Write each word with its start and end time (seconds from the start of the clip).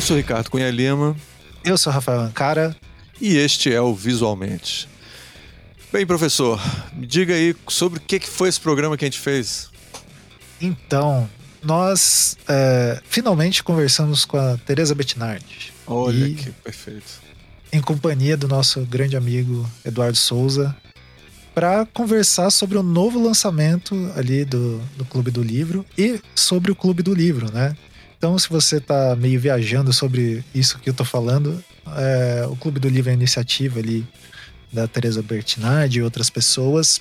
Eu 0.00 0.06
sou 0.06 0.16
Ricardo 0.16 0.50
Cunha 0.50 0.70
Lima. 0.70 1.14
Eu 1.62 1.76
sou 1.76 1.92
Rafael 1.92 2.20
Ancara. 2.20 2.74
E 3.20 3.36
este 3.36 3.70
é 3.70 3.82
o 3.82 3.94
Visualmente. 3.94 4.88
Bem, 5.92 6.06
professor, 6.06 6.58
me 6.94 7.06
diga 7.06 7.34
aí 7.34 7.54
sobre 7.68 7.98
o 7.98 8.02
que 8.02 8.18
foi 8.20 8.48
esse 8.48 8.58
programa 8.58 8.96
que 8.96 9.04
a 9.04 9.08
gente 9.08 9.18
fez. 9.18 9.68
Então, 10.58 11.28
nós 11.62 12.34
é, 12.48 12.98
finalmente 13.04 13.62
conversamos 13.62 14.24
com 14.24 14.38
a 14.38 14.56
Teresa 14.64 14.94
Bettinardi. 14.94 15.70
Olha 15.86 16.28
e, 16.28 16.34
que 16.34 16.50
perfeito. 16.50 17.20
Em 17.70 17.82
companhia 17.82 18.38
do 18.38 18.48
nosso 18.48 18.80
grande 18.86 19.18
amigo 19.18 19.68
Eduardo 19.84 20.16
Souza, 20.16 20.74
para 21.54 21.84
conversar 21.84 22.50
sobre 22.50 22.78
o 22.78 22.82
novo 22.82 23.22
lançamento 23.22 23.94
ali 24.16 24.46
do, 24.46 24.78
do 24.96 25.04
Clube 25.04 25.30
do 25.30 25.42
Livro 25.42 25.84
e 25.98 26.22
sobre 26.34 26.72
o 26.72 26.74
Clube 26.74 27.02
do 27.02 27.12
Livro, 27.12 27.52
né? 27.52 27.76
Então, 28.20 28.38
se 28.38 28.50
você 28.50 28.76
está 28.76 29.16
meio 29.16 29.40
viajando 29.40 29.94
sobre 29.94 30.44
isso 30.54 30.78
que 30.78 30.90
eu 30.90 30.92
estou 30.92 31.06
falando, 31.06 31.64
é, 31.96 32.46
o 32.46 32.54
Clube 32.54 32.78
do 32.78 32.86
Livro 32.86 33.08
é 33.08 33.12
a 33.12 33.16
iniciativa 33.16 33.78
ali 33.78 34.06
da 34.70 34.86
Teresa 34.86 35.22
Bertinardi 35.22 36.00
e 36.00 36.02
outras 36.02 36.28
pessoas. 36.28 37.00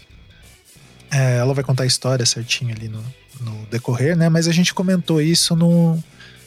É, 1.12 1.36
ela 1.36 1.54
vai 1.54 1.62
contar 1.62 1.84
a 1.84 1.86
história 1.86 2.26
certinho 2.26 2.74
ali 2.74 2.88
no, 2.88 3.04
no 3.42 3.66
decorrer, 3.66 4.16
né? 4.16 4.30
Mas 4.30 4.48
a 4.48 4.54
gente 4.54 4.74
comentou 4.74 5.22
isso 5.22 5.58
no, 5.58 6.02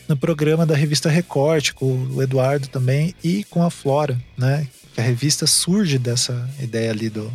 no 0.09 0.17
programa 0.17 0.65
da 0.65 0.75
revista 0.75 1.11
Recorte, 1.11 1.75
com 1.75 2.07
o 2.07 2.23
Eduardo 2.23 2.67
também 2.67 3.15
e 3.23 3.45
com 3.45 3.63
a 3.63 3.69
Flora, 3.69 4.19
né? 4.39 4.67
Que 4.95 5.03
a 5.03 5.05
revista 5.05 5.47
surge 5.47 5.99
dessa 5.99 6.49
ideia 6.59 6.93
ali 6.93 7.11
do, 7.11 7.31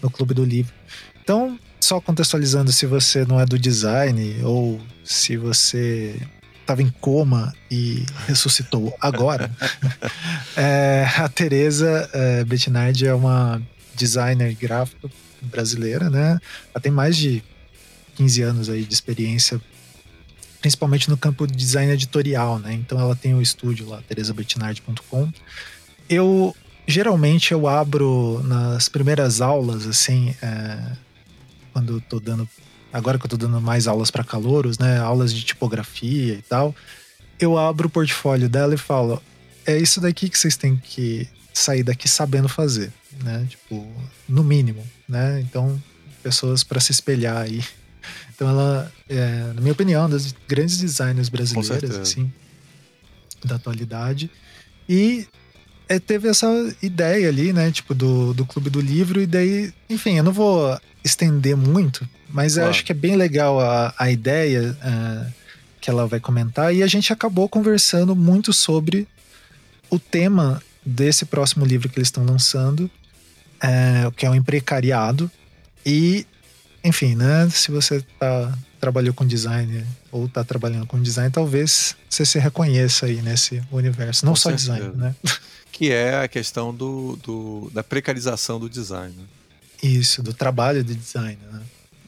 do 0.00 0.08
Clube 0.08 0.34
do 0.34 0.44
Livro. 0.44 0.72
Então, 1.20 1.58
só 1.80 2.00
contextualizando, 2.00 2.70
se 2.70 2.86
você 2.86 3.24
não 3.24 3.40
é 3.40 3.44
do 3.44 3.58
design 3.58 4.40
ou 4.44 4.80
se 5.02 5.36
você 5.36 6.16
estava 6.66 6.82
em 6.82 6.90
coma 7.00 7.54
e 7.70 8.04
ressuscitou 8.26 8.94
agora, 9.00 9.50
é, 10.56 11.06
a 11.16 11.28
Teresa 11.28 12.10
é, 12.12 12.44
Bettinardi 12.44 13.06
é 13.06 13.14
uma 13.14 13.62
designer 13.94 14.52
gráfica 14.54 15.08
brasileira, 15.40 16.10
né? 16.10 16.40
Ela 16.74 16.82
tem 16.82 16.90
mais 16.90 17.16
de 17.16 17.42
15 18.16 18.42
anos 18.42 18.68
aí 18.68 18.84
de 18.84 18.92
experiência, 18.92 19.60
principalmente 20.60 21.08
no 21.08 21.16
campo 21.16 21.46
de 21.46 21.54
design 21.54 21.92
editorial, 21.92 22.58
né? 22.58 22.72
Então 22.74 22.98
ela 23.00 23.14
tem 23.14 23.32
o 23.32 23.40
estúdio 23.40 23.88
lá, 23.88 24.02
teresabettinardi.com. 24.08 25.32
Eu 26.08 26.54
geralmente 26.86 27.52
eu 27.52 27.68
abro 27.68 28.42
nas 28.44 28.88
primeiras 28.88 29.40
aulas, 29.40 29.86
assim, 29.86 30.34
é, 30.42 30.92
quando 31.72 31.94
eu 31.94 32.00
tô 32.00 32.18
dando. 32.18 32.48
Agora 32.96 33.18
que 33.18 33.26
eu 33.26 33.28
tô 33.28 33.36
dando 33.36 33.60
mais 33.60 33.86
aulas 33.86 34.10
para 34.10 34.24
calouros, 34.24 34.78
né? 34.78 34.98
Aulas 34.98 35.30
de 35.30 35.44
tipografia 35.44 36.32
e 36.32 36.40
tal. 36.40 36.74
Eu 37.38 37.58
abro 37.58 37.88
o 37.88 37.90
portfólio 37.90 38.48
dela 38.48 38.74
e 38.74 38.78
falo: 38.78 39.22
é 39.66 39.76
isso 39.76 40.00
daqui 40.00 40.30
que 40.30 40.38
vocês 40.38 40.56
têm 40.56 40.78
que 40.78 41.28
sair 41.52 41.82
daqui 41.82 42.08
sabendo 42.08 42.48
fazer, 42.48 42.90
né? 43.22 43.46
Tipo, 43.50 43.86
no 44.26 44.42
mínimo, 44.42 44.82
né? 45.06 45.42
Então, 45.42 45.78
pessoas 46.22 46.64
para 46.64 46.80
se 46.80 46.90
espelhar 46.90 47.36
aí 47.36 47.62
então 48.34 48.48
ela, 48.48 48.90
é, 49.10 49.52
na 49.54 49.60
minha 49.60 49.74
opinião, 49.74 50.00
uma 50.00 50.08
das 50.08 50.34
grandes 50.48 50.78
designers 50.78 51.28
brasileiras, 51.28 51.96
assim, 51.96 52.32
da 53.44 53.56
atualidade. 53.56 54.30
E 54.88 55.26
é, 55.86 55.98
teve 55.98 56.28
essa 56.28 56.48
ideia 56.82 57.28
ali, 57.28 57.52
né, 57.52 57.70
tipo, 57.70 57.94
do, 57.94 58.32
do 58.32 58.46
Clube 58.46 58.70
do 58.70 58.80
Livro, 58.80 59.20
e 59.20 59.26
daí, 59.26 59.70
enfim, 59.90 60.16
eu 60.16 60.24
não 60.24 60.32
vou 60.32 60.80
estender 61.04 61.54
muito, 61.54 62.08
mas 62.28 62.54
claro. 62.54 62.66
eu 62.66 62.70
acho 62.70 62.84
que 62.84 62.92
é 62.92 62.94
bem 62.94 63.16
legal 63.16 63.60
a, 63.60 63.94
a 63.98 64.10
ideia 64.10 64.76
uh, 64.82 65.32
que 65.80 65.90
ela 65.90 66.06
vai 66.06 66.20
comentar, 66.20 66.74
e 66.74 66.82
a 66.82 66.86
gente 66.86 67.12
acabou 67.12 67.48
conversando 67.48 68.14
muito 68.14 68.52
sobre 68.52 69.06
o 69.90 69.98
tema 69.98 70.62
desse 70.84 71.24
próximo 71.24 71.64
livro 71.64 71.88
que 71.88 71.98
eles 71.98 72.08
estão 72.08 72.24
lançando, 72.24 72.90
uh, 73.62 74.10
que 74.12 74.26
é 74.26 74.30
o 74.30 74.34
Imprecariado, 74.34 75.30
e 75.84 76.26
enfim, 76.82 77.16
né? 77.16 77.48
Se 77.50 77.70
você 77.70 78.00
tá, 78.18 78.56
trabalhou 78.80 79.12
com 79.12 79.26
design 79.26 79.84
ou 80.12 80.28
tá 80.28 80.44
trabalhando 80.44 80.86
com 80.86 81.02
design, 81.02 81.30
talvez 81.30 81.96
você 82.08 82.24
se 82.24 82.38
reconheça 82.38 83.06
aí 83.06 83.20
nesse 83.22 83.60
universo. 83.72 84.24
Não 84.24 84.32
com 84.32 84.36
só 84.36 84.50
certeza. 84.50 84.74
design, 84.74 84.96
né? 84.96 85.14
Que 85.72 85.92
é 85.92 86.22
a 86.22 86.26
questão 86.26 86.74
do, 86.74 87.18
do, 87.22 87.70
da 87.74 87.84
precarização 87.84 88.58
do 88.58 88.66
design. 88.66 89.14
Né? 89.14 89.24
Isso, 89.82 90.22
do 90.22 90.32
trabalho 90.32 90.82
de 90.82 90.94
design, 90.94 91.36
né? 91.52 91.60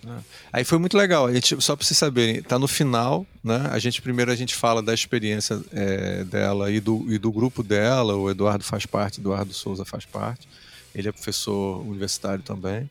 É. 0.09 0.19
Aí 0.53 0.65
foi 0.65 0.79
muito 0.79 0.97
legal. 0.97 1.27
A 1.27 1.35
gente, 1.35 1.61
só 1.61 1.77
para 1.77 1.85
vocês 1.85 1.99
saberem, 1.99 2.43
tá 2.43 2.59
no 2.59 2.69
final, 2.69 3.27
né? 3.43 3.69
A 3.71 3.79
gente 3.79 4.01
primeiro 4.01 4.31
a 4.31 4.37
gente 4.37 4.55
fala 4.55 4.83
da 4.83 4.95
experiência 4.95 5.61
é, 5.73 6.25
dela 6.25 6.71
e 6.71 6.81
do, 6.81 7.05
e 7.09 7.19
do 7.19 7.31
grupo 7.31 7.63
dela. 7.63 8.17
O 8.17 8.31
Eduardo 8.31 8.65
faz 8.65 8.87
parte, 8.87 9.21
Eduardo 9.21 9.53
Souza 9.53 9.85
faz 9.85 10.05
parte. 10.05 10.49
Ele 10.95 11.09
é 11.09 11.13
professor 11.13 11.81
universitário 11.87 12.43
também. 12.43 12.91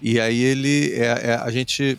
E 0.00 0.20
aí 0.20 0.40
ele 0.40 0.92
é, 0.92 1.30
é, 1.30 1.34
a 1.34 1.50
gente 1.50 1.98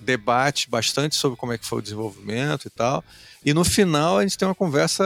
debate 0.00 0.70
bastante 0.70 1.16
sobre 1.16 1.36
como 1.36 1.52
é 1.52 1.58
que 1.58 1.66
foi 1.66 1.78
o 1.78 1.82
desenvolvimento 1.82 2.66
e 2.66 2.70
tal. 2.70 3.04
E 3.44 3.52
no 3.52 3.64
final 3.64 4.18
a 4.18 4.22
gente 4.22 4.38
tem 4.38 4.46
uma 4.46 4.54
conversa 4.54 5.04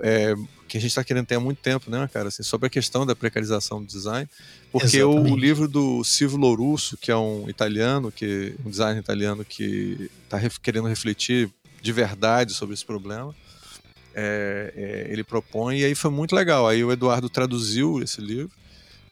é, 0.00 0.34
que 0.68 0.76
a 0.76 0.80
gente 0.80 0.90
está 0.90 1.04
querendo 1.04 1.26
ter 1.26 1.36
há 1.36 1.40
muito 1.40 1.58
tempo, 1.58 1.90
né, 1.90 2.08
cara? 2.12 2.28
Assim, 2.28 2.42
sobre 2.42 2.66
a 2.66 2.70
questão 2.70 3.06
da 3.06 3.14
precarização 3.14 3.80
do 3.80 3.86
design. 3.86 4.28
Porque 4.78 5.02
o, 5.02 5.32
o, 5.32 5.36
livro 5.36 5.68
do 5.68 6.02
Silvio 6.04 6.38
Lourusso, 6.38 6.96
que 6.96 7.10
é 7.10 7.16
um 7.16 7.48
italiano, 7.48 8.10
que 8.12 8.54
um 8.64 8.70
designer 8.70 9.00
italiano 9.00 9.44
que 9.44 10.10
está 10.24 10.36
ref, 10.36 10.58
querendo 10.58 10.88
refletir 10.88 11.50
de 11.80 11.92
verdade 11.92 12.52
sobre 12.52 12.74
esse 12.74 12.84
problema, 12.84 13.34
é, 14.14 14.72
é, 14.74 15.12
ele 15.12 15.22
propõe, 15.22 15.80
e 15.80 15.84
aí 15.84 15.94
foi 15.94 16.10
muito 16.10 16.34
legal. 16.34 16.66
Aí 16.66 16.82
o 16.82 16.90
Eduardo 16.90 17.28
traduziu 17.28 18.02
esse 18.02 18.20
livro 18.20 18.50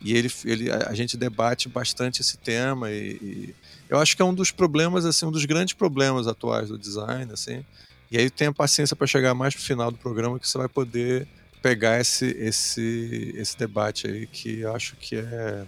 e 0.01 0.15
ele, 0.15 0.31
ele, 0.45 0.71
a 0.71 0.95
gente 0.95 1.17
debate 1.17 1.69
bastante 1.69 2.21
esse 2.21 2.37
tema 2.37 2.91
e, 2.91 3.13
e, 3.23 3.55
eu 3.89 3.99
acho 3.99 4.17
que 4.17 4.23
é 4.23 4.25
um 4.25 4.35
dos 4.35 4.51
problemas, 4.51 5.05
assim, 5.05 5.27
um 5.27 5.31
dos 5.31 5.45
grandes 5.45 5.75
problemas 5.75 6.27
atuais 6.27 6.69
do 6.69 6.79
design, 6.79 7.33
assim. 7.33 7.65
E 8.11 8.19
aí 8.19 8.31
tenha 8.31 8.53
paciência 8.53 8.97
para 8.97 9.07
chegar 9.07 9.35
mais 9.35 9.55
pro 9.55 9.63
final 9.63 9.91
do 9.91 9.99
programa 9.99 10.39
que 10.39 10.49
você 10.49 10.59
vai 10.59 10.69
poder 10.69 11.29
pegar 11.65 11.99
esse, 11.99 12.27
esse, 12.27 13.33
esse 13.39 13.57
debate 13.57 14.07
aí 14.07 14.27
que 14.27 14.61
eu 14.61 14.77
acho 14.77 14.97
que 14.97 15.17
é 15.17 15.65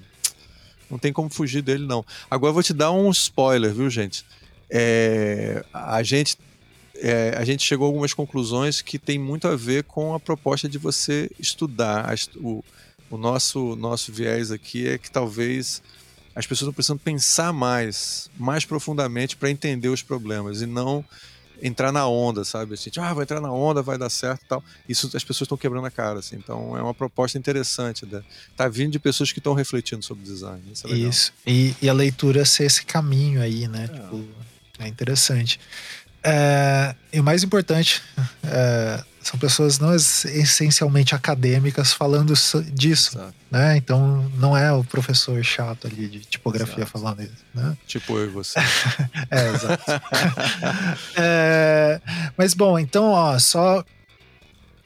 não 0.90 0.98
tem 0.98 1.10
como 1.10 1.30
fugir 1.30 1.62
dele 1.62 1.86
não. 1.86 2.04
Agora 2.30 2.50
eu 2.50 2.54
vou 2.54 2.62
te 2.62 2.74
dar 2.74 2.92
um 2.92 3.10
spoiler, 3.10 3.72
viu, 3.72 3.88
gente? 3.88 4.22
É, 4.68 5.64
a 5.72 6.02
gente 6.02 6.36
é, 6.96 7.34
a 7.38 7.44
gente 7.46 7.62
chegou 7.62 7.86
a 7.86 7.88
algumas 7.88 8.12
conclusões 8.12 8.82
que 8.82 8.98
tem 8.98 9.18
muito 9.18 9.48
a 9.48 9.56
ver 9.56 9.84
com 9.84 10.14
a 10.14 10.20
proposta 10.20 10.68
de 10.68 10.76
você 10.76 11.30
estudar 11.38 12.14
o, 12.36 12.62
o 13.10 13.16
nosso, 13.16 13.74
nosso 13.76 14.12
viés 14.12 14.50
aqui 14.50 14.86
é 14.86 14.98
que 14.98 15.10
talvez 15.10 15.82
as 16.34 16.46
pessoas 16.46 16.74
precisando 16.74 17.00
pensar 17.00 17.54
mais, 17.54 18.30
mais 18.36 18.66
profundamente 18.66 19.34
para 19.34 19.50
entender 19.50 19.88
os 19.88 20.02
problemas 20.02 20.60
e 20.60 20.66
não 20.66 21.02
entrar 21.62 21.92
na 21.92 22.06
onda, 22.06 22.44
sabe? 22.44 22.74
Assim, 22.74 22.90
tipo, 22.90 23.04
ah, 23.04 23.12
vai 23.14 23.22
entrar 23.22 23.40
na 23.40 23.52
onda, 23.52 23.82
vai 23.82 23.98
dar 23.98 24.10
certo 24.10 24.42
e 24.42 24.48
tal. 24.48 24.64
Isso 24.88 25.06
as 25.14 25.24
pessoas 25.24 25.42
estão 25.42 25.56
quebrando 25.56 25.86
a 25.86 25.90
cara, 25.90 26.18
assim. 26.18 26.36
Então 26.36 26.76
é 26.76 26.82
uma 26.82 26.94
proposta 26.94 27.38
interessante. 27.38 28.06
Né? 28.06 28.22
Tá 28.56 28.68
vindo 28.68 28.92
de 28.92 28.98
pessoas 28.98 29.32
que 29.32 29.38
estão 29.38 29.54
refletindo 29.54 30.04
sobre 30.04 30.24
design. 30.24 30.62
Isso. 30.72 30.86
É 30.86 30.90
Isso. 30.92 31.32
E, 31.46 31.74
e, 31.82 31.88
a 31.88 31.92
leitura 31.92 32.44
ser 32.44 32.64
esse 32.64 32.84
caminho 32.84 33.40
aí, 33.40 33.68
né? 33.68 33.84
É, 33.84 33.88
tipo, 33.88 34.24
é 34.78 34.88
interessante. 34.88 35.60
É, 36.22 36.94
e 37.12 37.20
o 37.20 37.24
mais 37.24 37.42
importante, 37.42 38.02
é, 38.44 39.04
são 39.26 39.36
pessoas 39.40 39.80
não 39.80 39.92
essencialmente 39.92 41.12
acadêmicas 41.12 41.92
falando 41.92 42.32
disso, 42.72 43.18
Exato. 43.18 43.34
né? 43.50 43.76
Então 43.76 44.30
não 44.36 44.56
é 44.56 44.72
o 44.72 44.84
professor 44.84 45.42
chato 45.42 45.88
ali 45.88 46.06
de 46.06 46.20
tipografia 46.20 46.84
exato. 46.84 46.92
falando 46.92 47.22
isso, 47.22 47.44
né? 47.52 47.76
Tipo 47.88 48.18
eu 48.18 48.26
e 48.26 48.28
você. 48.28 48.60
é, 49.28 49.48
exato. 49.48 49.84
é, 51.18 52.00
mas 52.36 52.54
bom, 52.54 52.78
então, 52.78 53.06
ó, 53.06 53.36
só 53.40 53.84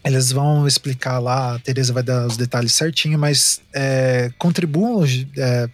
eles 0.03 0.33
vão 0.33 0.67
explicar 0.67 1.19
lá, 1.19 1.57
a 1.57 1.59
Tereza 1.59 1.93
vai 1.93 2.03
dar 2.03 2.27
os 2.27 2.39
detalhes 2.39 2.73
certinho, 2.73 3.19
mas 3.19 3.61
é, 3.75 4.33
contribuam, 4.39 5.05
é, 5.37 5.69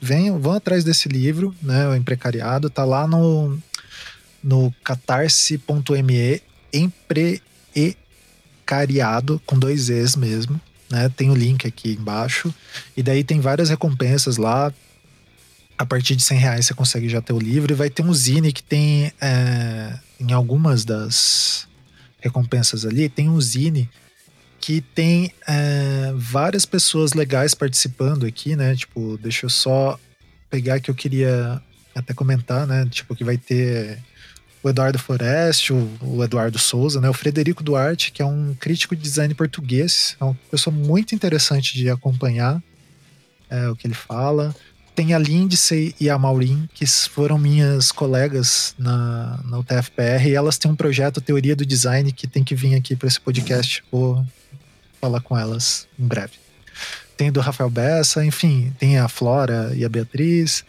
venham, 0.00 0.40
vão 0.40 0.54
atrás 0.54 0.82
desse 0.82 1.08
livro, 1.08 1.54
né? 1.62 1.86
O 1.86 1.94
Imprecariado, 1.94 2.68
tá 2.68 2.84
lá 2.84 3.06
no, 3.06 3.56
no 4.42 4.74
catarse.me 4.82 6.42
empre 6.72 7.40
e 7.74 7.96
cariado 8.64 9.40
com 9.46 9.58
dois 9.58 9.88
E's 9.88 10.16
mesmo, 10.16 10.60
né? 10.90 11.08
Tem 11.16 11.30
o 11.30 11.34
link 11.34 11.66
aqui 11.66 11.92
embaixo. 11.92 12.54
E 12.96 13.02
daí 13.02 13.24
tem 13.24 13.40
várias 13.40 13.70
recompensas 13.70 14.36
lá. 14.36 14.72
A 15.78 15.86
partir 15.86 16.14
de 16.14 16.22
100 16.22 16.38
reais 16.38 16.66
você 16.66 16.74
consegue 16.74 17.08
já 17.08 17.20
ter 17.20 17.32
o 17.32 17.38
livro. 17.38 17.72
E 17.72 17.76
vai 17.76 17.90
ter 17.90 18.02
um 18.02 18.14
zine 18.14 18.52
que 18.52 18.62
tem 18.62 19.12
é, 19.20 19.98
em 20.20 20.32
algumas 20.32 20.84
das 20.84 21.66
recompensas 22.20 22.86
ali, 22.86 23.08
tem 23.08 23.28
um 23.28 23.40
zine 23.40 23.90
que 24.60 24.80
tem 24.80 25.32
é, 25.48 26.12
várias 26.14 26.64
pessoas 26.64 27.14
legais 27.14 27.52
participando 27.52 28.24
aqui, 28.24 28.54
né? 28.54 28.76
Tipo, 28.76 29.18
deixa 29.20 29.46
eu 29.46 29.50
só 29.50 29.98
pegar 30.48 30.78
que 30.78 30.88
eu 30.88 30.94
queria 30.94 31.60
até 31.92 32.14
comentar, 32.14 32.64
né? 32.64 32.86
Tipo, 32.88 33.16
que 33.16 33.24
vai 33.24 33.36
ter 33.36 33.98
o 34.62 34.68
Eduardo 34.68 34.98
Foreste, 34.98 35.72
o, 35.72 35.90
o, 36.00 36.22
Eduardo 36.22 36.58
Souza, 36.58 37.00
né? 37.00 37.08
O 37.08 37.14
Frederico 37.14 37.62
Duarte, 37.62 38.12
que 38.12 38.22
é 38.22 38.24
um 38.24 38.54
crítico 38.58 38.94
de 38.94 39.02
design 39.02 39.34
português, 39.34 40.16
é 40.20 40.24
uma 40.24 40.36
pessoa 40.50 40.74
muito 40.74 41.14
interessante 41.14 41.74
de 41.74 41.90
acompanhar 41.90 42.62
é, 43.50 43.68
o 43.68 43.76
que 43.76 43.86
ele 43.86 43.94
fala. 43.94 44.54
Tem 44.94 45.14
a 45.14 45.18
Lindsay 45.18 45.94
e 45.98 46.08
a 46.08 46.18
Maureen, 46.18 46.68
que 46.74 46.86
foram 46.86 47.38
minhas 47.38 47.90
colegas 47.90 48.74
na, 48.78 49.40
na 49.44 49.58
UTFPR, 49.58 50.28
e 50.28 50.34
elas 50.34 50.58
têm 50.58 50.70
um 50.70 50.76
projeto 50.76 51.20
Teoria 51.20 51.56
do 51.56 51.64
Design 51.64 52.12
que 52.12 52.26
tem 52.26 52.44
que 52.44 52.54
vir 52.54 52.74
aqui 52.74 52.94
para 52.94 53.08
esse 53.08 53.20
podcast. 53.20 53.82
Vou 53.90 54.24
falar 55.00 55.20
com 55.20 55.36
elas 55.36 55.88
em 55.98 56.06
breve. 56.06 56.34
Tem 57.16 57.32
do 57.32 57.40
Rafael 57.40 57.70
Bessa, 57.70 58.24
enfim, 58.24 58.72
tem 58.78 58.98
a 58.98 59.08
Flora 59.08 59.72
e 59.74 59.84
a 59.84 59.88
Beatriz. 59.88 60.64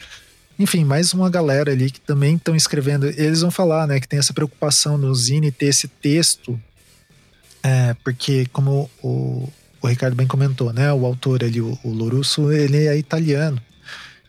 Enfim, 0.57 0.83
mais 0.83 1.13
uma 1.13 1.29
galera 1.29 1.71
ali 1.71 1.89
que 1.89 1.99
também 1.99 2.35
estão 2.35 2.55
escrevendo. 2.55 3.07
Eles 3.07 3.41
vão 3.41 3.49
falar, 3.49 3.87
né, 3.87 3.99
que 3.99 4.07
tem 4.07 4.19
essa 4.19 4.33
preocupação 4.33 4.97
no 4.97 5.13
Zine 5.13 5.51
ter 5.51 5.67
esse 5.67 5.87
texto, 5.87 6.59
é, 7.63 7.95
porque 8.03 8.45
como 8.53 8.89
o, 9.01 9.49
o 9.81 9.87
Ricardo 9.87 10.15
bem 10.15 10.27
comentou, 10.27 10.71
né, 10.71 10.93
o 10.93 11.05
autor 11.05 11.43
ali, 11.43 11.59
o, 11.59 11.77
o 11.83 11.89
Lorusso, 11.89 12.51
ele 12.51 12.85
é 12.85 12.97
italiano. 12.97 13.61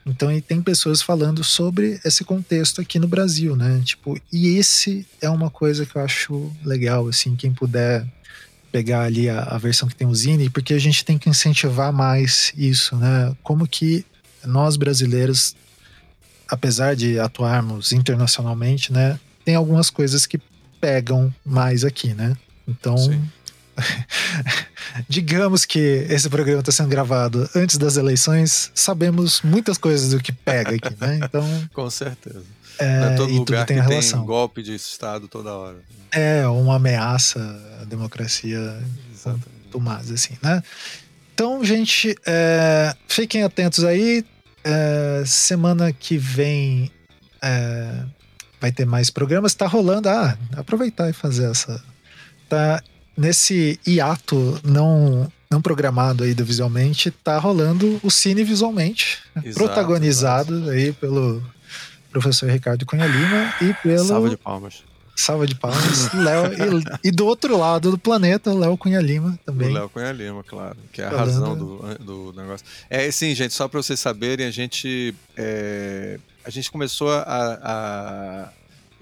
Então, 0.07 0.31
e 0.31 0.41
tem 0.41 0.61
pessoas 0.61 1.01
falando 1.01 1.43
sobre 1.43 1.99
esse 2.05 2.25
contexto 2.25 2.81
aqui 2.81 2.99
no 2.99 3.09
Brasil, 3.09 3.57
né? 3.57 3.81
Tipo, 3.83 4.21
e 4.31 4.59
esse 4.59 5.07
é 5.21 5.31
uma 5.31 5.49
coisa 5.49 5.87
que 5.87 5.97
eu 5.97 6.03
acho 6.03 6.53
legal, 6.63 7.09
assim, 7.09 7.35
quem 7.35 7.55
puder 7.55 8.07
pegar 8.71 9.03
ali 9.03 9.31
a, 9.31 9.45
a 9.45 9.57
versão 9.57 9.89
que 9.89 9.97
tem 9.97 10.07
o 10.07 10.15
Zine, 10.15 10.51
porque 10.51 10.75
a 10.75 10.79
gente 10.79 11.05
tem 11.05 11.17
que 11.17 11.31
incentivar 11.31 11.91
mais 11.91 12.53
isso, 12.55 12.97
né? 12.97 13.35
Como 13.43 13.67
que 13.67 14.05
nós 14.45 14.77
brasileiros 14.77 15.57
apesar 16.49 16.95
de 16.97 17.19
atuarmos 17.19 17.93
internacionalmente, 17.93 18.93
né, 18.93 19.19
tem 19.45 19.55
algumas 19.55 19.91
coisas 19.91 20.27
que 20.27 20.41
pegam 20.81 21.35
mais 21.45 21.85
aqui, 21.85 22.15
né? 22.15 22.37
Então, 22.67 22.97
digamos 25.09 25.65
que 25.65 25.79
esse 26.09 26.29
programa 26.29 26.61
está 26.61 26.73
sendo 26.73 26.89
gravado 26.89 27.49
antes 27.55 27.77
das 27.77 27.97
eleições, 27.97 28.71
sabemos 28.75 29.43
muitas 29.43 29.79
coisas 29.79 30.11
do 30.11 30.21
que 30.21 30.33
pega 30.33 30.75
aqui, 30.75 30.95
né? 31.01 31.21
Então, 31.25 31.45
com 31.73 31.89
certeza. 31.91 32.43
É, 32.79 33.01
Não 33.01 33.07
é 33.07 33.17
todo 33.17 33.33
lugar 33.33 33.67
tem 33.67 33.81
que 33.81 33.89
relação. 33.89 34.21
tem 34.21 34.27
golpe 34.27 34.63
de 34.63 34.75
Estado 34.75 35.29
toda 35.29 35.53
hora. 35.53 35.79
É, 36.11 36.47
uma 36.49 36.77
ameaça 36.77 37.39
à 37.81 37.85
democracia 37.85 38.83
mais 39.81 40.11
assim, 40.11 40.35
né? 40.43 40.63
Então, 41.35 41.65
gente, 41.65 42.15
é, 42.25 42.95
fiquem 43.09 43.43
atentos 43.43 43.85
aí. 43.85 44.25
É, 44.65 45.23
semana 45.27 45.93
que 45.93 46.17
vem 46.17 46.91
é, 47.43 48.05
vai 48.61 48.73
ter 48.73 48.87
mais 48.87 49.11
programas. 49.11 49.55
Tá 49.55 49.67
rolando. 49.67 50.09
Ah, 50.09 50.37
aproveitar 50.57 51.11
e 51.11 51.13
fazer 51.13 51.51
essa. 51.51 51.83
Tá 52.49 52.83
nesse 53.17 53.79
hiato 53.87 54.61
não 54.65 55.31
não 55.51 55.63
programado 55.63 56.25
aí 56.25 56.35
do 56.35 56.45
visualmente, 56.45 57.13
tá 57.13 57.39
rolando 57.39 58.01
o 58.03 58.11
Cine 58.11 58.43
Visualmente, 58.43 59.21
Exato, 59.37 59.55
protagonizado 59.55 60.55
exato. 60.57 60.71
aí 60.71 60.93
pelo 60.93 61.41
professor 62.11 62.51
Ricardo 62.51 62.85
Cunha 62.85 63.07
Lima 63.07 63.55
e 63.61 63.73
pelo 63.75 64.05
Salva 64.05 64.29
de 64.31 64.37
palmas. 64.37 64.83
Salva 65.17 65.47
de 65.47 65.55
palmas, 65.55 66.13
Léo 66.13 66.53
e, 67.03 67.09
e 67.09 67.11
do 67.11 67.27
outro 67.27 67.57
lado 67.57 67.91
do 67.93 67.99
planeta, 67.99 68.51
o 68.51 68.59
Léo 68.59 68.77
Cunha 68.77 69.01
Lima 69.01 69.39
O 69.43 69.47
também. 69.47 69.73
Léo 69.73 69.89
Cunha 69.89 70.11
Lima, 70.13 70.43
claro, 70.43 70.77
que 70.93 71.01
é 71.01 71.07
a 71.07 71.11
Falando. 71.11 71.27
razão 71.27 71.57
do, 71.57 71.99
do 72.33 72.41
negócio. 72.41 72.67
É 72.91 73.07
assim, 73.07 73.35
gente, 73.35 73.55
só 73.55 73.69
para 73.69 73.81
vocês 73.81 74.01
saberem, 74.01 74.47
a 74.47 74.51
gente 74.51 75.15
é, 75.37 76.19
a 76.45 76.51
gente 76.51 76.71
começou 76.71 77.11
a, 77.11 77.25
a 77.63 78.49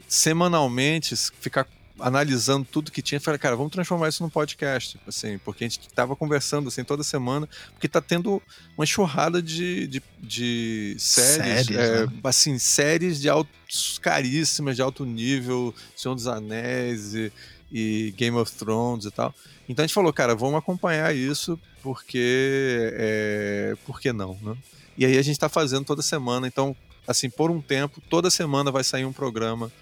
semanalmente 0.06 1.14
ficar 1.40 1.66
analisando 2.02 2.66
tudo 2.70 2.90
que 2.90 3.00
tinha, 3.00 3.20
falei, 3.20 3.38
cara, 3.38 3.54
vamos 3.56 3.72
transformar 3.72 4.08
isso 4.08 4.22
num 4.22 4.28
podcast, 4.28 5.00
assim, 5.06 5.38
porque 5.38 5.64
a 5.64 5.68
gente 5.68 5.88
tava 5.94 6.16
conversando 6.16 6.68
assim 6.68 6.82
toda 6.82 7.02
semana, 7.04 7.48
porque 7.70 7.88
tá 7.88 8.00
tendo 8.00 8.42
uma 8.76 8.84
enxurrada 8.84 9.40
de, 9.40 9.86
de, 9.86 10.02
de 10.20 10.96
séries, 10.98 11.66
Séries, 11.66 11.70
é, 11.70 12.06
né? 12.06 12.12
assim, 12.24 12.58
séries 12.58 13.20
de 13.20 13.28
altos 13.28 13.98
caríssimas, 13.98 14.76
de 14.76 14.82
alto 14.82 15.04
nível, 15.04 15.72
Senhor 15.96 16.14
dos 16.14 16.26
Anéis 16.26 17.14
e, 17.14 17.32
e 17.70 18.14
Game 18.16 18.36
of 18.36 18.50
Thrones 18.52 19.04
e 19.04 19.10
tal. 19.10 19.32
Então 19.68 19.84
a 19.84 19.86
gente 19.86 19.94
falou, 19.94 20.12
cara, 20.12 20.34
vamos 20.34 20.58
acompanhar 20.58 21.14
isso, 21.14 21.58
porque 21.82 22.92
é, 22.94 23.76
por 23.86 24.00
que 24.00 24.12
não, 24.12 24.36
né? 24.42 24.56
E 24.98 25.06
aí 25.06 25.16
a 25.16 25.22
gente 25.22 25.38
tá 25.38 25.48
fazendo 25.48 25.84
toda 25.84 26.02
semana, 26.02 26.46
então, 26.46 26.76
assim, 27.06 27.30
por 27.30 27.50
um 27.50 27.60
tempo, 27.60 28.02
toda 28.10 28.28
semana 28.28 28.70
vai 28.70 28.84
sair 28.84 29.04
um 29.04 29.12
programa 29.12 29.72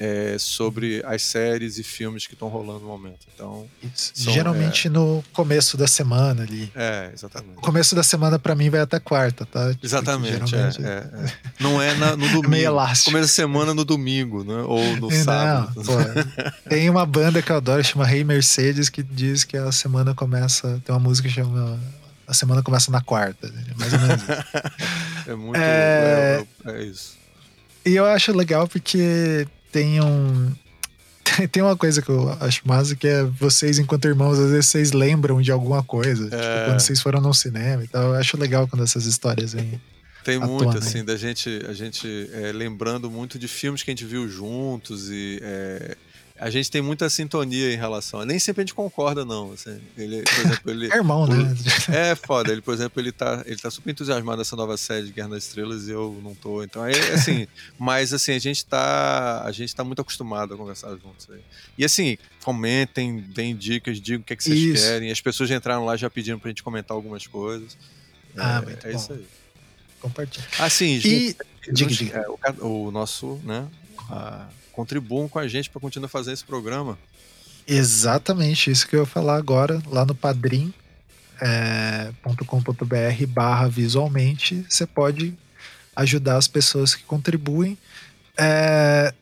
é, 0.00 0.36
sobre 0.38 1.02
as 1.04 1.22
séries 1.22 1.76
e 1.78 1.82
filmes 1.82 2.26
que 2.26 2.34
estão 2.34 2.48
rolando 2.48 2.80
no 2.80 2.86
momento. 2.86 3.26
Então. 3.34 3.66
São, 3.94 4.32
Geralmente 4.32 4.88
no 4.88 5.24
começo 5.32 5.76
da 5.76 5.86
semana 5.88 6.42
ali. 6.44 6.70
é, 6.74 7.08
O 7.10 7.14
exatamente. 7.14 7.54
começo 7.56 7.94
da 7.96 8.02
semana 8.02 8.38
pra 8.38 8.54
mim 8.54 8.70
vai 8.70 8.80
até 8.80 9.00
quarta, 9.00 9.44
tá? 9.44 9.70
Tipo, 9.72 9.84
Exatamente, 9.84 10.54
é, 10.54 10.58
é, 10.58 10.92
é. 11.26 11.32
Não 11.58 11.82
é 11.82 11.94
na- 11.94 12.16
no 12.16 12.26
domingo. 12.30 12.48
meio 12.48 12.66
elástico. 12.66 13.10
Começo 13.10 13.28
da 13.28 13.34
semana 13.34 13.74
no 13.74 13.84
domingo, 13.84 14.44
né? 14.44 14.62
Ou 14.66 14.96
no 14.98 15.10
É, 15.12 15.22
sábado. 15.22 15.72
Não, 15.76 15.82
pô, 15.84 15.92
tem 16.68 16.88
uma 16.88 17.04
banda 17.04 17.42
que 17.42 17.50
eu 17.50 17.56
adoro, 17.56 17.82
chama 17.82 18.06
Rei 18.06 18.22
Mercedes, 18.22 18.88
que 18.88 19.02
diz 19.02 19.42
que 19.44 19.56
a 19.56 19.72
semana 19.72 20.14
começa. 20.14 20.80
Tem 20.84 20.94
uma 20.94 21.00
música 21.00 21.28
que 21.28 21.34
chama. 21.34 21.78
A 22.26 22.34
semana 22.34 22.62
começa 22.62 22.90
na 22.92 23.00
quarta. 23.00 23.48
né? 23.48 23.64
Mais 23.76 23.92
ou 23.92 23.98
menos. 24.00 24.22
É 25.26 25.34
muito. 25.34 25.56
É- 25.58 26.44
É, 26.64 26.70
é 26.70 26.82
isso. 26.84 27.16
E 27.84 27.94
eu 27.96 28.06
acho 28.06 28.32
legal 28.32 28.66
porque 28.66 29.46
tem 29.72 30.00
um. 30.00 30.52
Tem 31.52 31.62
uma 31.62 31.76
coisa 31.76 32.00
que 32.02 32.08
eu 32.08 32.30
acho 32.40 32.66
massa 32.66 32.96
que 32.96 33.06
é 33.06 33.22
vocês, 33.22 33.78
enquanto 33.78 34.06
irmãos, 34.08 34.38
às 34.38 34.50
vezes 34.50 34.66
vocês 34.66 34.92
lembram 34.92 35.40
de 35.42 35.52
alguma 35.52 35.82
coisa. 35.82 36.24
Tipo, 36.24 36.34
É. 36.36 36.64
quando 36.66 36.80
vocês 36.80 37.00
foram 37.00 37.20
no 37.20 37.32
cinema 37.34 37.84
e 37.84 37.86
tal. 37.86 38.02
Eu 38.02 38.14
acho 38.14 38.36
legal 38.38 38.66
quando 38.66 38.82
essas 38.82 39.04
histórias 39.04 39.52
vêm. 39.52 39.80
Tem 40.24 40.38
muito, 40.38 40.64
tona, 40.64 40.78
assim, 40.78 41.04
da 41.04 41.16
gente, 41.16 41.64
a 41.68 41.72
gente 41.72 42.28
é, 42.32 42.50
lembrando 42.52 43.10
muito 43.10 43.38
de 43.38 43.46
filmes 43.46 43.82
que 43.82 43.90
a 43.90 43.92
gente 43.92 44.04
viu 44.04 44.28
juntos 44.28 45.10
e 45.10 45.38
é, 45.42 45.96
a 46.38 46.50
gente 46.50 46.70
tem 46.70 46.80
muita 46.80 47.10
sintonia 47.10 47.72
em 47.72 47.76
relação. 47.76 48.24
Nem 48.24 48.38
sempre 48.38 48.62
a 48.62 48.64
gente 48.64 48.74
concorda, 48.74 49.24
não. 49.24 49.52
Assim. 49.52 49.80
Ele, 49.96 50.22
por 50.22 50.38
exemplo, 50.46 50.70
ele. 50.70 50.88
É 50.92 50.96
irmão, 50.96 51.26
né? 51.26 51.54
É 51.92 52.14
foda, 52.14 52.52
ele, 52.52 52.60
por 52.60 52.72
exemplo, 52.74 53.00
ele 53.00 53.10
tá, 53.12 53.42
ele 53.46 53.56
tá 53.56 53.70
super 53.70 53.90
entusiasmado 53.90 54.38
nessa 54.38 54.54
nova 54.56 54.76
série 54.76 55.06
de 55.06 55.12
Guerra 55.12 55.28
nas 55.28 55.44
Estrelas 55.44 55.88
e 55.88 55.90
eu 55.90 56.18
não 56.22 56.34
tô. 56.34 56.62
Então, 56.62 56.84
é 56.86 56.92
assim, 57.12 57.46
mas 57.78 58.12
assim, 58.12 58.32
a 58.32 58.38
gente 58.38 58.64
tá. 58.64 59.42
A 59.44 59.52
gente 59.52 59.74
tá 59.74 59.82
muito 59.84 60.00
acostumado 60.00 60.54
a 60.54 60.56
conversar 60.56 60.90
juntos 60.96 61.28
aí. 61.30 61.40
E 61.76 61.84
assim, 61.84 62.16
comentem, 62.44 63.18
deem 63.20 63.54
dicas, 63.56 64.00
digam 64.00 64.20
o 64.20 64.24
que, 64.24 64.32
é 64.32 64.36
que 64.36 64.44
vocês 64.44 64.58
Isso. 64.58 64.84
querem. 64.86 65.10
As 65.10 65.20
pessoas 65.20 65.48
já 65.48 65.56
entraram 65.56 65.84
lá 65.84 65.96
já 65.96 66.08
pedindo 66.08 66.38
pra 66.38 66.48
gente 66.50 66.62
comentar 66.62 66.94
algumas 66.94 67.26
coisas. 67.26 67.76
É, 68.36 68.40
Ah, 68.40 68.62
é 68.84 68.92
isso 68.92 69.08
bom. 69.08 69.14
aí. 69.14 69.26
Compartilha. 70.00 70.46
Assim, 70.58 70.94
E. 70.96 71.00
gente, 71.00 71.36
Diga, 71.72 71.90
diga. 71.90 72.18
é, 72.18 72.50
o, 72.62 72.84
o 72.86 72.90
nosso, 72.90 73.40
né? 73.44 73.66
a- 74.08 74.46
contribuam 74.78 75.28
com 75.28 75.40
a 75.40 75.48
gente 75.48 75.68
para 75.68 75.80
continuar 75.80 76.08
fazendo 76.08 76.34
esse 76.34 76.44
programa. 76.44 76.96
Exatamente 77.66 78.70
isso 78.70 78.86
que 78.86 78.94
eu 78.94 79.00
ia 79.00 79.06
falar 79.06 79.34
agora, 79.34 79.82
lá 79.88 80.06
no 80.06 80.14
padrim 80.14 80.72
é, 81.40 82.12
barra 83.26 83.66
visualmente, 83.66 84.64
você 84.68 84.86
pode 84.86 85.36
ajudar 85.96 86.36
as 86.36 86.46
pessoas 86.46 86.94
que 86.94 87.02
contribuem. 87.02 87.76
É, 88.38 89.12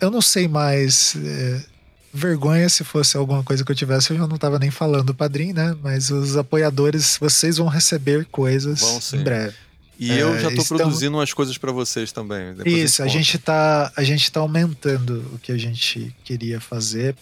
eu 0.00 0.10
não 0.10 0.20
sei 0.20 0.48
mais. 0.48 1.14
é, 1.16 1.64
vergonha 2.12 2.68
se 2.68 2.82
fosse 2.82 3.16
alguma 3.16 3.44
coisa 3.44 3.64
que 3.64 3.70
eu 3.70 3.76
tivesse, 3.76 4.10
eu 4.10 4.16
já 4.16 4.26
não 4.26 4.36
tava 4.36 4.58
nem 4.58 4.70
falando 4.70 5.06
do 5.06 5.14
padrim, 5.14 5.52
né? 5.52 5.76
Mas 5.80 6.10
os 6.10 6.36
apoiadores, 6.36 7.16
vocês 7.20 7.58
vão 7.58 7.68
receber 7.68 8.24
coisas 8.26 8.80
sim. 8.80 9.18
em 9.18 9.22
breve. 9.22 9.63
E 9.98 10.10
É, 10.10 10.22
eu 10.22 10.34
já 10.40 10.50
tô 10.50 10.60
estamos- 10.62 10.68
produzindo 10.82 11.16
umas 11.16 11.32
coisas 11.32 11.56
para 11.56 11.70
vocês 11.72 12.10
também. 12.12 12.54
Isso, 12.66 13.02
a 13.02 13.06
gente, 13.06 13.38
tá, 13.38 13.92
a 13.96 14.02
gente 14.02 14.30
tá 14.30 14.40
aumentando 14.40 15.30
o 15.32 15.38
que 15.38 15.52
a 15.52 15.56
gente 15.58 16.14
queria 16.24 16.60
fazer 16.60 17.14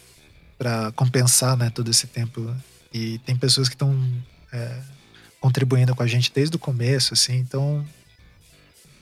para 0.59 0.91
compensar 0.93 1.57
né, 1.57 1.71
todo 1.71 1.91
esse 1.91 2.07
tempo. 2.07 2.55
E 2.93 3.19
tem 3.21 3.37
pessoas 3.37 3.69
que 3.69 3.75
estão 3.75 3.95
contribuindo 5.41 5.95
com 5.95 6.03
a 6.03 6.07
gente 6.07 6.31
desde 6.35 6.57
o 6.57 6.59
começo, 6.59 7.15
assim, 7.15 7.37
então 7.37 7.85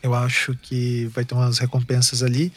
eu 0.03 0.15
acho 0.15 0.57
que 0.63 1.05
vai 1.15 1.25
ter 1.25 1.35
umas 1.35 1.59
recompensas 1.59 2.23
ali. 2.23 2.53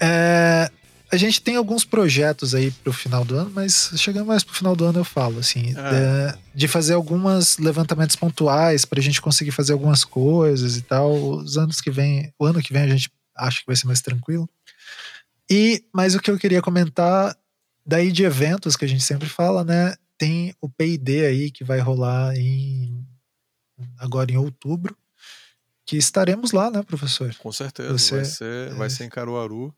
É, 0.00 0.70
a 1.12 1.16
gente 1.16 1.42
tem 1.42 1.56
alguns 1.56 1.84
projetos 1.84 2.54
aí 2.54 2.70
pro 2.70 2.92
final 2.92 3.24
do 3.24 3.36
ano, 3.36 3.50
mas 3.54 3.90
chegando 3.96 4.26
mais 4.26 4.42
pro 4.42 4.54
final 4.54 4.74
do 4.74 4.84
ano 4.86 5.00
eu 5.00 5.04
falo, 5.04 5.38
assim, 5.38 5.74
É. 5.76 6.32
de, 6.32 6.38
de 6.60 6.68
fazer 6.68 6.94
alguns 6.94 7.58
levantamentos 7.58 8.16
pontuais 8.16 8.84
pra 8.86 9.00
gente 9.02 9.20
conseguir 9.20 9.50
fazer 9.50 9.72
algumas 9.74 10.04
coisas 10.04 10.76
e 10.76 10.82
tal. 10.82 11.12
Os 11.14 11.58
anos 11.58 11.80
que 11.80 11.90
vem, 11.90 12.32
o 12.38 12.46
ano 12.46 12.62
que 12.62 12.72
vem 12.72 12.82
a 12.82 12.88
gente 12.88 13.10
acha 13.36 13.60
que 13.60 13.66
vai 13.66 13.76
ser 13.76 13.86
mais 13.86 14.00
tranquilo. 14.00 14.48
E, 15.50 15.84
mas 15.92 16.14
o 16.14 16.20
que 16.20 16.30
eu 16.30 16.38
queria 16.38 16.62
comentar 16.62 17.36
daí 17.84 18.10
de 18.10 18.24
eventos 18.24 18.74
que 18.76 18.84
a 18.84 18.88
gente 18.88 19.02
sempre 19.04 19.28
fala, 19.28 19.62
né? 19.64 19.94
Tem 20.16 20.54
o 20.60 20.68
P&D 20.68 21.26
aí 21.26 21.50
que 21.50 21.64
vai 21.64 21.80
rolar 21.80 22.34
em 22.36 23.04
agora 23.98 24.30
em 24.32 24.36
outubro, 24.36 24.96
que 25.84 25.96
estaremos 25.96 26.52
lá, 26.52 26.70
né, 26.70 26.82
professor? 26.82 27.34
Com 27.36 27.50
certeza, 27.52 27.90
Você- 27.98 28.14
vai, 28.16 28.24
ser, 28.24 28.74
vai 28.74 28.90
ser 28.90 29.04
em 29.04 29.08
Caruaru. 29.08 29.74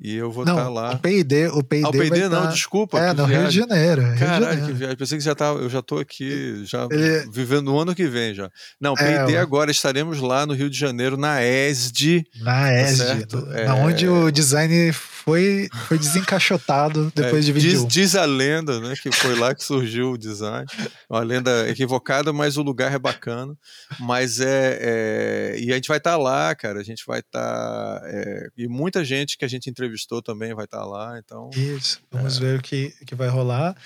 E 0.00 0.14
eu 0.14 0.30
vou 0.30 0.44
estar 0.44 0.54
tá 0.54 0.68
lá. 0.68 0.92
O 0.92 0.98
PD, 0.98 1.48
o 1.48 1.62
PD, 1.62 1.84
ah, 1.84 1.88
o 1.88 1.92
PD 1.92 2.28
não, 2.28 2.42
tá... 2.42 2.50
desculpa. 2.50 3.00
É, 3.00 3.12
no 3.12 3.26
viagem. 3.26 3.36
Rio 3.36 3.48
de 3.48 3.56
Janeiro. 3.58 4.02
Rio 4.02 4.18
Caralho, 4.18 4.38
de 4.38 4.44
Janeiro. 4.44 4.66
que 4.66 4.72
viagem. 4.72 4.96
Pensei 4.96 5.18
que 5.18 5.24
já 5.24 5.34
tá, 5.34 5.46
eu 5.46 5.68
já 5.68 5.82
tô 5.82 5.98
aqui, 5.98 6.62
já 6.64 6.86
Ele... 6.90 7.28
vivendo 7.32 7.64
no 7.64 7.78
ano 7.80 7.94
que 7.96 8.06
vem 8.06 8.32
já. 8.32 8.48
Não, 8.80 8.94
PD 8.94 9.34
é, 9.34 9.38
agora 9.38 9.72
estaremos 9.72 10.20
lá 10.20 10.46
no 10.46 10.54
Rio 10.54 10.70
de 10.70 10.78
Janeiro, 10.78 11.16
na 11.16 11.42
ESD. 11.42 12.24
Na 12.40 12.72
ESD, 12.72 13.26
tá 13.26 13.38
é... 13.54 13.70
onde 13.72 14.08
o 14.08 14.30
design 14.30 14.92
foi, 15.24 15.68
foi 15.86 15.98
desencaixotado 15.98 17.10
depois 17.14 17.44
é, 17.44 17.46
de 17.46 17.52
21. 17.52 17.70
Diz, 17.70 17.86
diz 17.86 18.16
a 18.16 18.24
lenda, 18.24 18.80
né, 18.80 18.94
que 19.00 19.10
foi 19.10 19.34
lá 19.34 19.54
que 19.54 19.64
surgiu 19.64 20.12
o 20.12 20.18
design. 20.18 20.66
Uma 21.10 21.22
lenda 21.22 21.68
equivocada, 21.68 22.32
mas 22.32 22.56
o 22.56 22.62
lugar 22.62 22.92
é 22.92 22.98
bacana. 22.98 23.54
Mas 23.98 24.40
é, 24.40 24.78
é 24.80 25.56
e 25.58 25.72
a 25.72 25.74
gente 25.74 25.88
vai 25.88 25.98
estar 25.98 26.12
tá 26.12 26.16
lá, 26.16 26.54
cara. 26.54 26.80
A 26.80 26.84
gente 26.84 27.04
vai 27.06 27.20
estar 27.20 28.00
tá, 28.00 28.02
é, 28.06 28.48
e 28.56 28.68
muita 28.68 29.04
gente 29.04 29.36
que 29.36 29.44
a 29.44 29.48
gente 29.48 29.68
entrevistou 29.68 30.22
também 30.22 30.54
vai 30.54 30.64
estar 30.64 30.80
tá 30.80 30.84
lá. 30.84 31.18
Então 31.18 31.50
isso. 31.54 32.00
Vamos 32.10 32.36
é. 32.36 32.40
ver 32.40 32.58
o 32.58 32.62
que, 32.62 32.94
que 33.06 33.14
vai 33.14 33.28
rolar. 33.28 33.76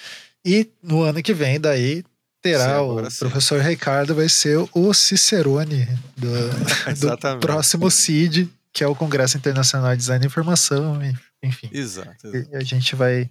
E 0.44 0.68
no 0.82 1.02
ano 1.02 1.22
que 1.22 1.32
vem, 1.32 1.60
daí 1.60 2.04
terá 2.42 2.78
sim, 2.78 2.84
o 2.84 3.10
sim. 3.10 3.18
professor 3.20 3.60
Ricardo 3.60 4.14
vai 4.14 4.28
ser 4.28 4.58
o 4.74 4.92
Cicerone 4.92 5.88
do, 6.16 6.28
do 6.98 7.38
próximo 7.38 7.90
CID, 7.90 8.50
que 8.72 8.82
é 8.82 8.86
o 8.86 8.94
Congresso 8.94 9.36
Internacional 9.36 9.90
de 9.92 9.98
Design 9.98 10.24
e 10.24 10.26
Informação. 10.26 11.00
Enfim. 11.42 11.68
Exato. 11.72 12.26
exato. 12.26 12.50
E 12.52 12.56
a 12.56 12.64
gente 12.64 12.96
vai 12.96 13.30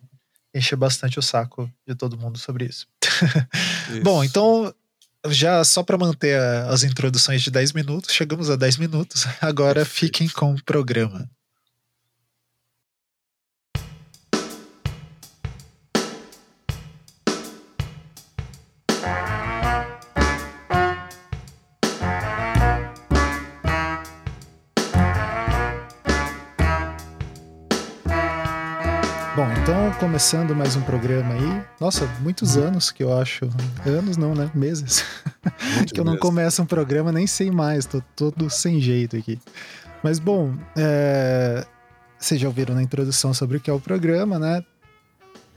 encher 0.54 0.76
bastante 0.76 1.18
o 1.18 1.22
saco 1.22 1.72
de 1.88 1.96
todo 1.96 2.18
mundo 2.18 2.38
sobre 2.38 2.66
isso. 2.66 2.88
isso. 3.90 4.02
Bom, 4.04 4.24
então, 4.24 4.74
já 5.30 5.64
só 5.64 5.82
para 5.84 5.98
manter 5.98 6.40
a, 6.40 6.70
as 6.70 6.84
introduções 6.84 7.42
de 7.42 7.50
10 7.50 7.74
minutos, 7.74 8.14
chegamos 8.14 8.50
a 8.50 8.56
10 8.56 8.78
minutos. 8.78 9.26
Agora 9.42 9.82
Perfeito. 9.82 10.14
fiquem 10.14 10.30
com 10.30 10.54
o 10.54 10.64
programa. 10.64 11.30
Começando 30.02 30.56
mais 30.56 30.76
um 30.76 30.82
programa 30.82 31.36
aí. 31.36 31.64
Nossa, 31.80 32.08
muitos 32.22 32.58
anos 32.58 32.90
que 32.90 33.04
eu 33.04 33.16
acho. 33.16 33.46
Anos 33.86 34.18
não, 34.18 34.34
né? 34.34 34.50
Meses. 34.56 35.06
que 35.94 36.00
eu 36.00 36.04
não 36.04 36.18
começo 36.18 36.60
um 36.60 36.66
programa, 36.66 37.12
nem 37.12 37.28
sei 37.28 37.52
mais. 37.52 37.86
Tô 37.86 38.02
todo 38.16 38.50
sem 38.50 38.82
jeito 38.82 39.16
aqui. 39.16 39.38
Mas 40.02 40.18
bom, 40.18 40.56
é... 40.76 41.64
vocês 42.18 42.42
já 42.42 42.48
ouviram 42.48 42.74
na 42.74 42.82
introdução 42.82 43.32
sobre 43.32 43.58
o 43.58 43.60
que 43.60 43.70
é 43.70 43.74
o 43.74 43.80
programa, 43.80 44.40
né? 44.40 44.64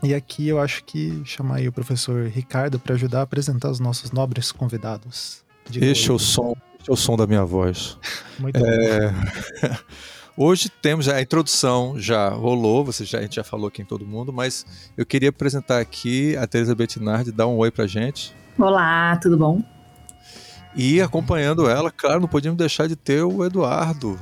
E 0.02 0.14
aqui 0.14 0.46
eu 0.46 0.60
acho 0.60 0.84
que 0.84 1.22
chamar 1.24 1.56
aí 1.56 1.66
o 1.66 1.72
professor 1.72 2.26
Ricardo 2.26 2.78
para 2.78 2.94
ajudar 2.96 3.20
a 3.20 3.22
apresentar 3.22 3.70
os 3.70 3.80
nossos 3.80 4.12
nobres 4.12 4.52
convidados. 4.52 5.42
Este 5.74 6.10
é 6.10 6.12
o 6.12 6.18
som, 6.18 6.54
este 6.78 6.90
é 6.90 6.92
o 6.92 6.96
som 6.96 7.16
da 7.16 7.26
minha 7.26 7.46
voz. 7.46 7.96
Muito 8.38 8.58
é... 8.58 9.08
bom. 9.08 9.74
Hoje 10.36 10.68
temos 10.68 11.08
a 11.08 11.22
introdução, 11.22 11.94
já 11.96 12.28
rolou, 12.28 12.84
você 12.84 13.04
já, 13.04 13.18
a 13.18 13.22
gente 13.22 13.36
já 13.36 13.44
falou 13.44 13.68
aqui 13.68 13.82
em 13.82 13.84
todo 13.84 14.04
mundo, 14.04 14.32
mas 14.32 14.66
eu 14.96 15.06
queria 15.06 15.28
apresentar 15.28 15.78
aqui 15.78 16.36
a 16.36 16.44
Teresa 16.44 16.74
Bettinardi, 16.74 17.30
dar 17.30 17.46
um 17.46 17.56
oi 17.56 17.70
pra 17.70 17.86
gente. 17.86 18.34
Olá, 18.58 19.16
tudo 19.18 19.38
bom? 19.38 19.62
E 20.74 21.00
acompanhando 21.00 21.70
ela, 21.70 21.88
claro, 21.88 22.20
não 22.20 22.26
podíamos 22.26 22.58
deixar 22.58 22.88
de 22.88 22.96
ter 22.96 23.22
o 23.22 23.44
Eduardo. 23.44 24.18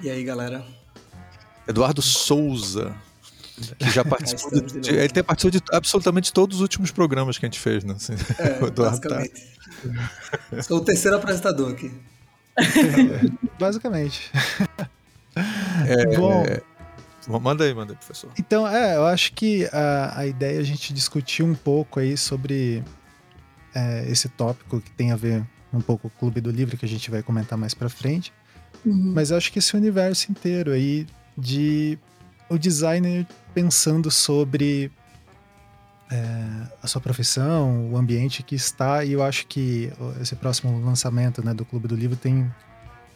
E 0.00 0.10
aí, 0.10 0.24
galera? 0.24 0.64
Eduardo 1.68 2.02
Souza, 2.02 2.92
que 3.78 3.88
já 3.88 4.02
participou 4.04 4.60
de, 4.60 4.80
de, 4.80 4.90
ele 4.90 5.08
tem 5.08 5.22
participado 5.22 5.60
de 5.60 5.76
absolutamente 5.76 6.32
todos 6.32 6.56
os 6.56 6.62
últimos 6.62 6.90
programas 6.90 7.38
que 7.38 7.46
a 7.46 7.48
gente 7.48 7.60
fez, 7.60 7.84
né? 7.84 7.94
Assim, 7.94 8.14
é, 8.40 8.58
o 8.64 8.66
Eduardo 8.66 9.08
tá. 9.08 9.22
Sou 10.64 10.78
o 10.78 10.84
terceiro 10.84 11.16
apresentador 11.16 11.70
aqui. 11.70 11.92
É, 12.56 13.30
basicamente. 13.56 14.32
É, 15.86 16.16
Bom, 16.16 17.40
manda 17.40 17.64
aí, 17.64 17.74
manda 17.74 17.92
aí, 17.92 17.96
professor. 17.96 18.30
Então, 18.38 18.66
é, 18.66 18.96
eu 18.96 19.04
acho 19.04 19.32
que 19.32 19.68
a, 19.72 20.20
a 20.20 20.26
ideia 20.26 20.56
é 20.56 20.60
a 20.60 20.64
gente 20.64 20.92
discutir 20.92 21.42
um 21.42 21.54
pouco 21.54 21.98
aí 21.98 22.16
sobre 22.16 22.82
é, 23.74 24.06
esse 24.08 24.28
tópico 24.28 24.80
que 24.80 24.90
tem 24.92 25.12
a 25.12 25.16
ver 25.16 25.44
um 25.72 25.80
pouco 25.80 26.08
com 26.08 26.16
o 26.16 26.18
Clube 26.18 26.40
do 26.40 26.50
Livro, 26.50 26.76
que 26.76 26.84
a 26.86 26.88
gente 26.88 27.10
vai 27.10 27.22
comentar 27.22 27.58
mais 27.58 27.74
pra 27.74 27.88
frente. 27.88 28.32
Uhum. 28.84 29.12
Mas 29.14 29.30
eu 29.30 29.36
acho 29.36 29.52
que 29.52 29.58
esse 29.58 29.76
universo 29.76 30.30
inteiro 30.30 30.70
aí 30.70 31.06
de 31.36 31.98
o 32.48 32.56
designer 32.56 33.26
pensando 33.52 34.10
sobre 34.10 34.90
é, 36.10 36.16
a 36.82 36.86
sua 36.86 37.00
profissão, 37.00 37.90
o 37.90 37.96
ambiente 37.96 38.42
que 38.42 38.54
está, 38.54 39.04
e 39.04 39.12
eu 39.12 39.22
acho 39.22 39.46
que 39.48 39.92
esse 40.20 40.36
próximo 40.36 40.80
lançamento 40.84 41.44
né, 41.44 41.52
do 41.52 41.64
Clube 41.64 41.88
do 41.88 41.96
Livro 41.96 42.16
tem 42.16 42.50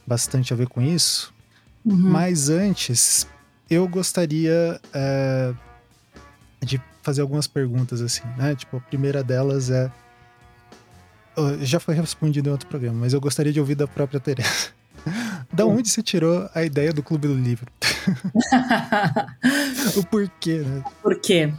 bastante 0.06 0.52
a 0.52 0.56
ver 0.56 0.68
com 0.68 0.82
isso. 0.82 1.32
Uhum. 1.84 1.96
Mas 1.96 2.48
antes, 2.48 3.26
eu 3.68 3.86
gostaria 3.88 4.80
é, 4.92 5.52
de 6.62 6.80
fazer 7.02 7.22
algumas 7.22 7.46
perguntas 7.46 8.00
assim, 8.00 8.22
né? 8.36 8.54
Tipo, 8.54 8.78
a 8.78 8.80
primeira 8.80 9.22
delas 9.22 9.70
é. 9.70 9.90
Já 11.62 11.80
foi 11.80 11.94
respondido 11.94 12.48
em 12.48 12.52
outro 12.52 12.68
programa, 12.68 13.00
mas 13.00 13.14
eu 13.14 13.20
gostaria 13.20 13.52
de 13.52 13.60
ouvir 13.60 13.74
da 13.74 13.86
própria 13.86 14.20
Teresa. 14.20 14.68
Da 15.52 15.66
onde 15.66 15.88
você 15.88 16.02
tirou 16.02 16.48
a 16.54 16.62
ideia 16.62 16.92
do 16.92 17.02
Clube 17.02 17.26
do 17.26 17.34
Livro? 17.34 17.66
o 19.96 20.04
porquê, 20.04 20.58
né? 20.58 20.84
Por 21.02 21.18
quê? 21.18 21.52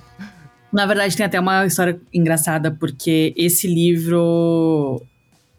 Na 0.72 0.86
verdade, 0.86 1.18
tem 1.18 1.26
até 1.26 1.40
uma 1.40 1.66
história 1.66 2.00
engraçada, 2.14 2.72
porque 2.72 3.34
esse 3.36 3.68
livro 3.68 5.02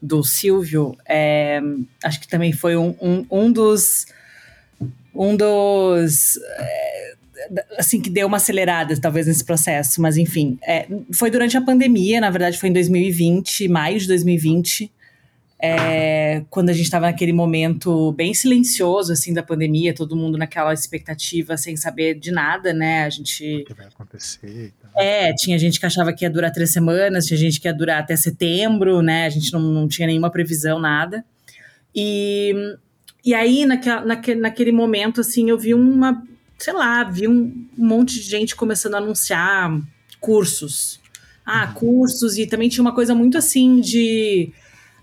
do 0.01 0.25
Silvio, 0.25 0.97
é, 1.07 1.61
acho 2.03 2.21
que 2.21 2.29
também 2.29 2.53
foi 2.53 2.77
um, 2.77 2.97
um, 3.01 3.27
um 3.31 3.53
dos. 3.53 4.07
Um 5.15 5.37
dos. 5.37 6.39
É, 6.59 7.15
assim, 7.79 8.01
que 8.01 8.09
deu 8.09 8.27
uma 8.27 8.37
acelerada, 8.37 8.99
talvez, 9.01 9.27
nesse 9.27 9.45
processo, 9.45 10.01
mas 10.01 10.17
enfim. 10.17 10.59
É, 10.63 10.87
foi 11.13 11.31
durante 11.31 11.57
a 11.57 11.61
pandemia, 11.61 12.21
na 12.21 12.31
verdade, 12.31 12.59
foi 12.59 12.69
em 12.69 12.73
2020, 12.73 13.69
maio 13.69 13.99
de 13.99 14.07
2020 14.07 14.91
é, 15.65 16.43
quando 16.51 16.71
a 16.71 16.73
gente 16.73 16.87
estava 16.87 17.07
naquele 17.07 17.33
momento 17.33 18.11
bem 18.15 18.35
silencioso, 18.35 19.13
assim, 19.13 19.33
da 19.33 19.45
pandemia, 19.45 19.95
todo 19.95 20.17
mundo 20.17 20.37
naquela 20.37 20.75
expectativa, 20.75 21.57
sem 21.57 21.77
saber 21.77 22.19
de 22.19 22.33
nada, 22.33 22.73
né? 22.73 23.05
A 23.05 23.09
gente... 23.09 23.59
O 23.59 23.65
que 23.67 23.75
vai 23.75 23.87
acontecer? 23.87 24.73
É, 24.97 25.33
tinha 25.33 25.57
gente 25.61 25.79
que 25.79 25.87
achava 25.87 26.13
que 26.13 26.25
ia 26.25 26.31
durar 26.31 26.51
três 26.51 26.73
semanas, 26.73 27.27
tinha 27.27 27.39
gente 27.39 27.61
que 27.61 27.69
ia 27.69 27.73
durar 27.73 28.01
até 28.01 28.17
setembro, 28.17 29.01
né? 29.03 29.25
A 29.25 29.31
gente 29.31 29.53
não, 29.53 29.61
não 29.61 29.87
tinha 29.87 30.09
nenhuma 30.09 30.33
previsão, 30.33 30.81
nada. 30.81 31.25
E, 31.95 32.77
e 33.25 33.35
aí, 33.35 33.65
naquela, 33.65 34.05
naquele, 34.05 34.41
naquele 34.41 34.73
momento, 34.73 35.21
assim, 35.21 35.49
eu 35.49 35.59
vi 35.59 35.75
uma... 35.75 36.23
Sei 36.59 36.73
lá, 36.73 37.03
vi 37.05 37.27
um, 37.27 37.67
um 37.77 37.87
monte 37.87 38.15
de 38.15 38.23
gente 38.23 38.55
começando 38.55 38.95
a 38.95 38.99
anunciar 38.99 39.81
cursos. 40.21 41.01
Ah, 41.45 41.67
uhum. 41.67 41.75
cursos, 41.75 42.39
e 42.39 42.47
também 42.47 42.69
tinha 42.69 42.83
uma 42.83 42.95
coisa 42.95 43.15
muito 43.15 43.37
assim 43.37 43.81
de 43.81 44.53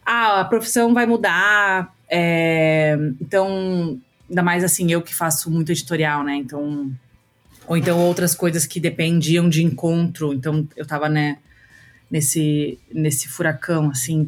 ah, 0.05 0.41
a 0.41 0.45
profissão 0.45 0.91
vai 0.93 1.05
mudar. 1.05 1.93
É, 2.09 2.97
então, 3.21 3.99
ainda 4.27 4.41
mais 4.41 4.63
assim, 4.63 4.91
eu 4.91 5.03
que 5.03 5.13
faço 5.13 5.51
muito 5.51 5.71
editorial, 5.71 6.23
né? 6.23 6.35
Então. 6.35 6.91
Ou 7.67 7.77
então 7.77 7.99
outras 7.99 8.33
coisas 8.33 8.65
que 8.65 8.79
dependiam 8.79 9.47
de 9.47 9.63
encontro. 9.63 10.33
Então, 10.33 10.67
eu 10.75 10.87
tava, 10.87 11.07
né, 11.07 11.37
nesse, 12.09 12.79
nesse 12.91 13.27
furacão, 13.27 13.91
assim, 13.91 14.27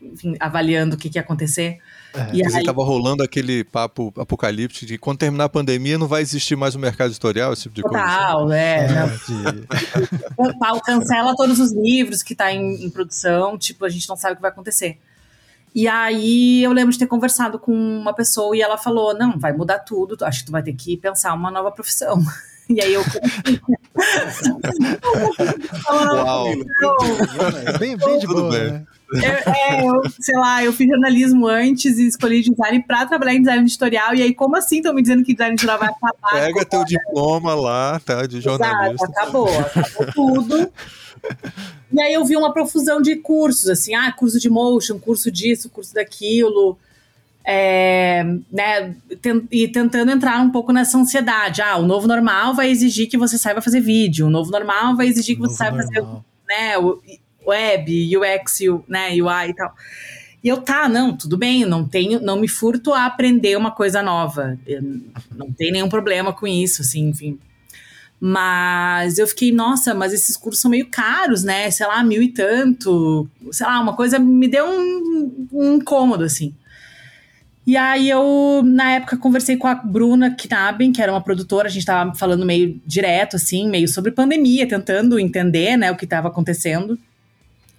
enfim, 0.00 0.36
avaliando 0.40 0.96
o 0.96 0.98
que, 0.98 1.10
que 1.10 1.18
ia 1.18 1.22
acontecer. 1.22 1.78
É, 2.14 2.30
e 2.34 2.46
aí... 2.46 2.64
tava 2.64 2.82
rolando 2.82 3.22
aquele 3.22 3.62
papo 3.64 4.12
apocalíptico 4.16 4.86
de 4.86 4.96
quando 4.96 5.18
terminar 5.18 5.44
a 5.44 5.48
pandemia 5.48 5.98
não 5.98 6.06
vai 6.06 6.22
existir 6.22 6.56
mais 6.56 6.74
o 6.74 6.78
um 6.78 6.80
mercado 6.80 7.10
editorial, 7.10 7.52
esse 7.52 7.64
tipo 7.64 7.74
de 7.74 7.82
Total, 7.82 8.46
coisa. 8.46 9.18
Total, 10.36 10.74
é. 10.74 10.78
é 10.78 10.80
cancela 10.84 11.34
todos 11.36 11.60
os 11.60 11.72
livros 11.72 12.22
que 12.22 12.34
tá 12.34 12.52
em, 12.52 12.84
em, 12.84 12.90
produção, 12.90 13.58
tipo, 13.58 13.84
a 13.84 13.88
gente 13.88 14.08
não 14.08 14.16
sabe 14.16 14.32
o 14.32 14.36
que 14.36 14.42
vai 14.42 14.50
acontecer. 14.50 14.98
E 15.74 15.86
aí 15.86 16.62
eu 16.62 16.72
lembro 16.72 16.92
de 16.92 16.98
ter 16.98 17.06
conversado 17.06 17.58
com 17.58 17.72
uma 17.72 18.14
pessoa 18.14 18.56
e 18.56 18.62
ela 18.62 18.78
falou: 18.78 19.16
não, 19.16 19.38
vai 19.38 19.52
mudar 19.52 19.80
tudo, 19.80 20.16
acho 20.24 20.40
que 20.40 20.46
tu 20.46 20.52
vai 20.52 20.62
ter 20.62 20.72
que 20.72 20.96
pensar 20.96 21.34
uma 21.34 21.50
nova 21.50 21.70
profissão. 21.70 22.18
E 22.68 22.82
aí 22.82 22.94
eu. 22.94 23.00
Uau! 25.88 26.48
bem, 27.78 27.96
bem 27.96 28.18
de 28.18 28.26
boa, 28.26 28.50
né? 28.50 28.84
Eu, 29.12 29.20
é, 29.20 29.86
eu, 29.86 30.02
sei 30.18 30.36
lá, 30.36 30.64
eu 30.64 30.72
fiz 30.72 30.88
jornalismo 30.88 31.46
antes 31.46 31.98
e 31.98 32.06
escolhi 32.08 32.42
design 32.42 32.82
pra 32.82 33.06
trabalhar 33.06 33.34
em 33.34 33.40
design 33.40 33.62
editorial. 33.62 34.14
E 34.14 34.22
aí, 34.22 34.34
como 34.34 34.56
assim 34.56 34.78
estão 34.78 34.92
me 34.92 35.00
dizendo 35.02 35.22
que 35.22 35.32
design 35.32 35.54
editorial 35.54 35.78
vai 35.78 35.88
acabar? 35.88 36.32
Pega 36.32 36.64
teu 36.64 36.84
diploma 36.84 37.54
lá, 37.54 38.00
tá? 38.04 38.26
De 38.26 38.40
jornalista. 38.40 39.04
Exato, 39.04 39.12
acabou, 39.12 39.48
acabou 39.48 40.12
tudo. 40.12 40.72
E 41.92 42.00
aí 42.00 42.12
eu 42.14 42.24
vi 42.24 42.36
uma 42.36 42.52
profusão 42.52 43.00
de 43.00 43.16
cursos, 43.16 43.68
assim, 43.68 43.94
ah, 43.94 44.10
curso 44.12 44.40
de 44.40 44.50
motion, 44.50 44.98
curso 44.98 45.30
disso, 45.30 45.70
curso 45.70 45.94
daquilo. 45.94 46.76
é, 47.48 48.24
né, 48.50 48.96
e 49.52 49.68
tentando 49.68 50.10
entrar 50.10 50.40
um 50.40 50.50
pouco 50.50 50.72
nessa 50.72 50.98
ansiedade. 50.98 51.62
Ah, 51.62 51.76
o 51.76 51.86
novo 51.86 52.08
normal 52.08 52.54
vai 52.54 52.68
exigir 52.68 53.08
que 53.08 53.16
você 53.16 53.38
saiba 53.38 53.62
fazer 53.62 53.80
vídeo, 53.80 54.26
o 54.26 54.30
novo 54.30 54.50
normal 54.50 54.96
vai 54.96 55.06
exigir 55.06 55.36
que 55.36 55.42
você 55.42 55.54
saiba 55.54 55.76
fazer 55.76 56.04
né, 56.48 56.76
o 56.76 57.00
web, 57.46 58.16
UX, 58.16 58.60
né, 58.88 59.10
UI 59.10 59.50
e 59.50 59.54
tal. 59.54 59.74
E 60.42 60.48
eu, 60.48 60.58
tá, 60.58 60.88
não, 60.88 61.16
tudo 61.16 61.36
bem, 61.36 61.64
não 61.64 61.86
tenho, 61.86 62.20
não 62.20 62.38
me 62.38 62.46
furto 62.46 62.92
a 62.92 63.06
aprender 63.06 63.56
uma 63.56 63.70
coisa 63.70 64.02
nova. 64.02 64.58
Eu 64.66 64.82
não 65.34 65.50
tem 65.50 65.72
nenhum 65.72 65.88
problema 65.88 66.32
com 66.32 66.46
isso, 66.46 66.82
assim, 66.82 67.08
enfim. 67.08 67.38
Mas 68.20 69.18
eu 69.18 69.26
fiquei, 69.26 69.52
nossa, 69.52 69.94
mas 69.94 70.12
esses 70.12 70.36
cursos 70.36 70.62
são 70.62 70.70
meio 70.70 70.86
caros, 70.86 71.42
né? 71.42 71.70
Sei 71.70 71.86
lá, 71.86 72.02
mil 72.02 72.22
e 72.22 72.28
tanto. 72.28 73.28
Sei 73.50 73.66
lá, 73.66 73.80
uma 73.80 73.94
coisa 73.94 74.18
me 74.18 74.48
deu 74.48 74.66
um, 74.66 75.48
um 75.52 75.74
incômodo, 75.74 76.24
assim. 76.24 76.54
E 77.66 77.76
aí 77.76 78.08
eu, 78.08 78.62
na 78.64 78.92
época, 78.92 79.16
conversei 79.16 79.56
com 79.56 79.66
a 79.66 79.74
Bruna 79.74 80.30
Knaben, 80.30 80.92
que 80.92 81.02
era 81.02 81.10
uma 81.10 81.20
produtora, 81.20 81.66
a 81.66 81.70
gente 81.70 81.84
tava 81.84 82.14
falando 82.14 82.46
meio 82.46 82.80
direto, 82.86 83.34
assim, 83.34 83.68
meio 83.68 83.88
sobre 83.88 84.12
pandemia, 84.12 84.68
tentando 84.68 85.18
entender, 85.18 85.76
né, 85.76 85.90
o 85.90 85.96
que 85.96 86.04
estava 86.04 86.28
acontecendo, 86.28 86.96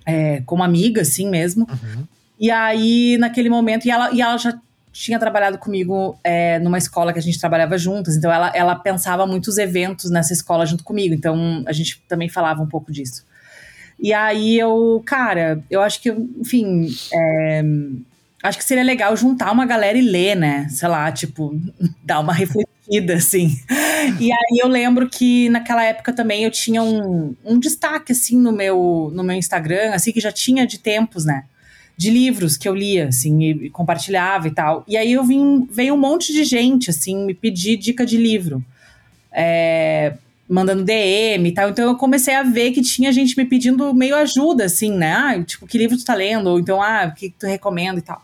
é, 0.08 0.42
como 0.46 0.64
amiga, 0.64 1.02
assim 1.02 1.30
mesmo. 1.30 1.68
Uhum. 1.70 2.06
E 2.40 2.50
aí, 2.50 3.18
naquele 3.18 3.50
momento, 3.50 3.86
e 3.86 3.92
ela, 3.92 4.12
e 4.14 4.22
ela 4.22 4.38
já 4.38 4.58
tinha 4.94 5.20
trabalhado 5.20 5.58
comigo 5.58 6.18
é, 6.24 6.58
numa 6.60 6.78
escola 6.78 7.14
que 7.14 7.20
a 7.20 7.22
gente 7.22 7.40
trabalhava 7.40 7.78
juntas, 7.78 8.16
então 8.16 8.32
ela, 8.32 8.52
ela 8.56 8.76
pensava 8.76 9.28
muitos 9.28 9.58
eventos 9.58 10.10
nessa 10.10 10.34
escola 10.34 10.66
junto 10.66 10.84
comigo, 10.84 11.14
então 11.14 11.64
a 11.68 11.74
gente 11.74 12.02
também 12.08 12.30
falava 12.30 12.64
um 12.64 12.68
pouco 12.68 12.92
disso. 12.92 13.24
E 14.00 14.14
aí 14.14 14.58
eu, 14.58 15.02
cara, 15.06 15.62
eu 15.70 15.82
acho 15.82 16.02
que, 16.02 16.10
enfim, 16.10 16.88
é, 17.14 17.64
acho 18.42 18.58
que 18.58 18.64
seria 18.64 18.84
legal 18.84 19.16
juntar 19.16 19.52
uma 19.52 19.66
galera 19.66 19.98
e 19.98 20.02
ler, 20.02 20.36
né? 20.36 20.68
Sei 20.70 20.88
lá, 20.88 21.12
tipo, 21.12 21.60
dar 22.04 22.20
uma 22.20 22.34
assim. 23.15 23.58
E 24.20 24.32
aí 24.32 24.60
eu 24.60 24.67
lembro 24.67 25.10
que 25.10 25.50
naquela 25.50 25.84
época 25.84 26.13
também 26.13 26.44
eu 26.44 26.51
tinha 26.51 26.82
um, 26.82 27.36
um 27.44 27.60
destaque, 27.60 28.12
assim, 28.12 28.38
no 28.38 28.51
meu, 28.51 29.12
no 29.13 29.24
meu 29.24 29.36
Instagram, 29.36 29.94
assim, 29.94 30.12
que 30.12 30.20
já 30.20 30.32
tinha 30.32 30.65
de 30.65 30.79
tempos, 30.79 31.25
né? 31.25 31.44
De 31.98 32.10
livros 32.10 32.56
que 32.58 32.67
eu 32.67 32.75
lia, 32.75 33.08
assim, 33.08 33.44
e 33.44 33.70
compartilhava 33.70 34.48
e 34.48 34.51
tal. 34.51 34.84
E 34.88 34.96
aí 34.96 35.12
eu 35.12 35.24
vim, 35.24 35.67
veio 35.70 35.96
um 35.96 35.98
monte 35.98 36.32
de 36.32 36.44
gente, 36.44 36.89
assim, 36.89 37.25
me 37.25 37.34
pedir 37.34 37.75
dica 37.77 38.06
de 38.06 38.17
livro. 38.17 38.63
É, 39.32 40.13
mandando 40.48 40.84
DM 40.84 41.50
e 41.50 41.51
tal. 41.51 41.70
Então 41.70 41.89
eu 41.89 41.96
comecei 41.98 42.34
a 42.34 42.44
ver 42.44 42.72
que 42.72 42.82
tinha 42.82 43.12
gente 43.12 43.38
me 43.38 43.46
pedindo 43.46 43.94
meio 43.94 44.15
ajuda, 44.15 44.65
assim, 44.65 44.91
né? 44.91 45.13
Ah, 45.13 45.44
tipo, 45.44 45.67
que 45.67 45.77
livro 45.77 45.98
tu 45.98 46.06
tá 46.06 46.15
lendo? 46.15 46.50
Ou 46.50 46.60
então, 46.60 46.82
ah, 46.82 47.12
o 47.12 47.15
que 47.15 47.29
tu 47.29 47.46
recomenda 47.46 48.00
e 48.00 48.01
tal. 48.01 48.22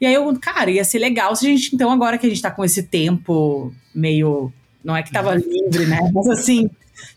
E 0.00 0.06
aí 0.06 0.14
eu, 0.14 0.38
cara, 0.38 0.70
ia 0.70 0.84
ser 0.84 0.98
legal 0.98 1.34
se 1.34 1.46
a 1.46 1.50
gente, 1.50 1.74
então, 1.74 1.90
agora 1.90 2.18
que 2.18 2.26
a 2.26 2.28
gente 2.28 2.42
tá 2.42 2.50
com 2.50 2.64
esse 2.64 2.82
tempo 2.82 3.72
meio. 3.94 4.52
Não 4.84 4.96
é 4.96 5.02
que 5.02 5.10
tava 5.10 5.32
uhum. 5.32 5.36
livre, 5.36 5.86
né? 5.86 6.10
Mas 6.14 6.28
assim, 6.28 6.70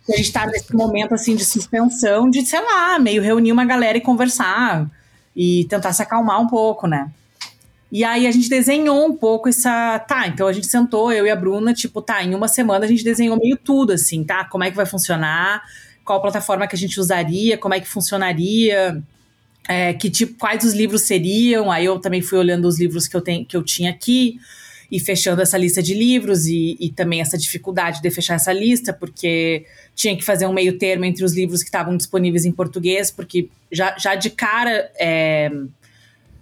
a 0.09 0.17
gente 0.17 0.31
tá 0.31 0.45
nesse 0.48 0.74
momento 0.74 1.13
assim 1.13 1.36
de 1.36 1.45
suspensão, 1.45 2.29
de, 2.29 2.45
sei 2.45 2.62
lá, 2.62 2.98
meio 2.98 3.21
reunir 3.21 3.51
uma 3.51 3.65
galera 3.65 3.98
e 3.98 4.01
conversar 4.01 4.89
e 5.36 5.65
tentar 5.69 5.93
se 5.93 6.01
acalmar 6.01 6.41
um 6.41 6.48
pouco, 6.48 6.88
né? 6.88 7.12
E 7.91 8.03
aí 8.03 8.27
a 8.27 8.31
gente 8.31 8.50
desenhou 8.50 9.07
um 9.07 9.15
pouco 9.15 9.50
essa. 9.50 10.00
Tá, 10.00 10.27
então 10.27 10.48
a 10.48 10.53
gente 10.53 10.67
sentou, 10.67 11.12
eu 11.12 11.25
e 11.25 11.29
a 11.29 11.36
Bruna, 11.36 11.74
tipo, 11.74 12.01
tá, 12.01 12.24
em 12.24 12.33
uma 12.33 12.48
semana 12.48 12.86
a 12.86 12.88
gente 12.88 13.03
desenhou 13.03 13.38
meio 13.38 13.57
tudo, 13.57 13.93
assim, 13.93 14.24
tá? 14.24 14.45
Como 14.45 14.63
é 14.63 14.69
que 14.69 14.77
vai 14.77 14.86
funcionar, 14.86 15.63
qual 16.05 16.21
plataforma 16.21 16.67
que 16.67 16.75
a 16.75 16.79
gente 16.79 17.00
usaria, 17.00 17.57
como 17.57 17.74
é 17.74 17.79
que 17.79 17.88
funcionaria 17.88 19.03
é, 19.70 19.94
que 19.94 20.10
tipo, 20.10 20.34
quais 20.40 20.64
os 20.64 20.74
livros 20.74 21.04
seriam. 21.04 21.72
Aí 21.72 21.86
eu 21.86 22.00
também 22.00 22.24
fui 22.24 22.40
olhando 22.40 22.68
os 22.68 22.80
livros 22.80 23.08
que 23.08 23.16
eu, 23.16 23.22
tenho, 23.22 23.46
que 23.46 23.56
eu 23.56 23.62
tinha 23.62 23.92
aqui 23.92 24.40
e 24.92 25.00
fechando 25.00 25.44
essa 25.44 25.55
lista 25.55 25.84
de 25.84 25.94
livros 25.94 26.48
e, 26.48 26.75
e, 26.79 26.90
também 26.90 27.22
essa 27.22 27.38
dificuldade 27.38 28.01
de 28.01 28.10
fechar 28.10 28.34
essa 28.34 28.51
lista, 28.51 28.92
porque 28.92 29.64
tinha 29.94 30.18
que 30.18 30.25
fazer 30.25 30.48
um 30.48 30.53
meio 30.53 30.79
termo 30.79 31.05
entre 31.05 31.24
os 31.24 31.36
livros 31.36 31.62
que 31.62 31.70
estavam 31.70 31.96
disponíveis 31.96 32.44
em 32.44 32.51
português, 32.51 33.12
porque 33.12 33.48
já, 33.72 33.96
já 34.00 34.16
de 34.16 34.32
cara 34.32 34.90
é, 35.00 35.51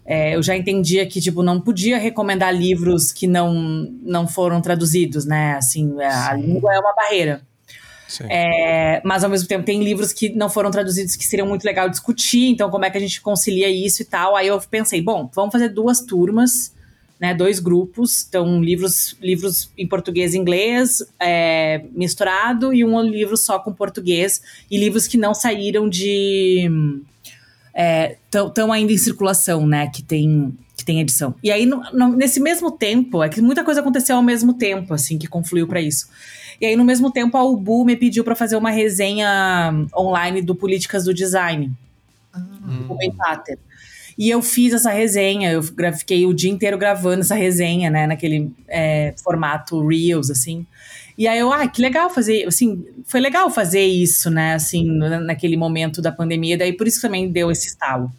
é, 0.05 0.33
eu 0.33 0.41
já 0.41 0.55
entendia 0.55 1.05
que 1.05 1.19
tipo 1.19 1.43
não 1.43 1.59
podia 1.59 1.97
recomendar 1.97 2.55
livros 2.55 3.11
que 3.11 3.27
não, 3.27 3.53
não 4.01 4.25
foram 4.25 4.61
traduzidos, 4.61 5.25
né? 5.25 5.55
Assim, 5.55 6.01
a 6.01 6.33
língua 6.33 6.73
é 6.73 6.79
uma 6.79 6.95
barreira. 6.95 7.41
É, 8.29 9.01
mas 9.03 9.23
ao 9.23 9.29
mesmo 9.29 9.47
tempo 9.47 9.65
tem 9.65 9.83
livros 9.83 10.13
que 10.13 10.29
não 10.29 10.49
foram 10.49 10.71
traduzidos 10.71 11.15
que 11.15 11.25
seriam 11.25 11.47
muito 11.47 11.63
legal 11.63 11.89
discutir, 11.89 12.47
então 12.47 12.69
como 12.69 12.85
é 12.85 12.89
que 12.89 12.97
a 12.97 13.01
gente 13.01 13.21
concilia 13.21 13.69
isso 13.69 14.01
e 14.01 14.05
tal. 14.05 14.35
Aí 14.35 14.47
eu 14.47 14.59
pensei, 14.61 15.01
bom, 15.01 15.29
vamos 15.33 15.51
fazer 15.51 15.69
duas 15.69 16.01
turmas, 16.01 16.73
né, 17.19 17.33
dois 17.33 17.59
grupos, 17.59 18.25
então 18.27 18.61
livros, 18.61 19.17
livros 19.21 19.71
em 19.77 19.87
português 19.87 20.33
e 20.33 20.37
inglês 20.37 21.01
é, 21.19 21.83
misturado 21.91 22.73
e 22.73 22.85
um 22.85 23.01
livro 23.01 23.35
só 23.35 23.57
com 23.57 23.73
português 23.73 24.41
e 24.69 24.77
livros 24.77 25.07
que 25.07 25.17
não 25.17 25.33
saíram 25.33 25.89
de 25.89 26.69
estão 28.31 28.73
é, 28.73 28.77
ainda 28.77 28.91
em 28.91 28.97
circulação, 28.97 29.65
né, 29.67 29.87
que 29.87 30.01
tem 30.01 30.55
tem 30.87 31.01
edição. 31.01 31.35
E 31.43 31.51
aí 31.51 31.65
no, 31.65 31.83
no, 31.91 32.15
nesse 32.15 32.39
mesmo 32.39 32.71
tempo, 32.71 33.21
é 33.21 33.27
que 33.27 33.41
muita 33.41 33.63
coisa 33.63 33.81
aconteceu 33.81 34.15
ao 34.15 34.23
mesmo 34.23 34.53
tempo, 34.53 34.93
assim, 34.93 35.17
que 35.17 35.27
confluiu 35.27 35.67
para 35.67 35.81
isso. 35.81 36.07
E 36.59 36.65
aí, 36.65 36.75
no 36.75 36.83
mesmo 36.83 37.11
tempo, 37.11 37.37
a 37.37 37.43
Ubu 37.43 37.85
me 37.85 37.95
pediu 37.95 38.23
para 38.23 38.35
fazer 38.35 38.55
uma 38.55 38.71
resenha 38.71 39.71
online 39.95 40.41
do 40.41 40.55
Políticas 40.55 41.03
do 41.03 41.13
Design. 41.13 41.71
Hum. 42.35 42.87
O 42.89 42.97
E 44.17 44.29
eu 44.29 44.41
fiz 44.41 44.73
essa 44.73 44.89
resenha, 44.89 45.51
eu 45.51 45.61
fiquei 45.93 46.25
o 46.25 46.33
dia 46.33 46.49
inteiro 46.49 46.77
gravando 46.77 47.21
essa 47.21 47.35
resenha, 47.35 47.91
né, 47.91 48.07
naquele 48.07 48.51
é, 48.67 49.13
formato 49.23 49.85
Reels, 49.85 50.31
assim. 50.31 50.65
E 51.15 51.27
aí 51.27 51.37
eu, 51.37 51.51
ah, 51.51 51.67
que 51.67 51.81
legal 51.81 52.09
fazer, 52.09 52.47
assim, 52.47 52.83
foi 53.05 53.19
legal 53.19 53.51
fazer 53.51 53.85
isso, 53.85 54.31
né, 54.31 54.55
assim, 54.55 54.83
naquele 55.25 55.57
momento 55.57 56.01
da 56.01 56.11
pandemia, 56.11 56.57
daí 56.57 56.73
por 56.73 56.87
isso 56.87 57.01
também 57.01 57.29
deu 57.29 57.51
esse 57.51 57.67
estalo. 57.67 58.11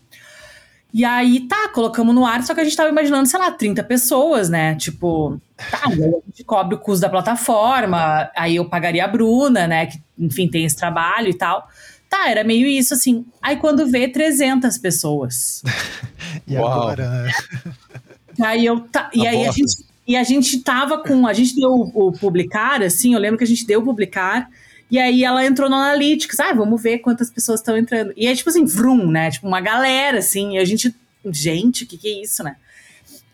E 0.93 1.05
aí, 1.05 1.41
tá, 1.41 1.69
colocamos 1.69 2.15
no 2.15 2.25
ar, 2.25 2.43
só 2.43 2.55
que 2.55 2.61
a 2.61 2.65
gente 2.65 2.77
tava 2.77 2.89
imaginando, 2.89 3.29
sei 3.29 3.39
lá, 3.39 3.51
30 3.51 3.85
pessoas, 3.85 4.49
né? 4.49 4.75
Tipo, 4.75 5.39
tá, 5.71 5.83
a 5.85 5.91
gente 5.91 6.45
cobre 6.45 6.75
o 6.75 6.79
custo 6.79 7.03
da 7.03 7.11
plataforma, 7.11 8.31
aí 8.35 8.57
eu 8.57 8.65
pagaria 8.65 9.05
a 9.05 9.09
Bruna, 9.09 9.67
né? 9.67 9.87
Que, 9.87 10.01
enfim, 10.19 10.49
tem 10.49 10.65
esse 10.65 10.77
trabalho 10.77 11.29
e 11.29 11.35
tal. 11.35 11.69
Tá, 12.09 12.31
era 12.31 12.43
meio 12.43 12.67
isso, 12.67 12.95
assim. 12.95 13.27
Aí 13.43 13.57
quando 13.57 13.87
vê, 13.87 14.09
300 14.09 14.79
pessoas. 14.79 15.63
e 16.49 16.57
Uau. 16.57 16.67
agora? 16.73 17.27
Aí 18.41 18.65
eu, 18.65 18.81
tá, 18.81 19.11
e 19.13 19.27
aí 19.27 19.47
a 19.47 19.51
gente, 19.51 19.85
e 20.07 20.17
a 20.17 20.23
gente 20.23 20.61
tava 20.61 20.99
com, 21.03 21.27
a 21.27 21.35
gente 21.35 21.55
deu 21.55 21.71
o 21.71 22.13
publicar, 22.13 22.83
assim, 22.83 23.13
eu 23.13 23.21
lembro 23.21 23.37
que 23.37 23.45
a 23.45 23.47
gente 23.47 23.67
deu 23.67 23.81
o 23.81 23.85
publicar, 23.85 24.49
e 24.91 24.99
aí 24.99 25.25
ela 25.25 25.45
entrou 25.45 25.69
no 25.69 25.77
Analytics, 25.77 26.41
ah, 26.41 26.53
vamos 26.53 26.83
ver 26.83 26.99
quantas 26.99 27.31
pessoas 27.31 27.61
estão 27.61 27.77
entrando. 27.77 28.13
E 28.17 28.27
é 28.27 28.35
tipo 28.35 28.49
assim, 28.49 28.65
vrum, 28.65 29.11
né? 29.11 29.31
Tipo, 29.31 29.47
uma 29.47 29.61
galera, 29.61 30.19
assim, 30.19 30.57
e 30.57 30.59
a 30.59 30.65
gente, 30.65 30.95
gente, 31.27 31.85
o 31.85 31.87
que, 31.87 31.99
que 31.99 32.09
é 32.09 32.23
isso, 32.23 32.43
né? 32.43 32.57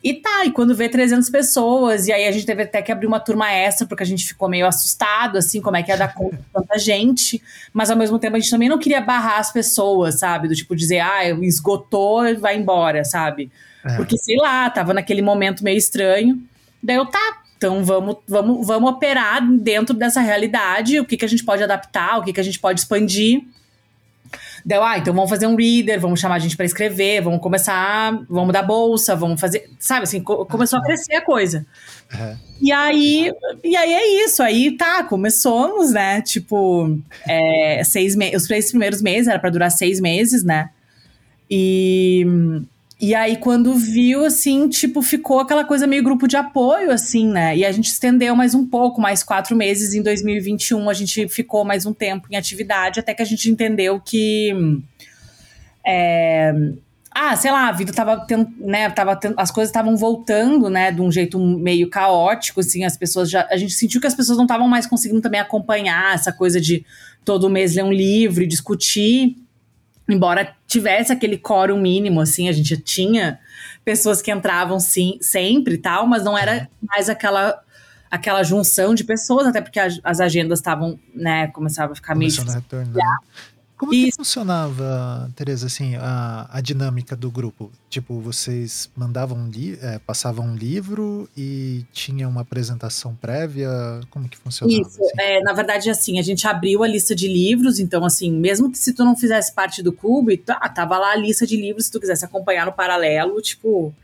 E 0.03 0.13
tá, 0.13 0.45
e 0.45 0.51
quando 0.51 0.75
vê 0.75 0.87
300 0.87 1.31
pessoas, 1.31 2.09
e 2.09 2.13
aí 2.13 2.27
a 2.27 2.33
gente 2.33 2.45
teve 2.45 2.65
até 2.65 2.83
que 2.83 2.93
abrir 2.93 3.07
uma 3.07 3.19
turma 3.19 3.51
extra, 3.51 3.87
porque 3.87 4.03
a 4.03 4.07
gente 4.07 4.27
ficou 4.27 4.51
meio 4.51 4.67
assustado, 4.67 5.39
assim, 5.39 5.63
como 5.63 5.79
é 5.79 5.83
que 5.83 5.91
ia 5.91 5.97
dar 5.97 6.13
conta 6.13 6.37
de 6.37 6.43
tanta 6.53 6.79
gente, 6.79 7.43
mas 7.73 7.91
ao 7.91 7.97
mesmo 7.97 8.19
tempo 8.19 8.37
a 8.37 8.39
gente 8.39 8.51
também 8.51 8.69
não 8.69 8.79
queria 8.79 9.01
barrar 9.01 9.39
as 9.39 9.51
pessoas, 9.51 10.19
sabe? 10.19 10.47
Do 10.47 10.55
tipo 10.55 10.77
dizer, 10.77 11.01
ah, 11.01 11.25
esgotou 11.41 12.39
vai 12.39 12.55
embora, 12.55 13.03
sabe? 13.03 13.51
É. 13.83 13.97
Porque, 13.97 14.19
sei 14.19 14.37
lá, 14.37 14.69
tava 14.69 14.93
naquele 14.93 15.23
momento 15.23 15.65
meio 15.65 15.79
estranho. 15.79 16.39
Daí 16.83 16.97
eu, 16.97 17.07
tá, 17.07 17.44
então 17.57 17.85
vamos, 17.85 18.17
vamos, 18.27 18.67
vamos 18.67 18.91
operar 18.91 19.47
dentro 19.59 19.95
dessa 19.95 20.21
realidade, 20.21 21.01
o 21.01 21.05
que, 21.05 21.17
que 21.17 21.25
a 21.25 21.29
gente 21.29 21.45
pode 21.45 21.63
adaptar, 21.63 22.19
o 22.19 22.23
que, 22.23 22.33
que 22.33 22.41
a 22.41 22.45
gente 22.45 22.59
pode 22.59 22.81
expandir. 22.81 23.43
Deu, 24.65 24.83
ah, 24.83 24.97
então 24.97 25.13
vamos 25.13 25.29
fazer 25.29 25.47
um 25.47 25.55
reader, 25.55 26.01
vamos 26.01 26.19
chamar 26.19 26.37
a 26.37 26.39
gente 26.39 26.57
para 26.57 26.65
escrever, 26.65 27.21
vamos 27.21 27.41
começar, 27.41 28.19
vamos 28.29 28.53
dar 28.53 28.63
bolsa, 28.63 29.15
vamos 29.15 29.39
fazer, 29.39 29.69
sabe 29.79 30.05
assim, 30.05 30.23
co 30.23 30.47
começou 30.47 30.79
a 30.79 30.83
crescer 30.83 31.17
a 31.17 31.21
coisa. 31.21 31.67
Uhum. 32.13 32.37
E 32.63 32.73
aí, 32.73 33.31
e 33.63 33.77
aí 33.77 33.93
é 33.93 34.25
isso, 34.25 34.43
aí 34.43 34.75
tá, 34.77 35.05
começamos, 35.05 35.93
né? 35.93 36.23
Tipo, 36.23 36.99
é, 37.29 37.83
seis 37.85 38.17
meses, 38.17 38.43
os 38.43 38.49
três 38.49 38.71
primeiros 38.71 39.03
meses 39.03 39.29
era 39.29 39.39
para 39.39 39.51
durar 39.51 39.71
seis 39.71 40.01
meses, 40.01 40.43
né? 40.43 40.71
E 41.51 42.27
e 43.07 43.15
aí, 43.15 43.37
quando 43.37 43.75
viu, 43.75 44.25
assim, 44.25 44.69
tipo, 44.69 45.03
ficou 45.03 45.41
aquela 45.41 45.65
coisa 45.65 45.87
meio 45.87 46.03
grupo 46.03 46.27
de 46.27 46.37
apoio, 46.37 46.91
assim, 46.91 47.29
né? 47.29 47.57
E 47.57 47.65
a 47.65 47.71
gente 47.71 47.87
estendeu 47.87 48.35
mais 48.35 48.55
um 48.55 48.67
pouco, 48.67 49.01
mais 49.01 49.23
quatro 49.23 49.55
meses 49.55 49.93
em 49.93 50.03
2021. 50.03 50.89
A 50.89 50.95
gente 50.95 51.29
ficou 51.29 51.65
mais 51.65 51.85
um 51.85 51.93
tempo 51.93 52.27
em 52.31 52.37
atividade, 52.37 53.01
até 53.01 53.13
que 53.13 53.21
a 53.21 53.27
gente 53.27 53.51
entendeu 53.51 54.01
que. 54.01 54.53
É, 55.87 56.55
ah, 57.15 57.37
sei 57.37 57.53
lá, 57.53 57.69
a 57.69 57.73
vida 57.73 57.93
tava 57.93 58.25
tendo, 58.27 58.51
né, 58.59 58.91
tava 58.91 59.15
tendo, 59.15 59.35
as 59.39 59.51
coisas 59.51 59.69
estavam 59.69 59.97
voltando, 59.97 60.71
né, 60.71 60.91
de 60.91 61.01
um 61.01 61.13
jeito 61.13 61.39
meio 61.39 61.89
caótico, 61.91 62.61
assim, 62.61 62.85
as 62.85 62.97
pessoas 62.97 63.31
já, 63.31 63.47
a 63.51 63.57
gente 63.57 63.73
sentiu 63.75 64.01
que 64.01 64.07
as 64.07 64.15
pessoas 64.15 64.37
não 64.37 64.47
estavam 64.47 64.67
mais 64.67 64.87
conseguindo 64.87 65.21
também 65.21 65.39
acompanhar 65.39 66.15
essa 66.15 66.33
coisa 66.33 66.61
de 66.61 66.85
todo 67.25 67.49
mês 67.51 67.75
ler 67.77 67.85
um 67.85 67.93
livro 67.93 68.43
e 68.43 68.47
discutir, 68.47 69.37
embora 70.09 70.57
tivesse 70.75 71.13
aquele 71.13 71.39
quórum 71.39 71.81
mínimo, 71.81 72.21
assim, 72.21 72.49
a 72.49 72.53
gente 72.53 72.77
tinha 72.77 73.39
pessoas 73.85 74.21
que 74.21 74.31
entravam 74.33 74.81
sim, 74.81 75.19
sempre 75.21 75.75
e 75.75 75.79
tal, 75.79 76.07
mas 76.07 76.25
não 76.25 76.37
era 76.37 76.69
mais 76.83 77.09
aquela 77.09 77.61
aquela 78.11 78.45
junção 78.45 78.95
de 78.95 79.03
pessoas, 79.03 79.49
até 79.49 79.61
porque 79.61 79.81
as, 79.81 80.01
as 80.05 80.21
agendas 80.21 80.61
estavam, 80.61 81.01
né, 81.13 81.49
começava 81.49 81.93
a 81.93 81.97
ficar 81.97 82.15
meio 82.15 82.31
Começando 82.31 82.51
a 82.51 82.61
retornar. 82.61 83.19
Como 83.85 83.91
que 83.93 84.13
funcionava, 84.13 85.31
Tereza, 85.37 85.67
assim, 85.67 85.95
a, 85.97 86.49
a 86.51 86.61
dinâmica 86.61 87.15
do 87.15 87.31
grupo? 87.31 87.71
Tipo, 87.91 88.19
vocês 88.19 88.91
mandavam 88.97 89.39
um 89.39 89.49
li 89.49 89.79
é, 89.83 89.99
passavam 89.99 90.47
um 90.47 90.57
livro 90.57 91.29
e 91.37 91.85
tinha 91.93 92.27
uma 92.27 92.41
apresentação 92.41 93.15
prévia? 93.15 93.69
Como 94.11 94.29
que 94.29 94.39
funcionava? 94.39 94.81
Isso, 94.81 94.99
é, 95.19 95.41
na 95.43 95.53
verdade, 95.53 95.91
assim, 95.91 96.19
a 96.19 96.23
gente 96.23 96.47
abriu 96.47 96.83
a 96.83 96.89
lista 96.89 97.15
de 97.15 97.29
livros, 97.29 97.79
então, 97.79 98.05
assim, 98.05 98.33
mesmo 98.33 98.71
que 98.73 98.79
se 98.79 98.95
tu 98.95 99.05
não 99.05 99.15
fizesse 99.15 99.53
parte 99.53 99.83
do 99.83 99.93
clube, 99.93 100.39
tá, 100.39 100.59
tava 100.69 100.97
lá 100.99 101.13
a 101.13 101.17
lista 101.17 101.47
de 101.47 101.57
livros, 101.57 101.87
se 101.87 101.93
tu 101.93 102.01
quisesse 102.01 102.25
acompanhar 102.25 102.65
no 102.65 102.73
paralelo, 102.73 103.41
tipo, 103.43 103.95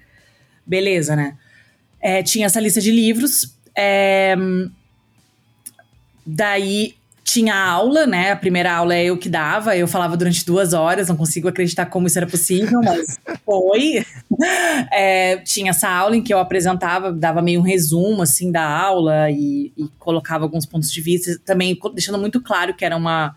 beleza, 0.66 1.16
né? 1.16 1.36
É, 2.00 2.22
tinha 2.22 2.46
essa 2.46 2.60
lista 2.60 2.80
de 2.80 2.90
livros, 2.90 3.54
é, 3.74 4.36
daí 6.24 6.99
tinha 7.24 7.54
aula, 7.54 8.06
né? 8.06 8.33
A 8.33 8.37
primeira 8.37 8.72
aula 8.72 8.94
é 8.94 9.04
eu 9.04 9.16
que 9.16 9.28
dava, 9.28 9.76
eu 9.76 9.87
falava 9.87 10.16
durante 10.16 10.44
duas 10.44 10.72
horas, 10.72 11.09
não 11.09 11.16
consigo 11.16 11.48
acreditar 11.48 11.87
como 11.87 12.06
isso 12.06 12.18
era 12.18 12.26
possível, 12.26 12.80
mas 12.83 13.18
foi. 13.44 14.04
É, 14.92 15.37
tinha 15.38 15.70
essa 15.70 15.88
aula 15.88 16.16
em 16.16 16.22
que 16.22 16.33
eu 16.33 16.38
apresentava, 16.38 17.12
dava 17.12 17.40
meio 17.40 17.61
um 17.61 17.64
resumo, 17.64 18.22
assim, 18.22 18.50
da 18.50 18.66
aula 18.66 19.30
e, 19.30 19.72
e, 19.76 19.88
colocava 19.98 20.44
alguns 20.44 20.66
pontos 20.66 20.90
de 20.90 21.00
vista, 21.00 21.38
também 21.44 21.78
deixando 21.94 22.18
muito 22.18 22.40
claro 22.40 22.74
que 22.74 22.85
era 22.85 22.96
uma, 22.96 23.35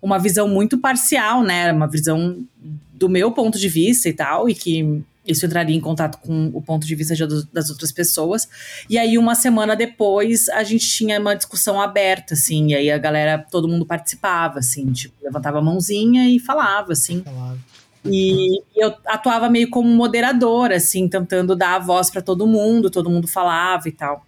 uma 0.00 0.18
visão 0.18 0.48
muito 0.48 0.78
parcial, 0.78 1.42
né? 1.42 1.72
Uma 1.72 1.86
visão 1.86 2.44
do 2.92 3.08
meu 3.08 3.32
ponto 3.32 3.58
de 3.58 3.68
vista 3.68 4.08
e 4.08 4.12
tal, 4.12 4.48
e 4.48 4.54
que 4.54 5.02
isso 5.26 5.46
entraria 5.46 5.74
em 5.74 5.80
contato 5.80 6.18
com 6.18 6.50
o 6.52 6.60
ponto 6.60 6.86
de 6.86 6.94
vista 6.94 7.14
de, 7.14 7.26
das 7.52 7.70
outras 7.70 7.90
pessoas. 7.90 8.48
E 8.88 8.98
aí, 8.98 9.16
uma 9.16 9.34
semana 9.34 9.74
depois, 9.74 10.48
a 10.50 10.62
gente 10.62 10.86
tinha 10.86 11.18
uma 11.18 11.34
discussão 11.34 11.80
aberta, 11.80 12.34
assim, 12.34 12.68
e 12.68 12.74
aí 12.74 12.90
a 12.90 12.98
galera, 12.98 13.38
todo 13.50 13.66
mundo 13.66 13.86
participava, 13.86 14.58
assim, 14.58 14.92
tipo, 14.92 15.14
levantava 15.22 15.58
a 15.58 15.62
mãozinha 15.62 16.28
e 16.28 16.38
falava, 16.38 16.92
assim. 16.92 17.22
Falava. 17.22 17.58
E 18.04 18.62
eu 18.76 18.94
atuava 19.06 19.48
meio 19.48 19.70
como 19.70 19.88
moderadora, 19.88 20.76
assim, 20.76 21.08
tentando 21.08 21.56
dar 21.56 21.76
a 21.76 21.78
voz 21.78 22.10
para 22.10 22.20
todo 22.20 22.46
mundo, 22.46 22.90
todo 22.90 23.08
mundo 23.08 23.26
falava 23.26 23.88
e 23.88 23.92
tal. 23.92 24.26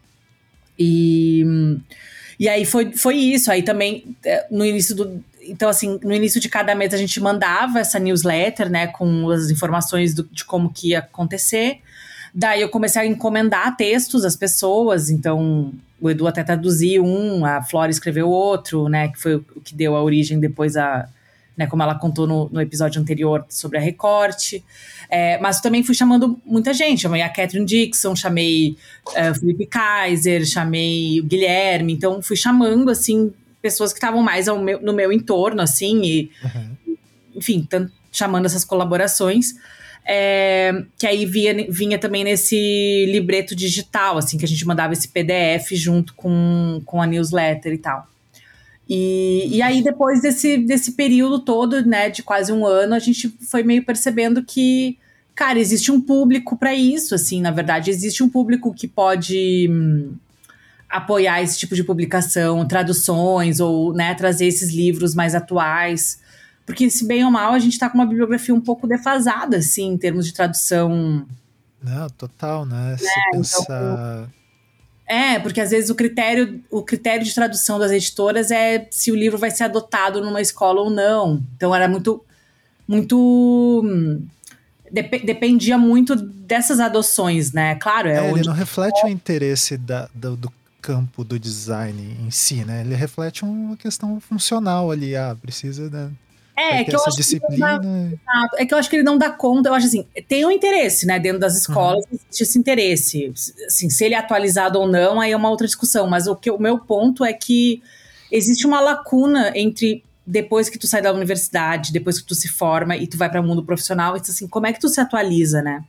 E, 0.78 1.44
e 2.40 2.48
aí 2.48 2.64
foi, 2.64 2.92
foi 2.96 3.16
isso. 3.16 3.50
Aí 3.50 3.62
também, 3.62 4.16
eh, 4.24 4.46
no 4.50 4.64
início 4.64 4.96
do, 4.96 5.22
então, 5.48 5.68
assim, 5.68 5.98
no 6.02 6.12
início 6.12 6.40
de 6.40 6.48
cada 6.48 6.74
mês 6.74 6.92
a 6.94 6.96
gente 6.96 7.20
mandava 7.20 7.80
essa 7.80 7.98
newsletter, 7.98 8.70
né, 8.70 8.86
com 8.86 9.30
as 9.30 9.50
informações 9.50 10.14
do, 10.14 10.24
de 10.24 10.44
como 10.44 10.70
que 10.70 10.90
ia 10.90 11.00
acontecer. 11.00 11.80
Daí 12.34 12.60
eu 12.60 12.68
comecei 12.68 13.02
a 13.02 13.06
encomendar 13.06 13.76
textos 13.76 14.24
às 14.24 14.36
pessoas, 14.36 15.10
então 15.10 15.72
o 16.00 16.10
Edu 16.10 16.26
até 16.26 16.44
traduziu 16.44 17.04
um, 17.04 17.44
a 17.44 17.62
Flora 17.62 17.90
escreveu 17.90 18.28
outro, 18.28 18.88
né, 18.88 19.08
que 19.08 19.18
foi 19.18 19.36
o 19.36 19.60
que 19.64 19.74
deu 19.74 19.96
a 19.96 20.02
origem 20.02 20.38
depois 20.38 20.76
a, 20.76 21.08
né, 21.56 21.66
como 21.66 21.82
ela 21.82 21.94
contou 21.94 22.26
no, 22.26 22.48
no 22.50 22.60
episódio 22.60 23.00
anterior 23.00 23.44
sobre 23.48 23.78
a 23.78 23.80
recorte. 23.80 24.62
É, 25.08 25.38
mas 25.38 25.60
também 25.60 25.82
fui 25.82 25.94
chamando 25.94 26.38
muita 26.44 26.74
gente, 26.74 27.02
chamei 27.02 27.22
a 27.22 27.28
Catherine 27.28 27.64
Dixon, 27.64 28.14
chamei 28.14 28.76
uh, 29.08 29.34
Felipe 29.38 29.66
Kaiser, 29.66 30.44
chamei 30.44 31.20
o 31.20 31.24
Guilherme, 31.24 31.92
então 31.92 32.20
fui 32.20 32.36
chamando, 32.36 32.90
assim, 32.90 33.32
pessoas 33.66 33.92
que 33.92 33.96
estavam 33.96 34.22
mais 34.22 34.46
meu, 34.46 34.80
no 34.80 34.92
meu 34.92 35.10
entorno, 35.10 35.60
assim, 35.60 36.02
e, 36.04 36.30
uhum. 36.44 36.96
enfim, 37.34 37.66
chamando 38.12 38.46
essas 38.46 38.64
colaborações. 38.64 39.54
É, 40.08 40.84
que 40.96 41.04
aí 41.04 41.26
via, 41.26 41.66
vinha 41.68 41.98
também 41.98 42.22
nesse 42.22 43.06
libreto 43.08 43.56
digital, 43.56 44.18
assim, 44.18 44.38
que 44.38 44.44
a 44.44 44.48
gente 44.48 44.64
mandava 44.64 44.92
esse 44.92 45.08
PDF 45.08 45.72
junto 45.72 46.14
com, 46.14 46.80
com 46.86 47.02
a 47.02 47.06
newsletter 47.08 47.72
e 47.72 47.78
tal. 47.78 48.06
E, 48.88 49.48
e 49.56 49.62
aí, 49.62 49.82
depois 49.82 50.22
desse, 50.22 50.58
desse 50.58 50.92
período 50.92 51.40
todo, 51.40 51.84
né, 51.84 52.08
de 52.08 52.22
quase 52.22 52.52
um 52.52 52.64
ano, 52.64 52.94
a 52.94 53.00
gente 53.00 53.28
foi 53.50 53.64
meio 53.64 53.84
percebendo 53.84 54.44
que, 54.44 54.96
cara, 55.34 55.58
existe 55.58 55.90
um 55.90 56.00
público 56.00 56.56
para 56.56 56.72
isso, 56.72 57.12
assim, 57.12 57.40
na 57.40 57.50
verdade, 57.50 57.90
existe 57.90 58.22
um 58.22 58.28
público 58.28 58.72
que 58.72 58.86
pode. 58.86 59.66
Hum, 59.68 60.14
apoiar 60.88 61.42
esse 61.42 61.58
tipo 61.58 61.74
de 61.74 61.84
publicação, 61.84 62.66
traduções 62.66 63.60
ou 63.60 63.92
né, 63.92 64.14
trazer 64.14 64.46
esses 64.46 64.72
livros 64.72 65.14
mais 65.14 65.34
atuais. 65.34 66.20
Porque, 66.64 66.88
se 66.90 67.06
bem 67.06 67.24
ou 67.24 67.30
mal, 67.30 67.52
a 67.52 67.58
gente 67.58 67.74
está 67.74 67.88
com 67.88 67.98
uma 67.98 68.06
bibliografia 68.06 68.54
um 68.54 68.60
pouco 68.60 68.86
defasada, 68.86 69.58
assim, 69.58 69.92
em 69.92 69.98
termos 69.98 70.26
de 70.26 70.32
tradução. 70.32 71.26
Não, 71.82 72.08
total, 72.10 72.64
né? 72.64 72.96
Se 72.98 73.06
é, 73.06 73.30
pensar... 73.32 73.62
Então, 73.62 74.36
é, 75.06 75.38
porque 75.38 75.60
às 75.60 75.70
vezes 75.70 75.88
o 75.88 75.94
critério, 75.94 76.60
o 76.68 76.82
critério 76.82 77.24
de 77.24 77.32
tradução 77.32 77.78
das 77.78 77.92
editoras 77.92 78.50
é 78.50 78.88
se 78.90 79.12
o 79.12 79.14
livro 79.14 79.38
vai 79.38 79.52
ser 79.52 79.64
adotado 79.64 80.20
numa 80.20 80.40
escola 80.40 80.80
ou 80.80 80.90
não. 80.90 81.40
Então 81.56 81.72
era 81.72 81.86
muito. 81.86 82.24
muito. 82.88 83.84
Dep 84.90 85.24
dependia 85.24 85.78
muito 85.78 86.16
dessas 86.16 86.80
adoções, 86.80 87.52
né? 87.52 87.76
Claro, 87.76 88.08
é, 88.08 88.16
é 88.16 88.22
onde... 88.22 88.40
Ele 88.40 88.48
não 88.48 88.54
reflete 88.54 89.04
o 89.04 89.08
interesse 89.08 89.76
da, 89.76 90.08
do, 90.12 90.36
do 90.36 90.52
campo 90.86 91.24
do 91.24 91.36
design 91.36 92.16
em 92.24 92.30
si, 92.30 92.64
né? 92.64 92.82
Ele 92.82 92.94
reflete 92.94 93.44
uma 93.44 93.76
questão 93.76 94.20
funcional 94.20 94.88
ali, 94.88 95.16
ah, 95.16 95.36
precisa 95.40 95.90
da 95.90 96.10
é, 96.56 96.80
é 96.80 96.84
que 96.84 96.94
essa 96.94 97.10
disciplina. 97.10 97.78
Dá, 97.78 98.48
é 98.56 98.64
que 98.64 98.72
eu 98.72 98.78
acho 98.78 98.88
que 98.88 98.96
ele 98.96 99.02
não 99.02 99.18
dá 99.18 99.28
conta. 99.28 99.68
Eu 99.68 99.74
acho 99.74 99.88
assim, 99.88 100.06
tem 100.26 100.46
um 100.46 100.50
interesse, 100.50 101.04
né? 101.04 101.18
Dentro 101.18 101.40
das 101.40 101.58
escolas 101.58 102.04
uhum. 102.04 102.12
existe 102.12 102.42
esse 102.44 102.58
interesse. 102.58 103.32
Assim, 103.66 103.90
se 103.90 104.04
ele 104.04 104.14
é 104.14 104.18
atualizado 104.18 104.78
ou 104.78 104.88
não, 104.88 105.20
aí 105.20 105.32
é 105.32 105.36
uma 105.36 105.50
outra 105.50 105.66
discussão. 105.66 106.06
Mas 106.08 106.26
o, 106.26 106.34
que, 106.34 106.50
o 106.50 106.58
meu 106.58 106.78
ponto 106.78 107.24
é 107.24 107.32
que 107.32 107.82
existe 108.32 108.66
uma 108.66 108.80
lacuna 108.80 109.52
entre 109.54 110.02
depois 110.26 110.70
que 110.70 110.78
tu 110.78 110.86
sai 110.86 111.02
da 111.02 111.12
universidade, 111.12 111.92
depois 111.92 112.20
que 112.20 112.26
tu 112.26 112.34
se 112.34 112.48
forma 112.48 112.96
e 112.96 113.06
tu 113.06 113.18
vai 113.18 113.28
para 113.28 113.40
o 113.40 113.44
mundo 113.44 113.62
profissional, 113.62 114.16
e 114.16 114.20
assim, 114.20 114.48
como 114.48 114.66
é 114.66 114.72
que 114.72 114.80
tu 114.80 114.88
se 114.88 115.00
atualiza, 115.00 115.60
né? 115.60 115.84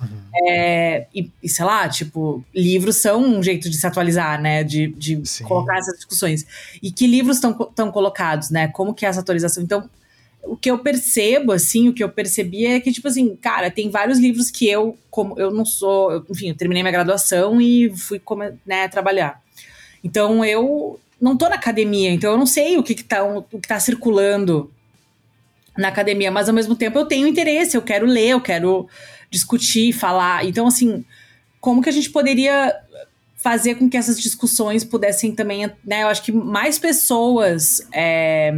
Uhum. 0.00 0.20
É, 0.48 1.06
e, 1.14 1.30
e, 1.42 1.48
sei 1.48 1.64
lá, 1.64 1.88
tipo, 1.88 2.44
livros 2.54 2.96
são 2.96 3.22
um 3.22 3.42
jeito 3.42 3.68
de 3.68 3.76
se 3.76 3.86
atualizar, 3.86 4.40
né? 4.40 4.64
De, 4.64 4.88
de 4.88 5.22
colocar 5.44 5.78
essas 5.78 5.96
discussões. 5.96 6.46
E 6.82 6.90
que 6.90 7.06
livros 7.06 7.36
estão 7.36 7.90
colocados, 7.92 8.50
né? 8.50 8.68
Como 8.68 8.94
que 8.94 9.04
é 9.04 9.08
essa 9.08 9.20
atualização? 9.20 9.62
Então, 9.62 9.88
o 10.42 10.56
que 10.56 10.70
eu 10.70 10.78
percebo, 10.78 11.52
assim, 11.52 11.88
o 11.88 11.92
que 11.92 12.02
eu 12.02 12.08
percebi 12.08 12.66
é 12.66 12.80
que, 12.80 12.92
tipo 12.92 13.08
assim, 13.08 13.36
cara, 13.36 13.70
tem 13.70 13.90
vários 13.90 14.18
livros 14.18 14.50
que 14.50 14.68
eu, 14.68 14.96
como 15.10 15.38
eu 15.38 15.50
não 15.50 15.64
sou, 15.64 16.10
eu, 16.12 16.24
enfim, 16.30 16.48
eu 16.48 16.54
terminei 16.54 16.82
minha 16.82 16.92
graduação 16.92 17.60
e 17.60 17.94
fui, 17.94 18.18
como, 18.18 18.42
né, 18.64 18.88
trabalhar. 18.88 19.42
Então, 20.02 20.42
eu 20.44 20.98
não 21.20 21.36
tô 21.36 21.48
na 21.48 21.56
academia, 21.56 22.10
então 22.10 22.32
eu 22.32 22.38
não 22.38 22.46
sei 22.46 22.78
o 22.78 22.82
que, 22.82 22.94
que, 22.94 23.04
tá, 23.04 23.22
o 23.22 23.42
que 23.42 23.68
tá 23.68 23.78
circulando 23.78 24.70
na 25.76 25.88
academia, 25.88 26.30
mas 26.30 26.48
ao 26.48 26.54
mesmo 26.54 26.74
tempo 26.74 26.98
eu 26.98 27.04
tenho 27.04 27.26
interesse, 27.26 27.76
eu 27.76 27.82
quero 27.82 28.06
ler, 28.06 28.30
eu 28.30 28.40
quero 28.40 28.88
discutir, 29.30 29.92
falar. 29.92 30.44
Então, 30.44 30.66
assim, 30.66 31.04
como 31.60 31.82
que 31.82 31.88
a 31.88 31.92
gente 31.92 32.10
poderia 32.10 32.74
fazer 33.36 33.76
com 33.76 33.88
que 33.88 33.96
essas 33.96 34.20
discussões 34.20 34.84
pudessem 34.84 35.34
também, 35.34 35.70
né? 35.84 36.02
Eu 36.02 36.08
acho 36.08 36.22
que 36.22 36.32
mais 36.32 36.78
pessoas 36.78 37.80
é, 37.92 38.52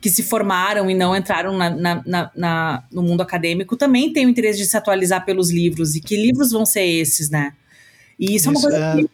que 0.00 0.10
se 0.10 0.22
formaram 0.22 0.90
e 0.90 0.94
não 0.94 1.14
entraram 1.14 1.56
na, 1.56 1.70
na, 1.70 2.30
na, 2.34 2.84
no 2.90 3.02
mundo 3.02 3.20
acadêmico 3.20 3.76
também 3.76 4.12
têm 4.12 4.26
o 4.26 4.28
interesse 4.28 4.58
de 4.58 4.66
se 4.66 4.76
atualizar 4.76 5.24
pelos 5.24 5.50
livros. 5.50 5.94
E 5.94 6.00
que 6.00 6.16
livros 6.16 6.50
vão 6.50 6.66
ser 6.66 6.84
esses, 6.84 7.30
né? 7.30 7.52
E 8.18 8.34
isso, 8.34 8.36
isso 8.36 8.48
é 8.48 8.50
uma 8.50 8.60
coisa 8.60 8.78
é, 8.78 8.96
que. 8.96 9.10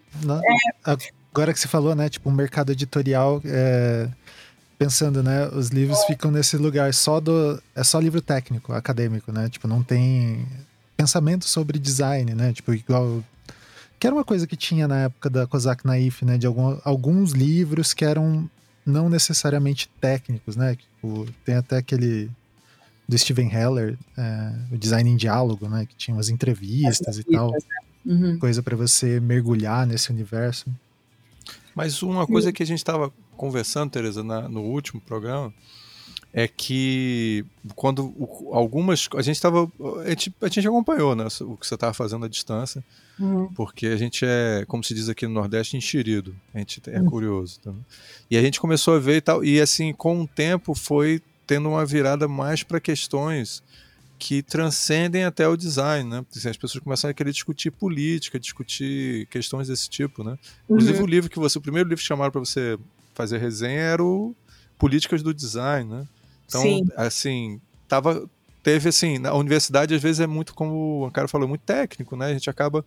É, 0.86 1.12
agora 1.30 1.52
que 1.52 1.60
você 1.60 1.68
falou, 1.68 1.94
né? 1.94 2.08
Tipo, 2.08 2.30
um 2.30 2.34
mercado 2.34 2.72
editorial. 2.72 3.42
É, 3.44 4.08
pensando, 4.78 5.22
né? 5.22 5.48
Os 5.48 5.68
livros 5.68 6.02
ficam 6.04 6.30
nesse 6.30 6.56
lugar 6.56 6.92
só 6.94 7.20
do. 7.20 7.62
É 7.74 7.84
só 7.84 8.00
livro 8.00 8.22
técnico, 8.22 8.72
acadêmico, 8.72 9.32
né? 9.32 9.48
Tipo, 9.50 9.68
não 9.68 9.82
tem 9.82 10.46
pensamento 10.96 11.44
sobre 11.44 11.78
design, 11.78 12.34
né? 12.34 12.52
Tipo, 12.52 12.74
igual. 12.74 13.22
Que 13.98 14.06
era 14.06 14.14
uma 14.14 14.24
coisa 14.24 14.46
que 14.46 14.56
tinha 14.56 14.86
na 14.86 15.04
época 15.04 15.30
da 15.30 15.46
Kozak 15.46 15.86
Naif, 15.86 16.24
né? 16.24 16.36
De 16.36 16.46
algum, 16.46 16.78
alguns 16.84 17.32
livros 17.32 17.94
que 17.94 18.04
eram 18.04 18.48
não 18.84 19.08
necessariamente 19.08 19.88
técnicos, 20.00 20.56
né? 20.56 20.76
Tipo, 20.76 21.26
tem 21.44 21.56
até 21.56 21.78
aquele 21.78 22.30
do 23.08 23.18
Steven 23.18 23.50
Heller, 23.52 23.98
é, 24.16 24.52
o 24.72 24.78
Design 24.78 25.10
em 25.10 25.16
Diálogo, 25.16 25.68
né? 25.68 25.86
Que 25.86 25.94
tinha 25.94 26.14
umas 26.14 26.28
entrevistas 26.28 27.18
e 27.18 27.24
tal. 27.24 27.50
Né? 27.50 27.58
Uhum. 28.06 28.38
Coisa 28.38 28.62
para 28.62 28.76
você 28.76 29.20
mergulhar 29.20 29.86
nesse 29.86 30.10
universo. 30.10 30.66
Mas 31.74 32.02
uma 32.02 32.26
coisa 32.26 32.52
que 32.52 32.62
a 32.62 32.66
gente 32.66 32.78
estava 32.78 33.12
conversando, 33.36 33.90
Teresa, 33.90 34.22
na, 34.22 34.48
no 34.48 34.62
último 34.62 35.00
programa, 35.00 35.52
é 36.36 36.48
que 36.48 37.46
quando 37.76 38.12
algumas. 38.50 39.08
A 39.16 39.22
gente 39.22 39.36
estava. 39.36 39.70
A 40.04 40.08
gente, 40.10 40.34
a 40.42 40.48
gente 40.48 40.66
acompanhou 40.66 41.14
né, 41.14 41.28
o 41.42 41.56
que 41.56 41.64
você 41.64 41.76
estava 41.76 41.94
fazendo 41.94 42.24
à 42.24 42.28
distância, 42.28 42.84
uhum. 43.20 43.46
porque 43.54 43.86
a 43.86 43.96
gente 43.96 44.24
é, 44.26 44.64
como 44.66 44.82
se 44.82 44.92
diz 44.92 45.08
aqui 45.08 45.28
no 45.28 45.32
Nordeste, 45.32 45.76
enxerido. 45.76 46.34
A 46.52 46.58
gente 46.58 46.82
é 46.88 46.98
uhum. 46.98 47.06
curioso. 47.06 47.60
E 48.28 48.36
a 48.36 48.42
gente 48.42 48.60
começou 48.60 48.96
a 48.96 48.98
ver 48.98 49.18
e 49.18 49.20
tal. 49.20 49.44
E 49.44 49.60
assim, 49.60 49.92
com 49.92 50.22
o 50.22 50.26
tempo 50.26 50.74
foi 50.74 51.22
tendo 51.46 51.68
uma 51.68 51.86
virada 51.86 52.26
mais 52.26 52.64
para 52.64 52.80
questões 52.80 53.62
que 54.18 54.42
transcendem 54.42 55.24
até 55.24 55.46
o 55.46 55.56
design, 55.56 56.08
né? 56.08 56.24
Assim, 56.34 56.48
as 56.48 56.56
pessoas 56.56 56.82
começam 56.82 57.08
a 57.08 57.14
querer 57.14 57.30
discutir 57.30 57.70
política, 57.70 58.40
discutir 58.40 59.26
questões 59.26 59.68
desse 59.68 59.88
tipo, 59.88 60.24
né? 60.24 60.36
Inclusive 60.68 60.98
uhum. 60.98 61.04
o 61.04 61.06
livro 61.06 61.30
que 61.30 61.38
você, 61.38 61.58
o 61.58 61.60
primeiro 61.60 61.88
livro 61.88 62.02
que 62.02 62.08
chamaram 62.08 62.32
para 62.32 62.40
você 62.40 62.76
fazer 63.14 63.38
resenha 63.38 63.80
era 63.80 64.02
o 64.02 64.34
Políticas 64.76 65.22
do 65.22 65.32
Design, 65.32 65.88
né? 65.88 66.04
Então, 66.46 66.62
Sim. 66.62 66.86
assim, 66.96 67.60
tava 67.88 68.28
teve 68.62 68.88
assim, 68.88 69.18
na 69.18 69.34
universidade 69.34 69.94
às 69.94 70.02
vezes 70.02 70.20
é 70.20 70.26
muito 70.26 70.54
como 70.54 71.06
o 71.06 71.10
cara 71.10 71.28
falou, 71.28 71.46
muito 71.46 71.62
técnico, 71.62 72.16
né? 72.16 72.26
A 72.26 72.32
gente 72.32 72.48
acaba 72.48 72.84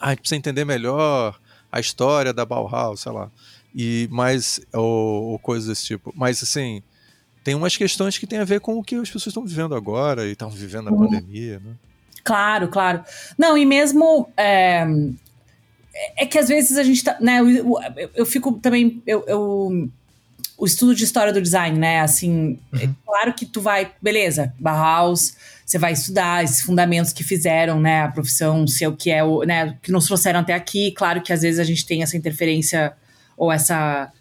ah, 0.00 0.08
a 0.08 0.10
gente 0.10 0.20
precisa 0.20 0.38
entender 0.38 0.64
melhor 0.64 1.38
a 1.70 1.80
história 1.80 2.32
da 2.32 2.44
Bauhaus, 2.44 3.00
sei 3.00 3.12
lá. 3.12 3.30
E 3.74 4.08
mais 4.10 4.60
ou, 4.72 5.32
ou 5.32 5.38
coisas 5.38 5.68
desse 5.68 5.84
tipo. 5.84 6.12
Mas 6.16 6.42
assim, 6.42 6.82
tem 7.42 7.54
umas 7.54 7.76
questões 7.76 8.16
que 8.16 8.26
tem 8.26 8.38
a 8.38 8.44
ver 8.44 8.60
com 8.60 8.78
o 8.78 8.82
que 8.82 8.94
as 8.94 9.08
pessoas 9.08 9.28
estão 9.28 9.44
vivendo 9.44 9.74
agora 9.74 10.26
e 10.26 10.32
estão 10.32 10.48
vivendo 10.48 10.86
na 10.86 10.92
uhum. 10.92 11.04
pandemia, 11.04 11.60
né? 11.64 11.74
Claro, 12.24 12.68
claro. 12.68 13.04
Não, 13.36 13.56
e 13.56 13.66
mesmo. 13.66 14.28
É, 14.36 14.86
é 16.16 16.26
que 16.26 16.38
às 16.38 16.48
vezes 16.48 16.78
a 16.78 16.82
gente 16.82 17.04
tá. 17.04 17.16
Né, 17.20 17.40
eu, 17.40 17.48
eu, 17.48 18.10
eu 18.14 18.26
fico 18.26 18.52
também. 18.54 19.02
Eu, 19.06 19.24
eu, 19.26 19.90
o 20.56 20.66
estudo 20.66 20.94
de 20.94 21.04
história 21.04 21.32
do 21.32 21.42
design, 21.42 21.78
né? 21.78 22.00
Assim, 22.00 22.58
uhum. 22.72 22.80
é 22.80 22.88
claro 23.04 23.34
que 23.34 23.46
tu 23.46 23.60
vai. 23.60 23.92
Beleza, 24.00 24.52
Bauhaus, 24.58 25.34
você 25.64 25.78
vai 25.78 25.92
estudar 25.92 26.44
esses 26.44 26.60
fundamentos 26.60 27.12
que 27.12 27.24
fizeram, 27.24 27.80
né? 27.80 28.02
A 28.02 28.08
profissão 28.08 28.66
ser 28.66 28.86
o 28.86 28.96
que 28.96 29.10
é, 29.10 29.24
o, 29.24 29.42
né? 29.42 29.76
Que 29.82 29.90
nos 29.90 30.06
trouxeram 30.06 30.40
até 30.40 30.54
aqui. 30.54 30.92
Claro 30.92 31.22
que 31.22 31.32
às 31.32 31.42
vezes 31.42 31.58
a 31.58 31.64
gente 31.64 31.84
tem 31.84 32.02
essa 32.02 32.16
interferência 32.16 32.92
ou 33.36 33.50
essa 33.50 34.12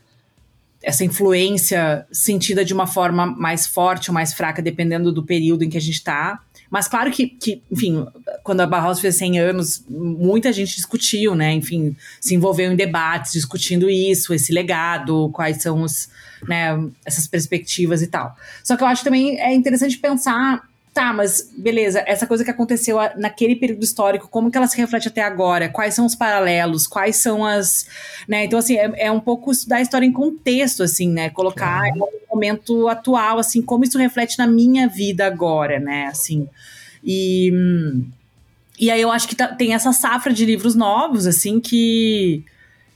essa 0.82 1.06
influência 1.06 2.06
sentida 2.12 2.66
de 2.66 2.74
uma 2.74 2.86
forma 2.86 3.26
mais 3.26 3.66
forte 3.66 4.10
ou 4.10 4.14
mais 4.14 4.34
fraca, 4.34 4.62
dependendo 4.62 5.14
do 5.14 5.24
período 5.24 5.64
em 5.64 5.70
que 5.70 5.78
a 5.78 5.82
gente 5.82 5.96
está. 5.96 6.42
Mas 6.74 6.88
claro 6.88 7.12
que, 7.12 7.28
que, 7.28 7.62
enfim, 7.72 8.04
quando 8.42 8.62
a 8.62 8.66
Barroso 8.66 9.00
fez 9.00 9.16
100 9.18 9.40
anos, 9.40 9.86
muita 9.88 10.52
gente 10.52 10.76
discutiu, 10.76 11.36
né? 11.36 11.54
Enfim, 11.54 11.96
se 12.20 12.34
envolveu 12.34 12.72
em 12.72 12.76
debates 12.76 13.34
discutindo 13.34 13.88
isso, 13.88 14.34
esse 14.34 14.52
legado, 14.52 15.30
quais 15.34 15.62
são 15.62 15.84
os, 15.84 16.10
né, 16.48 16.70
essas 17.06 17.28
perspectivas 17.28 18.02
e 18.02 18.08
tal. 18.08 18.36
Só 18.64 18.76
que 18.76 18.82
eu 18.82 18.88
acho 18.88 19.04
também 19.04 19.40
é 19.40 19.54
interessante 19.54 20.00
pensar 20.00 20.68
Tá, 20.94 21.12
mas 21.12 21.52
beleza, 21.58 22.04
essa 22.06 22.28
coisa 22.28 22.44
que 22.44 22.52
aconteceu 22.52 22.98
naquele 23.18 23.56
período 23.56 23.84
histórico, 23.84 24.28
como 24.28 24.52
que 24.52 24.58
ela 24.58 24.68
se 24.68 24.78
reflete 24.78 25.08
até 25.08 25.24
agora? 25.24 25.68
Quais 25.68 25.96
são 25.96 26.06
os 26.06 26.14
paralelos? 26.14 26.86
Quais 26.86 27.16
são 27.16 27.44
as. 27.44 27.88
Né? 28.28 28.46
Então, 28.46 28.60
assim, 28.60 28.78
é, 28.78 29.08
é 29.08 29.12
um 29.12 29.20
pouco 29.20 29.52
estudar 29.52 29.78
a 29.78 29.82
história 29.82 30.06
em 30.06 30.12
contexto, 30.12 30.84
assim, 30.84 31.10
né? 31.10 31.32
Colocar 31.32 31.82
no 31.96 32.08
momento 32.32 32.88
atual, 32.88 33.40
assim, 33.40 33.60
como 33.60 33.84
isso 33.84 33.98
reflete 33.98 34.38
na 34.38 34.46
minha 34.46 34.88
vida 34.88 35.26
agora, 35.26 35.80
né? 35.80 36.06
Assim. 36.06 36.48
E. 37.04 37.52
E 38.80 38.92
aí 38.92 39.02
eu 39.02 39.12
acho 39.12 39.28
que 39.28 39.36
tá, 39.36 39.48
tem 39.48 39.74
essa 39.74 39.94
safra 39.94 40.34
de 40.34 40.46
livros 40.46 40.76
novos, 40.76 41.26
assim, 41.26 41.60
que 41.60 42.44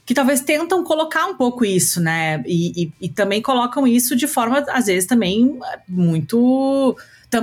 que 0.04 0.14
talvez 0.14 0.40
tentam 0.40 0.82
colocar 0.84 1.26
um 1.26 1.34
pouco 1.34 1.64
isso, 1.64 2.00
né? 2.00 2.42
E, 2.46 2.84
e, 2.84 2.92
e, 3.02 3.08
também 3.10 3.42
colocam 3.42 3.86
isso 3.86 4.16
de 4.16 4.26
forma, 4.26 4.64
às 4.70 4.86
vezes, 4.86 5.06
também 5.06 5.58
muito 5.86 6.96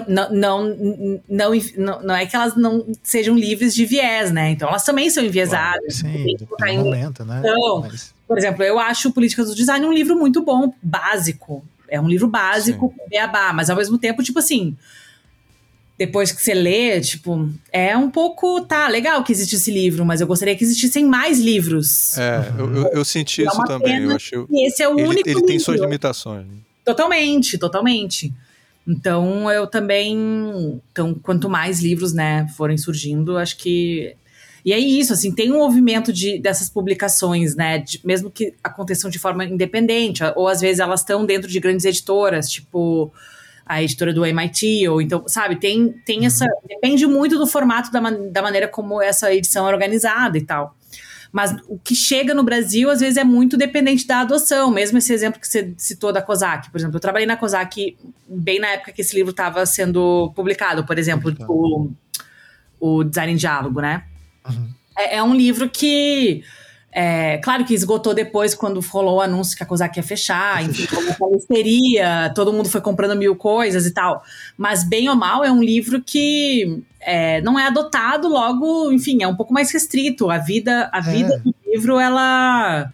não, 0.07 0.31
não, 0.31 1.21
não, 1.29 2.01
não 2.01 2.15
é 2.15 2.25
que 2.25 2.35
elas 2.35 2.55
não 2.55 2.85
sejam 3.03 3.35
livres 3.35 3.75
de 3.75 3.85
viés, 3.85 4.31
né? 4.31 4.51
Então 4.51 4.67
elas 4.67 4.83
também 4.83 5.09
são 5.09 5.23
enviesadas. 5.23 6.01
Claro, 6.01 6.17
sim, 6.17 6.37
tem 6.57 6.77
momento, 6.79 7.23
né? 7.23 7.39
Então, 7.39 7.81
Mas... 7.81 8.13
por 8.27 8.37
exemplo, 8.37 8.63
eu 8.63 8.79
acho 8.79 9.11
Políticas 9.11 9.47
do 9.47 9.55
Design 9.55 9.85
um 9.85 9.93
livro 9.93 10.15
muito 10.15 10.43
bom, 10.43 10.73
básico. 10.81 11.63
É 11.87 12.01
um 12.01 12.07
livro 12.07 12.27
básico, 12.27 12.93
beabá, 13.07 13.53
mas 13.53 13.69
ao 13.69 13.77
mesmo 13.77 13.99
tempo, 13.99 14.23
tipo 14.23 14.39
assim, 14.39 14.75
depois 15.97 16.31
que 16.31 16.41
você 16.41 16.55
lê, 16.55 16.99
tipo, 16.99 17.47
é 17.71 17.95
um 17.95 18.09
pouco, 18.09 18.61
tá, 18.61 18.87
legal 18.87 19.23
que 19.23 19.31
existe 19.31 19.55
esse 19.55 19.69
livro, 19.69 20.03
mas 20.03 20.19
eu 20.19 20.25
gostaria 20.25 20.55
que 20.55 20.63
existissem 20.63 21.05
mais 21.05 21.39
livros. 21.39 22.17
É, 22.17 22.51
eu, 22.57 22.75
eu, 22.75 22.87
eu 22.87 23.05
senti 23.05 23.43
é 23.43 23.45
isso 23.45 23.63
também. 23.65 24.01
Eu 24.01 24.15
acho, 24.15 24.47
esse 24.51 24.81
é 24.81 24.89
o 24.89 24.99
ele, 24.99 25.07
único 25.07 25.29
Ele 25.29 25.35
livro. 25.35 25.45
tem 25.45 25.59
suas 25.59 25.79
limitações. 25.79 26.47
Totalmente, 26.83 27.57
totalmente. 27.57 28.33
Então 28.87 29.51
eu 29.51 29.65
também, 29.65 30.81
então 30.91 31.13
quanto 31.15 31.49
mais 31.49 31.81
livros, 31.81 32.13
né, 32.13 32.47
forem 32.55 32.77
surgindo, 32.77 33.37
acho 33.37 33.57
que 33.57 34.15
e 34.63 34.73
é 34.73 34.79
isso, 34.79 35.13
assim, 35.13 35.31
tem 35.31 35.51
um 35.51 35.59
movimento 35.59 36.11
de, 36.11 36.39
dessas 36.39 36.67
publicações, 36.67 37.55
né, 37.55 37.77
de, 37.77 38.01
mesmo 38.03 38.31
que 38.31 38.55
aconteçam 38.63 39.11
de 39.11 39.19
forma 39.19 39.45
independente, 39.45 40.23
ou 40.35 40.47
às 40.47 40.59
vezes 40.59 40.79
elas 40.79 41.01
estão 41.01 41.23
dentro 41.23 41.47
de 41.47 41.59
grandes 41.59 41.85
editoras, 41.85 42.49
tipo 42.49 43.13
a 43.65 43.81
editora 43.81 44.13
do 44.13 44.25
MIT, 44.25 44.87
ou 44.87 45.01
então, 45.01 45.23
sabe, 45.27 45.55
tem, 45.55 45.89
tem 46.05 46.19
uhum. 46.19 46.25
essa. 46.25 46.45
Depende 46.67 47.07
muito 47.07 47.37
do 47.37 47.47
formato 47.47 47.91
da, 47.91 47.99
da 47.99 48.41
maneira 48.41 48.67
como 48.67 49.01
essa 49.01 49.33
edição 49.33 49.67
é 49.67 49.71
organizada 49.71 50.37
e 50.37 50.41
tal. 50.41 50.75
Mas 51.35 51.53
o 51.67 51.77
que 51.77 51.93
chega 51.93 52.33
no 52.33 52.45
Brasil, 52.45 52.89
às 52.89 53.01
vezes, 53.01 53.17
é 53.17 53.23
muito 53.25 53.57
dependente 53.57 54.07
da 54.07 54.21
adoção. 54.21 54.71
Mesmo 54.71 54.99
esse 54.99 55.11
exemplo 55.11 55.37
que 55.37 55.45
você 55.45 55.73
citou 55.77 56.13
da 56.13 56.21
COSAC. 56.21 56.71
Por 56.71 56.77
exemplo, 56.77 56.95
eu 56.95 57.01
trabalhei 57.01 57.27
na 57.27 57.35
COSAC 57.35 57.97
bem 58.25 58.57
na 58.57 58.69
época 58.69 58.93
que 58.93 59.01
esse 59.01 59.13
livro 59.13 59.31
estava 59.31 59.65
sendo 59.65 60.31
publicado, 60.33 60.85
por 60.85 60.97
exemplo, 60.97 61.35
o, 61.49 61.91
o 62.79 63.03
Design 63.03 63.33
em 63.33 63.35
Diálogo, 63.35 63.81
né? 63.81 64.05
Uhum. 64.47 64.69
É, 64.97 65.17
é 65.17 65.23
um 65.23 65.35
livro 65.35 65.69
que 65.69 66.41
é, 66.97 67.39
claro 67.39 67.65
que 67.65 67.73
esgotou 67.73 68.13
depois 68.13 68.55
quando 68.55 68.79
rolou 68.79 69.17
o 69.17 69.21
anúncio 69.21 69.57
que 69.57 69.61
a 69.61 69.65
COSAC 69.65 69.97
ia 69.97 70.03
fechar, 70.03 70.63
enfim, 70.63 70.87
como 71.19 71.37
seria, 71.41 72.31
todo 72.33 72.53
mundo 72.53 72.69
foi 72.69 72.79
comprando 72.79 73.19
mil 73.19 73.35
coisas 73.35 73.85
e 73.85 73.91
tal. 73.93 74.23
Mas, 74.57 74.87
bem 74.87 75.09
ou 75.09 75.15
mal, 75.15 75.43
é 75.43 75.51
um 75.51 75.61
livro 75.61 76.01
que 76.01 76.81
é, 77.01 77.41
não 77.41 77.59
é 77.59 77.67
adotado 77.67 78.29
logo, 78.29 78.93
enfim, 78.93 79.21
é 79.21 79.27
um 79.27 79.35
pouco 79.35 79.53
mais 79.53 79.69
restrito. 79.73 80.29
A 80.29 80.37
vida, 80.37 80.89
a 80.93 80.99
é. 80.99 81.01
vida 81.01 81.37
do 81.43 81.53
livro, 81.67 81.99
ela. 81.99 82.89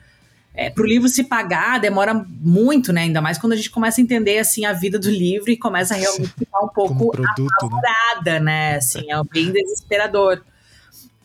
É, 0.53 0.69
para 0.69 0.83
o 0.83 0.85
livro 0.85 1.07
se 1.07 1.23
pagar 1.23 1.79
demora 1.79 2.13
muito, 2.27 2.91
né? 2.91 3.03
Ainda 3.03 3.21
mais 3.21 3.37
quando 3.37 3.53
a 3.53 3.55
gente 3.55 3.69
começa 3.69 4.01
a 4.01 4.03
entender 4.03 4.37
assim 4.37 4.65
a 4.65 4.73
vida 4.73 4.99
do 4.99 5.09
livro 5.09 5.49
e 5.49 5.55
começa 5.55 5.93
a 5.93 5.97
realmente 5.97 6.33
ficar 6.37 6.59
um 6.59 6.67
pouco 6.67 7.11
produto, 7.11 7.39
né? 7.39 7.47
apavorada, 7.55 8.39
né? 8.39 8.75
Assim, 8.75 9.11
é 9.11 9.23
bem 9.31 9.51
desesperador. 9.51 10.41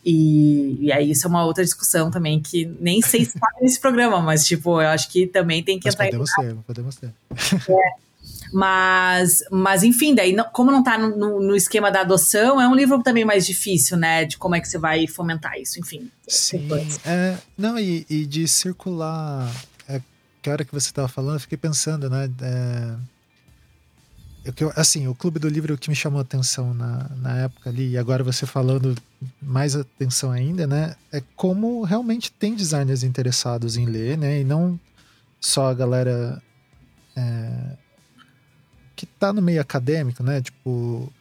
E, 0.09 0.77
e 0.85 0.89
aí 0.89 1.11
isso 1.11 1.27
é 1.27 1.29
uma 1.29 1.43
outra 1.43 1.65
discussão 1.65 2.09
também 2.09 2.39
que 2.39 2.65
nem 2.79 3.01
sei 3.01 3.25
se 3.25 3.37
tá 3.37 3.47
nesse 3.59 3.77
programa, 3.77 4.21
mas 4.21 4.47
tipo, 4.47 4.81
eu 4.81 4.87
acho 4.87 5.09
que 5.09 5.27
também 5.27 5.61
tem 5.61 5.77
que 5.77 5.85
mas 5.85 5.95
entrar 5.95 6.05
podemos 6.05 6.29
em... 6.31 6.41
ter, 6.41 6.55
podemos 6.65 6.95
ter. 6.95 7.13
É. 7.69 8.07
Mas, 8.53 9.43
mas 9.51 9.83
enfim, 9.83 10.15
daí 10.15 10.31
não, 10.31 10.45
como 10.45 10.71
não 10.71 10.81
tá 10.81 10.97
no, 10.97 11.41
no, 11.41 11.53
esquema 11.57 11.91
da 11.91 11.99
adoção, 11.99 12.61
é 12.61 12.65
um 12.65 12.73
livro 12.73 13.03
também 13.03 13.25
mais 13.25 13.45
difícil, 13.45 13.97
né? 13.97 14.23
De 14.23 14.37
como 14.37 14.55
é 14.55 14.61
que 14.61 14.69
você 14.69 14.77
vai 14.77 15.05
fomentar 15.05 15.59
isso, 15.59 15.77
enfim. 15.77 16.09
Sim, 16.25 16.69
é, 17.05 17.35
não, 17.57 17.77
e, 17.77 18.05
e, 18.09 18.25
de 18.25 18.47
circular. 18.47 19.51
É, 19.89 20.01
que 20.41 20.49
hora 20.49 20.63
que 20.63 20.71
você 20.71 20.87
estava 20.87 21.09
falando, 21.09 21.35
eu 21.35 21.41
fiquei 21.41 21.57
pensando, 21.57 22.09
né? 22.09 22.31
É, 22.41 22.95
eu, 24.57 24.71
assim, 24.75 25.07
o 25.07 25.15
Clube 25.15 25.39
do 25.39 25.49
Livro 25.49 25.77
que 25.77 25.89
me 25.89 25.95
chamou 25.95 26.21
atenção 26.21 26.73
na, 26.73 27.09
na 27.17 27.37
época 27.39 27.69
ali, 27.69 27.91
e 27.91 27.97
agora 27.97 28.23
você 28.23 28.45
falando 28.45 28.95
mais 29.41 29.75
atenção 29.75 30.31
ainda, 30.31 30.67
né? 30.67 30.95
É 31.11 31.21
como 31.35 31.83
realmente 31.83 32.31
tem 32.31 32.55
designers 32.55 33.03
interessados 33.03 33.77
em 33.77 33.85
ler, 33.85 34.17
né? 34.17 34.41
E 34.41 34.43
não 34.43 34.79
só 35.39 35.67
a 35.69 35.73
galera 35.73 36.41
é, 37.15 37.77
que 38.95 39.05
tá 39.05 39.31
no 39.31 39.41
meio 39.41 39.61
acadêmico, 39.61 40.23
né? 40.23 40.41
Tipo, 40.41 41.11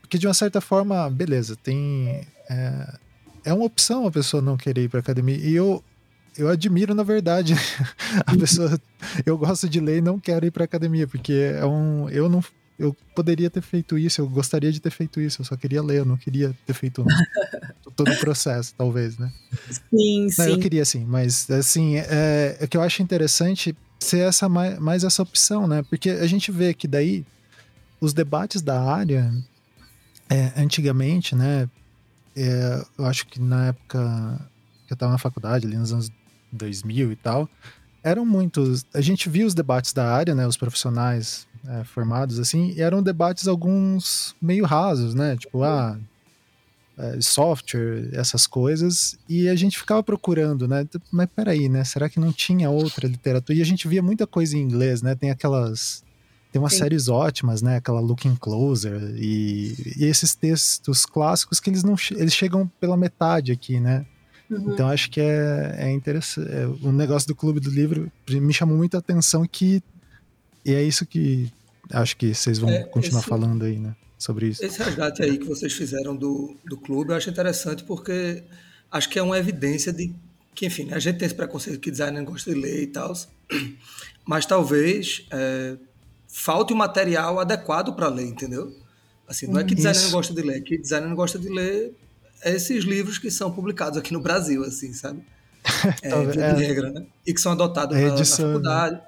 porque 0.00 0.18
de 0.18 0.26
uma 0.26 0.34
certa 0.34 0.60
forma, 0.60 1.10
beleza, 1.10 1.56
tem. 1.56 2.26
É, 2.48 2.94
é 3.44 3.52
uma 3.52 3.64
opção 3.64 4.06
a 4.06 4.10
pessoa 4.10 4.42
não 4.42 4.56
querer 4.56 4.84
ir 4.84 4.88
pra 4.88 5.00
academia. 5.00 5.36
E 5.36 5.52
eu, 5.54 5.82
eu 6.38 6.48
admiro, 6.48 6.94
na 6.94 7.02
verdade, 7.02 7.54
a 8.24 8.36
pessoa. 8.36 8.80
Eu 9.24 9.36
gosto 9.36 9.68
de 9.68 9.80
ler 9.80 9.98
e 9.98 10.00
não 10.00 10.18
quero 10.18 10.46
ir 10.46 10.50
pra 10.50 10.64
academia, 10.64 11.08
porque 11.08 11.32
é 11.32 11.66
um. 11.66 12.08
Eu 12.08 12.28
não 12.28 12.42
eu 12.78 12.94
poderia 13.14 13.48
ter 13.48 13.62
feito 13.62 13.96
isso, 13.96 14.20
eu 14.20 14.28
gostaria 14.28 14.70
de 14.70 14.80
ter 14.80 14.90
feito 14.90 15.20
isso, 15.20 15.40
eu 15.40 15.44
só 15.44 15.56
queria 15.56 15.82
ler, 15.82 15.98
eu 15.98 16.04
não 16.04 16.16
queria 16.16 16.54
ter 16.66 16.74
feito 16.74 17.04
todo 17.96 18.12
o 18.12 18.18
processo, 18.18 18.74
talvez, 18.76 19.16
né? 19.16 19.32
Sim, 19.70 20.22
não, 20.24 20.30
sim. 20.30 20.50
Eu 20.50 20.58
queria 20.58 20.84
sim, 20.84 21.04
mas 21.04 21.50
assim, 21.50 21.96
é, 21.96 22.56
é 22.60 22.66
que 22.66 22.76
eu 22.76 22.82
acho 22.82 23.02
interessante 23.02 23.74
ser 23.98 24.20
essa 24.20 24.48
mais, 24.48 24.78
mais 24.78 25.04
essa 25.04 25.22
opção, 25.22 25.66
né? 25.66 25.82
Porque 25.88 26.10
a 26.10 26.26
gente 26.26 26.52
vê 26.52 26.74
que 26.74 26.86
daí 26.86 27.24
os 28.00 28.12
debates 28.12 28.60
da 28.60 28.80
área, 28.80 29.32
é, 30.28 30.52
antigamente, 30.56 31.34
né? 31.34 31.68
É, 32.36 32.84
eu 32.98 33.06
acho 33.06 33.26
que 33.26 33.40
na 33.40 33.68
época 33.68 34.50
que 34.86 34.92
eu 34.92 34.94
estava 34.94 35.12
na 35.12 35.18
faculdade, 35.18 35.66
ali 35.66 35.76
nos 35.76 35.92
anos 35.92 36.10
2000 36.52 37.12
e 37.12 37.16
tal, 37.16 37.48
eram 38.02 38.24
muitos. 38.24 38.84
A 38.94 39.00
gente 39.00 39.28
via 39.28 39.46
os 39.46 39.54
debates 39.54 39.92
da 39.92 40.12
área, 40.12 40.34
né? 40.34 40.46
Os 40.46 40.56
profissionais 40.56 41.45
é, 41.68 41.84
formados, 41.84 42.38
assim, 42.38 42.72
e 42.76 42.80
eram 42.80 43.02
debates 43.02 43.48
alguns 43.48 44.34
meio 44.40 44.64
rasos, 44.64 45.14
né? 45.14 45.36
Tipo, 45.36 45.62
ah, 45.62 45.98
é, 46.98 47.20
software, 47.20 48.08
essas 48.12 48.46
coisas, 48.46 49.18
e 49.28 49.48
a 49.48 49.54
gente 49.54 49.78
ficava 49.78 50.02
procurando, 50.02 50.66
né? 50.66 50.86
Mas 51.12 51.28
peraí, 51.34 51.68
né? 51.68 51.84
Será 51.84 52.08
que 52.08 52.18
não 52.18 52.32
tinha 52.32 52.70
outra 52.70 53.06
literatura? 53.06 53.58
E 53.58 53.62
a 53.62 53.66
gente 53.66 53.86
via 53.86 54.02
muita 54.02 54.26
coisa 54.26 54.56
em 54.56 54.60
inglês, 54.60 55.02
né? 55.02 55.14
Tem 55.14 55.30
aquelas 55.30 56.04
tem 56.52 56.62
umas 56.62 56.72
Sim. 56.72 56.78
séries 56.78 57.08
ótimas, 57.08 57.60
né? 57.60 57.76
Aquela 57.76 58.00
Looking 58.00 58.34
Closer 58.36 59.14
e, 59.16 59.74
e, 59.98 60.04
esses 60.06 60.34
textos 60.34 61.04
clássicos 61.04 61.60
que 61.60 61.68
eles 61.68 61.84
não 61.84 61.96
eles 62.12 62.32
chegam 62.32 62.66
pela 62.80 62.96
metade 62.96 63.52
aqui, 63.52 63.78
né? 63.78 64.06
Uhum. 64.50 64.72
Então 64.72 64.88
acho 64.88 65.10
que 65.10 65.20
é, 65.20 65.74
é 65.76 65.92
interessante. 65.92 66.50
É, 66.50 66.66
o 66.66 66.92
negócio 66.92 67.28
do 67.28 67.34
Clube 67.34 67.60
do 67.60 67.68
Livro 67.68 68.10
me 68.30 68.54
chamou 68.54 68.76
muita 68.76 68.96
atenção 68.96 69.46
que 69.46 69.82
e 70.66 70.74
é 70.74 70.82
isso 70.82 71.06
que 71.06 71.50
acho 71.90 72.16
que 72.16 72.34
vocês 72.34 72.58
vão 72.58 72.70
é, 72.70 72.82
continuar 72.84 73.20
esse, 73.20 73.28
falando 73.28 73.64
aí, 73.64 73.78
né? 73.78 73.94
Sobre 74.18 74.48
isso. 74.48 74.64
Esse 74.64 74.82
resgate 74.82 75.22
aí 75.22 75.38
que 75.38 75.46
vocês 75.46 75.72
fizeram 75.72 76.16
do, 76.16 76.56
do 76.64 76.76
clube 76.76 77.12
eu 77.12 77.16
acho 77.16 77.30
interessante 77.30 77.84
porque 77.84 78.42
acho 78.90 79.08
que 79.08 79.18
é 79.18 79.22
uma 79.22 79.38
evidência 79.38 79.92
de 79.92 80.12
que, 80.54 80.66
enfim, 80.66 80.90
a 80.90 80.98
gente 80.98 81.18
tem 81.18 81.26
esse 81.26 81.34
preconceito 81.34 81.78
que 81.78 81.90
designer 81.90 82.18
não 82.18 82.24
gosta 82.24 82.52
de 82.52 82.58
ler 82.58 82.82
e 82.82 82.86
tal, 82.86 83.12
mas 84.24 84.46
talvez 84.46 85.26
é, 85.30 85.76
falte 86.26 86.72
o 86.72 86.76
material 86.76 87.38
adequado 87.38 87.94
para 87.94 88.08
ler, 88.08 88.26
entendeu? 88.26 88.74
Assim, 89.28 89.46
não 89.46 89.60
é 89.60 89.64
que 89.64 89.74
designer 89.74 89.98
Isso. 89.98 90.06
não 90.06 90.12
gosta 90.12 90.34
de 90.34 90.42
ler, 90.42 90.56
é 90.56 90.60
que 90.60 90.78
designer 90.78 91.08
não 91.08 91.16
gosta 91.16 91.38
de 91.38 91.48
ler 91.48 91.94
esses 92.44 92.84
livros 92.84 93.18
que 93.18 93.30
são 93.30 93.52
publicados 93.52 93.98
aqui 93.98 94.12
no 94.12 94.20
Brasil, 94.20 94.64
assim, 94.64 94.92
sabe? 94.92 95.22
É, 96.02 96.10
é, 96.10 96.52
regra, 96.52 96.90
né? 96.90 97.06
E 97.26 97.34
que 97.34 97.40
são 97.40 97.52
adotados 97.52 97.96
na, 97.96 98.14
na, 98.14 98.24
faculdade. 98.24 98.94
Né? 98.94 99.02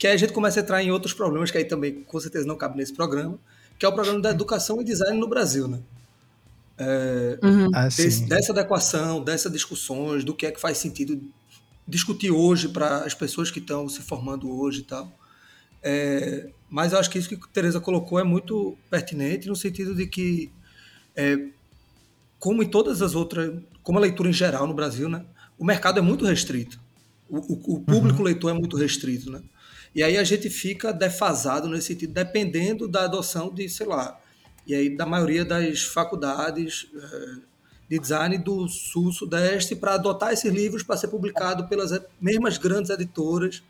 Que 0.00 0.06
aí 0.06 0.14
a 0.14 0.16
gente 0.16 0.32
começa 0.32 0.58
a 0.58 0.62
entrar 0.62 0.82
em 0.82 0.90
outros 0.90 1.12
problemas 1.12 1.50
que 1.50 1.58
aí 1.58 1.64
também, 1.66 2.02
com 2.02 2.18
certeza, 2.18 2.46
não 2.46 2.56
cabe 2.56 2.78
nesse 2.78 2.90
programa, 2.90 3.38
que 3.78 3.84
é 3.84 3.88
o 3.88 3.92
programa 3.92 4.18
da 4.18 4.30
educação 4.30 4.80
e 4.80 4.84
design 4.84 5.20
no 5.20 5.28
Brasil, 5.28 5.68
né? 5.68 5.78
É, 6.78 7.38
uhum. 7.42 7.68
ah, 7.74 7.84
desse, 7.84 8.26
dessa 8.26 8.50
adequação, 8.50 9.22
dessas 9.22 9.52
discussões, 9.52 10.24
do 10.24 10.32
que 10.32 10.46
é 10.46 10.50
que 10.50 10.58
faz 10.58 10.78
sentido 10.78 11.20
discutir 11.86 12.30
hoje 12.30 12.70
para 12.70 13.04
as 13.04 13.12
pessoas 13.12 13.50
que 13.50 13.58
estão 13.58 13.90
se 13.90 14.00
formando 14.00 14.50
hoje 14.50 14.80
e 14.80 14.84
tal. 14.84 15.12
É, 15.82 16.48
mas 16.70 16.94
eu 16.94 16.98
acho 16.98 17.10
que 17.10 17.18
isso 17.18 17.28
que 17.28 17.34
a 17.34 17.48
Tereza 17.52 17.78
colocou 17.78 18.18
é 18.18 18.24
muito 18.24 18.78
pertinente 18.88 19.48
no 19.48 19.56
sentido 19.56 19.94
de 19.94 20.06
que, 20.06 20.50
é, 21.14 21.44
como 22.38 22.62
em 22.62 22.70
todas 22.70 23.02
as 23.02 23.14
outras, 23.14 23.52
como 23.82 23.98
a 23.98 24.00
leitura 24.00 24.30
em 24.30 24.32
geral 24.32 24.66
no 24.66 24.72
Brasil, 24.72 25.10
né, 25.10 25.26
o 25.58 25.64
mercado 25.64 25.98
é 25.98 26.02
muito 26.02 26.24
restrito. 26.24 26.80
O, 27.28 27.36
o, 27.36 27.76
o 27.76 27.80
público 27.80 28.20
uhum. 28.20 28.24
leitor 28.24 28.50
é 28.50 28.54
muito 28.54 28.78
restrito, 28.78 29.30
né? 29.30 29.42
E 29.94 30.02
aí 30.02 30.16
a 30.16 30.24
gente 30.24 30.48
fica 30.48 30.92
defasado 30.92 31.68
nesse 31.68 31.88
sentido, 31.88 32.12
dependendo 32.12 32.86
da 32.86 33.04
adoção 33.04 33.52
de, 33.52 33.68
sei 33.68 33.86
lá, 33.86 34.20
e 34.66 34.74
aí 34.74 34.96
da 34.96 35.04
maioria 35.04 35.44
das 35.44 35.82
faculdades 35.82 36.86
é, 36.94 37.50
de 37.88 37.98
design 37.98 38.38
do 38.38 38.68
sul 38.68 39.12
sudeste 39.12 39.74
para 39.74 39.94
adotar 39.94 40.32
esses 40.32 40.52
livros 40.52 40.84
para 40.84 40.96
ser 40.96 41.08
publicado 41.08 41.66
pelas 41.66 42.00
mesmas 42.20 42.56
grandes 42.56 42.90
editoras 42.90 43.64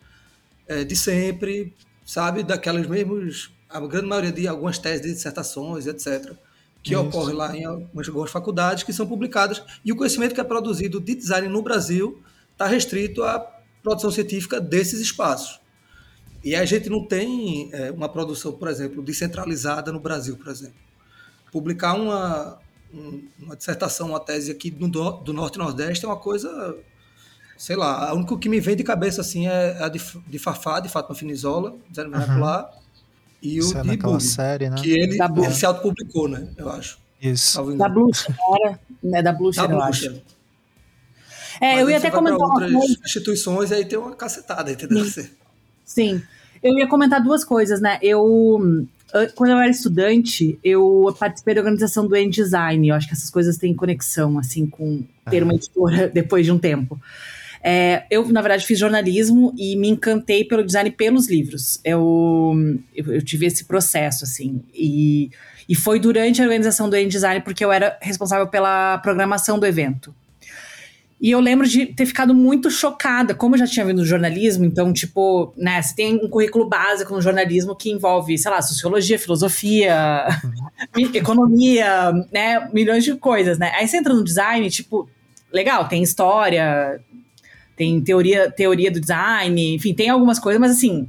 é, 0.68 0.84
de 0.84 0.94
sempre, 0.94 1.74
sabe, 2.04 2.42
daquelas 2.42 2.86
mesmas 2.86 3.50
a 3.68 3.80
grande 3.80 4.06
maioria 4.06 4.32
de 4.32 4.46
algumas 4.48 4.78
teses 4.78 5.00
de 5.00 5.14
dissertações, 5.14 5.86
etc, 5.86 6.34
que 6.82 6.92
Isso. 6.92 7.02
ocorre 7.02 7.32
lá 7.32 7.56
em 7.56 7.64
algumas, 7.64 8.08
algumas 8.08 8.30
faculdades 8.30 8.82
que 8.82 8.92
são 8.92 9.06
publicadas 9.06 9.62
e 9.84 9.92
o 9.92 9.96
conhecimento 9.96 10.34
que 10.34 10.40
é 10.40 10.44
produzido 10.44 11.00
de 11.00 11.14
design 11.14 11.48
no 11.48 11.62
Brasil 11.62 12.20
está 12.52 12.66
restrito 12.66 13.22
à 13.22 13.38
produção 13.82 14.10
científica 14.10 14.60
desses 14.60 15.00
espaços. 15.00 15.60
E 16.42 16.54
a 16.56 16.64
gente 16.64 16.88
não 16.88 17.04
tem 17.04 17.70
é, 17.72 17.90
uma 17.90 18.08
produção, 18.08 18.52
por 18.52 18.68
exemplo, 18.68 19.02
descentralizada 19.02 19.92
no 19.92 20.00
Brasil, 20.00 20.36
por 20.36 20.48
exemplo. 20.48 20.74
Publicar 21.52 21.94
uma, 21.94 22.58
uma 23.38 23.56
dissertação, 23.56 24.08
uma 24.10 24.20
tese 24.20 24.50
aqui 24.50 24.70
do, 24.70 24.88
do 24.88 25.32
Norte 25.32 25.56
e 25.56 25.58
Nordeste 25.58 26.04
é 26.04 26.08
uma 26.08 26.16
coisa, 26.16 26.76
sei 27.58 27.76
lá, 27.76 28.12
o 28.14 28.16
único 28.16 28.38
que 28.38 28.48
me 28.48 28.58
vem 28.58 28.74
de 28.74 28.82
cabeça 28.82 29.20
assim 29.20 29.48
é 29.48 29.82
a 29.82 29.88
de, 29.88 30.00
de 30.26 30.38
Fafá, 30.38 30.80
de 30.80 30.88
Fátima 30.88 31.14
Finizola, 31.14 31.76
design 31.90 32.10
vernacular, 32.10 32.64
uhum. 32.64 32.80
e 33.42 33.62
o 33.62 33.78
é 33.78 33.82
de 33.82 33.96
Bug, 33.98 34.22
série, 34.22 34.70
né? 34.70 34.76
que 34.76 34.90
ele, 34.90 35.18
ele 35.20 35.52
se 35.52 35.66
autopublicou, 35.66 36.28
né, 36.28 36.48
eu 36.56 36.70
acho. 36.70 36.98
Isso. 37.20 37.62
Da 37.76 37.86
Blucher, 37.86 38.34
era? 38.62 38.80
É 39.12 39.22
da 39.22 39.32
Blucher, 39.32 39.70
eu 39.70 39.82
acho. 39.82 40.22
É, 41.60 41.72
Mas 41.74 41.80
eu 41.80 41.90
ia 41.90 41.98
até 41.98 42.10
comentar 42.10 42.40
outras 42.40 42.72
instituições 43.04 43.70
e 43.70 43.74
aí 43.74 43.84
tem 43.84 43.98
uma 43.98 44.16
cacetada, 44.16 44.72
entendeu? 44.72 45.04
Sim. 45.04 45.28
Sim. 45.90 46.22
Eu 46.62 46.78
ia 46.78 46.86
comentar 46.86 47.20
duas 47.22 47.44
coisas, 47.44 47.80
né? 47.80 47.98
Eu 48.00 48.86
quando 49.34 49.50
eu 49.50 49.58
era 49.58 49.68
estudante, 49.68 50.56
eu 50.62 51.12
participei 51.18 51.52
da 51.52 51.60
organização 51.60 52.06
do 52.06 52.30
Design. 52.30 52.88
Eu 52.88 52.94
acho 52.94 53.08
que 53.08 53.12
essas 53.12 53.28
coisas 53.28 53.56
têm 53.56 53.74
conexão, 53.74 54.38
assim, 54.38 54.66
com 54.66 55.02
ter 55.28 55.42
uma 55.42 55.54
editora 55.54 56.06
depois 56.14 56.46
de 56.46 56.52
um 56.52 56.58
tempo. 56.58 56.96
É, 57.60 58.04
eu, 58.08 58.26
na 58.28 58.40
verdade, 58.40 58.64
fiz 58.64 58.78
jornalismo 58.78 59.52
e 59.58 59.74
me 59.74 59.88
encantei 59.88 60.44
pelo 60.44 60.64
design 60.64 60.92
pelos 60.92 61.28
livros. 61.28 61.80
Eu, 61.84 62.54
eu, 62.94 63.14
eu, 63.14 63.22
tive 63.22 63.46
esse 63.46 63.64
processo, 63.64 64.22
assim. 64.22 64.62
E, 64.72 65.30
e 65.68 65.74
foi 65.74 65.98
durante 65.98 66.40
a 66.40 66.44
organização 66.44 66.88
do 66.88 66.96
Design 67.08 67.40
porque 67.40 67.64
eu 67.64 67.72
era 67.72 67.98
responsável 68.00 68.46
pela 68.46 68.96
programação 68.98 69.58
do 69.58 69.66
evento. 69.66 70.14
E 71.20 71.30
eu 71.30 71.38
lembro 71.38 71.68
de 71.68 71.84
ter 71.84 72.06
ficado 72.06 72.34
muito 72.34 72.70
chocada, 72.70 73.34
como 73.34 73.54
eu 73.54 73.58
já 73.58 73.66
tinha 73.66 73.84
vindo 73.84 73.98
do 73.98 74.06
jornalismo, 74.06 74.64
então, 74.64 74.90
tipo, 74.90 75.52
né, 75.54 75.82
você 75.82 75.94
tem 75.94 76.14
um 76.14 76.28
currículo 76.28 76.66
básico 76.66 77.12
no 77.12 77.20
jornalismo 77.20 77.76
que 77.76 77.90
envolve, 77.90 78.38
sei 78.38 78.50
lá, 78.50 78.62
sociologia, 78.62 79.18
filosofia, 79.18 80.26
uhum. 80.96 81.10
economia, 81.12 82.10
né, 82.32 82.66
milhões 82.72 83.04
de 83.04 83.14
coisas, 83.16 83.58
né? 83.58 83.70
Aí 83.74 83.86
você 83.86 83.98
entra 83.98 84.14
no 84.14 84.24
design, 84.24 84.70
tipo, 84.70 85.10
legal, 85.52 85.86
tem 85.88 86.02
história, 86.02 86.98
tem 87.76 88.00
teoria, 88.00 88.50
teoria 88.50 88.90
do 88.90 88.98
design, 88.98 89.74
enfim, 89.74 89.92
tem 89.92 90.08
algumas 90.08 90.38
coisas, 90.38 90.58
mas 90.58 90.70
assim, 90.70 91.06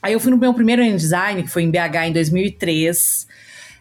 aí 0.00 0.14
eu 0.14 0.20
fui 0.20 0.30
no 0.30 0.38
meu 0.38 0.54
primeiro 0.54 0.82
design, 0.96 1.42
que 1.42 1.50
foi 1.50 1.62
em 1.62 1.70
BH 1.70 2.06
em 2.06 2.12
2003, 2.12 3.26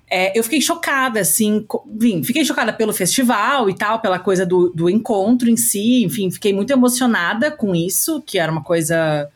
é, 0.09 0.37
eu 0.37 0.43
fiquei 0.43 0.61
chocada, 0.61 1.19
assim, 1.19 1.65
vim, 1.87 2.23
fiquei 2.23 2.45
chocada 2.45 2.71
pelo 2.71 2.93
festival 2.93 3.69
e 3.69 3.75
tal, 3.75 3.99
pela 3.99 4.19
coisa 4.19 4.45
do, 4.45 4.69
do 4.69 4.89
encontro 4.89 5.49
em 5.49 5.57
si, 5.57 6.03
enfim, 6.03 6.29
fiquei 6.29 6.53
muito 6.53 6.71
emocionada 6.71 7.49
com 7.49 7.73
isso, 7.73 8.21
que 8.21 8.37
era 8.37 8.51
uma 8.51 8.63
coisa 8.63 9.29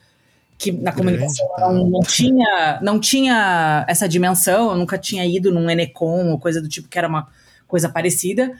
que 0.57 0.71
na 0.71 0.91
comunicação 0.91 1.47
tá. 1.55 1.71
não, 1.71 1.89
não, 1.89 1.99
tinha, 2.01 2.79
não 2.81 2.99
tinha 2.99 3.85
essa 3.87 4.07
dimensão, 4.07 4.71
eu 4.71 4.77
nunca 4.77 4.97
tinha 4.97 5.25
ido 5.25 5.51
num 5.51 5.69
Enecom 5.69 6.31
ou 6.31 6.39
coisa 6.39 6.61
do 6.61 6.67
tipo 6.67 6.87
que 6.87 6.97
era 6.97 7.07
uma 7.07 7.27
coisa 7.67 7.89
parecida. 7.89 8.51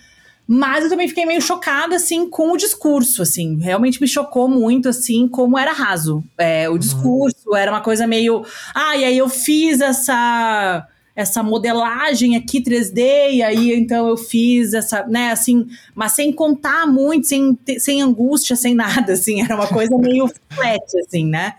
Mas 0.52 0.84
eu 0.84 0.90
também 0.90 1.08
fiquei 1.08 1.28
meio 1.28 1.42
chocada, 1.44 1.96
assim, 1.96 2.28
com 2.28 2.52
o 2.52 2.58
discurso, 2.58 3.22
assim. 3.22 3.60
Realmente 3.60 4.02
me 4.02 4.08
chocou 4.08 4.48
muito, 4.48 4.90
assim, 4.90 5.28
como 5.28 5.60
era 5.60 5.72
raso. 5.72 6.24
É, 6.40 6.68
o 6.68 6.72
uhum. 6.72 6.80
discurso 6.80 7.56
era 7.56 7.70
uma 7.70 7.82
coisa 7.82 8.08
meio... 8.08 8.44
Ah, 8.74 8.98
e 8.98 9.04
aí 9.04 9.16
eu 9.16 9.30
fiz 9.30 9.80
essa 9.80 10.88
essa 11.20 11.44
modelagem 11.44 12.38
aqui 12.38 12.64
3D, 12.64 13.34
e 13.34 13.44
aí 13.44 13.74
então 13.74 14.08
eu 14.08 14.16
fiz 14.16 14.74
essa, 14.74 15.06
né, 15.06 15.32
assim, 15.32 15.68
mas 15.94 16.14
sem 16.14 16.32
contar 16.32 16.88
muito, 16.88 17.28
sem, 17.28 17.60
sem 17.78 18.02
angústia, 18.02 18.56
sem 18.56 18.74
nada, 18.74 19.12
assim, 19.12 19.42
era 19.44 19.54
uma 19.54 19.68
coisa 19.68 19.98
meio 19.98 20.32
flat, 20.50 20.98
assim, 21.06 21.26
né? 21.26 21.56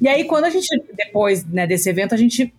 E 0.00 0.08
aí 0.08 0.24
quando 0.24 0.46
a 0.46 0.50
gente, 0.50 0.66
depois 0.96 1.44
né, 1.44 1.66
desse 1.66 1.90
evento, 1.90 2.14
a 2.14 2.16
gente 2.16 2.54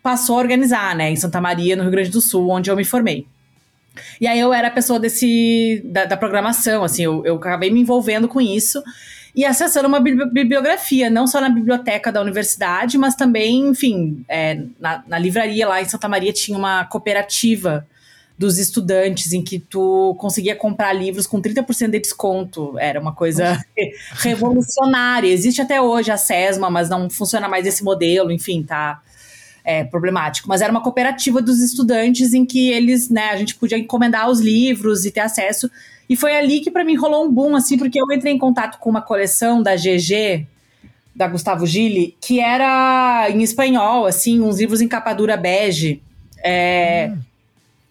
passou 0.00 0.36
a 0.36 0.38
organizar, 0.38 0.94
né, 0.94 1.10
em 1.10 1.16
Santa 1.16 1.40
Maria, 1.40 1.74
no 1.74 1.82
Rio 1.82 1.90
Grande 1.90 2.10
do 2.10 2.20
Sul, 2.20 2.48
onde 2.50 2.70
eu 2.70 2.76
me 2.76 2.84
formei. 2.84 3.26
E 4.20 4.28
aí 4.28 4.38
eu 4.38 4.52
era 4.52 4.68
a 4.68 4.70
pessoa 4.70 5.00
desse, 5.00 5.82
da, 5.86 6.04
da 6.04 6.16
programação, 6.16 6.84
assim, 6.84 7.02
eu, 7.02 7.26
eu 7.26 7.34
acabei 7.34 7.68
me 7.68 7.80
envolvendo 7.80 8.28
com 8.28 8.40
isso, 8.40 8.80
e 9.34 9.44
acessando 9.44 9.88
uma 9.88 10.00
bibliografia, 10.00 11.10
não 11.10 11.26
só 11.26 11.40
na 11.40 11.48
biblioteca 11.48 12.10
da 12.10 12.20
universidade, 12.20 12.96
mas 12.98 13.14
também, 13.14 13.68
enfim, 13.68 14.24
é, 14.28 14.62
na, 14.80 15.02
na 15.06 15.18
livraria 15.18 15.68
lá 15.68 15.80
em 15.80 15.88
Santa 15.88 16.08
Maria 16.08 16.32
tinha 16.32 16.56
uma 16.56 16.84
cooperativa 16.84 17.86
dos 18.38 18.56
estudantes 18.56 19.32
em 19.32 19.42
que 19.42 19.58
tu 19.58 20.14
conseguia 20.18 20.54
comprar 20.54 20.92
livros 20.92 21.26
com 21.26 21.42
30% 21.42 21.90
de 21.90 21.98
desconto. 21.98 22.78
Era 22.78 23.00
uma 23.00 23.12
coisa 23.12 23.60
revolucionária. 24.22 25.28
Existe 25.28 25.60
até 25.60 25.82
hoje 25.82 26.12
a 26.12 26.16
SESMA, 26.16 26.70
mas 26.70 26.88
não 26.88 27.10
funciona 27.10 27.48
mais 27.48 27.66
esse 27.66 27.82
modelo, 27.82 28.30
enfim, 28.30 28.62
tá 28.62 29.02
é, 29.64 29.82
problemático. 29.82 30.48
Mas 30.48 30.60
era 30.60 30.70
uma 30.70 30.80
cooperativa 30.80 31.42
dos 31.42 31.60
estudantes 31.60 32.32
em 32.32 32.46
que 32.46 32.70
eles, 32.70 33.10
né, 33.10 33.30
a 33.30 33.36
gente 33.36 33.56
podia 33.56 33.76
encomendar 33.76 34.30
os 34.30 34.40
livros 34.40 35.04
e 35.04 35.10
ter 35.10 35.20
acesso. 35.20 35.68
E 36.08 36.16
foi 36.16 36.34
ali 36.36 36.60
que 36.60 36.70
para 36.70 36.84
mim 36.84 36.96
rolou 36.96 37.26
um 37.26 37.32
boom, 37.32 37.54
assim, 37.54 37.76
porque 37.76 38.00
eu 38.00 38.10
entrei 38.10 38.32
em 38.32 38.38
contato 38.38 38.78
com 38.78 38.88
uma 38.88 39.02
coleção 39.02 39.62
da 39.62 39.76
GG, 39.76 40.46
da 41.14 41.26
Gustavo 41.26 41.66
Gili, 41.66 42.16
que 42.20 42.40
era 42.40 43.28
em 43.28 43.42
espanhol, 43.42 44.06
assim, 44.06 44.40
uns 44.40 44.58
livros 44.58 44.80
em 44.80 44.88
capa 44.88 45.12
dura 45.12 45.36
bege. 45.36 46.00
É, 46.42 47.10
hum. 47.12 47.18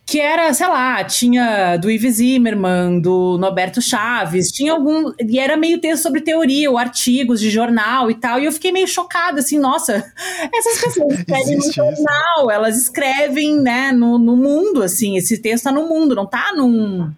Que 0.06 0.22
era, 0.22 0.54
sei 0.54 0.68
lá, 0.68 1.04
tinha 1.04 1.76
do 1.76 1.92
Ives 1.92 2.16
Zimmermann, 2.16 3.02
do 3.02 3.38
Norberto 3.38 3.82
Chaves, 3.82 4.48
tinha 4.48 4.72
algum. 4.72 5.12
E 5.20 5.38
era 5.38 5.58
meio 5.58 5.82
texto 5.82 6.04
sobre 6.04 6.22
teoria, 6.22 6.72
ou 6.72 6.78
artigos 6.78 7.42
de 7.42 7.50
jornal 7.50 8.10
e 8.10 8.16
tal. 8.16 8.40
E 8.40 8.46
eu 8.46 8.52
fiquei 8.54 8.72
meio 8.72 8.88
chocada, 8.88 9.42
assim, 9.42 9.60
nossa, 9.60 9.96
essas 10.56 10.80
pessoas 10.82 11.20
escrevem 11.20 11.58
no 11.58 11.74
jornal, 11.74 12.50
elas 12.50 12.78
escrevem, 12.78 13.60
né, 13.60 13.92
no, 13.92 14.18
no 14.18 14.38
mundo, 14.38 14.82
assim, 14.82 15.18
esse 15.18 15.40
texto 15.40 15.66
tá 15.66 15.72
no 15.74 15.90
mundo, 15.90 16.16
não 16.16 16.26
tá 16.26 16.54
num 16.56 17.12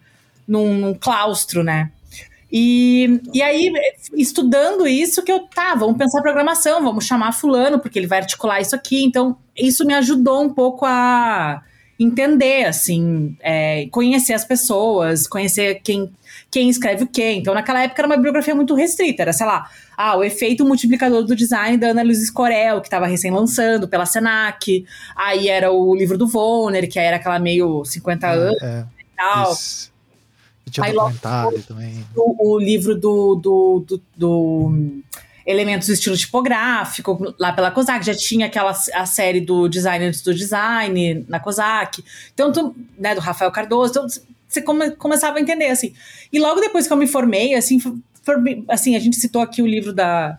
num, 0.50 0.74
num 0.74 0.94
claustro, 0.96 1.64
né? 1.64 1.92
E, 2.52 3.22
e 3.32 3.44
aí, 3.44 3.72
estudando 4.14 4.88
isso, 4.88 5.24
que 5.24 5.32
eu, 5.32 5.42
tá, 5.42 5.76
vamos 5.76 5.98
pensar 5.98 6.22
programação, 6.22 6.82
vamos 6.82 7.06
chamar 7.06 7.32
fulano, 7.32 7.80
porque 7.80 8.00
ele 8.00 8.08
vai 8.08 8.20
articular 8.20 8.60
isso 8.60 8.76
aqui. 8.76 9.04
Então, 9.04 9.38
isso 9.56 9.86
me 9.86 9.94
ajudou 9.94 10.44
um 10.44 10.52
pouco 10.52 10.84
a 10.86 11.62
entender, 12.00 12.66
assim, 12.66 13.38
é, 13.42 13.88
conhecer 13.92 14.34
as 14.34 14.46
pessoas, 14.46 15.28
conhecer 15.28 15.82
quem, 15.84 16.12
quem 16.50 16.70
escreve 16.70 17.04
o 17.04 17.08
quê. 17.08 17.34
Então, 17.34 17.54
naquela 17.54 17.84
época 17.84 18.02
era 18.02 18.08
uma 18.08 18.16
bibliografia 18.16 18.56
muito 18.56 18.74
restrita, 18.74 19.22
era, 19.22 19.34
sei 19.34 19.46
lá, 19.46 19.70
ah, 19.96 20.16
o 20.18 20.24
efeito 20.24 20.66
multiplicador 20.66 21.24
do 21.24 21.36
design 21.36 21.78
da 21.78 21.88
Ana 21.90 22.02
Luiz 22.02 22.32
Corel, 22.32 22.80
que 22.82 22.88
estava 22.88 23.06
recém-lançando 23.06 23.88
pela 23.88 24.06
Senac. 24.06 24.86
Aí 25.16 25.50
era 25.50 25.72
o 25.72 25.94
livro 25.94 26.18
do 26.18 26.26
Vonner, 26.26 26.90
que 26.90 26.98
era 26.98 27.18
aquela 27.18 27.38
meio 27.38 27.84
50 27.84 28.26
é, 28.26 28.32
anos 28.32 28.64
é, 28.64 28.86
e 28.98 29.06
tal. 29.16 29.52
Isso. 29.52 29.99
Tinha 30.70 30.86
Aí, 30.86 30.94
documentário 30.94 31.64
também. 31.64 32.06
O, 32.16 32.54
o 32.54 32.60
livro 32.60 32.96
do, 32.96 33.36
do, 33.36 33.86
do, 33.88 34.02
do 34.16 35.02
elementos 35.46 35.88
do 35.88 35.94
estilo 35.94 36.16
tipográfico, 36.16 37.34
lá 37.40 37.52
pela 37.52 37.72
COSAC, 37.72 38.06
já 38.06 38.14
tinha 38.14 38.46
aquela 38.46 38.72
a 38.94 39.06
série 39.06 39.42
do 39.42 39.68
Designers 39.68 40.22
do 40.22 40.34
Design 40.34 41.26
na 41.28 41.40
COSAC, 41.40 42.04
então, 42.34 42.52
tu, 42.52 42.76
né, 42.98 43.16
do 43.16 43.22
Rafael 43.22 43.52
Cardoso, 43.52 43.92
então 43.92 44.08
você 44.48 44.62
come, 44.62 44.92
começava 44.92 45.38
a 45.38 45.42
entender, 45.42 45.68
assim. 45.68 45.94
E 46.32 46.40
logo 46.40 46.60
depois 46.60 46.86
que 46.88 46.94
eu 46.94 46.98
me 46.98 47.08
formei, 47.08 47.56
assim, 47.56 47.80
for, 47.80 47.96
assim 48.68 48.96
a 48.96 49.00
gente 49.00 49.16
citou 49.16 49.42
aqui 49.42 49.62
o 49.62 49.68
livro 49.68 49.94
da... 49.94 50.38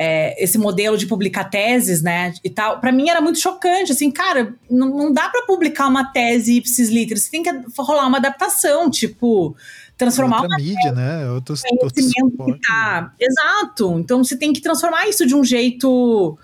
É, 0.00 0.40
esse 0.42 0.56
modelo 0.56 0.96
de 0.96 1.08
publicar 1.08 1.50
teses, 1.50 2.02
né, 2.02 2.32
e 2.44 2.48
tal, 2.48 2.78
para 2.78 2.92
mim 2.92 3.08
era 3.08 3.20
muito 3.20 3.40
chocante, 3.40 3.90
assim, 3.90 4.12
cara, 4.12 4.54
não, 4.70 4.96
não 4.96 5.12
dá 5.12 5.28
para 5.28 5.44
publicar 5.44 5.88
uma 5.88 6.04
tese 6.04 6.58
ipsis 6.58 6.88
literis, 6.88 7.24
você 7.24 7.30
tem 7.32 7.42
que 7.42 7.50
rolar 7.76 8.06
uma 8.06 8.18
adaptação, 8.18 8.88
tipo, 8.88 9.56
transformar 9.96 10.42
Outra 10.42 10.56
uma 10.56 10.64
mídia, 10.64 10.92
né? 10.92 11.28
Outros, 11.28 11.62
conhecimento 11.62 12.36
outros 12.38 12.60
tá... 12.64 13.12
Exato. 13.18 13.98
Então 13.98 14.22
você 14.22 14.36
tem 14.36 14.52
que 14.52 14.60
transformar 14.60 15.08
isso 15.08 15.26
de 15.26 15.34
um 15.34 15.42
jeito 15.42 16.38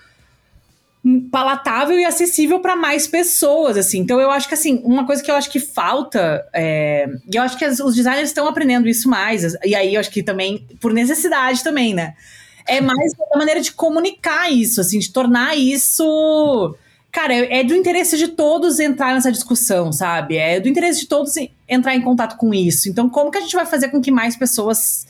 palatável 1.31 1.97
e 1.97 2.05
acessível 2.05 2.59
para 2.59 2.75
mais 2.75 3.07
pessoas, 3.07 3.77
assim. 3.77 4.01
Então 4.01 4.21
eu 4.21 4.33
acho 4.33 4.49
que 4.49 4.55
assim, 4.55 4.83
uma 4.85 5.07
coisa 5.07 5.23
que 5.23 5.31
eu 5.31 5.37
acho 5.37 5.49
que 5.51 5.61
falta, 5.61 6.45
é... 6.53 7.09
e 7.33 7.37
eu 7.37 7.43
acho 7.43 7.57
que 7.57 7.65
as, 7.65 7.79
os 7.79 7.95
designers 7.95 8.31
estão 8.31 8.49
aprendendo 8.49 8.89
isso 8.89 9.09
mais, 9.09 9.55
e 9.65 9.77
aí 9.77 9.95
eu 9.95 10.01
acho 10.01 10.11
que 10.11 10.25
também 10.25 10.67
por 10.81 10.93
necessidade 10.93 11.63
também, 11.63 11.95
né? 11.95 12.15
É 12.67 12.81
mais 12.81 13.13
uma 13.19 13.39
maneira 13.39 13.61
de 13.61 13.73
comunicar 13.73 14.51
isso, 14.51 14.81
assim, 14.81 14.99
de 14.99 15.11
tornar 15.11 15.57
isso 15.57 16.75
Cara, 17.15 17.33
é, 17.33 17.61
é 17.61 17.65
do 17.65 17.77
interesse 17.77 18.19
de 18.19 18.27
todos 18.27 18.81
entrar 18.81 19.15
nessa 19.15 19.31
discussão, 19.31 19.93
sabe? 19.93 20.37
É 20.37 20.59
do 20.59 20.69
interesse 20.69 20.99
de 20.99 21.07
todos 21.07 21.33
entrar 21.69 21.95
em 21.95 22.01
contato 22.01 22.37
com 22.37 22.53
isso. 22.53 22.89
Então, 22.89 23.09
como 23.09 23.31
que 23.31 23.39
a 23.39 23.41
gente 23.41 23.55
vai 23.55 23.65
fazer 23.65 23.89
com 23.91 24.01
que 24.01 24.11
mais 24.11 24.37
pessoas 24.37 25.07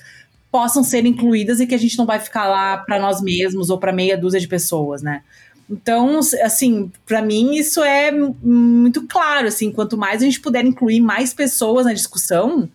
possam 0.53 0.85
ser 0.85 1.07
incluídas 1.07 1.61
e 1.61 1.67
que 1.67 1.75
a 1.75 1.79
gente 1.79 1.97
não 1.97 2.05
vai 2.05 2.21
ficar 2.21 2.47
lá 2.47 2.77
para 2.77 3.01
nós 3.01 3.23
mesmos 3.23 3.71
ou 3.71 3.79
para 3.79 3.91
meia 3.91 4.19
dúzia 4.19 4.39
de 4.39 4.47
pessoas, 4.47 5.01
né? 5.01 5.23
Então, 5.69 6.21
assim, 6.43 6.93
para 7.07 7.23
mim 7.23 7.55
isso 7.55 7.83
é 7.83 8.11
muito 8.11 9.07
claro, 9.07 9.49
assim, 9.49 9.73
quanto 9.73 9.97
mais 9.97 10.21
a 10.21 10.27
gente 10.27 10.41
puder 10.41 10.63
incluir 10.67 11.01
mais 11.01 11.33
pessoas 11.33 11.87
na 11.87 11.95
discussão, 11.95 12.69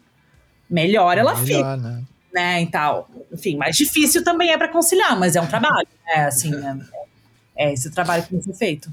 melhor 0.68 1.20
ela 1.20 1.36
melhor, 1.36 1.46
fica. 1.46 1.78
Né? 1.78 2.02
Né? 2.34 2.62
E 2.62 2.68
tal. 2.68 3.10
Enfim, 3.32 3.58
mais 3.58 3.76
difícil 3.76 4.24
também 4.24 4.52
é 4.52 4.58
para 4.58 4.68
conciliar, 4.68 5.18
mas 5.20 5.36
é 5.36 5.42
um 5.42 5.48
trabalho, 5.48 5.88
né? 6.06 6.26
Assim, 6.26 6.54
é, 7.56 7.70
é 7.70 7.74
esse 7.74 7.90
trabalho 7.92 8.24
que 8.24 8.30
tem 8.30 8.40
que 8.40 8.46
ser 8.46 8.54
feito. 8.54 8.92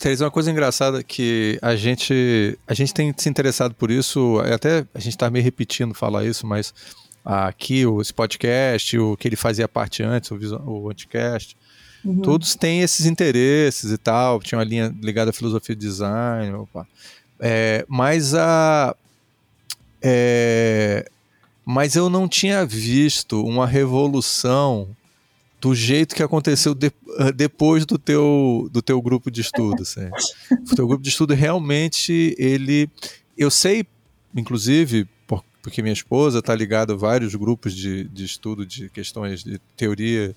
Teresa, 0.00 0.24
uma 0.24 0.30
coisa 0.30 0.50
engraçada 0.50 1.02
que 1.02 1.58
a 1.60 1.76
gente 1.76 2.58
a 2.66 2.72
gente 2.72 2.94
tem 2.94 3.12
se 3.14 3.28
interessado 3.28 3.74
por 3.74 3.90
isso, 3.90 4.40
até 4.40 4.86
a 4.94 4.98
gente 4.98 5.12
está 5.12 5.28
meio 5.28 5.44
repetindo 5.44 5.92
falar 5.92 6.24
isso, 6.24 6.46
mas 6.46 6.72
aqui 7.22 7.84
o, 7.84 8.00
esse 8.00 8.12
podcast, 8.12 8.98
o 8.98 9.14
que 9.14 9.28
ele 9.28 9.36
fazia 9.36 9.68
parte 9.68 10.02
antes, 10.02 10.30
o, 10.30 10.38
o 10.66 10.90
Anticast, 10.90 11.54
uhum. 12.02 12.22
todos 12.22 12.54
têm 12.54 12.80
esses 12.80 13.04
interesses 13.04 13.92
e 13.92 13.98
tal, 13.98 14.40
tinha 14.40 14.58
uma 14.58 14.64
linha 14.64 14.94
ligada 15.02 15.30
à 15.30 15.32
filosofia 15.34 15.76
de 15.76 15.82
design, 15.82 16.54
opa. 16.54 16.88
É, 17.38 17.84
mas 17.86 18.34
a 18.34 18.96
é, 20.02 21.10
mas 21.70 21.94
eu 21.94 22.10
não 22.10 22.28
tinha 22.28 22.66
visto 22.66 23.44
uma 23.44 23.64
revolução 23.64 24.88
do 25.60 25.72
jeito 25.72 26.16
que 26.16 26.22
aconteceu 26.22 26.74
de, 26.74 26.90
ah, 27.16 27.30
depois 27.30 27.86
do 27.86 27.96
teu, 27.96 28.68
do 28.72 28.82
teu 28.82 29.00
grupo 29.00 29.30
de 29.30 29.40
estudo. 29.40 29.82
Assim. 29.82 30.10
o 30.50 30.74
teu 30.74 30.88
grupo 30.88 31.00
de 31.00 31.10
estudo 31.10 31.32
realmente, 31.32 32.34
ele. 32.36 32.90
Eu 33.38 33.52
sei, 33.52 33.86
inclusive, 34.34 35.06
por, 35.28 35.44
porque 35.62 35.80
minha 35.80 35.92
esposa 35.92 36.40
está 36.40 36.56
ligada 36.56 36.92
a 36.92 36.96
vários 36.96 37.36
grupos 37.36 37.72
de, 37.72 38.02
de 38.08 38.24
estudo 38.24 38.66
de 38.66 38.88
questões 38.88 39.44
de 39.44 39.60
teoria 39.76 40.34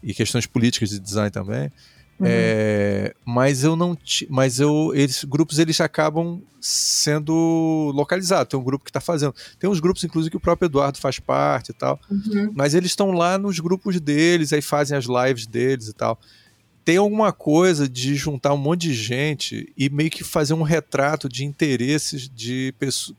e 0.00 0.14
questões 0.14 0.46
políticas 0.46 0.90
de 0.90 1.00
design 1.00 1.32
também. 1.32 1.72
Uhum. 2.18 2.26
É, 2.28 3.14
mas 3.26 3.62
eu 3.62 3.76
não 3.76 3.96
mas 4.30 4.58
eu 4.58 4.92
esses 4.94 5.24
grupos 5.24 5.58
eles 5.58 5.80
acabam 5.80 6.42
sendo 6.60 7.92
localizados. 7.94 8.48
Tem 8.48 8.58
um 8.58 8.64
grupo 8.64 8.84
que 8.84 8.90
está 8.90 9.00
fazendo. 9.00 9.34
Tem 9.58 9.68
uns 9.68 9.80
grupos 9.80 10.02
inclusive 10.02 10.30
que 10.30 10.36
o 10.36 10.40
próprio 10.40 10.66
Eduardo 10.66 10.98
faz 10.98 11.18
parte 11.18 11.70
e 11.70 11.74
tal. 11.74 12.00
Uhum. 12.10 12.52
mas 12.54 12.74
eles 12.74 12.92
estão 12.92 13.10
lá 13.10 13.36
nos 13.36 13.60
grupos 13.60 14.00
deles 14.00 14.52
aí 14.52 14.62
fazem 14.62 14.96
as 14.96 15.04
lives 15.04 15.46
deles 15.46 15.88
e 15.88 15.92
tal. 15.92 16.18
Tem 16.84 16.96
alguma 16.96 17.32
coisa 17.32 17.88
de 17.88 18.14
juntar 18.14 18.54
um 18.54 18.58
monte 18.58 18.82
de 18.82 18.94
gente 18.94 19.72
e 19.76 19.90
meio 19.90 20.10
que 20.10 20.22
fazer 20.24 20.54
um 20.54 20.62
retrato 20.62 21.28
de 21.28 21.44
interesses 21.44 22.28
de 22.28 22.72
pessoas. 22.78 23.16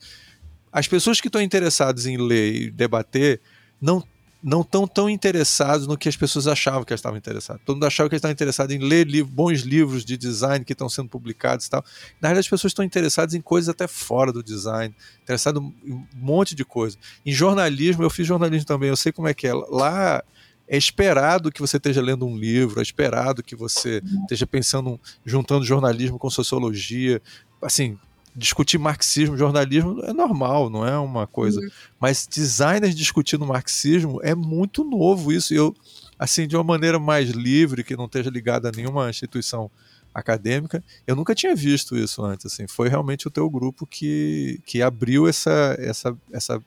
As 0.71 0.87
pessoas 0.87 1.19
que 1.19 1.27
estão 1.27 1.41
interessadas 1.41 2.05
em 2.05 2.17
ler 2.17 2.55
e 2.55 2.71
debater 2.71 3.41
não 3.79 4.03
não 4.41 4.61
estão 4.61 4.87
tão 4.87 5.09
interessados 5.09 5.87
no 5.87 5.97
que 5.97 6.07
as 6.07 6.15
pessoas 6.15 6.47
achavam 6.47 6.83
que 6.83 6.93
elas 6.93 6.99
estavam 6.99 7.17
interessadas. 7.17 7.61
Todo 7.65 7.75
mundo 7.75 7.85
achava 7.85 8.07
que 8.07 8.13
eles 8.13 8.19
estavam 8.19 8.33
interessados 8.33 8.75
em 8.75 8.79
ler 8.79 9.07
livros, 9.07 9.33
bons 9.33 9.61
livros 9.61 10.05
de 10.05 10.15
design 10.15 10.63
que 10.63 10.73
estão 10.73 10.87
sendo 10.87 11.09
publicados 11.09 11.65
e 11.65 11.69
tal. 11.69 11.83
Na 12.21 12.29
realidade, 12.29 12.45
as 12.45 12.49
pessoas 12.49 12.71
estão 12.71 12.85
interessadas 12.85 13.33
em 13.33 13.41
coisas 13.41 13.69
até 13.69 13.87
fora 13.87 14.31
do 14.31 14.43
design, 14.43 14.95
interessadas 15.23 15.61
em 15.61 15.93
um 15.93 16.07
monte 16.13 16.55
de 16.55 16.63
coisa. 16.63 16.97
Em 17.25 17.31
jornalismo, 17.31 18.03
eu 18.03 18.09
fiz 18.09 18.27
jornalismo 18.27 18.65
também, 18.65 18.89
eu 18.89 18.97
sei 18.97 19.11
como 19.11 19.27
é 19.27 19.33
que 19.33 19.47
é. 19.47 19.53
Lá 19.53 20.23
é 20.67 20.77
esperado 20.77 21.51
que 21.51 21.61
você 21.61 21.77
esteja 21.77 22.01
lendo 22.01 22.25
um 22.25 22.37
livro, 22.37 22.79
é 22.79 22.83
esperado 22.83 23.41
que 23.41 23.55
você 23.55 24.01
esteja 24.23 24.45
pensando, 24.45 24.99
juntando 25.25 25.65
jornalismo 25.65 26.19
com 26.19 26.29
sociologia. 26.29 27.21
Assim, 27.61 27.97
discutir 28.37 28.77
marxismo, 28.77 29.35
jornalismo 29.35 29.99
é 30.03 30.13
normal, 30.13 30.69
não 30.69 30.87
é 30.87 30.97
uma 30.97 31.25
coisa. 31.25 31.59
Uhum. 31.59 31.69
Mas 31.99 32.27
designers 32.27 32.95
discutindo 32.95 33.45
marxismo 33.45 34.19
é 34.21 34.35
muito 34.35 34.83
novo 34.83 35.33
isso. 35.33 35.53
Eu, 35.53 35.75
assim, 36.19 36.47
de 36.47 36.55
uma 36.55 36.63
maneira 36.63 36.99
mais 36.99 37.31
livre, 37.31 37.83
que 37.83 37.97
não 37.97 38.05
esteja 38.05 38.29
ligada 38.29 38.69
a 38.69 38.71
nenhuma 38.71 39.09
instituição 39.09 39.71
acadêmica, 40.13 40.83
eu 41.05 41.15
nunca 41.15 41.33
tinha 41.33 41.55
visto 41.55 41.97
isso 41.97 42.23
antes. 42.23 42.45
Assim, 42.45 42.67
foi 42.67 42.89
realmente 42.89 43.27
o 43.27 43.31
teu 43.31 43.49
grupo 43.49 43.87
que, 43.87 44.61
que 44.65 44.83
abriu 44.83 45.27
essa, 45.27 45.75
essa, 45.79 46.15
essa, 46.31 46.61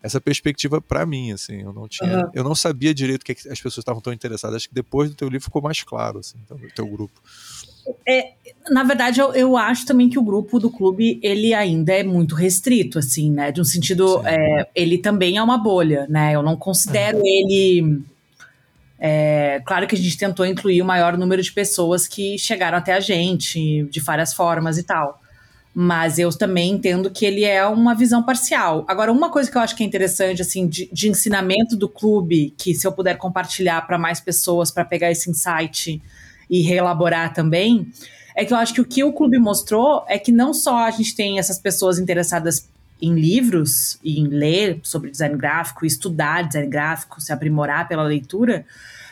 essa 0.00 0.20
perspectiva 0.20 0.80
para 0.80 1.04
mim. 1.04 1.32
Assim, 1.32 1.62
eu 1.62 1.72
não 1.72 1.88
tinha, 1.88 2.26
uhum. 2.26 2.30
eu 2.32 2.44
não 2.44 2.54
sabia 2.54 2.94
direito 2.94 3.22
o 3.22 3.24
que 3.24 3.32
as 3.32 3.60
pessoas 3.60 3.78
estavam 3.78 4.00
tão 4.00 4.12
interessadas. 4.12 4.56
Acho 4.56 4.68
que 4.68 4.74
depois 4.74 5.10
do 5.10 5.16
teu 5.16 5.28
livro 5.28 5.44
ficou 5.44 5.60
mais 5.60 5.82
claro, 5.82 6.20
assim, 6.20 6.38
o 6.48 6.72
teu 6.72 6.86
grupo. 6.86 7.20
É, 8.06 8.32
na 8.68 8.82
verdade, 8.82 9.20
eu, 9.20 9.32
eu, 9.32 9.56
acho 9.56 9.86
também 9.86 10.08
que 10.08 10.18
o 10.18 10.22
grupo 10.22 10.58
do 10.58 10.70
clube, 10.70 11.18
ele 11.22 11.54
ainda 11.54 11.92
é 11.92 12.02
muito 12.02 12.34
restrito, 12.34 12.98
assim, 12.98 13.30
né? 13.30 13.50
De 13.50 13.60
um 13.60 13.64
sentido, 13.64 14.22
é, 14.26 14.68
ele 14.74 14.98
também 14.98 15.36
é 15.36 15.42
uma 15.42 15.58
bolha, 15.58 16.06
né? 16.08 16.34
Eu 16.34 16.42
não 16.42 16.56
considero 16.56 17.18
é. 17.18 17.22
ele... 17.24 18.02
É, 19.02 19.62
claro 19.64 19.86
que 19.86 19.94
a 19.94 19.98
gente 19.98 20.18
tentou 20.18 20.44
incluir 20.44 20.82
o 20.82 20.84
maior 20.84 21.16
número 21.16 21.40
de 21.40 21.50
pessoas 21.50 22.06
que 22.06 22.38
chegaram 22.38 22.76
até 22.76 22.92
a 22.92 23.00
gente, 23.00 23.84
de 23.84 23.98
várias 23.98 24.34
formas 24.34 24.76
e 24.76 24.82
tal. 24.82 25.20
Mas 25.74 26.18
eu 26.18 26.30
também 26.36 26.72
entendo 26.72 27.10
que 27.10 27.24
ele 27.24 27.44
é 27.44 27.64
uma 27.66 27.94
visão 27.94 28.22
parcial. 28.22 28.84
Agora, 28.86 29.10
uma 29.10 29.30
coisa 29.30 29.50
que 29.50 29.56
eu 29.56 29.62
acho 29.62 29.74
que 29.74 29.82
é 29.82 29.86
interessante, 29.86 30.42
assim, 30.42 30.66
de, 30.66 30.90
de 30.92 31.08
ensinamento 31.08 31.76
do 31.76 31.88
clube, 31.88 32.52
que 32.58 32.74
se 32.74 32.86
eu 32.86 32.92
puder 32.92 33.16
compartilhar 33.16 33.86
para 33.86 33.96
mais 33.96 34.20
pessoas, 34.20 34.70
para 34.70 34.84
pegar 34.84 35.10
esse 35.10 35.30
insight 35.30 36.02
e 36.50 36.60
reelaborar 36.62 37.32
também, 37.32 37.92
é 38.36 38.44
que 38.44 38.52
eu 38.52 38.56
acho 38.56 38.74
que 38.74 38.80
o 38.80 38.84
que 38.84 39.04
o 39.04 39.12
clube 39.12 39.38
mostrou 39.38 40.04
é 40.08 40.18
que 40.18 40.32
não 40.32 40.52
só 40.52 40.84
a 40.84 40.90
gente 40.90 41.14
tem 41.14 41.38
essas 41.38 41.58
pessoas 41.58 41.98
interessadas 41.98 42.68
em 43.00 43.14
livros 43.14 43.98
e 44.04 44.20
em 44.20 44.26
ler 44.26 44.80
sobre 44.82 45.10
design 45.10 45.36
gráfico, 45.36 45.86
estudar 45.86 46.42
design 46.42 46.68
gráfico, 46.68 47.20
se 47.20 47.32
aprimorar 47.32 47.88
pela 47.88 48.02
leitura, 48.02 48.66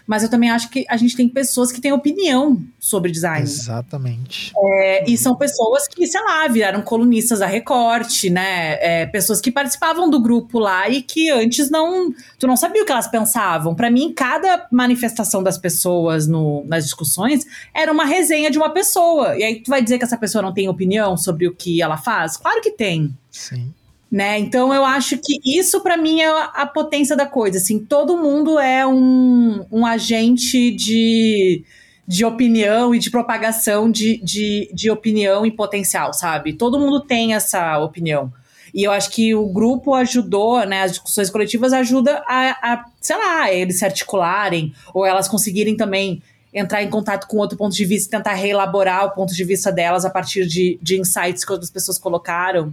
mas 0.08 0.22
eu 0.22 0.30
também 0.30 0.48
acho 0.48 0.70
que 0.70 0.86
a 0.88 0.96
gente 0.96 1.14
tem 1.14 1.28
pessoas 1.28 1.70
que 1.70 1.82
têm 1.82 1.92
opinião 1.92 2.58
sobre 2.80 3.10
design. 3.10 3.42
Exatamente. 3.42 4.54
É, 4.56 5.04
e 5.10 5.18
são 5.18 5.36
pessoas 5.36 5.86
que, 5.86 6.06
sei 6.06 6.22
lá, 6.22 6.48
viraram 6.48 6.80
colunistas 6.80 7.40
da 7.40 7.46
Recorte, 7.46 8.30
né? 8.30 8.78
É, 8.80 9.04
pessoas 9.04 9.38
que 9.38 9.52
participavam 9.52 10.08
do 10.08 10.18
grupo 10.18 10.58
lá 10.58 10.88
e 10.88 11.02
que 11.02 11.28
antes 11.28 11.70
não. 11.70 12.10
Tu 12.38 12.46
não 12.46 12.56
sabia 12.56 12.82
o 12.82 12.86
que 12.86 12.92
elas 12.92 13.06
pensavam. 13.06 13.74
Para 13.74 13.90
mim, 13.90 14.10
cada 14.14 14.66
manifestação 14.72 15.42
das 15.42 15.58
pessoas 15.58 16.26
no, 16.26 16.64
nas 16.64 16.84
discussões 16.84 17.44
era 17.74 17.92
uma 17.92 18.06
resenha 18.06 18.50
de 18.50 18.56
uma 18.56 18.70
pessoa. 18.70 19.36
E 19.36 19.44
aí 19.44 19.62
tu 19.62 19.68
vai 19.68 19.82
dizer 19.82 19.98
que 19.98 20.04
essa 20.04 20.16
pessoa 20.16 20.40
não 20.40 20.54
tem 20.54 20.70
opinião 20.70 21.18
sobre 21.18 21.46
o 21.46 21.54
que 21.54 21.82
ela 21.82 21.98
faz? 21.98 22.38
Claro 22.38 22.62
que 22.62 22.70
tem. 22.70 23.14
Sim. 23.30 23.74
Né? 24.10 24.38
Então 24.38 24.72
eu 24.72 24.84
acho 24.86 25.18
que 25.18 25.38
isso 25.44 25.82
para 25.82 25.96
mim 25.96 26.22
é 26.22 26.28
a 26.28 26.66
potência 26.66 27.14
da 27.14 27.26
coisa. 27.26 27.58
Assim, 27.58 27.78
todo 27.78 28.16
mundo 28.16 28.58
é 28.58 28.86
um, 28.86 29.66
um 29.70 29.84
agente 29.84 30.70
de, 30.70 31.62
de 32.06 32.24
opinião 32.24 32.94
e 32.94 32.98
de 32.98 33.10
propagação 33.10 33.90
de, 33.90 34.16
de, 34.24 34.70
de 34.72 34.90
opinião 34.90 35.44
em 35.44 35.50
potencial, 35.50 36.14
sabe? 36.14 36.54
Todo 36.54 36.80
mundo 36.80 37.00
tem 37.00 37.34
essa 37.34 37.78
opinião. 37.80 38.32
E 38.74 38.82
eu 38.84 38.92
acho 38.92 39.10
que 39.10 39.34
o 39.34 39.46
grupo 39.46 39.94
ajudou, 39.94 40.64
né? 40.64 40.82
As 40.82 40.92
discussões 40.92 41.30
coletivas 41.30 41.72
ajudam 41.72 42.14
a, 42.26 42.72
a, 42.72 42.84
sei 43.00 43.16
lá, 43.16 43.52
eles 43.52 43.78
se 43.78 43.84
articularem, 43.84 44.72
ou 44.94 45.04
elas 45.04 45.28
conseguirem 45.28 45.76
também 45.76 46.22
entrar 46.52 46.82
em 46.82 46.88
contato 46.88 47.26
com 47.26 47.36
outro 47.38 47.58
ponto 47.58 47.74
de 47.74 47.84
vista 47.84 48.08
e 48.08 48.18
tentar 48.18 48.34
reelaborar 48.34 49.06
o 49.06 49.10
ponto 49.10 49.34
de 49.34 49.44
vista 49.44 49.70
delas 49.70 50.04
a 50.04 50.10
partir 50.10 50.46
de, 50.46 50.78
de 50.82 50.98
insights 50.98 51.44
que 51.44 51.52
outras 51.52 51.70
pessoas 51.70 51.98
colocaram. 51.98 52.72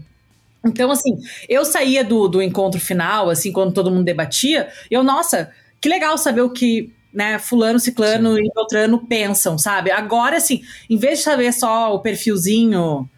Então, 0.66 0.92
assim, 0.92 1.18
eu 1.48 1.64
saía 1.64 2.04
do, 2.04 2.28
do 2.28 2.42
encontro 2.42 2.80
final, 2.80 3.30
assim, 3.30 3.52
quando 3.52 3.74
todo 3.74 3.92
mundo 3.92 4.04
debatia, 4.04 4.70
eu, 4.90 5.04
nossa, 5.04 5.52
que 5.80 5.88
legal 5.88 6.18
saber 6.18 6.42
o 6.42 6.50
que 6.50 6.92
né, 7.14 7.40
fulano, 7.40 7.80
ciclano 7.80 8.36
Sim. 8.36 8.42
e 8.42 8.52
beltrano 8.54 9.06
pensam, 9.08 9.58
sabe? 9.58 9.90
Agora, 9.90 10.38
assim, 10.38 10.62
em 10.90 10.98
vez 10.98 11.20
de 11.20 11.24
saber 11.24 11.54
só 11.54 11.94
o 11.96 12.00
perfilzinho 12.00 13.10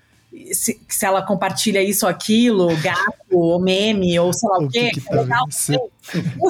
se, 0.53 0.79
se, 0.87 1.05
ela 1.05 1.21
compartilha 1.21 1.81
isso 1.81 2.05
ou 2.05 2.09
aquilo, 2.09 2.75
gato, 2.77 3.13
ou 3.31 3.59
meme, 3.59 4.19
ou 4.19 4.33
sei 4.33 4.49
lá 4.49 4.59
o, 4.59 4.65
o 4.65 4.69
quê. 4.69 4.91
Que 4.93 5.01
que 5.01 5.13
legal 5.13 5.47
que 5.47 5.71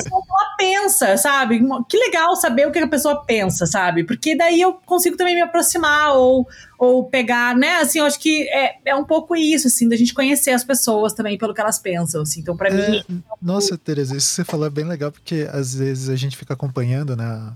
ela 0.07 0.55
pensa, 0.57 1.17
sabe? 1.17 1.59
Que 1.89 1.97
legal 1.97 2.35
saber 2.35 2.67
o 2.67 2.71
que 2.71 2.79
a 2.79 2.87
pessoa 2.87 3.23
pensa, 3.23 3.65
sabe? 3.65 4.03
Porque 4.03 4.35
daí 4.35 4.61
eu 4.61 4.73
consigo 4.73 5.17
também 5.17 5.35
me 5.35 5.41
aproximar 5.41 6.15
ou, 6.15 6.47
ou 6.77 7.05
pegar, 7.05 7.55
né? 7.55 7.77
Assim, 7.77 7.99
eu 7.99 8.05
acho 8.05 8.19
que 8.19 8.47
é, 8.49 8.77
é 8.85 8.95
um 8.95 9.03
pouco 9.03 9.35
isso, 9.35 9.67
assim, 9.67 9.89
da 9.89 9.95
gente 9.95 10.13
conhecer 10.13 10.51
as 10.51 10.63
pessoas 10.63 11.13
também 11.13 11.37
pelo 11.37 11.53
que 11.53 11.61
elas 11.61 11.79
pensam, 11.79 12.21
assim. 12.21 12.41
Então, 12.41 12.55
para 12.55 12.69
é, 12.69 12.91
mim. 12.91 13.23
Nossa, 13.41 13.77
Tereza, 13.77 14.15
isso 14.15 14.29
que 14.29 14.35
você 14.35 14.43
falou 14.43 14.67
é 14.67 14.69
bem 14.69 14.85
legal, 14.85 15.11
porque 15.11 15.47
às 15.51 15.73
vezes 15.73 16.09
a 16.09 16.15
gente 16.15 16.37
fica 16.37 16.53
acompanhando, 16.53 17.15
né? 17.15 17.53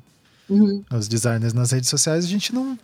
Uhum. 0.49 0.84
Os 0.91 1.07
designers 1.07 1.53
nas 1.53 1.71
redes 1.71 1.89
sociais, 1.89 2.25
a 2.25 2.27
gente 2.27 2.53
não 2.53 2.77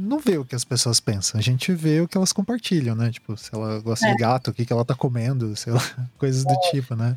não 0.00 0.18
vê 0.18 0.38
o 0.38 0.44
que 0.44 0.54
as 0.54 0.64
pessoas 0.64 0.98
pensam, 1.00 1.38
a 1.38 1.42
gente 1.42 1.72
vê 1.72 2.00
o 2.00 2.08
que 2.08 2.16
elas 2.16 2.32
compartilham, 2.32 2.94
né? 2.94 3.10
Tipo, 3.10 3.36
se 3.36 3.50
ela 3.52 3.78
gosta 3.80 4.06
é. 4.06 4.12
de 4.12 4.16
gato, 4.18 4.50
o 4.50 4.54
que, 4.54 4.64
que 4.64 4.72
ela 4.72 4.84
tá 4.84 4.94
comendo, 4.94 5.54
sei 5.56 5.72
lá, 5.72 5.82
coisas 6.18 6.44
do 6.44 6.52
é. 6.52 6.70
tipo, 6.70 6.94
né? 6.94 7.16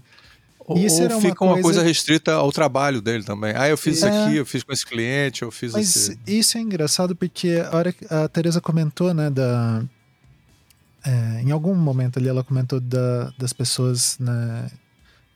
Ou, 0.65 0.77
isso 0.77 1.03
ou 1.03 1.21
fica 1.21 1.43
uma 1.43 1.53
coisa... 1.53 1.63
coisa... 1.63 1.83
restrita 1.83 2.33
ao 2.33 2.51
trabalho 2.51 3.01
dele 3.01 3.23
também. 3.23 3.53
Ah, 3.55 3.67
eu 3.67 3.77
fiz 3.77 3.97
isso 3.97 4.05
aqui, 4.05 4.37
eu 4.37 4.45
fiz 4.45 4.63
com 4.63 4.71
esse 4.71 4.85
cliente, 4.85 5.41
eu 5.41 5.51
fiz 5.51 5.73
Mas 5.73 5.95
esse... 5.95 6.19
isso 6.25 6.57
é 6.57 6.61
engraçado 6.61 7.15
porque 7.15 7.61
a 7.69 7.75
hora 7.75 7.91
que 7.91 8.05
a 8.09 8.27
Teresa 8.27 8.61
comentou, 8.61 9.13
né, 9.13 9.29
da... 9.29 9.83
É, 11.05 11.41
em 11.41 11.51
algum 11.51 11.75
momento 11.75 12.17
ali 12.17 12.29
ela 12.29 12.45
comentou 12.45 12.79
da, 12.79 13.33
das 13.37 13.51
pessoas, 13.51 14.17
né, 14.19 14.71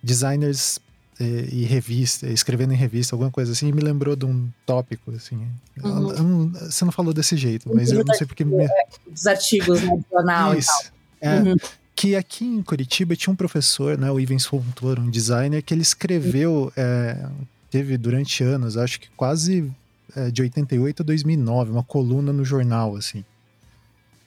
designers 0.02 0.80
e, 1.24 1.64
revista, 1.64 2.28
escrevendo 2.28 2.74
em 2.74 2.78
revista, 2.78 3.16
alguma 3.16 3.32
coisa 3.32 3.52
assim, 3.52 3.68
e 3.68 3.72
me 3.72 3.82
lembrou 3.82 4.16
de 4.16 4.26
um 4.26 4.50
tópico, 4.66 5.12
assim. 5.12 5.48
Uhum. 5.84 6.52
você 6.52 6.86
não 6.86 6.92
falou 6.92 7.14
desse 7.14 7.36
jeito, 7.36 7.70
mas 7.74 7.92
eu 7.92 8.04
não 8.06 8.14
sei 8.14 8.28
porque... 8.28 8.46
Me... 8.46 8.68
Dos 9.10 9.26
artigos, 9.26 9.82
né, 9.82 10.00
jornal 10.12 10.56
Isso. 10.56 10.70
e 10.70 10.74
tal. 10.74 10.92
É, 11.20 11.40
uhum. 11.40 11.56
Que 11.96 12.16
aqui 12.16 12.46
em 12.46 12.62
Curitiba 12.62 13.16
tinha 13.16 13.34
um 13.34 13.36
professor, 13.36 13.98
né, 13.98 14.12
o 14.12 14.20
Ivens 14.20 14.46
Fontoura, 14.46 15.02
um 15.02 15.10
designer, 15.10 15.64
que 15.64 15.74
ele 15.74 15.82
escreveu, 15.82 16.72
é, 16.78 17.28
teve 17.72 17.98
durante 17.98 18.44
anos, 18.44 18.78
acho 18.78 19.00
que 19.00 19.10
quase 19.18 19.72
é, 20.16 20.30
de 20.30 20.42
88 20.44 21.02
a 21.02 21.06
2009, 21.06 21.72
uma 21.72 21.84
coluna 21.84 22.32
no 22.32 22.46
jornal, 22.46 22.96
assim. 22.96 23.26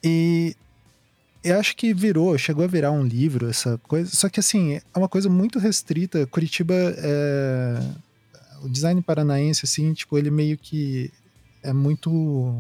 E 0.03 0.57
eu 1.43 1.59
acho 1.59 1.74
que 1.76 1.95
virou, 1.95 2.36
chegou 2.36 2.64
a 2.64 2.68
virar 2.68 2.93
um 2.93 3.03
livro 3.03 3.49
essa 3.49 3.78
coisa. 3.78 4.14
Só 4.14 4.28
que 4.28 4.41
assim, 4.41 4.74
é 4.74 4.99
uma 4.99 5.09
coisa 5.09 5.28
muito 5.28 5.59
restrita. 5.59 6.26
Curitiba 6.26 6.74
é. 6.74 7.80
O 8.62 8.68
design 8.68 9.01
paranaense, 9.01 9.64
assim, 9.64 9.95
tipo, 9.95 10.18
ele 10.18 10.30
meio 10.30 10.59
que 10.59 11.11
é 11.62 11.72
muito. 11.72 12.55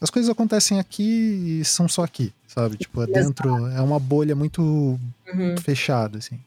As 0.00 0.10
coisas 0.10 0.30
acontecem 0.30 0.78
aqui 0.78 1.60
e 1.60 1.64
são 1.64 1.86
só 1.86 2.02
aqui, 2.02 2.32
sabe? 2.46 2.78
Tipo, 2.78 3.02
é 3.02 3.06
dentro. 3.06 3.66
É 3.68 3.80
uma 3.80 3.98
bolha 3.98 4.34
muito 4.34 4.62
uhum. 4.62 5.56
fechada, 5.62 6.18
assim. 6.18 6.40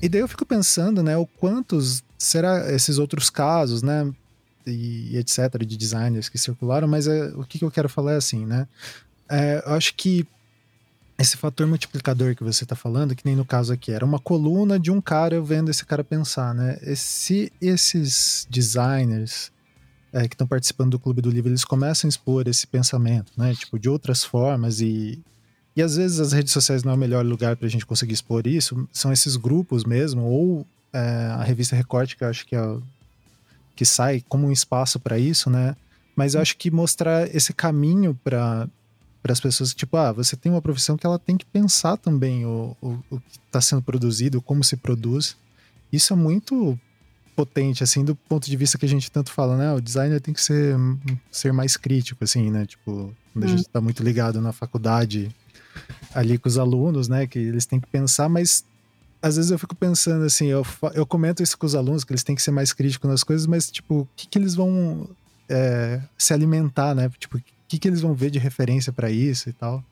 E 0.00 0.08
daí 0.08 0.20
eu 0.20 0.28
fico 0.28 0.44
pensando, 0.44 1.02
né, 1.02 1.16
o 1.16 1.26
quantos 1.26 2.04
será 2.18 2.72
esses 2.72 2.98
outros 2.98 3.30
casos, 3.30 3.82
né? 3.82 4.12
E, 4.66 5.16
etc, 5.18 5.58
de 5.66 5.76
designers 5.76 6.28
que 6.28 6.38
circularam, 6.38 6.88
mas 6.88 7.06
é, 7.06 7.26
o 7.34 7.44
que, 7.44 7.58
que 7.58 7.64
eu 7.64 7.70
quero 7.70 7.88
falar 7.88 8.12
é 8.12 8.16
assim, 8.16 8.46
né? 8.46 8.66
É, 9.30 9.62
eu 9.64 9.72
acho 9.74 9.94
que 9.94 10.26
esse 11.18 11.36
fator 11.36 11.66
multiplicador 11.66 12.34
que 12.34 12.42
você 12.42 12.64
está 12.64 12.74
falando, 12.74 13.14
que 13.14 13.24
nem 13.24 13.36
no 13.36 13.44
caso 13.44 13.72
aqui, 13.72 13.92
era 13.92 14.04
uma 14.04 14.18
coluna 14.18 14.78
de 14.78 14.90
um 14.90 15.00
cara 15.00 15.40
vendo 15.40 15.70
esse 15.70 15.84
cara 15.84 16.02
pensar, 16.02 16.54
né? 16.54 16.76
Se 16.96 17.52
esses 17.60 18.46
designers 18.50 19.52
é, 20.12 20.28
que 20.28 20.34
estão 20.34 20.46
participando 20.46 20.92
do 20.92 20.98
Clube 20.98 21.22
do 21.22 21.30
Livro, 21.30 21.50
eles 21.50 21.64
começam 21.64 22.08
a 22.08 22.10
expor 22.10 22.48
esse 22.48 22.66
pensamento, 22.66 23.32
né? 23.36 23.54
Tipo, 23.54 23.78
de 23.78 23.88
outras 23.88 24.24
formas 24.24 24.80
e... 24.80 25.22
E 25.76 25.82
às 25.82 25.96
vezes 25.96 26.20
as 26.20 26.32
redes 26.32 26.52
sociais 26.52 26.84
não 26.84 26.92
é 26.92 26.94
o 26.94 26.98
melhor 26.98 27.26
lugar 27.26 27.56
para 27.56 27.66
a 27.66 27.70
gente 27.70 27.84
conseguir 27.84 28.14
expor 28.14 28.46
isso, 28.46 28.88
são 28.92 29.12
esses 29.12 29.34
grupos 29.34 29.84
mesmo, 29.84 30.22
ou 30.22 30.64
é, 30.92 30.98
a 31.32 31.42
revista 31.42 31.74
Recorte, 31.74 32.16
que 32.16 32.22
eu 32.22 32.28
acho 32.28 32.46
que, 32.46 32.54
é, 32.54 32.78
que 33.74 33.84
sai 33.84 34.22
como 34.28 34.46
um 34.46 34.52
espaço 34.52 35.00
para 35.00 35.18
isso, 35.18 35.50
né? 35.50 35.74
Mas 36.14 36.34
eu 36.34 36.40
acho 36.40 36.56
que 36.56 36.70
mostrar 36.70 37.28
esse 37.34 37.52
caminho 37.52 38.16
para 38.22 38.68
para 39.24 39.32
as 39.32 39.40
pessoas 39.40 39.72
que, 39.72 39.78
tipo, 39.78 39.96
ah, 39.96 40.12
você 40.12 40.36
tem 40.36 40.52
uma 40.52 40.60
profissão 40.60 40.98
que 40.98 41.06
ela 41.06 41.18
tem 41.18 41.34
que 41.38 41.46
pensar 41.46 41.96
também 41.96 42.44
o, 42.44 42.76
o, 42.82 42.88
o 43.10 43.18
que 43.18 43.38
está 43.46 43.58
sendo 43.58 43.80
produzido, 43.80 44.42
como 44.42 44.62
se 44.62 44.76
produz. 44.76 45.34
Isso 45.90 46.12
é 46.12 46.16
muito 46.16 46.78
potente, 47.34 47.82
assim, 47.82 48.04
do 48.04 48.14
ponto 48.14 48.44
de 48.44 48.54
vista 48.54 48.76
que 48.76 48.84
a 48.84 48.88
gente 48.88 49.10
tanto 49.10 49.32
fala, 49.32 49.56
né? 49.56 49.72
O 49.72 49.80
designer 49.80 50.20
tem 50.20 50.34
que 50.34 50.42
ser, 50.42 50.76
ser 51.30 51.54
mais 51.54 51.74
crítico, 51.74 52.22
assim, 52.22 52.50
né? 52.50 52.66
Tipo, 52.66 53.16
quando 53.32 53.44
a 53.44 53.48
gente 53.48 53.60
está 53.60 53.78
hum. 53.78 53.84
muito 53.84 54.02
ligado 54.02 54.42
na 54.42 54.52
faculdade 54.52 55.34
ali 56.14 56.36
com 56.36 56.46
os 56.46 56.58
alunos, 56.58 57.08
né? 57.08 57.26
Que 57.26 57.38
eles 57.38 57.64
têm 57.64 57.80
que 57.80 57.86
pensar, 57.86 58.28
mas 58.28 58.62
às 59.22 59.36
vezes 59.36 59.50
eu 59.50 59.58
fico 59.58 59.74
pensando 59.74 60.26
assim, 60.26 60.48
eu, 60.48 60.66
eu 60.92 61.06
comento 61.06 61.42
isso 61.42 61.56
com 61.56 61.64
os 61.64 61.74
alunos, 61.74 62.04
que 62.04 62.12
eles 62.12 62.22
têm 62.22 62.36
que 62.36 62.42
ser 62.42 62.50
mais 62.50 62.74
críticos 62.74 63.08
nas 63.08 63.24
coisas, 63.24 63.46
mas, 63.46 63.70
tipo, 63.70 64.00
o 64.00 64.08
que, 64.14 64.28
que 64.28 64.38
eles 64.38 64.54
vão 64.54 65.08
é, 65.48 66.02
se 66.18 66.34
alimentar, 66.34 66.94
né? 66.94 67.10
Tipo, 67.18 67.40
que, 67.74 67.80
que 67.80 67.88
eles 67.88 68.00
vão 68.00 68.14
ver 68.14 68.30
de 68.30 68.38
referência 68.38 68.92
para 68.92 69.10
isso 69.10 69.48
e 69.48 69.52
tal. 69.52 69.82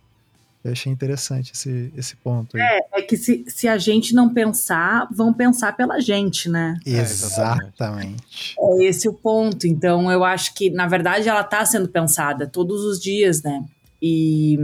Eu 0.64 0.70
achei 0.70 0.92
interessante 0.92 1.52
esse, 1.52 1.92
esse 1.96 2.14
ponto. 2.16 2.56
Aí. 2.56 2.62
É, 2.62 3.00
é 3.00 3.02
que 3.02 3.16
se, 3.16 3.44
se 3.48 3.66
a 3.66 3.76
gente 3.76 4.14
não 4.14 4.32
pensar, 4.32 5.08
vão 5.10 5.32
pensar 5.32 5.76
pela 5.76 6.00
gente, 6.00 6.48
né? 6.48 6.78
Exatamente. 6.86 8.54
É 8.56 8.84
esse 8.84 9.08
o 9.08 9.12
ponto. 9.12 9.66
Então, 9.66 10.10
eu 10.10 10.22
acho 10.22 10.54
que, 10.54 10.70
na 10.70 10.86
verdade, 10.86 11.28
ela 11.28 11.40
está 11.40 11.66
sendo 11.66 11.88
pensada 11.88 12.46
todos 12.46 12.84
os 12.84 13.00
dias, 13.00 13.42
né? 13.42 13.64
E, 14.00 14.56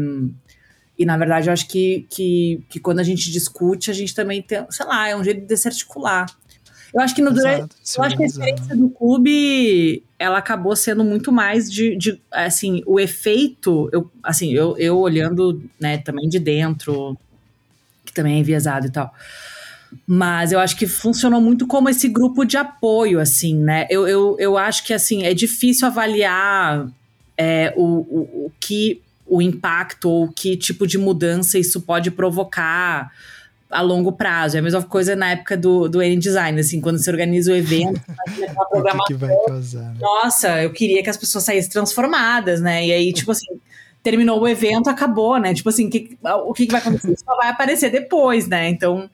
e 0.97 1.05
na 1.05 1.17
verdade, 1.17 1.49
eu 1.49 1.53
acho 1.53 1.67
que, 1.67 2.07
que, 2.09 2.63
que 2.69 2.79
quando 2.79 3.01
a 3.01 3.05
gente 3.05 3.31
discute, 3.33 3.91
a 3.91 3.95
gente 3.95 4.15
também 4.15 4.41
tem, 4.41 4.65
sei 4.71 4.87
lá, 4.87 5.09
é 5.09 5.17
um 5.17 5.25
jeito 5.25 5.47
de 5.47 5.57
se 5.57 5.67
articular. 5.67 6.27
Eu 6.95 7.01
acho 7.01 7.15
que 7.15 7.23
no 7.23 7.33
durante, 7.33 7.75
eu 7.97 8.03
acho 8.03 8.17
que 8.17 8.23
a 8.23 8.27
experiência 8.27 8.77
do 8.77 8.89
clube 8.89 10.03
ela 10.19 10.39
acabou 10.39 10.75
sendo 10.75 11.05
muito 11.05 11.31
mais 11.31 11.71
de, 11.71 11.97
de 11.97 12.21
assim, 12.33 12.83
o 12.87 12.99
efeito, 12.99 13.89
eu, 13.93 14.11
assim, 14.23 14.53
eu, 14.53 14.77
eu 14.79 14.99
olhando, 14.99 15.63
né, 15.79 15.99
também 15.99 16.29
de 16.29 16.39
dentro, 16.39 17.17
que 18.05 18.13
também 18.13 18.37
é 18.37 18.39
enviesado 18.39 18.87
e 18.87 18.91
tal. 18.91 19.15
Mas 20.07 20.53
eu 20.53 20.59
acho 20.59 20.77
que 20.77 20.87
funcionou 20.87 21.41
muito 21.41 21.67
como 21.67 21.89
esse 21.89 22.09
grupo 22.09 22.45
de 22.45 22.57
apoio, 22.57 23.21
assim, 23.21 23.57
né? 23.57 23.87
Eu, 23.89 24.07
eu, 24.07 24.37
eu 24.39 24.59
acho 24.59 24.85
que, 24.85 24.93
assim, 24.93 25.25
é 25.25 25.33
difícil 25.33 25.87
avaliar 25.87 26.89
é, 27.37 27.73
o, 27.77 27.83
o, 27.83 28.47
o 28.47 28.53
que 28.61 29.01
o 29.27 29.41
impacto 29.41 30.09
ou 30.09 30.29
que 30.29 30.57
tipo 30.57 30.87
de 30.87 30.99
mudança 30.99 31.59
isso 31.59 31.83
pode 31.83 32.11
provocar 32.11 33.13
a 33.71 33.81
longo 33.81 34.13
prazo. 34.13 34.57
É 34.57 34.61
a 34.61 34.63
mesma 34.63 34.83
coisa 34.83 35.15
na 35.15 35.31
época 35.31 35.57
do, 35.57 35.89
do 35.89 36.03
N-Design, 36.03 36.59
assim, 36.61 36.81
quando 36.81 36.99
você 36.99 37.11
organiza 37.11 37.53
o 37.53 37.57
evento, 37.57 38.01
o 38.73 38.83
que, 38.83 39.05
que 39.09 39.15
vai 39.15 39.35
causar? 39.47 39.83
Né? 39.83 39.97
Nossa, 40.01 40.63
eu 40.63 40.73
queria 40.73 41.03
que 41.03 41.11
as 41.11 41.17
pessoas 41.17 41.45
saíssem 41.45 41.71
transformadas, 41.71 42.61
né? 42.61 42.87
E 42.87 42.93
aí, 42.93 43.13
tipo 43.13 43.31
assim, 43.31 43.61
terminou 44.03 44.41
o 44.41 44.49
evento, 44.49 44.89
acabou, 44.89 45.39
né? 45.39 45.53
Tipo 45.55 45.69
assim, 45.69 45.91
que, 45.91 46.19
o 46.23 46.53
que, 46.53 46.67
que 46.67 46.73
vai 46.73 46.81
acontecer? 46.81 47.17
Só 47.19 47.37
vai 47.37 47.49
aparecer 47.49 47.91
depois, 47.91 48.49
né? 48.49 48.69
Então, 48.69 49.09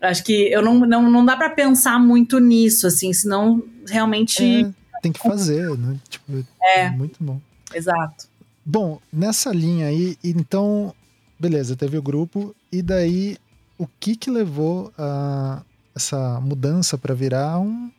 acho 0.00 0.24
que 0.24 0.50
eu 0.50 0.62
não, 0.62 0.80
não, 0.80 1.10
não 1.10 1.24
dá 1.24 1.36
para 1.36 1.50
pensar 1.50 1.98
muito 1.98 2.38
nisso, 2.38 2.86
assim, 2.86 3.12
senão 3.12 3.62
realmente. 3.86 4.64
É, 4.64 5.00
tem 5.02 5.12
que 5.12 5.20
fazer, 5.20 5.68
né? 5.76 5.96
Tipo, 6.08 6.44
é, 6.62 6.80
é 6.82 6.90
muito 6.90 7.22
bom. 7.22 7.40
Exato. 7.74 8.28
Bom, 8.64 9.00
nessa 9.12 9.50
linha 9.50 9.86
aí, 9.86 10.16
então, 10.22 10.94
beleza, 11.38 11.74
teve 11.74 11.96
o 11.98 12.02
grupo, 12.02 12.54
e 12.70 12.82
daí 12.82 13.36
o 13.80 13.88
que 13.98 14.14
que 14.14 14.30
levou 14.30 14.92
a 14.98 15.62
essa 15.96 16.38
mudança 16.40 16.98
para 16.98 17.14
virar 17.14 17.58
um, 17.58 17.90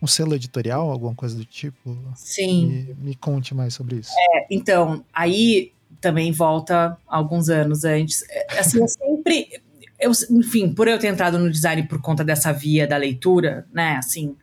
um 0.00 0.06
selo 0.06 0.34
editorial, 0.34 0.90
alguma 0.90 1.14
coisa 1.14 1.34
do 1.34 1.44
tipo? 1.44 1.96
Sim. 2.14 2.66
Me, 2.66 2.96
me 3.08 3.14
conte 3.14 3.54
mais 3.54 3.72
sobre 3.72 3.96
isso. 3.96 4.12
É, 4.34 4.46
então, 4.50 5.02
aí 5.10 5.72
também 6.02 6.30
volta 6.32 6.98
alguns 7.06 7.48
anos 7.48 7.82
antes. 7.84 8.22
É, 8.28 8.58
assim, 8.58 8.78
eu 8.78 8.88
sempre. 8.88 9.48
Eu, 9.98 10.12
enfim, 10.30 10.70
por 10.74 10.86
eu 10.86 10.98
ter 10.98 11.08
entrado 11.08 11.38
no 11.38 11.50
design 11.50 11.82
por 11.84 12.00
conta 12.02 12.22
dessa 12.22 12.52
via 12.52 12.86
da 12.86 12.98
leitura, 12.98 13.66
né, 13.72 13.96
assim, 13.96 14.36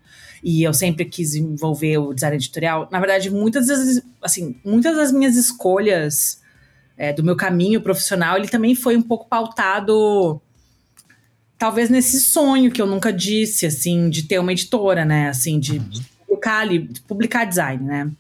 e 0.44 0.64
eu 0.64 0.74
sempre 0.74 1.06
quis 1.06 1.36
envolver 1.36 1.98
o 2.00 2.14
design 2.14 2.36
editorial, 2.36 2.88
na 2.92 3.00
verdade, 3.00 3.30
muitas 3.30 3.68
vezes, 3.68 4.04
assim, 4.22 4.56
muitas 4.64 4.96
das 4.96 5.12
minhas 5.12 5.36
escolhas 5.36 6.42
é, 6.96 7.12
do 7.12 7.24
meu 7.24 7.36
caminho 7.36 7.82
profissional, 7.82 8.38
ele 8.38 8.48
também 8.48 8.76
foi 8.76 8.96
um 8.96 9.02
pouco 9.02 9.28
pautado 9.28 10.40
talvez 11.58 11.90
nesse 11.90 12.20
sonho 12.20 12.72
que 12.72 12.82
eu 12.82 12.86
nunca 12.86 13.12
disse, 13.12 13.66
assim, 13.66 14.10
de 14.10 14.24
ter 14.24 14.40
uma 14.40 14.52
editora, 14.52 15.04
né, 15.04 15.30
assim, 15.30 15.60
de, 15.60 15.80
uhum. 15.80 15.90
publicar, 16.28 16.68
de 16.68 17.02
publicar 17.02 17.46
design, 17.46 17.84
né. 17.84 18.12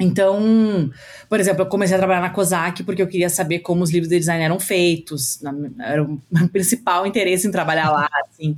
Então, 0.00 0.90
por 1.28 1.38
exemplo, 1.38 1.62
eu 1.62 1.66
comecei 1.66 1.94
a 1.94 1.98
trabalhar 1.98 2.22
na 2.22 2.30
COSAC 2.30 2.82
porque 2.84 3.02
eu 3.02 3.06
queria 3.06 3.28
saber 3.28 3.58
como 3.58 3.82
os 3.82 3.90
livros 3.90 4.08
de 4.08 4.18
design 4.18 4.42
eram 4.42 4.58
feitos. 4.58 5.38
Era 5.78 6.02
o 6.02 6.18
meu 6.32 6.48
principal 6.48 7.06
interesse 7.06 7.46
em 7.46 7.50
trabalhar 7.50 7.90
lá, 7.90 8.08
assim. 8.26 8.56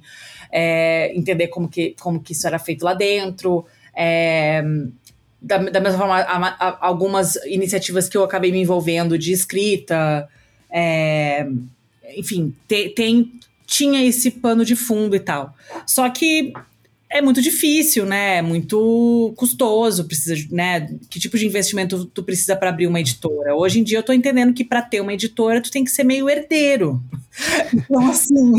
É, 0.52 1.12
entender 1.16 1.48
como 1.48 1.68
que, 1.68 1.96
como 2.00 2.20
que 2.20 2.32
isso 2.32 2.46
era 2.46 2.60
feito 2.60 2.84
lá 2.84 2.94
dentro. 2.94 3.66
É, 3.92 4.62
da, 5.40 5.58
da, 5.58 5.80
mesma 5.80 5.98
forma, 5.98 6.14
a, 6.20 6.48
a, 6.48 6.86
algumas 6.86 7.34
iniciativas 7.46 8.08
que 8.08 8.16
eu 8.16 8.22
acabei 8.22 8.52
me 8.52 8.60
envolvendo 8.60 9.18
de 9.18 9.32
escrita. 9.32 10.28
É, 10.70 11.44
enfim, 12.16 12.54
te, 12.68 12.90
tem, 12.90 13.32
tinha 13.72 14.04
esse 14.04 14.30
pano 14.30 14.66
de 14.66 14.76
fundo 14.76 15.16
e 15.16 15.20
tal. 15.20 15.54
Só 15.86 16.08
que 16.10 16.52
é 17.08 17.22
muito 17.22 17.40
difícil, 17.40 18.04
né? 18.04 18.36
É 18.36 18.42
muito 18.42 19.32
custoso, 19.34 20.04
precisa, 20.04 20.34
né? 20.50 20.94
Que 21.08 21.18
tipo 21.18 21.38
de 21.38 21.46
investimento 21.46 22.04
tu 22.04 22.22
precisa 22.22 22.54
para 22.54 22.68
abrir 22.68 22.86
uma 22.86 23.00
editora? 23.00 23.56
Hoje 23.56 23.80
em 23.80 23.82
dia 23.82 23.98
eu 23.98 24.02
tô 24.02 24.12
entendendo 24.12 24.52
que 24.52 24.62
para 24.62 24.82
ter 24.82 25.00
uma 25.00 25.14
editora 25.14 25.62
tu 25.62 25.70
tem 25.70 25.84
que 25.84 25.90
ser 25.90 26.04
meio 26.04 26.28
herdeiro. 26.28 27.02
Então 27.72 28.10
assim, 28.10 28.52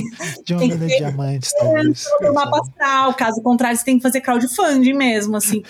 de 0.44 0.56
onde 0.56 0.76
de 0.76 0.88
diamantes, 0.98 1.54
talvez. 1.54 2.06
Uma 2.22 2.50
pastral, 2.50 3.14
caso 3.14 3.40
contrário 3.44 3.78
você 3.78 3.86
tem 3.86 3.98
que 3.98 4.02
fazer 4.02 4.20
crowdfunding 4.20 4.94
mesmo, 4.94 5.38
assim, 5.38 5.62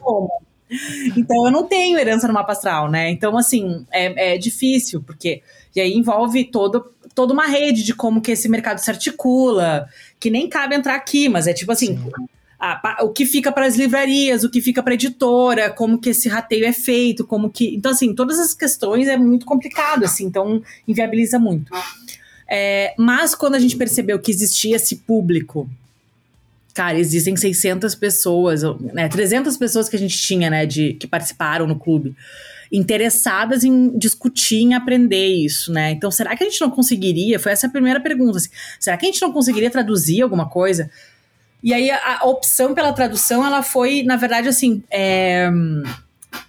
como. 0.00 0.30
Então 1.14 1.44
eu 1.44 1.52
não 1.52 1.64
tenho 1.64 1.98
herança 1.98 2.26
no 2.26 2.32
mapa 2.32 2.52
astral, 2.52 2.90
né? 2.90 3.10
Então 3.10 3.36
assim, 3.36 3.84
é, 3.92 4.32
é 4.32 4.38
difícil, 4.38 5.02
porque 5.02 5.42
e 5.76 5.80
aí 5.82 5.92
envolve 5.92 6.44
todo 6.44 6.90
toda 7.16 7.32
uma 7.32 7.46
rede 7.46 7.82
de 7.82 7.94
como 7.94 8.20
que 8.20 8.30
esse 8.30 8.46
mercado 8.46 8.78
se 8.78 8.90
articula, 8.90 9.88
que 10.20 10.28
nem 10.28 10.50
cabe 10.50 10.76
entrar 10.76 10.94
aqui, 10.94 11.30
mas 11.30 11.46
é 11.46 11.54
tipo 11.54 11.72
assim, 11.72 11.98
a, 12.60 12.98
o 13.02 13.08
que 13.08 13.24
fica 13.24 13.50
para 13.50 13.64
as 13.64 13.74
livrarias, 13.74 14.44
o 14.44 14.50
que 14.50 14.60
fica 14.60 14.82
para 14.82 14.92
editora, 14.92 15.70
como 15.70 15.98
que 15.98 16.10
esse 16.10 16.28
rateio 16.28 16.66
é 16.66 16.74
feito, 16.74 17.26
como 17.26 17.48
que, 17.48 17.74
então 17.74 17.90
assim, 17.90 18.14
todas 18.14 18.38
as 18.38 18.52
questões 18.52 19.08
é 19.08 19.16
muito 19.16 19.46
complicado, 19.46 20.04
assim, 20.04 20.26
então 20.26 20.62
inviabiliza 20.86 21.38
muito. 21.38 21.72
É, 22.46 22.94
mas 22.98 23.34
quando 23.34 23.54
a 23.54 23.58
gente 23.58 23.78
percebeu 23.78 24.18
que 24.18 24.30
existia 24.30 24.76
esse 24.76 24.96
público, 24.96 25.66
cara, 26.74 26.98
existem 26.98 27.34
600 27.34 27.94
pessoas, 27.94 28.60
né, 28.92 29.08
300 29.08 29.56
pessoas 29.56 29.88
que 29.88 29.96
a 29.96 29.98
gente 29.98 30.18
tinha, 30.18 30.50
né, 30.50 30.66
de 30.66 30.92
que 30.92 31.06
participaram 31.06 31.66
no 31.66 31.78
clube 31.78 32.14
interessadas 32.70 33.64
em 33.64 33.96
discutir, 33.98 34.62
em 34.62 34.74
aprender 34.74 35.26
isso, 35.26 35.72
né? 35.72 35.92
Então, 35.92 36.10
será 36.10 36.36
que 36.36 36.44
a 36.44 36.48
gente 36.48 36.60
não 36.60 36.70
conseguiria? 36.70 37.38
Foi 37.38 37.52
essa 37.52 37.66
a 37.66 37.70
primeira 37.70 38.00
pergunta. 38.00 38.38
Assim, 38.38 38.50
será 38.80 38.96
que 38.96 39.06
a 39.06 39.10
gente 39.10 39.22
não 39.22 39.32
conseguiria 39.32 39.70
traduzir 39.70 40.22
alguma 40.22 40.48
coisa? 40.48 40.90
E 41.62 41.72
aí 41.72 41.90
a, 41.90 42.18
a 42.20 42.26
opção 42.26 42.74
pela 42.74 42.92
tradução, 42.92 43.44
ela 43.44 43.62
foi, 43.62 44.02
na 44.02 44.16
verdade, 44.16 44.48
assim, 44.48 44.82
é, 44.90 45.50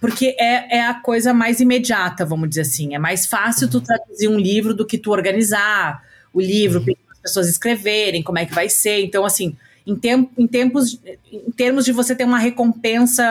porque 0.00 0.36
é, 0.38 0.78
é 0.78 0.86
a 0.86 0.94
coisa 0.94 1.32
mais 1.32 1.60
imediata, 1.60 2.24
vamos 2.24 2.48
dizer 2.48 2.62
assim. 2.62 2.94
É 2.94 2.98
mais 2.98 3.26
fácil 3.26 3.68
tu 3.68 3.80
traduzir 3.80 4.28
um 4.28 4.38
livro 4.38 4.74
do 4.74 4.86
que 4.86 4.98
tu 4.98 5.10
organizar 5.10 6.02
o 6.32 6.40
livro, 6.40 6.80
uhum. 6.80 6.94
as 7.10 7.18
pessoas 7.18 7.48
escreverem, 7.48 8.22
como 8.22 8.38
é 8.38 8.46
que 8.46 8.54
vai 8.54 8.68
ser. 8.68 9.02
Então, 9.02 9.24
assim, 9.24 9.56
em, 9.88 9.98
em, 10.36 10.46
tempos, 10.46 11.00
em 11.32 11.50
termos 11.50 11.86
de 11.86 11.92
você 11.92 12.14
ter 12.14 12.24
uma 12.24 12.38
recompensa 12.38 13.24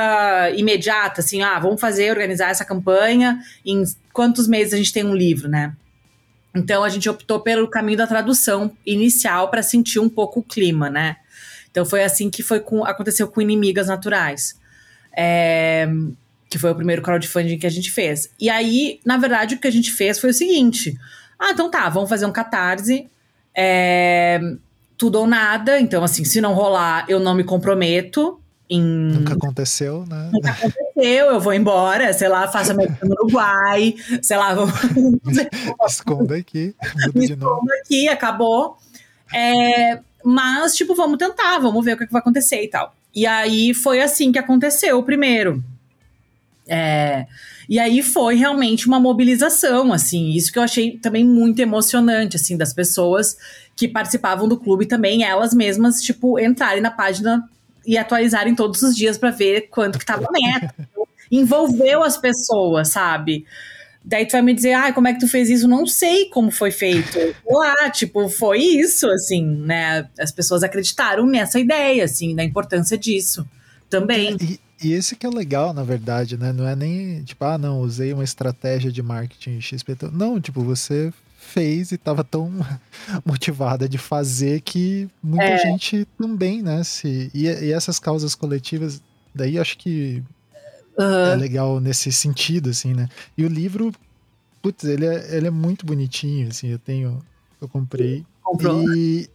imediata, 0.55 1.21
assim, 1.21 1.43
ah, 1.43 1.59
vamos 1.59 1.79
fazer, 1.79 2.09
organizar 2.09 2.49
essa 2.49 2.65
campanha, 2.65 3.39
em 3.63 3.83
quantos 4.11 4.47
meses 4.47 4.73
a 4.73 4.77
gente 4.77 4.91
tem 4.91 5.05
um 5.05 5.15
livro, 5.15 5.47
né? 5.47 5.75
Então 6.55 6.83
a 6.83 6.89
gente 6.89 7.07
optou 7.07 7.39
pelo 7.41 7.67
caminho 7.67 7.99
da 7.99 8.07
tradução 8.07 8.75
inicial 8.83 9.51
para 9.51 9.61
sentir 9.61 9.99
um 9.99 10.09
pouco 10.09 10.39
o 10.39 10.43
clima, 10.43 10.89
né? 10.89 11.17
Então 11.69 11.85
foi 11.85 12.03
assim 12.03 12.27
que 12.27 12.41
foi 12.41 12.59
com, 12.59 12.83
aconteceu 12.83 13.27
com 13.27 13.39
Inimigas 13.39 13.87
Naturais. 13.87 14.59
É, 15.15 15.87
que 16.49 16.57
foi 16.57 16.71
o 16.71 16.75
primeiro 16.75 17.03
crowdfunding 17.03 17.59
que 17.59 17.67
a 17.67 17.71
gente 17.71 17.91
fez. 17.91 18.31
E 18.39 18.49
aí, 18.49 18.99
na 19.05 19.17
verdade, 19.17 19.55
o 19.55 19.59
que 19.59 19.67
a 19.67 19.71
gente 19.71 19.91
fez 19.91 20.17
foi 20.17 20.31
o 20.31 20.33
seguinte: 20.33 20.97
ah, 21.37 21.51
então 21.51 21.69
tá, 21.69 21.87
vamos 21.89 22.09
fazer 22.09 22.25
um 22.25 22.31
catarse. 22.31 23.07
É, 23.55 24.39
tudo 24.97 25.19
ou 25.19 25.27
nada. 25.27 25.79
Então, 25.79 26.03
assim, 26.03 26.25
se 26.25 26.41
não 26.41 26.53
rolar, 26.53 27.05
eu 27.07 27.19
não 27.19 27.35
me 27.35 27.43
comprometo. 27.43 28.39
Em... 28.69 28.81
Nunca 28.81 29.33
aconteceu, 29.33 30.05
né? 30.05 30.29
Nunca 30.33 30.51
aconteceu, 30.51 31.27
eu 31.27 31.39
vou 31.39 31.53
embora, 31.53 32.11
sei 32.11 32.27
lá, 32.27 32.47
faço 32.49 32.71
a 32.71 32.73
minha 32.73 32.97
no 33.01 33.13
Uruguai, 33.13 33.95
sei 34.21 34.35
lá, 34.35 34.53
vou. 34.53 34.67
Esconda 35.87 36.35
aqui. 36.35 36.75
Me 37.15 37.27
aqui, 37.81 38.09
acabou. 38.09 38.77
É, 39.33 39.99
mas, 40.23 40.75
tipo, 40.75 40.95
vamos 40.95 41.17
tentar, 41.17 41.59
vamos 41.59 41.83
ver 41.85 41.93
o 41.93 41.97
que, 41.97 42.03
é 42.03 42.07
que 42.07 42.11
vai 42.11 42.19
acontecer 42.19 42.61
e 42.61 42.67
tal. 42.67 42.93
E 43.15 43.25
aí 43.25 43.73
foi 43.73 44.01
assim 44.01 44.31
que 44.31 44.39
aconteceu 44.39 44.99
o 44.99 45.03
primeiro. 45.03 45.63
É, 46.67 47.25
e 47.69 47.79
aí 47.79 48.03
foi 48.03 48.35
realmente 48.35 48.87
uma 48.87 48.99
mobilização, 48.99 49.93
assim, 49.93 50.31
isso 50.31 50.51
que 50.51 50.59
eu 50.59 50.63
achei 50.63 50.97
também 50.97 51.25
muito 51.25 51.59
emocionante, 51.59 52.35
assim, 52.35 52.57
das 52.57 52.73
pessoas 52.73 53.37
que 53.77 53.87
participavam 53.87 54.47
do 54.47 54.57
clube 54.57 54.87
também, 54.87 55.23
elas 55.23 55.53
mesmas, 55.53 56.01
tipo, 56.01 56.39
entrarem 56.39 56.81
na 56.81 56.89
página 56.89 57.47
e 57.85 57.95
atualizarem 57.95 58.55
todos 58.55 58.81
os 58.81 58.95
dias 58.97 59.19
para 59.19 59.29
ver 59.29 59.69
quanto 59.69 59.99
que 59.99 60.05
tava 60.05 60.27
meta. 60.31 60.73
Envolveu 61.31 62.03
as 62.03 62.17
pessoas, 62.17 62.89
sabe? 62.89 63.45
Daí 64.03 64.25
tu 64.25 64.31
vai 64.31 64.41
me 64.41 64.53
dizer, 64.53 64.73
ah, 64.73 64.91
como 64.91 65.07
é 65.07 65.13
que 65.13 65.19
tu 65.19 65.27
fez 65.27 65.49
isso? 65.49 65.67
Não 65.67 65.85
sei 65.85 66.29
como 66.29 66.49
foi 66.49 66.71
feito. 66.71 67.19
Lá, 67.45 67.89
tipo, 67.91 68.27
foi 68.29 68.59
isso, 68.59 69.07
assim, 69.09 69.45
né? 69.45 70.07
As 70.19 70.31
pessoas 70.31 70.63
acreditaram 70.63 71.27
nessa 71.27 71.59
ideia, 71.59 72.03
assim, 72.03 72.35
da 72.35 72.43
importância 72.43 72.97
disso 72.97 73.47
também. 73.89 74.37
E, 74.41 74.59
e 74.81 74.93
esse 74.93 75.15
que 75.15 75.25
é 75.25 75.29
legal, 75.29 75.71
na 75.73 75.83
verdade, 75.83 76.37
né? 76.37 76.51
Não 76.51 76.67
é 76.67 76.75
nem 76.75 77.21
tipo, 77.23 77.43
ah, 77.45 77.57
não, 77.57 77.81
usei 77.81 78.11
uma 78.11 78.23
estratégia 78.23 78.91
de 78.91 79.03
marketing 79.03 79.61
XP. 79.61 79.97
Não, 80.13 80.39
tipo, 80.39 80.63
você 80.63 81.13
fez 81.47 81.91
e 81.91 81.95
estava 81.95 82.23
tão 82.23 82.51
motivada 83.25 83.87
de 83.87 83.97
fazer 83.97 84.61
que 84.61 85.09
muita 85.23 85.45
é. 85.45 85.57
gente 85.57 86.07
também, 86.17 86.61
né? 86.61 86.83
Se, 86.83 87.31
e, 87.33 87.45
e, 87.45 87.71
essas 87.71 87.99
causas 87.99 88.35
coletivas, 88.35 89.01
daí 89.33 89.57
acho 89.57 89.77
que 89.77 90.21
uhum. 90.97 91.05
é 91.05 91.35
legal 91.35 91.79
nesse 91.79 92.11
sentido, 92.11 92.69
assim, 92.69 92.93
né? 92.93 93.09
E 93.37 93.45
o 93.45 93.47
livro, 93.47 93.91
putz, 94.61 94.83
ele 94.83 95.05
é, 95.05 95.35
ele 95.35 95.47
é 95.47 95.51
muito 95.51 95.85
bonitinho, 95.85 96.49
assim, 96.49 96.67
eu 96.67 96.79
tenho, 96.79 97.19
eu 97.61 97.67
comprei. 97.67 98.25
Comprou? 98.43 98.83
E 98.95 99.29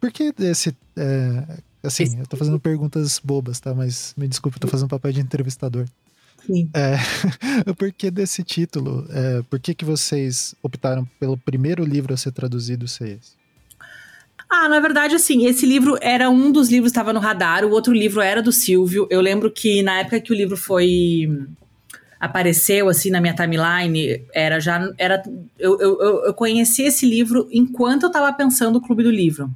por 0.00 0.10
que 0.10 0.32
esse, 0.38 0.74
é, 0.96 1.60
assim, 1.82 2.04
esse... 2.04 2.18
eu 2.18 2.26
tô 2.26 2.36
fazendo 2.36 2.58
perguntas 2.58 3.20
bobas, 3.22 3.60
tá? 3.60 3.74
Mas 3.74 4.14
me 4.16 4.28
desculpe, 4.28 4.56
eu 4.56 4.60
tô 4.60 4.68
fazendo 4.68 4.88
papel 4.88 5.12
de 5.12 5.20
entrevistador. 5.20 5.86
Sim. 6.46 6.68
É, 6.74 6.96
o 7.70 7.74
porquê 7.74 8.10
desse 8.10 8.42
título? 8.42 9.06
É, 9.10 9.42
por 9.42 9.60
que, 9.60 9.74
que 9.74 9.84
vocês 9.84 10.54
optaram 10.62 11.04
pelo 11.18 11.36
primeiro 11.36 11.84
livro 11.84 12.12
a 12.12 12.16
ser 12.16 12.32
traduzido 12.32 12.88
ser 12.88 13.18
esse? 13.18 13.42
Ah, 14.50 14.68
na 14.68 14.80
verdade, 14.80 15.14
assim, 15.14 15.46
esse 15.46 15.64
livro 15.64 15.96
era 16.02 16.28
um 16.28 16.52
dos 16.52 16.68
livros 16.68 16.92
que 16.92 16.98
estava 16.98 17.12
no 17.12 17.20
radar, 17.20 17.64
o 17.64 17.70
outro 17.70 17.92
livro 17.94 18.20
era 18.20 18.42
do 18.42 18.52
Silvio. 18.52 19.06
Eu 19.10 19.20
lembro 19.20 19.50
que 19.50 19.82
na 19.82 20.00
época 20.00 20.20
que 20.20 20.30
o 20.30 20.36
livro 20.36 20.58
foi 20.58 21.26
apareceu 22.20 22.88
assim 22.88 23.10
na 23.10 23.20
minha 23.20 23.34
timeline, 23.34 24.22
era 24.32 24.60
já 24.60 24.92
era 24.98 25.22
eu, 25.58 25.80
eu, 25.80 26.24
eu 26.26 26.34
conheci 26.34 26.82
esse 26.82 27.06
livro 27.06 27.48
enquanto 27.50 28.04
eu 28.04 28.08
estava 28.08 28.32
pensando 28.32 28.76
o 28.76 28.80
Clube 28.80 29.02
do 29.02 29.10
Livro. 29.10 29.50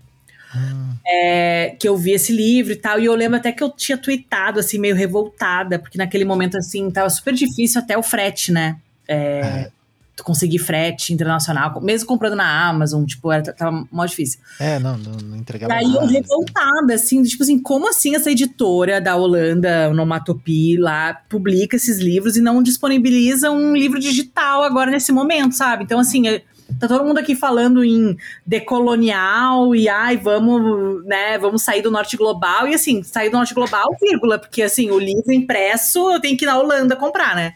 É, 1.06 1.76
que 1.78 1.88
eu 1.88 1.96
vi 1.96 2.12
esse 2.12 2.32
livro 2.32 2.72
e 2.72 2.76
tal, 2.76 2.98
e 2.98 3.04
eu 3.04 3.14
lembro 3.14 3.36
até 3.36 3.52
que 3.52 3.62
eu 3.62 3.70
tinha 3.70 3.96
tweetado, 3.96 4.58
assim, 4.58 4.78
meio 4.78 4.94
revoltada, 4.94 5.78
porque 5.78 5.96
naquele 5.96 6.24
momento, 6.24 6.56
assim, 6.56 6.90
tava 6.90 7.08
super 7.08 7.32
difícil 7.32 7.80
até 7.80 7.96
o 7.96 8.02
frete, 8.02 8.50
né? 8.50 8.76
É, 9.06 9.16
é. 9.16 9.70
Tu 10.16 10.24
conseguir 10.24 10.58
frete 10.58 11.12
internacional, 11.12 11.78
mesmo 11.82 12.08
comprando 12.08 12.36
na 12.36 12.68
Amazon, 12.68 13.04
tipo, 13.04 13.30
era, 13.30 13.52
tava 13.52 13.86
mó 13.92 14.04
difícil. 14.06 14.40
É, 14.58 14.78
não, 14.78 14.96
não, 14.96 15.12
não 15.12 15.36
entregava 15.36 15.74
Aí 15.74 15.94
eu 15.94 16.06
revoltada, 16.06 16.94
assim, 16.94 17.22
tipo 17.22 17.42
assim, 17.42 17.60
como 17.60 17.88
assim 17.88 18.16
essa 18.16 18.30
editora 18.30 18.98
da 18.98 19.14
Holanda, 19.14 19.90
Onomatopi, 19.90 20.78
lá, 20.78 21.14
publica 21.28 21.76
esses 21.76 21.98
livros 21.98 22.34
e 22.36 22.40
não 22.40 22.62
disponibiliza 22.62 23.50
um 23.50 23.76
livro 23.76 24.00
digital 24.00 24.62
agora 24.62 24.90
nesse 24.90 25.12
momento, 25.12 25.54
sabe? 25.54 25.84
Então, 25.84 26.00
assim, 26.00 26.26
eu, 26.26 26.40
Tá 26.80 26.88
todo 26.88 27.04
mundo 27.04 27.18
aqui 27.18 27.34
falando 27.34 27.84
em 27.84 28.16
decolonial 28.44 29.74
e 29.74 29.88
ai, 29.88 30.16
vamos, 30.16 31.04
né, 31.06 31.38
vamos 31.38 31.62
sair 31.62 31.80
do 31.80 31.90
norte 31.90 32.16
global. 32.16 32.66
E 32.66 32.74
assim, 32.74 33.02
sair 33.02 33.30
do 33.30 33.36
norte 33.36 33.54
global, 33.54 33.96
vírgula, 34.00 34.38
porque 34.38 34.62
assim, 34.62 34.90
o 34.90 34.98
livro 34.98 35.32
impresso 35.32 36.10
eu 36.12 36.20
tenho 36.20 36.36
que 36.36 36.44
ir 36.44 36.46
na 36.46 36.58
Holanda 36.58 36.96
comprar, 36.96 37.36
né? 37.36 37.54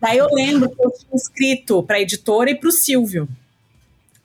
Daí 0.00 0.16
eu 0.16 0.26
lembro 0.32 0.70
que 0.70 0.82
eu 0.82 0.90
tinha 0.90 1.14
escrito 1.14 1.82
pra 1.82 2.00
editora 2.00 2.50
e 2.50 2.54
pro 2.54 2.72
Silvio. 2.72 3.28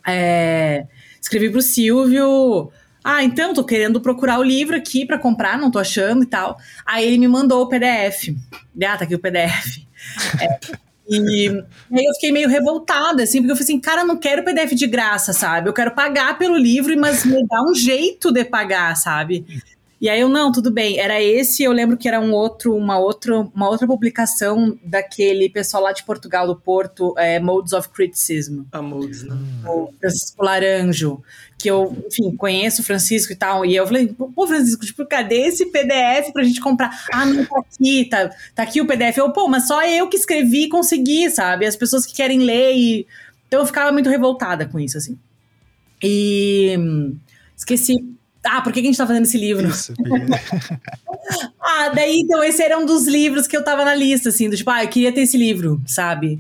É, 0.08 0.86
escrevi 1.22 1.50
pro 1.50 1.62
Silvio. 1.62 2.72
Ah, 3.04 3.24
então, 3.24 3.54
tô 3.54 3.64
querendo 3.64 4.00
procurar 4.02 4.40
o 4.40 4.44
livro 4.44 4.76
aqui 4.76 5.06
para 5.06 5.20
comprar, 5.20 5.60
não 5.60 5.70
tô 5.70 5.78
achando 5.78 6.24
e 6.24 6.26
tal. 6.26 6.58
Aí 6.86 7.06
ele 7.06 7.18
me 7.18 7.28
mandou 7.28 7.62
o 7.64 7.70
PDF. 7.70 8.34
Ah, 8.84 8.98
tá 8.98 9.04
aqui 9.04 9.14
o 9.14 9.20
PDF. 9.20 9.86
É, 10.42 10.60
e 11.08 11.50
aí 11.92 12.06
eu 12.06 12.14
fiquei 12.14 12.32
meio 12.32 12.50
revoltada, 12.50 13.24
assim, 13.24 13.40
porque 13.40 13.52
eu 13.52 13.56
falei 13.56 13.64
assim, 13.64 13.80
cara, 13.80 14.04
não 14.04 14.18
quero 14.18 14.44
PDF 14.44 14.74
de 14.74 14.88
graça, 14.88 15.34
sabe? 15.34 15.70
Eu 15.70 15.74
quero 15.74 15.92
pagar 15.92 16.38
pelo 16.38 16.58
livro, 16.58 16.98
mas 17.00 17.26
me 17.26 17.46
dá 17.48 17.62
um 17.62 17.76
jeito 17.76 18.32
de 18.32 18.44
pagar, 18.44 18.96
sabe? 18.96 19.46
E 20.00 20.10
aí 20.10 20.20
eu, 20.20 20.28
não, 20.28 20.52
tudo 20.52 20.70
bem. 20.70 21.00
Era 21.00 21.22
esse, 21.22 21.64
eu 21.64 21.72
lembro 21.72 21.98
que 21.98 22.08
era 22.08 22.20
um 22.20 22.34
outro, 22.34 22.76
uma, 22.76 23.00
outro, 23.00 23.52
uma 23.56 23.70
outra 23.70 23.88
publicação 23.88 24.78
daquele 24.84 25.50
pessoal 25.50 25.84
lá 25.84 25.92
de 25.94 26.04
Portugal, 26.04 26.46
do 26.46 26.56
Porto, 26.56 27.14
é, 27.18 27.40
Modes 27.40 27.72
of 27.72 27.90
Criticism. 27.90 28.64
A 28.72 28.82
Modes, 28.82 29.24
né? 29.24 29.36
O 29.66 29.90
Francisco 30.00 30.44
Laranjo. 30.44 31.24
Que 31.66 31.72
eu, 31.72 31.98
enfim, 32.06 32.36
conheço 32.36 32.84
o 32.84 32.86
Francisco 32.86 33.34
e 33.34 33.36
tal. 33.36 33.66
E 33.66 33.76
eu 33.76 33.88
falei, 33.88 34.08
pô, 34.08 34.46
Francisco, 34.46 34.86
tipo, 34.86 35.04
cadê 35.08 35.48
esse 35.48 35.66
PDF 35.66 36.32
pra 36.32 36.44
gente 36.44 36.62
comprar? 36.62 36.92
Ah, 37.12 37.26
não, 37.26 37.44
tá 37.44 37.60
aqui, 37.60 38.06
tá, 38.06 38.30
tá 38.54 38.62
aqui 38.62 38.82
o 38.82 38.86
PDF. 38.86 39.18
Eu, 39.18 39.32
pô, 39.32 39.48
mas 39.48 39.66
só 39.66 39.84
eu 39.84 40.08
que 40.08 40.16
escrevi 40.16 40.66
e 40.66 40.70
consegui, 40.70 41.28
sabe? 41.32 41.66
As 41.66 41.76
pessoas 41.76 42.06
que 42.06 42.14
querem 42.14 42.38
ler 42.42 42.76
e... 42.76 43.08
Então 43.48 43.62
eu 43.62 43.66
ficava 43.66 43.92
muito 43.92 44.12
revoltada 44.12 44.68
com 44.68 44.80
isso, 44.80 44.96
assim. 44.96 45.18
E... 46.04 46.78
Esqueci 47.58 47.96
ah, 48.44 48.62
por 48.62 48.72
que, 48.72 48.80
que 48.80 48.88
a 48.88 48.92
gente 48.92 48.98
tá 48.98 49.08
fazendo 49.08 49.24
esse 49.24 49.40
livro? 49.40 49.68
Isso, 49.68 49.92
ah, 51.60 51.90
daí, 51.90 52.20
então, 52.20 52.44
esse 52.44 52.62
era 52.62 52.78
um 52.78 52.86
dos 52.86 53.08
livros 53.08 53.48
que 53.48 53.58
eu 53.58 53.64
tava 53.64 53.84
na 53.84 53.96
lista, 53.96 54.30
assim, 54.30 54.48
do 54.48 54.56
tipo, 54.56 54.70
ah, 54.70 54.84
eu 54.84 54.88
queria 54.88 55.12
ter 55.12 55.22
esse 55.22 55.36
livro, 55.36 55.82
sabe? 55.88 56.40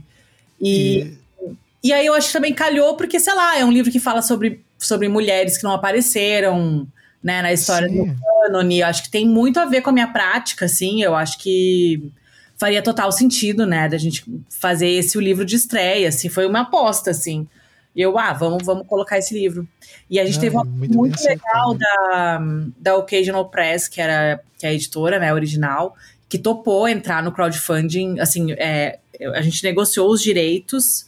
E, 0.62 1.00
e... 1.42 1.56
e 1.86 1.94
aí 1.94 2.06
eu 2.06 2.14
acho 2.14 2.28
que 2.28 2.34
também 2.34 2.54
calhou, 2.54 2.96
porque, 2.96 3.20
sei 3.20 3.34
lá, 3.34 3.58
é 3.58 3.66
um 3.66 3.72
livro 3.72 3.92
que 3.92 4.00
fala 4.00 4.22
sobre, 4.22 4.64
sobre 4.86 5.08
mulheres 5.08 5.58
que 5.58 5.64
não 5.64 5.72
apareceram, 5.72 6.88
né, 7.24 7.42
na 7.42 7.52
história 7.52 7.90
Sim. 7.90 8.06
do 8.06 8.22
cânone. 8.22 8.84
Acho 8.84 9.04
que 9.04 9.10
tem 9.10 9.28
muito 9.28 9.60
a 9.60 9.66
ver 9.66 9.82
com 9.82 9.90
a 9.90 9.94
minha 9.94 10.08
prática, 10.08 10.66
assim, 10.66 11.02
eu 11.02 11.16
acho 11.16 11.40
que 11.40 12.12
faria 12.58 12.82
total 12.82 13.12
sentido, 13.12 13.66
né, 13.66 13.90
da 13.90 13.98
gente 13.98 14.24
fazer 14.50 14.88
esse 14.88 15.18
o 15.18 15.22
livro 15.22 15.44
de 15.44 15.56
estreia, 15.56 16.10
assim, 16.10 16.30
foi 16.30 16.46
uma 16.46 16.62
aposta, 16.62 17.12
assim. 17.12 17.48
E 17.96 18.02
eu, 18.02 18.18
ah, 18.20 18.34
vamos, 18.34 18.64
vamos 18.66 18.86
colocar 18.88 19.18
esse 19.18 19.34
livro. 19.34 19.68
E 20.10 20.20
a 20.20 20.26
gente 20.26 20.38
ah, 20.38 20.42
teve 20.42 20.56
uma 20.56 20.66
muito, 20.66 20.98
muito 20.98 21.24
legal 21.24 21.74
da, 21.74 22.42
da 22.78 22.96
Occasional 22.98 23.50
Press, 23.50 23.88
que 23.88 24.02
era 24.02 24.42
que 24.58 24.66
é 24.66 24.70
a 24.70 24.74
editora, 24.74 25.18
né, 25.18 25.34
original, 25.34 25.96
que 26.30 26.38
topou 26.38 26.88
entrar 26.88 27.24
no 27.24 27.32
crowdfunding. 27.32 28.20
Assim, 28.20 28.52
é, 28.54 29.00
a 29.34 29.42
gente 29.42 29.64
negociou 29.64 30.10
os 30.10 30.22
direitos 30.22 31.08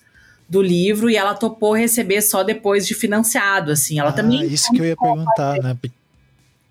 do 0.50 0.62
livro 0.62 1.10
e 1.10 1.18
ela 1.18 1.34
topou 1.34 1.74
receber 1.74 2.22
só 2.22 2.44
depois 2.44 2.88
de 2.88 2.94
financiado, 2.94 3.72
assim. 3.72 4.00
Ela 4.00 4.10
ah, 4.10 4.14
também. 4.14 4.44
Isso 4.46 4.72
que 4.72 4.80
eu 4.80 4.86
ia 4.86 4.96
perguntar, 4.96 5.58
né? 5.62 5.78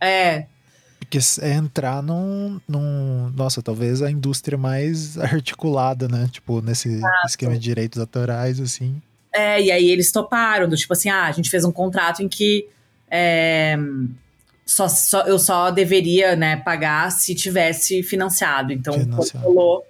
É. 0.01 0.47
Porque 0.99 1.19
é 1.41 1.53
entrar 1.53 2.03
num, 2.03 2.61
num. 2.67 3.31
Nossa, 3.37 3.63
talvez 3.63 4.03
a 4.03 4.11
indústria 4.11 4.59
mais 4.59 5.19
articulada, 5.19 6.09
né? 6.09 6.29
Tipo, 6.31 6.61
nesse 6.61 6.89
Exato. 6.89 7.27
esquema 7.27 7.53
de 7.53 7.61
direitos 7.61 8.01
autorais, 8.01 8.61
assim. 8.61 9.01
É, 9.33 9.61
e 9.63 9.71
aí 9.71 9.91
eles 9.91 10.11
toparam, 10.11 10.69
do 10.69 10.77
tipo 10.77 10.93
assim, 10.95 11.11
ah, 11.11 11.27
a 11.27 11.33
gente 11.33 11.51
fez 11.51 11.65
um 11.65 11.71
contrato 11.71 12.23
em 12.23 12.29
que 12.29 12.67
é, 13.11 13.77
só, 14.65 14.89
só, 14.89 15.23
eu 15.23 15.39
só 15.39 15.71
deveria 15.71 16.35
né, 16.35 16.57
pagar 16.57 17.13
se 17.13 17.35
tivesse 17.35 18.03
financiado. 18.03 18.73
Então, 18.73 18.95
quando 18.95 19.39
rolou, 19.39 19.85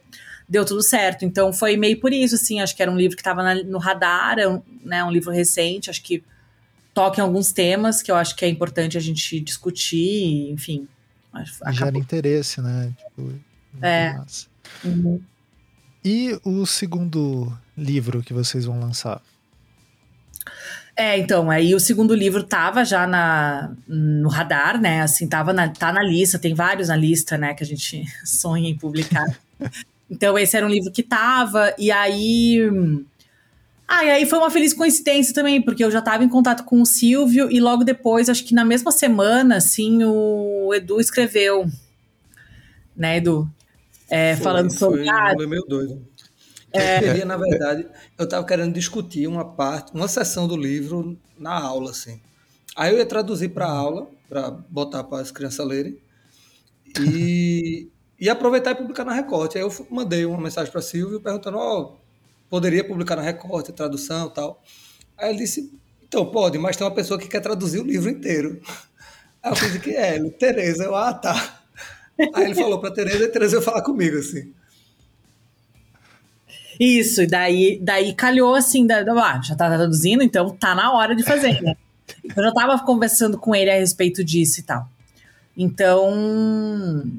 deu 0.49 0.65
tudo 0.65 0.83
certo. 0.83 1.25
Então, 1.25 1.53
foi 1.53 1.77
meio 1.77 2.01
por 2.01 2.13
isso, 2.13 2.35
assim, 2.35 2.61
acho 2.61 2.75
que 2.75 2.83
era 2.83 2.91
um 2.91 2.97
livro 2.97 3.17
que 3.17 3.21
estava 3.21 3.55
no 3.55 3.79
radar, 3.79 4.39
é 4.39 4.49
um, 4.49 4.63
né, 4.85 5.05
um 5.05 5.11
livro 5.11 5.31
recente, 5.31 5.91
acho 5.91 6.03
que 6.03 6.23
toca 6.95 7.21
em 7.21 7.23
alguns 7.23 7.53
temas 7.53 8.03
que 8.03 8.11
eu 8.11 8.17
acho 8.17 8.35
que 8.35 8.45
é 8.45 8.49
importante 8.49 8.97
a 8.97 9.01
gente 9.01 9.39
discutir, 9.41 10.51
enfim. 10.51 10.89
Gera 11.73 11.99
interesse, 11.99 12.63
né? 12.63 12.93
Tipo, 12.97 13.35
é. 13.83 14.19
Uhum. 14.83 15.21
E 16.03 16.39
o 16.43 16.65
segundo 16.65 17.53
livro 17.77 18.23
que 18.23 18.33
vocês 18.33 18.65
vão 18.65 18.81
lançar? 18.81 19.21
É, 20.97 21.19
então, 21.19 21.51
aí 21.51 21.75
o 21.75 21.81
segundo 21.81 22.15
livro 22.15 22.43
tava 22.43 22.83
já 22.83 23.07
na, 23.07 23.71
no 23.87 24.31
radar, 24.31 24.81
né? 24.81 25.03
Assim, 25.03 25.29
tava 25.29 25.53
na, 25.53 25.69
tá 25.69 25.93
na 25.93 26.03
lista, 26.03 26.39
tem 26.39 26.55
vários 26.55 26.89
na 26.89 26.97
lista, 26.97 27.37
né, 27.37 27.53
que 27.53 27.63
a 27.63 27.67
gente 27.67 28.03
sonha 28.25 28.71
em 28.71 28.79
publicar. 28.79 29.27
então, 30.11 30.39
esse 30.39 30.57
era 30.57 30.65
um 30.65 30.69
livro 30.69 30.93
que 30.93 31.03
tava, 31.03 31.75
e 31.79 31.91
aí. 31.91 32.61
Ah, 33.89 34.05
e 34.05 34.11
aí 34.11 34.27
foi 34.27 34.39
uma 34.39 34.51
feliz 34.51 34.73
coincidência 34.73 35.35
também, 35.35 35.63
porque 35.63 35.85
eu 35.85 35.91
já 35.91 36.01
estava 36.01 36.25
em 36.25 36.29
contato 36.29 36.65
com 36.65 36.81
o 36.81 36.87
Silvio 36.87 37.51
e 37.51 37.61
logo 37.61 37.85
depois, 37.85 38.29
acho 38.29 38.45
que 38.45 38.55
na 38.55 38.65
mesma 38.65 38.91
semana, 38.91 39.57
assim, 39.57 40.03
o 40.05 40.73
Edu 40.75 41.01
escreveu. 41.01 41.67
Né, 42.97 43.19
Edu? 43.19 43.49
É, 44.09 44.35
foi, 44.35 44.45
falando 44.45 44.71
sobre. 44.73 45.05
Foi, 45.05 45.09
ah, 45.09 45.35
meio 45.47 45.63
doido. 45.69 46.07
É. 46.73 46.99
Eu 46.99 47.03
queria, 47.03 47.25
na 47.25 47.37
verdade, 47.37 47.87
eu 48.19 48.25
estava 48.25 48.45
querendo 48.45 48.75
discutir 48.75 49.27
uma 49.27 49.45
parte, 49.45 49.93
uma 49.95 50.09
sessão 50.09 50.47
do 50.47 50.57
livro 50.57 51.17
na 51.39 51.53
aula, 51.53 51.91
assim. 51.91 52.21
Aí 52.75 52.93
eu 52.93 52.99
ia 52.99 53.07
traduzir 53.07 53.51
para 53.51 53.67
aula, 53.67 54.09
para 54.29 54.51
botar 54.51 55.05
para 55.05 55.23
as 55.23 55.31
crianças 55.31 55.67
lerem, 55.67 55.97
e, 57.01 57.89
e 58.19 58.29
aproveitar 58.29 58.73
e 58.73 58.75
publicar 58.75 59.05
na 59.05 59.12
Recorte. 59.12 59.59
Aí 59.59 59.64
eu 59.64 59.87
mandei 59.91 60.25
uma 60.25 60.41
mensagem 60.41 60.71
para 60.71 60.83
Silvio 60.83 61.21
perguntando: 61.21 61.59
oh, 61.59 61.97
poderia 62.49 62.87
publicar 62.87 63.17
na 63.17 63.23
Recorte, 63.23 63.73
tradução 63.73 64.29
tal. 64.31 64.62
Aí 65.17 65.31
ele 65.31 65.39
disse: 65.39 65.73
então 66.09 66.27
pode, 66.27 66.59
mas 66.59 66.77
tem 66.77 66.87
uma 66.87 66.95
pessoa 66.95 67.19
que 67.19 67.29
quer 67.29 67.41
traduzir 67.41 67.81
o 67.81 67.85
livro 67.85 68.09
inteiro. 68.09 68.61
Aí 69.43 69.53
eu 69.53 69.55
disse 69.55 69.81
que 69.81 69.91
é, 69.91 70.19
Tereza. 70.31 70.85
Eu, 70.85 70.95
ah, 70.97 71.14
tá. 71.14 71.61
Aí 72.35 72.45
ele 72.45 72.55
falou 72.55 72.81
para 72.81 72.93
Tereza 72.93 73.25
e 73.25 73.29
Tereza 73.29 73.57
ia 73.57 73.62
falar 73.62 73.83
comigo, 73.83 74.19
assim. 74.19 74.53
Isso, 76.79 77.23
e 77.23 77.27
daí, 77.27 77.79
daí 77.83 78.14
calhou 78.14 78.55
assim, 78.55 78.87
da, 78.87 79.01
ah, 79.01 79.41
já 79.43 79.55
tá 79.55 79.69
traduzindo, 79.69 80.23
então 80.23 80.51
tá 80.51 80.75
na 80.75 80.93
hora 80.93 81.17
de 81.17 81.23
fazer, 81.23 81.62
né? 81.62 81.75
Eu 82.37 82.43
já 82.43 82.53
tava 82.53 82.79
conversando 82.85 83.39
com 83.39 83.55
ele 83.55 83.71
a 83.71 83.75
respeito 83.75 84.23
disso 84.23 84.61
e 84.61 84.62
tal. 84.62 84.89
Então, 85.57 87.11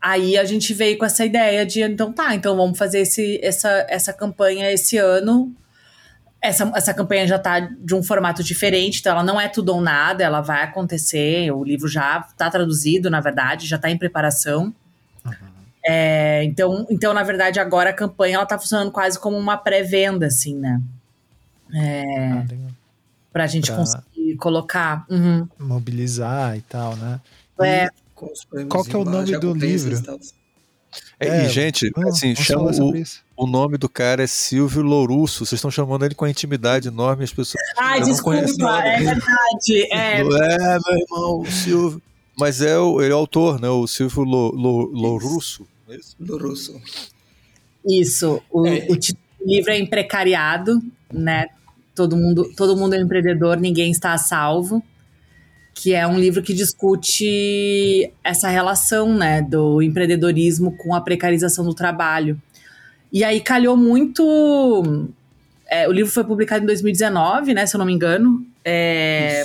aí 0.00 0.36
a 0.36 0.44
gente 0.44 0.72
veio 0.72 0.98
com 0.98 1.04
essa 1.04 1.24
ideia 1.24 1.64
de, 1.66 1.82
então 1.82 2.12
tá, 2.12 2.34
então 2.34 2.56
vamos 2.56 2.78
fazer 2.78 3.00
esse, 3.00 3.40
essa, 3.42 3.86
essa 3.88 4.12
campanha 4.12 4.70
esse 4.70 4.96
ano. 4.96 5.54
Essa, 6.40 6.70
essa 6.76 6.94
campanha 6.94 7.26
já 7.26 7.36
tá 7.36 7.58
de 7.58 7.96
um 7.96 8.02
formato 8.02 8.44
diferente, 8.44 9.00
então 9.00 9.10
ela 9.12 9.24
não 9.24 9.40
é 9.40 9.48
tudo 9.48 9.74
ou 9.74 9.80
nada, 9.80 10.22
ela 10.22 10.40
vai 10.40 10.62
acontecer, 10.62 11.50
o 11.50 11.64
livro 11.64 11.88
já 11.88 12.22
tá 12.36 12.48
traduzido, 12.48 13.10
na 13.10 13.20
verdade, 13.20 13.66
já 13.66 13.76
tá 13.76 13.90
em 13.90 13.98
preparação. 13.98 14.72
É, 15.84 16.44
então, 16.44 16.86
então, 16.90 17.12
na 17.12 17.24
verdade, 17.24 17.58
agora 17.58 17.90
a 17.90 17.92
campanha 17.92 18.36
ela 18.36 18.46
tá 18.46 18.56
funcionando 18.56 18.92
quase 18.92 19.18
como 19.18 19.36
uma 19.36 19.56
pré-venda, 19.56 20.26
assim, 20.26 20.54
né? 20.54 20.80
É, 21.74 22.04
ah, 22.30 22.44
pra 23.32 23.46
gente 23.46 23.66
pra 23.66 23.76
conseguir 23.76 24.36
colocar. 24.36 25.06
Uhum. 25.08 25.48
Mobilizar 25.58 26.56
e 26.56 26.60
tal, 26.62 26.94
né? 26.96 27.20
É. 27.60 27.88
Qual 28.68 28.84
que 28.84 28.94
é 28.94 28.98
o 28.98 29.04
nome 29.04 29.38
do 29.38 29.54
livro? 29.54 29.96
É, 31.20 31.44
e, 31.44 31.48
gente, 31.48 31.90
assim, 32.06 32.34
chama 32.34 32.70
o, 32.70 33.44
o 33.44 33.46
nome 33.46 33.76
do 33.76 33.88
cara 33.88 34.22
é 34.22 34.26
Silvio 34.26 34.82
Lourusso. 34.82 35.44
Vocês 35.44 35.58
estão 35.58 35.70
chamando 35.70 36.04
ele 36.04 36.14
com 36.14 36.24
a 36.24 36.30
intimidade 36.30 36.88
enorme, 36.88 37.24
as 37.24 37.32
pessoas. 37.32 37.62
Ai, 37.76 38.00
desculpa, 38.02 38.38
é 38.38 38.98
verdade. 38.98 39.92
É. 39.92 40.20
É, 40.20 40.24
meu 40.24 40.98
irmão, 40.98 41.40
o 41.40 41.46
Silvio. 41.46 42.02
Mas 42.38 42.62
é 42.62 42.78
o, 42.78 43.02
ele 43.02 43.12
é 43.12 43.14
o 43.14 43.18
autor, 43.18 43.60
né? 43.60 43.68
O 43.68 43.86
Silvio 43.86 44.22
Lourusso. 44.22 45.66
É 45.88 45.96
isso? 45.96 46.16
Lourusso. 46.20 46.80
Isso. 47.84 48.42
O, 48.50 48.66
é. 48.66 48.86
o 48.88 49.46
livro 49.46 49.72
é 49.72 49.78
Imprecariado, 49.78 50.80
né? 51.12 51.48
Todo 51.94 52.16
mundo, 52.16 52.48
todo 52.56 52.76
mundo 52.76 52.94
é 52.94 53.00
empreendedor, 53.00 53.56
ninguém 53.56 53.90
está 53.90 54.12
a 54.12 54.18
salvo. 54.18 54.82
Que 55.80 55.94
é 55.94 56.04
um 56.04 56.18
livro 56.18 56.42
que 56.42 56.52
discute 56.52 58.10
essa 58.24 58.48
relação, 58.48 59.14
né? 59.14 59.40
Do 59.40 59.80
empreendedorismo 59.80 60.76
com 60.76 60.92
a 60.92 61.00
precarização 61.00 61.64
do 61.64 61.72
trabalho. 61.72 62.40
E 63.12 63.22
aí 63.22 63.40
calhou 63.40 63.76
muito. 63.76 64.82
É, 65.70 65.88
o 65.88 65.92
livro 65.92 66.10
foi 66.10 66.24
publicado 66.24 66.64
em 66.64 66.66
2019, 66.66 67.54
né? 67.54 67.64
Se 67.64 67.76
eu 67.76 67.78
não 67.78 67.86
me 67.86 67.92
engano. 67.92 68.44
É, 68.64 69.44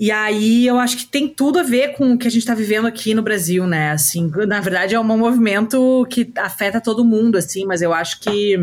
e 0.00 0.10
aí 0.10 0.66
eu 0.66 0.80
acho 0.80 0.96
que 0.96 1.06
tem 1.06 1.28
tudo 1.28 1.60
a 1.60 1.62
ver 1.62 1.92
com 1.92 2.14
o 2.14 2.18
que 2.18 2.26
a 2.26 2.30
gente 2.30 2.40
está 2.40 2.54
vivendo 2.54 2.88
aqui 2.88 3.14
no 3.14 3.22
Brasil, 3.22 3.66
né? 3.68 3.92
Assim, 3.92 4.28
na 4.48 4.60
verdade 4.60 4.96
é 4.96 4.98
um 4.98 5.04
movimento 5.04 6.04
que 6.10 6.32
afeta 6.36 6.80
todo 6.80 7.04
mundo, 7.04 7.38
assim, 7.38 7.64
mas 7.64 7.82
eu 7.82 7.92
acho 7.92 8.18
que 8.18 8.56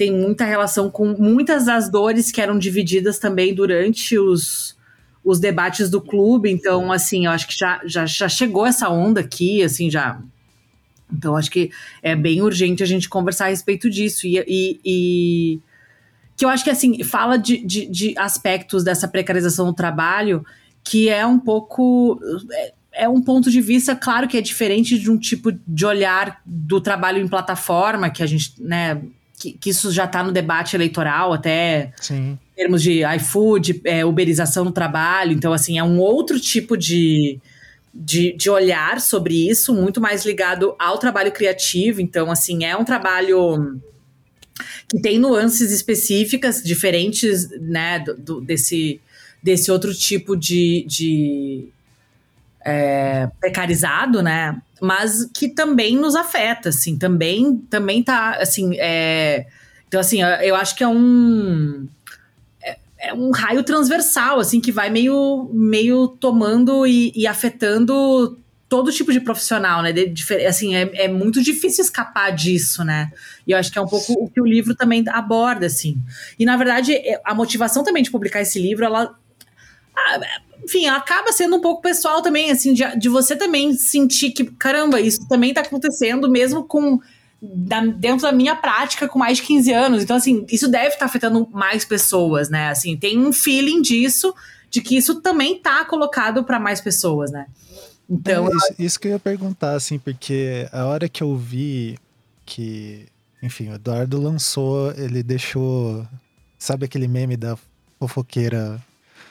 tem 0.00 0.10
muita 0.10 0.46
relação 0.46 0.88
com 0.88 1.08
muitas 1.08 1.66
das 1.66 1.90
dores 1.90 2.32
que 2.32 2.40
eram 2.40 2.58
divididas 2.58 3.18
também 3.18 3.54
durante 3.54 4.18
os, 4.18 4.74
os 5.22 5.38
debates 5.38 5.90
do 5.90 6.00
clube. 6.00 6.50
Então, 6.50 6.90
assim, 6.90 7.26
eu 7.26 7.32
acho 7.32 7.46
que 7.46 7.54
já, 7.54 7.82
já, 7.84 8.06
já 8.06 8.26
chegou 8.26 8.64
essa 8.64 8.88
onda 8.88 9.20
aqui, 9.20 9.62
assim, 9.62 9.90
já. 9.90 10.18
Então, 11.12 11.36
acho 11.36 11.50
que 11.50 11.70
é 12.02 12.16
bem 12.16 12.40
urgente 12.40 12.82
a 12.82 12.86
gente 12.86 13.10
conversar 13.10 13.44
a 13.44 13.48
respeito 13.48 13.90
disso. 13.90 14.26
E, 14.26 14.42
e, 14.48 14.80
e 14.82 15.60
que 16.34 16.46
eu 16.46 16.48
acho 16.48 16.64
que 16.64 16.70
assim 16.70 17.04
fala 17.04 17.36
de, 17.36 17.58
de, 17.58 17.84
de 17.84 18.14
aspectos 18.16 18.82
dessa 18.82 19.06
precarização 19.06 19.66
do 19.66 19.74
trabalho 19.74 20.42
que 20.82 21.10
é 21.10 21.26
um 21.26 21.38
pouco 21.38 22.18
é, 22.50 22.72
é 23.04 23.08
um 23.10 23.20
ponto 23.20 23.50
de 23.50 23.60
vista, 23.60 23.94
claro 23.94 24.26
que 24.26 24.38
é 24.38 24.40
diferente 24.40 24.98
de 24.98 25.10
um 25.10 25.18
tipo 25.18 25.52
de 25.52 25.84
olhar 25.84 26.40
do 26.46 26.80
trabalho 26.80 27.18
em 27.18 27.28
plataforma, 27.28 28.08
que 28.08 28.22
a 28.22 28.26
gente, 28.26 28.54
né, 28.62 28.98
que, 29.40 29.52
que 29.52 29.70
isso 29.70 29.90
já 29.90 30.04
está 30.04 30.22
no 30.22 30.30
debate 30.30 30.76
eleitoral, 30.76 31.32
até 31.32 31.92
Sim. 31.98 32.38
em 32.52 32.54
termos 32.54 32.82
de 32.82 33.02
iFood, 33.16 33.80
é, 33.84 34.04
uberização 34.04 34.66
no 34.66 34.70
trabalho. 34.70 35.32
Então, 35.32 35.52
assim, 35.54 35.78
é 35.78 35.82
um 35.82 35.98
outro 35.98 36.38
tipo 36.38 36.76
de, 36.76 37.40
de, 37.92 38.36
de 38.36 38.50
olhar 38.50 39.00
sobre 39.00 39.48
isso, 39.48 39.74
muito 39.74 39.98
mais 39.98 40.26
ligado 40.26 40.74
ao 40.78 40.98
trabalho 40.98 41.32
criativo. 41.32 42.02
Então, 42.02 42.30
assim, 42.30 42.64
é 42.64 42.76
um 42.76 42.84
trabalho 42.84 43.80
que 44.86 45.00
tem 45.00 45.18
nuances 45.18 45.72
específicas, 45.72 46.62
diferentes, 46.62 47.48
né, 47.62 47.98
do, 48.18 48.42
desse, 48.42 49.00
desse 49.42 49.70
outro 49.70 49.94
tipo 49.94 50.36
de, 50.36 50.84
de 50.86 51.68
é, 52.64 53.28
precarizado, 53.40 54.22
né? 54.22 54.60
Mas 54.80 55.28
que 55.34 55.48
também 55.48 55.96
nos 55.96 56.14
afeta, 56.14 56.70
assim, 56.70 56.96
também, 56.96 57.56
também 57.68 58.02
tá, 58.02 58.36
assim, 58.36 58.76
é, 58.78 59.46
então, 59.90 60.00
assim, 60.00 60.22
eu 60.22 60.54
acho 60.54 60.76
que 60.76 60.84
é 60.84 60.88
um 60.88 61.88
é, 62.62 62.78
é 62.98 63.14
um 63.14 63.32
raio 63.32 63.64
transversal, 63.64 64.38
assim, 64.38 64.60
que 64.60 64.70
vai 64.70 64.88
meio, 64.88 65.50
meio 65.52 66.06
tomando 66.06 66.86
e, 66.86 67.12
e 67.14 67.26
afetando 67.26 68.38
todo 68.68 68.92
tipo 68.92 69.12
de 69.12 69.18
profissional, 69.20 69.82
né? 69.82 69.92
De, 69.92 70.06
de, 70.06 70.32
assim, 70.46 70.76
é, 70.76 71.04
é 71.06 71.08
muito 71.08 71.42
difícil 71.42 71.82
escapar 71.82 72.30
disso, 72.30 72.84
né? 72.84 73.10
E 73.44 73.50
eu 73.50 73.58
acho 73.58 73.72
que 73.72 73.78
é 73.80 73.82
um 73.82 73.88
pouco 73.88 74.12
o 74.12 74.30
que 74.30 74.40
o 74.40 74.46
livro 74.46 74.76
também 74.76 75.04
aborda, 75.08 75.66
assim. 75.66 76.00
E, 76.38 76.44
na 76.44 76.56
verdade, 76.56 76.94
é, 76.94 77.20
a 77.24 77.34
motivação 77.34 77.82
também 77.82 78.04
de 78.04 78.12
publicar 78.12 78.40
esse 78.40 78.60
livro, 78.60 78.84
ela... 78.84 79.12
Ah, 79.92 80.20
enfim, 80.64 80.86
acaba 80.86 81.32
sendo 81.32 81.56
um 81.56 81.60
pouco 81.60 81.82
pessoal 81.82 82.22
também, 82.22 82.50
assim, 82.50 82.72
de, 82.72 82.84
de 82.98 83.08
você 83.08 83.36
também 83.36 83.74
sentir 83.74 84.30
que, 84.30 84.44
caramba, 84.44 85.00
isso 85.00 85.26
também 85.28 85.52
tá 85.52 85.60
acontecendo 85.60 86.30
mesmo 86.30 86.64
com 86.64 87.00
da, 87.40 87.84
dentro 87.86 88.22
da 88.22 88.32
minha 88.32 88.54
prática 88.54 89.08
com 89.08 89.18
mais 89.18 89.38
de 89.38 89.44
15 89.44 89.72
anos. 89.72 90.02
Então, 90.02 90.16
assim, 90.16 90.44
isso 90.50 90.68
deve 90.68 90.88
estar 90.88 91.00
tá 91.00 91.04
afetando 91.06 91.48
mais 91.50 91.84
pessoas, 91.84 92.48
né? 92.48 92.68
Assim, 92.68 92.96
tem 92.96 93.18
um 93.18 93.32
feeling 93.32 93.80
disso, 93.80 94.34
de 94.68 94.80
que 94.80 94.96
isso 94.96 95.20
também 95.20 95.58
tá 95.58 95.84
colocado 95.84 96.44
para 96.44 96.60
mais 96.60 96.80
pessoas, 96.80 97.30
né? 97.30 97.46
Então. 98.08 98.46
É, 98.46 98.56
isso, 98.56 98.74
isso, 98.78 99.00
que 99.00 99.08
eu 99.08 99.12
ia 99.12 99.18
perguntar, 99.18 99.72
assim, 99.72 99.98
porque 99.98 100.68
a 100.72 100.84
hora 100.86 101.08
que 101.08 101.22
eu 101.22 101.36
vi 101.36 101.98
que, 102.44 103.06
enfim, 103.42 103.70
o 103.70 103.74
Eduardo 103.74 104.20
lançou, 104.20 104.92
ele 104.92 105.22
deixou. 105.22 106.06
Sabe 106.58 106.84
aquele 106.84 107.08
meme 107.08 107.38
da 107.38 107.56
fofoqueira 107.98 108.80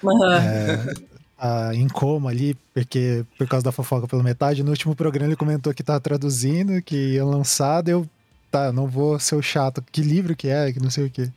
Uhum. 0.04 0.32
É, 0.32 0.94
a, 1.40 1.74
em 1.74 1.88
coma 1.88 2.30
ali, 2.30 2.56
porque 2.74 3.26
por 3.38 3.48
causa 3.48 3.64
da 3.64 3.72
fofoca 3.72 4.08
pela 4.08 4.22
metade. 4.22 4.64
No 4.64 4.72
último 4.72 4.96
programa 4.96 5.30
ele 5.30 5.36
comentou 5.36 5.74
que 5.74 5.82
tava 5.82 6.00
traduzindo, 6.00 6.82
que 6.82 7.14
ia 7.14 7.26
lançar, 7.26 7.88
eu, 7.88 8.08
tá, 8.52 8.72
não 8.72 8.88
vou 8.88 9.20
ser 9.20 9.36
o 9.36 9.42
chato, 9.42 9.84
que 9.92 10.02
livro 10.02 10.36
que 10.36 10.50
é, 10.50 10.72
que 10.74 10.80
não 10.80 10.90
sei 10.90 11.06
o 11.06 11.10
que. 11.10 11.32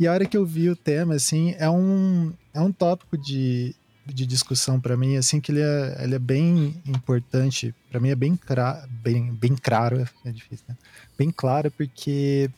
E 0.00 0.06
a 0.06 0.12
hora 0.12 0.26
que 0.26 0.36
eu 0.36 0.44
vi 0.44 0.70
o 0.70 0.76
tema, 0.76 1.14
assim, 1.14 1.54
é 1.58 1.68
um, 1.68 2.32
é 2.52 2.60
um 2.60 2.72
tópico 2.72 3.16
de, 3.16 3.74
de 4.06 4.26
discussão 4.26 4.80
para 4.80 4.96
mim, 4.96 5.16
assim, 5.16 5.40
que 5.40 5.52
ele 5.52 5.62
é, 5.62 5.98
ele 6.02 6.14
é 6.14 6.18
bem 6.18 6.74
importante, 6.86 7.74
para 7.90 8.00
mim 8.00 8.08
é 8.10 8.14
bem, 8.14 8.36
cra, 8.36 8.86
bem, 9.02 9.32
bem 9.32 9.54
claro, 9.54 10.06
é 10.24 10.30
difícil, 10.30 10.64
né? 10.68 10.76
Bem 11.18 11.30
claro, 11.30 11.70
porque 11.70 12.50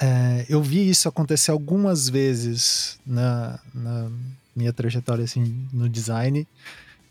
é, 0.00 0.46
eu 0.48 0.60
vi 0.60 0.88
isso 0.88 1.08
acontecer 1.08 1.52
algumas 1.52 2.08
vezes 2.08 2.98
na, 3.06 3.60
na 3.72 4.10
minha 4.54 4.72
trajetória 4.72 5.24
assim 5.24 5.66
no 5.72 5.88
design 5.88 6.46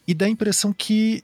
e 0.08 0.14
dá 0.14 0.26
a 0.26 0.30
impressão 0.30 0.74
que 0.74 1.24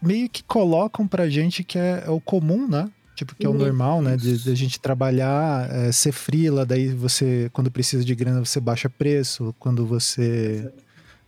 meio 0.00 0.28
que 0.28 0.42
colocam 0.42 1.06
pra 1.06 1.28
gente 1.28 1.62
que 1.62 1.78
é, 1.78 2.04
é 2.06 2.10
o 2.10 2.20
comum, 2.20 2.68
né? 2.68 2.90
Tipo, 3.14 3.34
que 3.34 3.46
é 3.46 3.48
o 3.48 3.52
uhum. 3.52 3.58
normal, 3.58 4.02
né? 4.02 4.16
De, 4.16 4.38
de 4.38 4.50
a 4.50 4.54
gente 4.54 4.80
trabalhar, 4.80 5.70
é, 5.70 5.92
ser 5.92 6.12
frila, 6.12 6.66
daí 6.66 6.88
você, 6.88 7.50
quando 7.52 7.70
precisa 7.70 8.04
de 8.04 8.14
grana, 8.14 8.44
você 8.44 8.58
baixa 8.58 8.88
preço, 8.88 9.54
quando 9.58 9.86
você, 9.86 10.72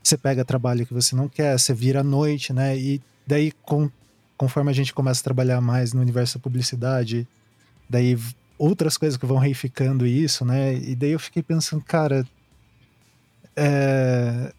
você 0.02 0.16
pega 0.16 0.44
trabalho 0.44 0.86
que 0.86 0.94
você 0.94 1.14
não 1.14 1.28
quer, 1.28 1.59
você 1.59 1.72
vira 1.72 2.00
à 2.00 2.05
noite, 2.05 2.52
né? 2.52 2.76
E 2.76 3.00
daí, 3.26 3.52
com, 3.62 3.88
conforme 4.36 4.70
a 4.70 4.74
gente 4.74 4.92
começa 4.92 5.20
a 5.20 5.24
trabalhar 5.24 5.61
mais 5.61 5.92
no 5.92 6.00
universo 6.00 6.38
da 6.38 6.42
publicidade, 6.42 7.28
daí 7.88 8.18
outras 8.59 8.96
coisas 8.96 9.16
que 9.16 9.26
vão 9.26 9.38
reificando 9.38 10.07
isso, 10.07 10.44
né? 10.44 10.74
E 10.74 10.96
daí 10.96 11.11
eu 11.11 11.20
fiquei 11.20 11.42
pensando, 11.42 11.84
cara, 11.84 12.26
é, 13.57 14.52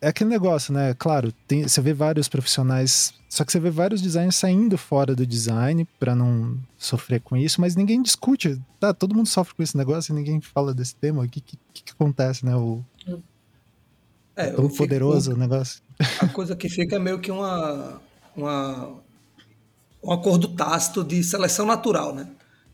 é 0.00 0.08
aquele 0.08 0.30
negócio, 0.30 0.72
né? 0.72 0.94
Claro, 0.98 1.32
tem, 1.46 1.62
você 1.62 1.80
vê 1.80 1.92
vários 1.92 2.28
profissionais, 2.28 3.14
só 3.28 3.44
que 3.44 3.52
você 3.52 3.60
vê 3.60 3.70
vários 3.70 4.00
designers 4.00 4.36
saindo 4.36 4.76
fora 4.76 5.14
do 5.14 5.26
design 5.26 5.86
para 5.98 6.14
não 6.14 6.58
sofrer 6.76 7.20
com 7.20 7.36
isso, 7.36 7.60
mas 7.60 7.76
ninguém 7.76 8.02
discute. 8.02 8.60
Tá, 8.80 8.92
todo 8.92 9.14
mundo 9.14 9.28
sofre 9.28 9.54
com 9.54 9.62
esse 9.62 9.76
negócio 9.76 10.12
e 10.12 10.16
ninguém 10.16 10.40
fala 10.40 10.74
desse 10.74 10.94
tema. 10.94 11.22
O 11.22 11.28
que, 11.28 11.40
que, 11.40 11.56
que 11.72 11.92
acontece, 11.92 12.44
né? 12.44 12.54
O, 12.56 12.84
é, 14.34 14.50
tão 14.50 14.68
poderoso 14.68 15.30
fico, 15.30 15.36
o 15.36 15.38
negócio. 15.38 15.82
A 16.20 16.28
coisa 16.28 16.56
que 16.56 16.68
fica 16.68 16.96
é 16.96 16.98
meio 16.98 17.20
que 17.20 17.30
uma, 17.30 18.00
uma 18.34 19.02
um 20.02 20.12
acordo 20.12 20.48
tácito 20.48 21.04
de 21.04 21.22
seleção 21.22 21.64
natural, 21.64 22.14
né? 22.14 22.28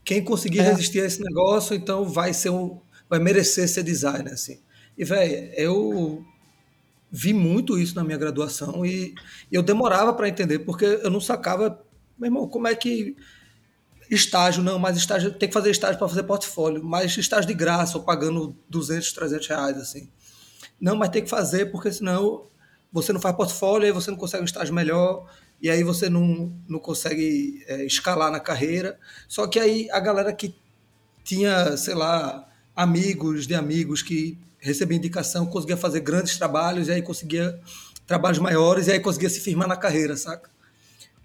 Quem 0.05 0.25
conseguir 0.25 0.61
é. 0.61 0.63
resistir 0.63 1.03
a 1.03 1.05
esse 1.05 1.21
negócio, 1.21 1.77
então 1.77 2.05
vai 2.05 2.33
ser 2.33 2.51
um, 2.51 2.81
vai 3.09 3.19
merecer 3.19 3.69
ser 3.69 3.83
designer, 3.83 4.33
assim. 4.33 4.59
E, 4.99 5.05
velho, 5.05 5.53
eu 5.55 6.25
vi 7.11 7.33
muito 7.33 7.79
isso 7.79 7.95
na 7.95 8.05
minha 8.05 8.19
graduação 8.19 8.85
e 8.85 9.15
eu 9.51 9.63
demorava 9.63 10.13
para 10.13 10.29
entender, 10.29 10.59
porque 10.59 10.85
eu 10.85 11.11
não 11.11 11.21
sacava, 11.21 11.81
meu 12.19 12.27
irmão, 12.27 12.49
como 12.49 12.67
é 12.67 12.75
que 12.75 13.17
estágio, 14.11 14.63
não, 14.63 14.79
mas 14.79 14.97
estágio, 14.97 15.33
tem 15.33 15.49
que 15.49 15.53
fazer 15.53 15.71
estágio 15.71 15.99
para 15.99 16.09
fazer 16.09 16.23
portfólio, 16.25 16.83
mas 16.83 17.17
estágio 17.17 17.47
de 17.47 17.55
graça, 17.55 17.97
ou 17.97 18.05
pagando 18.05 18.57
200, 18.69 19.13
300 19.13 19.47
reais, 19.47 19.77
assim. 19.77 20.11
Não, 20.81 20.97
mas 20.97 21.11
tem 21.11 21.23
que 21.23 21.31
fazer, 21.31 21.67
porque 21.67 21.93
senão 21.93 22.47
você 22.91 23.13
não 23.13 23.21
faz 23.21 23.37
portfólio, 23.37 23.87
aí 23.87 23.93
você 23.93 24.11
não 24.11 24.19
consegue 24.19 24.43
um 24.43 24.47
estágio 24.47 24.75
melhor, 24.75 25.31
e 25.61 25.69
aí 25.69 25.83
você 25.83 26.09
não, 26.09 26.53
não 26.67 26.79
consegue 26.79 27.63
é, 27.67 27.85
escalar 27.85 28.31
na 28.31 28.41
carreira. 28.41 28.99
Só 29.29 29.47
que 29.47 29.59
aí 29.59 29.91
a 29.91 30.01
galera 30.01 30.33
que 30.33 30.55
tinha, 31.23 31.77
sei 31.77 31.95
lá, 31.95 32.49
amigos 32.75 33.47
de 33.47 33.55
amigos 33.55 34.03
que 34.03 34.39
recebia 34.61 34.97
indicação, 34.97 35.47
conseguia 35.47 35.77
fazer 35.77 36.01
grandes 36.01 36.37
trabalhos, 36.37 36.89
e 36.89 36.93
aí 36.93 37.03
conseguia 37.03 37.59
trabalhos 38.07 38.39
maiores, 38.39 38.87
e 38.87 38.93
aí 38.93 39.01
conseguia 39.01 39.31
se 39.31 39.41
firmar 39.41 39.69
na 39.69 39.77
carreira, 39.77 40.17
saca? 40.17 40.51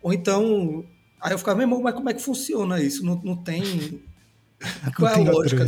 Ou 0.02 0.14
então, 0.14 0.86
aí 1.20 1.32
eu 1.32 1.38
ficava, 1.38 1.58
meu 1.58 1.66
irmão, 1.66 1.82
mas 1.82 1.96
como 1.96 2.10
é 2.10 2.14
que 2.14 2.22
funciona 2.22 2.82
isso? 2.82 3.06
Não, 3.06 3.22
não 3.24 3.36
tem. 3.36 4.04
Qual 4.98 5.12
é 5.12 5.16
a 5.16 5.32
lógica? 5.32 5.66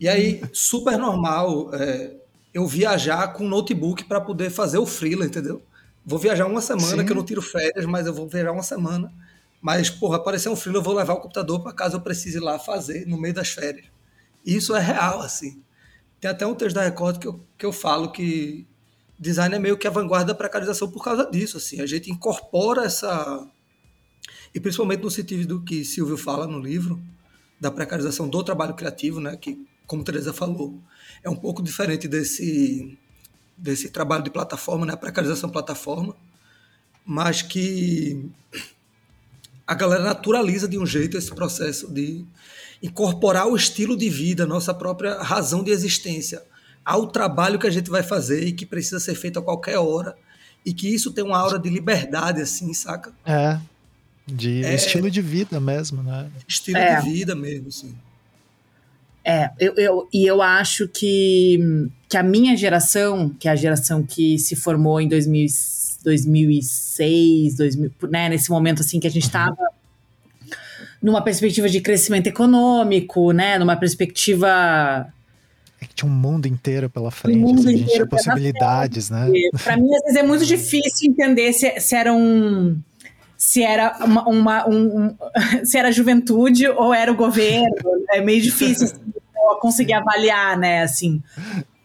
E 0.00 0.08
aí, 0.08 0.42
super 0.52 0.98
normal 0.98 1.74
é, 1.74 2.14
eu 2.52 2.66
viajar 2.66 3.34
com 3.34 3.46
notebook 3.46 4.04
para 4.04 4.20
poder 4.20 4.50
fazer 4.50 4.78
o 4.78 4.86
freela, 4.86 5.26
entendeu? 5.26 5.62
Vou 6.04 6.18
viajar 6.18 6.46
uma 6.46 6.62
semana, 6.62 7.02
Sim. 7.02 7.04
que 7.04 7.12
eu 7.12 7.16
não 7.16 7.24
tiro 7.24 7.42
férias, 7.42 7.84
mas 7.84 8.06
eu 8.06 8.14
vou 8.14 8.26
viajar 8.26 8.52
uma 8.52 8.62
semana. 8.62 9.12
Mas, 9.60 9.90
porra, 9.90 10.16
aparecer 10.16 10.48
um 10.48 10.56
freela, 10.56 10.78
eu 10.78 10.82
vou 10.82 10.94
levar 10.94 11.12
o 11.12 11.20
computador 11.20 11.62
para 11.62 11.74
casa 11.74 11.96
eu 11.96 12.00
precise 12.00 12.38
ir 12.38 12.40
lá 12.40 12.58
fazer 12.58 13.06
no 13.06 13.20
meio 13.20 13.34
das 13.34 13.50
férias. 13.50 13.84
Isso 14.44 14.74
é 14.74 14.80
real, 14.80 15.20
assim. 15.20 15.62
Tem 16.20 16.30
até 16.30 16.46
um 16.46 16.54
texto 16.54 16.74
da 16.74 16.82
Record 16.82 17.18
que 17.18 17.26
eu, 17.26 17.40
que 17.56 17.64
eu 17.64 17.72
falo 17.72 18.12
que 18.12 18.66
design 19.18 19.54
é 19.54 19.58
meio 19.58 19.76
que 19.76 19.86
a 19.86 19.90
vanguarda 19.90 20.32
da 20.32 20.34
precarização 20.34 20.90
por 20.90 21.02
causa 21.02 21.30
disso. 21.30 21.56
Assim. 21.56 21.80
A 21.80 21.86
gente 21.86 22.10
incorpora 22.10 22.84
essa. 22.84 23.46
E 24.54 24.60
principalmente 24.60 25.02
no 25.02 25.10
sentido 25.10 25.46
do 25.46 25.64
que 25.64 25.84
Silvio 25.84 26.16
fala 26.16 26.46
no 26.46 26.58
livro, 26.58 27.00
da 27.60 27.70
precarização 27.70 28.28
do 28.28 28.42
trabalho 28.42 28.74
criativo, 28.74 29.20
né? 29.20 29.36
que, 29.36 29.64
como 29.86 30.02
Teresa 30.02 30.32
falou, 30.32 30.80
é 31.22 31.30
um 31.30 31.36
pouco 31.36 31.62
diferente 31.62 32.08
desse, 32.08 32.98
desse 33.56 33.90
trabalho 33.90 34.24
de 34.24 34.30
plataforma, 34.30 34.84
né? 34.84 34.94
a 34.94 34.96
precarização 34.96 35.50
plataforma, 35.50 36.16
mas 37.04 37.42
que 37.42 38.28
a 39.66 39.74
galera 39.74 40.02
naturaliza 40.02 40.66
de 40.66 40.78
um 40.78 40.86
jeito 40.86 41.16
esse 41.16 41.32
processo 41.32 41.92
de 41.92 42.26
incorporar 42.82 43.46
o 43.46 43.56
estilo 43.56 43.96
de 43.96 44.08
vida, 44.08 44.46
nossa 44.46 44.72
própria 44.72 45.22
razão 45.22 45.62
de 45.62 45.70
existência, 45.70 46.42
ao 46.84 47.06
trabalho 47.06 47.58
que 47.58 47.66
a 47.66 47.70
gente 47.70 47.90
vai 47.90 48.02
fazer 48.02 48.46
e 48.46 48.52
que 48.52 48.64
precisa 48.64 48.98
ser 48.98 49.14
feito 49.14 49.38
a 49.38 49.42
qualquer 49.42 49.78
hora. 49.78 50.16
E 50.64 50.74
que 50.74 50.92
isso 50.92 51.10
tem 51.12 51.24
uma 51.24 51.38
aura 51.38 51.58
de 51.58 51.70
liberdade, 51.70 52.42
assim, 52.42 52.72
saca? 52.74 53.12
É. 53.24 53.58
De 54.26 54.62
é, 54.64 54.74
estilo 54.74 55.10
de 55.10 55.22
vida 55.22 55.58
mesmo, 55.58 56.02
né? 56.02 56.30
Estilo 56.46 56.78
é. 56.78 57.00
de 57.00 57.10
vida 57.10 57.34
mesmo, 57.34 57.72
sim. 57.72 57.94
É, 59.24 59.50
eu, 59.58 59.74
eu, 59.76 60.08
e 60.12 60.26
eu 60.26 60.40
acho 60.42 60.88
que, 60.88 61.88
que 62.08 62.16
a 62.16 62.22
minha 62.22 62.56
geração, 62.56 63.30
que 63.38 63.48
é 63.48 63.50
a 63.50 63.56
geração 63.56 64.02
que 64.02 64.38
se 64.38 64.56
formou 64.56 65.00
em 65.00 65.08
2000, 65.08 65.46
2006, 66.02 67.56
2000, 67.56 67.92
né, 68.10 68.28
nesse 68.28 68.50
momento 68.50 68.80
assim 68.80 68.98
que 68.98 69.06
a 69.06 69.10
gente 69.10 69.24
estava 69.24 69.52
uhum 69.52 69.79
numa 71.02 71.22
perspectiva 71.22 71.68
de 71.68 71.80
crescimento 71.80 72.26
econômico, 72.26 73.32
né? 73.32 73.58
Numa 73.58 73.76
perspectiva 73.76 75.12
é 75.80 75.86
que 75.86 75.94
tinha 75.94 76.10
um 76.10 76.14
mundo 76.14 76.46
inteiro 76.46 76.90
pela 76.90 77.10
frente, 77.10 77.38
um 77.38 77.40
mundo 77.40 77.60
assim, 77.60 77.70
inteiro 77.70 77.90
tinha 77.90 78.06
possibilidades, 78.06 79.08
né? 79.08 79.30
Para 79.64 79.78
mim, 79.78 79.94
às 79.94 80.02
vezes, 80.02 80.16
é 80.16 80.22
muito 80.22 80.44
difícil 80.46 81.10
entender 81.10 81.52
se, 81.52 81.80
se 81.80 81.96
era 81.96 82.12
um. 82.12 82.78
Se 83.36 83.62
era 83.62 83.96
uma, 84.04 84.28
uma 84.28 84.68
um, 84.68 85.16
se 85.64 85.78
era 85.78 85.90
juventude 85.90 86.68
ou 86.68 86.92
era 86.92 87.10
o 87.10 87.16
governo. 87.16 87.74
É 88.10 88.20
meio 88.20 88.42
difícil 88.42 88.84
assim, 88.84 89.00
conseguir 89.60 89.94
avaliar, 89.94 90.58
né? 90.58 90.82
Assim. 90.82 91.22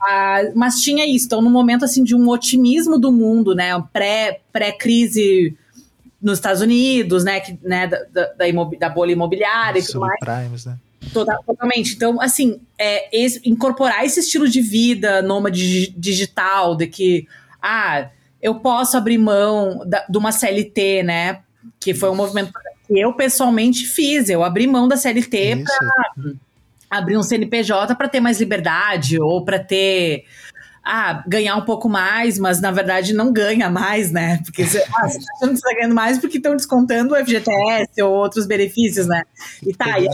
Ah, 0.01 0.41
mas 0.53 0.81
tinha 0.81 1.05
isso. 1.05 1.27
Então, 1.27 1.41
no 1.41 1.49
momento 1.49 1.85
assim 1.85 2.03
de 2.03 2.13
um 2.13 2.27
otimismo 2.27 2.99
do 2.99 3.13
mundo, 3.13 3.55
né? 3.55 3.81
Pré, 3.93 4.41
pré-crise 4.51 5.57
nos 6.25 6.39
Estados 6.39 6.59
Unidos, 6.59 7.23
né? 7.23 7.39
Que, 7.39 7.57
né 7.61 7.85
da, 7.85 7.99
da, 8.11 8.33
da, 8.33 8.45
da 8.79 8.89
bolha 8.89 9.11
imobiliária 9.11 9.79
e 9.79 9.85
tudo 9.85 9.99
mais. 9.99 10.19
Primes, 10.19 10.65
né? 10.65 10.75
Total, 11.13 11.41
totalmente. 11.45 11.93
Então, 11.93 12.19
assim, 12.19 12.59
é, 12.79 13.15
esse, 13.15 13.39
incorporar 13.47 14.03
esse 14.03 14.21
estilo 14.21 14.49
de 14.49 14.59
vida 14.59 15.21
nômade 15.21 15.91
digital, 15.95 16.75
de 16.75 16.87
que, 16.87 17.27
ah, 17.61 18.09
eu 18.41 18.55
posso 18.55 18.97
abrir 18.97 19.19
mão 19.19 19.83
da, 19.85 20.03
de 20.09 20.17
uma 20.17 20.31
CLT, 20.31 21.03
né? 21.03 21.41
Que 21.79 21.93
foi 21.93 22.09
um 22.09 22.15
movimento 22.15 22.51
que 22.87 22.99
eu 22.99 23.13
pessoalmente 23.13 23.85
fiz. 23.85 24.27
Eu 24.27 24.43
abri 24.43 24.65
mão 24.65 24.87
da 24.87 24.97
CLT 24.97 25.63
para 25.63 26.33
abrir 26.89 27.17
um 27.17 27.23
CNPJ 27.23 27.93
para 27.93 28.09
ter 28.09 28.19
mais 28.19 28.39
liberdade 28.39 29.19
ou 29.19 29.45
para 29.45 29.59
ter 29.59 30.25
ah, 30.85 31.23
ganhar 31.27 31.55
um 31.55 31.65
pouco 31.65 31.89
mais, 31.89 32.37
mas 32.37 32.61
na 32.61 32.69
verdade 32.69 33.11
não 33.11 33.33
ganha 33.33 33.69
mais, 33.71 34.11
né? 34.11 34.39
Porque 34.45 34.63
você, 34.63 34.85
ah, 34.93 35.09
você 35.09 35.17
tá 35.17 35.25
achando 35.35 35.49
que 35.53 35.57
você 35.57 35.61
tá 35.63 35.73
ganhando 35.73 35.95
mais 35.95 36.19
porque 36.19 36.37
estão 36.37 36.55
descontando 36.55 37.15
o 37.15 37.17
FGTS 37.17 38.01
ou 38.03 38.13
outros 38.13 38.45
benefícios, 38.45 39.07
né? 39.07 39.23
E 39.65 39.73
tá, 39.73 39.99
e 39.99 40.07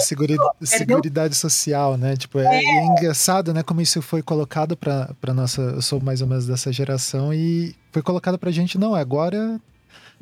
Seguridade 0.64 1.36
social, 1.36 1.98
né? 1.98 2.16
Tipo, 2.16 2.40
é, 2.40 2.46
é... 2.46 2.64
é, 2.64 2.86
engraçado, 2.86 3.54
né? 3.54 3.62
Como 3.64 3.82
isso 3.82 4.02
foi 4.02 4.22
colocado 4.24 4.78
para 4.78 5.34
nossa. 5.34 5.62
Eu 5.62 5.82
sou 5.82 6.00
mais 6.00 6.22
ou 6.22 6.28
menos 6.28 6.48
dessa 6.48 6.72
geração 6.72 7.34
e 7.34 7.76
foi 7.92 8.02
colocado 8.02 8.40
pra 8.40 8.50
gente, 8.50 8.78
não, 8.78 8.96
agora 8.96 9.60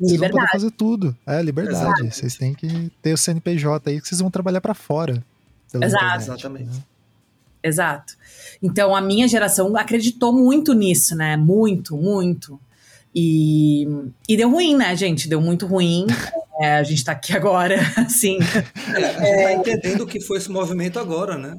vocês 0.00 0.12
liberdade. 0.12 0.32
vão 0.32 0.40
poder 0.40 0.52
fazer 0.52 0.70
tudo. 0.72 1.16
É, 1.24 1.42
liberdade. 1.42 1.78
Exato. 1.78 2.04
Vocês 2.10 2.34
têm 2.34 2.54
que 2.54 2.90
ter 3.00 3.12
o 3.12 3.18
CNPJ 3.18 3.90
aí 3.90 4.00
que 4.00 4.08
vocês 4.08 4.20
vão 4.20 4.30
trabalhar 4.30 4.60
para 4.60 4.74
fora. 4.74 5.22
Exato. 5.72 5.94
Internet, 5.94 6.22
Exatamente. 6.22 6.64
Né? 6.64 6.82
Exato. 7.62 8.14
Então 8.62 8.94
a 8.94 9.00
minha 9.00 9.28
geração 9.28 9.76
acreditou 9.76 10.32
muito 10.32 10.72
nisso, 10.72 11.14
né? 11.14 11.36
Muito, 11.36 11.96
muito. 11.96 12.58
E, 13.14 13.86
e 14.28 14.36
deu 14.36 14.50
ruim, 14.50 14.76
né, 14.76 14.96
gente? 14.96 15.28
Deu 15.28 15.40
muito 15.40 15.66
ruim. 15.66 16.06
É, 16.60 16.76
a 16.76 16.82
gente 16.82 17.04
tá 17.04 17.12
aqui 17.12 17.34
agora, 17.34 17.76
assim. 17.96 18.38
É, 18.94 19.04
a 19.04 19.26
gente 19.26 19.42
tá 19.42 19.52
entendendo 19.52 20.02
o 20.02 20.06
que 20.06 20.20
foi 20.20 20.38
esse 20.38 20.50
movimento 20.50 20.98
agora, 20.98 21.36
né? 21.36 21.58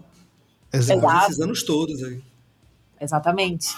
Exato. 0.72 1.32
Esses 1.32 1.40
anos 1.40 1.64
todos 1.64 2.04
aí. 2.04 2.22
Exatamente. 3.00 3.70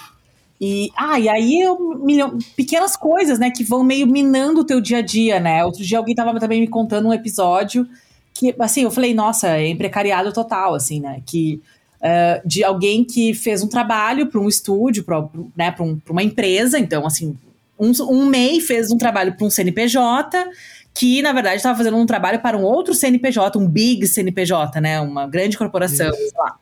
E, 0.60 0.90
ah, 0.96 1.18
e 1.18 1.28
aí 1.28 1.60
eu, 1.60 1.98
milhão, 1.98 2.38
pequenas 2.56 2.96
coisas, 2.96 3.38
né, 3.38 3.50
que 3.50 3.64
vão 3.64 3.82
meio 3.82 4.06
minando 4.06 4.60
o 4.60 4.64
teu 4.64 4.80
dia 4.80 4.98
a 4.98 5.02
dia, 5.02 5.40
né? 5.40 5.64
Outro 5.64 5.82
dia 5.82 5.98
alguém 5.98 6.14
tava 6.14 6.38
também 6.38 6.60
me 6.60 6.68
contando 6.68 7.08
um 7.08 7.12
episódio 7.12 7.88
que, 8.32 8.54
assim, 8.58 8.82
eu 8.82 8.90
falei, 8.90 9.14
nossa, 9.14 9.48
é 9.48 9.74
precariado 9.74 10.32
total, 10.32 10.74
assim, 10.74 11.00
né? 11.00 11.22
Que 11.24 11.60
uh, 12.04 12.46
de 12.46 12.62
alguém 12.62 13.04
que 13.04 13.32
fez 13.32 13.62
um 13.62 13.68
trabalho 13.68 14.26
para 14.26 14.40
um 14.40 14.48
estúdio, 14.48 15.02
para 15.02 15.26
né, 15.56 15.74
um, 15.80 15.98
uma 16.08 16.22
empresa. 16.22 16.78
Então, 16.78 17.06
assim, 17.06 17.36
um, 17.78 17.92
um 18.02 18.26
MEI 18.26 18.60
fez 18.60 18.90
um 18.90 18.98
trabalho 18.98 19.34
para 19.34 19.46
um 19.46 19.50
CNPJ 19.50 20.46
que, 20.92 21.22
na 21.22 21.32
verdade, 21.32 21.56
estava 21.56 21.76
fazendo 21.76 21.96
um 21.96 22.06
trabalho 22.06 22.40
para 22.40 22.56
um 22.56 22.62
outro 22.62 22.94
CNPJ, 22.94 23.58
um 23.58 23.66
big 23.66 24.06
CNPJ, 24.06 24.80
né? 24.80 25.00
Uma 25.00 25.26
grande 25.26 25.58
corporação, 25.58 26.08
Isso. 26.10 26.16
sei 26.16 26.38
lá. 26.38 26.56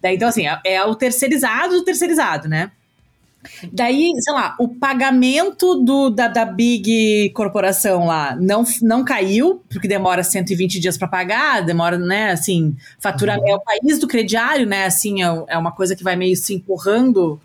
Daí, 0.00 0.14
então, 0.14 0.28
assim, 0.28 0.46
é, 0.46 0.60
é 0.64 0.84
o 0.84 0.94
terceirizado 0.94 1.74
do 1.74 1.84
terceirizado, 1.84 2.48
né? 2.48 2.70
Daí, 3.72 4.10
sei 4.20 4.32
lá, 4.32 4.54
o 4.58 4.68
pagamento 4.68 5.76
do, 5.76 6.10
da, 6.10 6.28
da 6.28 6.44
Big 6.44 7.30
Corporação 7.30 8.06
lá 8.06 8.36
não, 8.36 8.64
não 8.80 9.04
caiu, 9.04 9.62
porque 9.68 9.88
demora 9.88 10.22
120 10.22 10.78
dias 10.78 10.96
para 10.96 11.08
pagar, 11.08 11.64
demora, 11.64 11.98
né, 11.98 12.30
assim, 12.30 12.76
fatura 12.98 13.38
uhum. 13.38 13.48
é 13.48 13.54
o 13.54 13.60
país 13.60 13.98
do 13.98 14.06
crediário, 14.06 14.66
né, 14.66 14.86
assim, 14.86 15.22
é, 15.22 15.44
é 15.48 15.58
uma 15.58 15.72
coisa 15.72 15.96
que 15.96 16.04
vai 16.04 16.16
meio 16.16 16.36
se 16.36 16.54
empurrando 16.54 17.40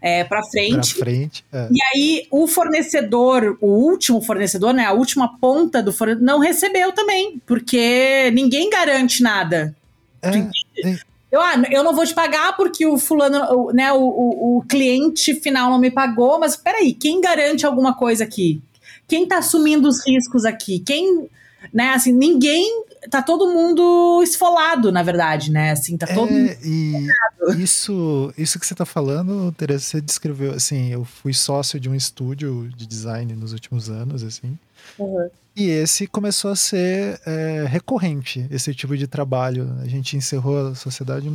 é, 0.00 0.24
para 0.24 0.42
frente. 0.44 0.96
Pra 0.96 1.04
frente 1.04 1.44
é. 1.52 1.68
E 1.70 1.82
aí 1.94 2.26
o 2.30 2.46
fornecedor, 2.46 3.56
o 3.60 3.68
último 3.68 4.20
fornecedor, 4.22 4.72
né, 4.72 4.84
a 4.84 4.92
última 4.92 5.38
ponta 5.38 5.82
do 5.82 5.92
fornecedor, 5.92 6.26
não 6.26 6.38
recebeu 6.38 6.92
também, 6.92 7.40
porque 7.46 8.30
ninguém 8.32 8.70
garante 8.70 9.22
nada. 9.22 9.74
É, 10.22 10.38
é 10.38 11.11
eu, 11.32 11.40
ah, 11.40 11.54
eu 11.70 11.82
não 11.82 11.96
vou 11.96 12.04
te 12.04 12.14
pagar 12.14 12.54
porque 12.54 12.84
o 12.86 12.98
fulano, 12.98 13.72
né, 13.72 13.90
o, 13.90 14.02
o, 14.02 14.58
o 14.58 14.62
cliente 14.68 15.34
final 15.34 15.70
não 15.70 15.78
me 15.78 15.90
pagou, 15.90 16.38
mas 16.38 16.56
peraí, 16.56 16.92
quem 16.92 17.22
garante 17.22 17.64
alguma 17.64 17.94
coisa 17.94 18.22
aqui? 18.22 18.60
Quem 19.08 19.26
tá 19.26 19.38
assumindo 19.38 19.88
os 19.88 20.06
riscos 20.06 20.44
aqui? 20.44 20.78
Quem, 20.80 21.26
né, 21.72 21.94
assim, 21.94 22.12
ninguém, 22.12 22.84
tá 23.10 23.22
todo 23.22 23.50
mundo 23.50 24.20
esfolado, 24.22 24.92
na 24.92 25.02
verdade, 25.02 25.50
né, 25.50 25.70
assim, 25.70 25.96
tá 25.96 26.06
todo 26.06 26.30
é, 26.30 26.58
e 26.62 27.08
isso, 27.56 28.30
isso 28.36 28.60
que 28.60 28.66
você 28.66 28.74
tá 28.74 28.84
falando, 28.84 29.50
Teresa, 29.52 29.84
você 29.84 30.00
descreveu, 30.02 30.52
assim, 30.52 30.92
eu 30.92 31.02
fui 31.02 31.32
sócio 31.32 31.80
de 31.80 31.88
um 31.88 31.94
estúdio 31.94 32.68
de 32.76 32.86
design 32.86 33.34
nos 33.34 33.54
últimos 33.54 33.88
anos, 33.88 34.22
assim, 34.22 34.58
uhum. 34.98 35.30
E 35.54 35.68
esse 35.68 36.06
começou 36.06 36.50
a 36.50 36.56
ser 36.56 37.20
é, 37.26 37.66
recorrente, 37.68 38.46
esse 38.50 38.74
tipo 38.74 38.96
de 38.96 39.06
trabalho. 39.06 39.70
A 39.80 39.86
gente 39.86 40.16
encerrou 40.16 40.68
a 40.68 40.74
sociedade, 40.74 41.30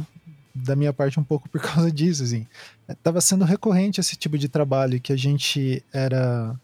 da 0.55 0.75
minha 0.75 0.91
parte, 0.91 1.19
um 1.19 1.23
pouco 1.23 1.47
por 1.49 1.61
causa 1.61 1.91
disso. 1.91 2.23
Assim. 2.23 2.45
Tava 3.03 3.21
sendo 3.21 3.45
recorrente 3.45 3.99
esse 3.99 4.15
tipo 4.15 4.37
de 4.37 4.49
trabalho, 4.49 4.99
que 4.99 5.13
a 5.13 5.17
gente 5.17 5.83
era 5.93 6.55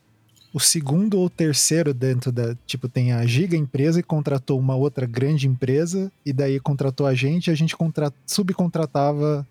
o 0.54 0.60
segundo 0.60 1.20
ou 1.20 1.30
terceiro 1.30 1.94
dentro 1.94 2.32
da. 2.32 2.56
Tipo, 2.66 2.88
tem 2.88 3.12
a 3.12 3.26
giga 3.26 3.58
empresa 3.58 4.00
e 4.00 4.04
contratou 4.04 4.60
uma 4.60 4.76
outra 4.76 5.06
grande 5.06 5.48
empresa, 5.48 6.12
e 6.26 6.34
daí 6.34 6.60
contratou 6.60 7.06
a 7.06 7.14
gente, 7.14 7.48
e 7.48 7.52
a 7.52 7.56
gente 7.56 7.76
contra, 7.76 8.12
subcontratava 8.26 9.48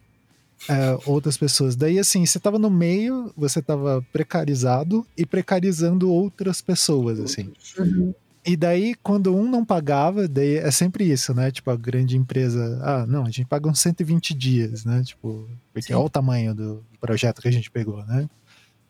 é, 0.68 0.98
outras 1.06 1.36
pessoas. 1.36 1.76
Daí, 1.76 1.98
assim, 1.98 2.24
você 2.24 2.38
tava 2.38 2.58
no 2.58 2.70
meio, 2.70 3.32
você 3.36 3.60
tava 3.60 4.04
precarizado 4.12 5.06
e 5.16 5.26
precarizando 5.26 6.10
outras 6.10 6.60
pessoas, 6.60 7.18
assim. 7.20 7.52
Uhum. 7.78 8.14
E 8.44 8.56
daí, 8.56 8.94
quando 9.02 9.34
um 9.34 9.48
não 9.48 9.64
pagava, 9.64 10.26
daí 10.26 10.56
é 10.56 10.70
sempre 10.70 11.04
isso, 11.04 11.32
né? 11.32 11.50
Tipo, 11.50 11.70
a 11.70 11.76
grande 11.76 12.16
empresa, 12.16 12.80
ah, 12.82 13.06
não, 13.06 13.22
a 13.22 13.30
gente 13.30 13.44
paga 13.44 13.68
uns 13.68 13.78
120 13.78 14.34
dias, 14.34 14.84
né? 14.84 15.02
Tipo, 15.04 15.48
porque 15.72 15.88
Sim. 15.88 15.94
olha 15.94 16.06
o 16.06 16.10
tamanho 16.10 16.54
do 16.54 16.84
projeto 17.00 17.40
que 17.40 17.46
a 17.46 17.52
gente 17.52 17.70
pegou, 17.70 18.04
né? 18.04 18.28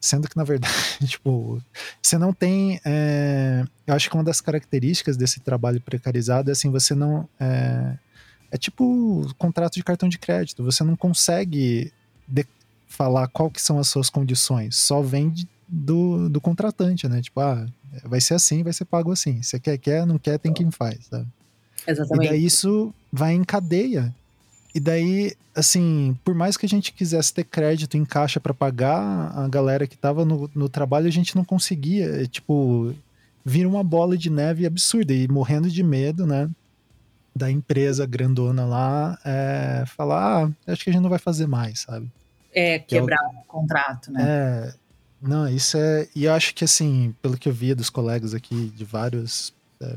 Sendo 0.01 0.27
que, 0.27 0.37
na 0.37 0.43
verdade, 0.43 0.75
tipo, 1.07 1.63
você 2.03 2.17
não 2.17 2.33
tem. 2.33 2.81
É, 2.85 3.63
eu 3.87 3.95
acho 3.95 4.09
que 4.09 4.17
uma 4.17 4.25
das 4.25 4.41
características 4.41 5.17
desse 5.19 5.39
trabalho 5.41 5.81
precarizado 5.83 6.51
é 6.51 6.53
assim, 6.53 6.71
você 6.71 6.95
não. 6.95 7.29
É, 7.39 7.97
é 8.53 8.59
tipo 8.59 9.27
contrato 9.39 9.75
de 9.75 9.83
cartão 9.83 10.09
de 10.09 10.19
crédito. 10.19 10.63
Você 10.63 10.85
não 10.85 10.95
consegue 10.95 11.91
falar 12.87 13.27
qual 13.29 13.51
que 13.51 13.61
são 13.61 13.79
as 13.79 13.89
suas 13.89 14.11
condições. 14.11 14.77
Só 14.77 15.01
vem 15.01 15.31
de, 15.31 15.49
do, 15.67 16.29
do 16.29 16.41
contratante, 16.41 17.09
né? 17.09 17.23
Tipo, 17.23 17.41
ah, 17.41 17.67
vai 18.05 18.21
ser 18.21 18.35
assim, 18.35 18.63
vai 18.63 18.75
ser 18.75 18.85
pago 18.85 19.11
assim. 19.11 19.43
Você 19.43 19.59
quer, 19.59 19.79
quer, 19.79 20.07
não 20.07 20.19
quer, 20.19 20.39
tem 20.39 20.53
quem 20.53 20.71
faz? 20.71 21.11
Exatamente. 21.87 22.27
E 22.27 22.29
daí 22.29 22.45
isso 22.45 22.95
vai 23.11 23.33
em 23.33 23.43
cadeia. 23.43 24.15
E 24.75 24.79
daí, 24.79 25.33
assim, 25.55 26.17
por 26.23 26.35
mais 26.35 26.59
que 26.59 26.67
a 26.67 26.69
gente 26.69 26.93
quisesse 26.93 27.33
ter 27.33 27.45
crédito 27.45 27.97
em 27.97 28.05
caixa 28.05 28.39
para 28.39 28.53
pagar 28.53 29.33
a 29.35 29.49
galera 29.49 29.87
que 29.87 29.97
tava 29.97 30.25
no, 30.27 30.51
no 30.55 30.69
trabalho, 30.69 31.07
a 31.07 31.13
gente 31.13 31.35
não 31.35 31.45
conseguia. 31.45 32.23
É, 32.23 32.27
tipo, 32.27 32.95
vira 33.43 33.69
uma 33.69 33.83
bola 33.83 34.17
de 34.17 34.29
neve 34.29 34.67
absurda 34.67 35.15
e 35.15 35.27
morrendo 35.27 35.71
de 35.71 35.83
medo, 35.83 36.27
né? 36.27 36.51
Da 37.35 37.51
empresa 37.51 38.07
grandona 38.07 38.65
lá 38.65 39.19
é, 39.25 39.85
falar, 39.87 40.45
ah, 40.45 40.73
acho 40.73 40.85
que 40.85 40.91
a 40.91 40.93
gente 40.93 41.03
não 41.03 41.11
vai 41.11 41.19
fazer 41.19 41.47
mais, 41.47 41.81
sabe? 41.81 42.11
É, 42.55 42.79
quebrar 42.79 43.19
é 43.23 43.27
o, 43.27 43.41
o 43.41 43.45
contrato, 43.45 44.13
né? 44.13 44.23
É, 44.23 44.75
não, 45.23 45.49
isso 45.49 45.77
é. 45.79 46.09
E 46.15 46.25
eu 46.25 46.33
acho 46.35 46.53
que, 46.55 46.65
assim, 46.65 47.15
pelo 47.23 47.39
que 47.39 47.49
eu 47.49 47.53
via 47.53 47.77
dos 47.77 47.89
colegas 47.89 48.35
aqui, 48.35 48.73
de 48.77 48.85
vários. 48.85 49.55
É, 49.81 49.97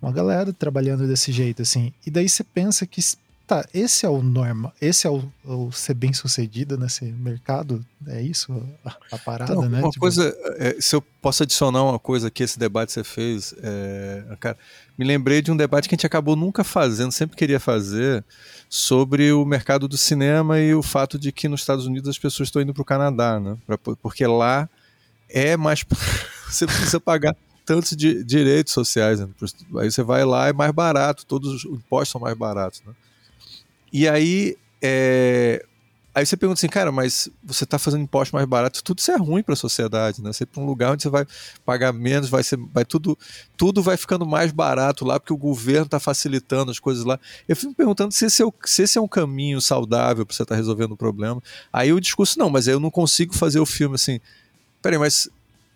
uma 0.00 0.12
galera 0.12 0.52
trabalhando 0.52 1.06
desse 1.08 1.32
jeito, 1.32 1.62
assim. 1.62 1.92
E 2.06 2.10
daí 2.10 2.28
você 2.28 2.44
pensa 2.44 2.86
que 2.86 3.00
Tá, 3.46 3.64
esse 3.72 4.04
é 4.04 4.08
o 4.08 4.20
normal, 4.22 4.72
esse 4.80 5.06
é 5.06 5.10
o, 5.10 5.22
o, 5.44 5.70
ser 5.70 5.94
bem 5.94 6.12
sucedido 6.12 6.76
nesse 6.76 7.04
mercado? 7.04 7.84
É 8.08 8.20
isso 8.20 8.60
a, 8.84 8.96
a 9.12 9.18
parada, 9.18 9.52
então, 9.52 9.68
né? 9.68 9.78
Uma 9.78 9.90
tipo... 9.90 10.00
coisa, 10.00 10.36
é, 10.58 10.76
se 10.80 10.96
eu 10.96 11.00
posso 11.22 11.44
adicionar 11.44 11.84
uma 11.84 11.98
coisa 11.98 12.28
que 12.28 12.42
esse 12.42 12.58
debate 12.58 12.88
que 12.88 12.94
você 12.94 13.04
fez, 13.04 13.54
é, 13.62 14.24
cara, 14.40 14.58
me 14.98 15.04
lembrei 15.04 15.40
de 15.40 15.52
um 15.52 15.56
debate 15.56 15.88
que 15.88 15.94
a 15.94 15.96
gente 15.96 16.06
acabou 16.06 16.34
nunca 16.34 16.64
fazendo, 16.64 17.12
sempre 17.12 17.36
queria 17.36 17.60
fazer, 17.60 18.24
sobre 18.68 19.30
o 19.32 19.44
mercado 19.44 19.86
do 19.86 19.96
cinema 19.96 20.58
e 20.58 20.74
o 20.74 20.82
fato 20.82 21.16
de 21.16 21.30
que 21.30 21.46
nos 21.46 21.60
Estados 21.60 21.86
Unidos 21.86 22.08
as 22.08 22.18
pessoas 22.18 22.48
estão 22.48 22.60
indo 22.60 22.74
para 22.74 22.82
o 22.82 22.84
Canadá, 22.84 23.38
né? 23.38 23.56
Pra, 23.64 23.78
porque 23.78 24.26
lá 24.26 24.68
é 25.28 25.56
mais. 25.56 25.84
você 26.50 26.66
precisa 26.66 26.98
pagar 26.98 27.36
tantos 27.64 27.96
de, 27.96 28.24
direitos 28.24 28.72
sociais. 28.72 29.20
Né? 29.20 29.28
Aí 29.78 29.88
você 29.88 30.02
vai 30.02 30.24
lá, 30.24 30.48
é 30.48 30.52
mais 30.52 30.72
barato, 30.72 31.24
todos 31.24 31.64
os 31.64 31.64
impostos 31.64 32.08
são 32.10 32.20
mais 32.20 32.36
baratos. 32.36 32.82
Né? 32.84 32.92
E 33.96 34.06
aí, 34.06 34.58
é, 34.82 35.64
Aí 36.14 36.24
você 36.24 36.36
pergunta 36.36 36.58
assim, 36.58 36.68
cara, 36.68 36.92
mas 36.92 37.30
você 37.42 37.64
está 37.64 37.78
fazendo 37.78 38.02
impostos 38.02 38.32
mais 38.32 38.46
baratos, 38.46 38.80
tudo 38.80 38.98
isso 38.98 39.10
é 39.10 39.16
ruim 39.16 39.42
para 39.42 39.54
a 39.54 39.56
sociedade, 39.56 40.22
né? 40.22 40.32
Você 40.32 40.44
para 40.44 40.62
um 40.62 40.66
lugar 40.66 40.92
onde 40.92 41.02
você 41.02 41.10
vai 41.10 41.26
pagar 41.64 41.92
menos, 41.92 42.30
vai 42.30 42.42
ser, 42.42 42.58
vai 42.72 42.86
tudo, 42.86 43.18
tudo 43.54 43.82
vai 43.82 43.98
ficando 43.98 44.26
mais 44.26 44.52
barato 44.52 45.04
lá 45.04 45.20
porque 45.20 45.32
o 45.32 45.36
governo 45.36 45.84
está 45.84 46.00
facilitando 46.00 46.70
as 46.70 46.78
coisas 46.78 47.04
lá. 47.04 47.18
Eu 47.46 47.54
fico 47.54 47.68
me 47.68 47.74
perguntando 47.74 48.12
se 48.12 48.26
esse 48.26 48.42
é, 48.42 48.46
o, 48.46 48.52
se 48.64 48.82
esse 48.82 48.98
é 48.98 49.00
um 49.00 49.08
caminho 49.08 49.60
saudável 49.62 50.26
para 50.26 50.34
você 50.34 50.42
estar 50.42 50.54
tá 50.54 50.58
resolvendo 50.58 50.92
o 50.92 50.96
problema. 50.96 51.42
Aí 51.72 51.92
o 51.92 52.00
discurso 52.00 52.38
não, 52.38 52.50
mas 52.50 52.66
eu 52.66 52.80
não 52.80 52.90
consigo 52.90 53.34
fazer 53.34 53.60
o 53.60 53.66
filme 53.66 53.94
assim. 53.94 54.18
Peraí, 54.80 54.98
mas 54.98 55.28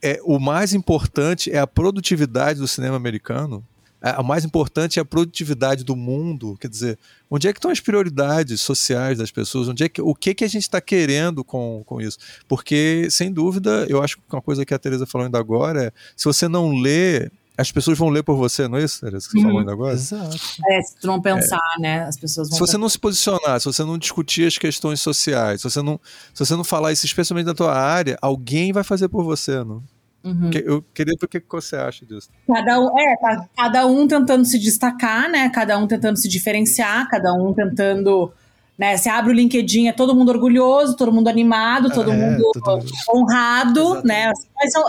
é, 0.03 0.21
o 0.25 0.39
mais 0.39 0.75
importante 0.75 1.51
é 1.51 1.59
a 1.59 1.67
produtividade 1.67 2.61
do 2.61 2.69
cinema 2.69 2.97
americano 2.97 3.65
a 4.01 4.23
mais 4.23 4.45
importante 4.45 4.99
é 4.99 5.03
a 5.03 5.05
produtividade 5.05 5.85
do 5.85 5.95
mundo. 5.95 6.57
Quer 6.61 6.69
dizer, 6.69 6.99
onde 7.31 7.47
é 7.47 7.53
que 7.53 7.59
estão 7.59 7.71
as 7.71 7.81
prioridades 7.81 8.61
sociais 8.61 9.19
das 9.19 9.31
pessoas? 9.31 9.69
Onde 9.69 9.85
é 9.85 9.89
que, 9.89 10.01
o 10.01 10.15
que, 10.15 10.35
que 10.35 10.45
a 10.45 10.49
gente 10.49 10.63
está 10.63 10.81
querendo 10.81 11.45
com, 11.45 11.83
com 11.85 12.01
isso? 12.01 12.19
Porque, 12.49 13.09
sem 13.11 13.31
dúvida, 13.31 13.87
eu 13.89 14.03
acho 14.03 14.17
que 14.17 14.23
uma 14.33 14.43
coisa 14.43 14.65
que 14.65 14.73
a 14.73 14.79
Teresa 14.79 15.07
falou 15.07 15.27
ainda 15.27 15.39
agora 15.39 15.85
é: 15.85 15.93
se 16.17 16.25
você 16.25 16.49
não 16.49 16.73
lê, 16.73 17.31
as 17.59 17.71
pessoas 17.71 17.99
vão 17.99 18.09
ler 18.09 18.23
por 18.23 18.37
você, 18.37 18.67
não 18.67 18.79
é 18.79 18.85
isso, 18.85 19.01
Teresa, 19.01 19.29
que 19.29 19.33
você 19.33 19.43
falou 19.43 19.59
ainda 19.59 19.73
agora? 19.73 19.93
Exato. 19.93 20.37
É, 20.71 20.81
se 20.81 20.97
tu 20.97 21.07
não 21.07 21.21
pensar, 21.21 21.61
é. 21.79 21.83
né? 21.83 22.05
As 22.05 22.17
pessoas 22.17 22.49
vão. 22.49 22.55
Se 22.55 22.61
você 22.61 22.73
pensar. 22.73 22.79
não 22.79 22.89
se 22.89 22.99
posicionar, 22.99 23.61
se 23.61 23.67
você 23.67 23.85
não 23.85 23.99
discutir 23.99 24.47
as 24.47 24.57
questões 24.57 25.01
sociais, 25.01 25.61
se 25.61 25.71
você 25.71 25.83
não, 25.83 26.01
se 26.33 26.45
você 26.45 26.57
não 26.57 26.65
falar 26.65 26.93
isso, 26.93 27.05
especialmente 27.05 27.47
na 27.47 27.55
tua 27.55 27.75
área, 27.75 28.19
alguém 28.23 28.73
vai 28.73 28.83
fazer 28.83 29.09
por 29.09 29.23
você, 29.23 29.63
não? 29.63 29.83
Uhum. 30.23 30.51
Eu 30.53 30.85
queria 30.95 31.15
ver 31.19 31.27
o 31.27 31.29
que 31.29 31.43
você 31.49 31.77
acha 31.77 32.05
disso. 32.05 32.29
Cada 32.47 32.79
um, 32.79 32.99
é, 32.99 33.17
tá, 33.17 33.49
cada 33.57 33.87
um 33.87 34.07
tentando 34.07 34.45
se 34.45 34.59
destacar, 34.59 35.31
né? 35.31 35.49
Cada 35.49 35.79
um 35.79 35.87
tentando 35.87 36.17
se 36.17 36.29
diferenciar, 36.29 37.09
cada 37.09 37.33
um 37.33 37.53
tentando. 37.55 38.33
Né, 38.79 38.97
você 38.97 39.11
abre 39.11 39.31
o 39.31 39.35
LinkedIn, 39.35 39.89
é 39.89 39.93
todo 39.93 40.15
mundo 40.15 40.31
orgulhoso, 40.31 40.97
todo 40.97 41.13
mundo 41.13 41.29
animado, 41.29 41.91
todo 41.91 42.11
é, 42.11 42.17
mundo 42.17 42.51
tudo... 42.55 42.83
honrado, 43.15 43.79
Exatamente. 43.79 44.07
né? 44.07 44.33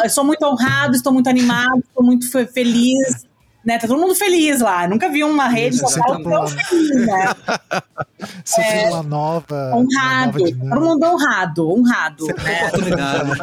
Eu 0.05 0.09
sou 0.09 0.23
muito 0.23 0.45
honrado, 0.45 0.95
estou 0.95 1.11
muito 1.11 1.27
animado, 1.27 1.79
estou 1.79 2.01
muito 2.01 2.25
feliz, 2.53 3.25
né? 3.63 3.77
Tá 3.77 3.87
todo 3.87 3.99
mundo 3.99 4.15
feliz 4.15 4.59
lá. 4.59 4.87
Nunca 4.87 5.09
vi 5.09 5.23
uma 5.23 5.47
rede 5.47 5.77
social 5.77 6.21
tão 6.23 6.47
feliz, 6.47 7.05
né? 7.05 7.35
Você 8.43 8.61
é, 8.61 8.89
uma 8.89 9.03
nova. 9.03 9.71
Honrado. 9.75 10.43
Uma 10.43 10.53
nova 10.53 10.75
todo 10.75 10.85
mundo 10.85 11.05
honrado, 11.05 11.71
honrado. 11.71 12.27
Né? 12.27 12.67
Oportunidade. 12.67 13.41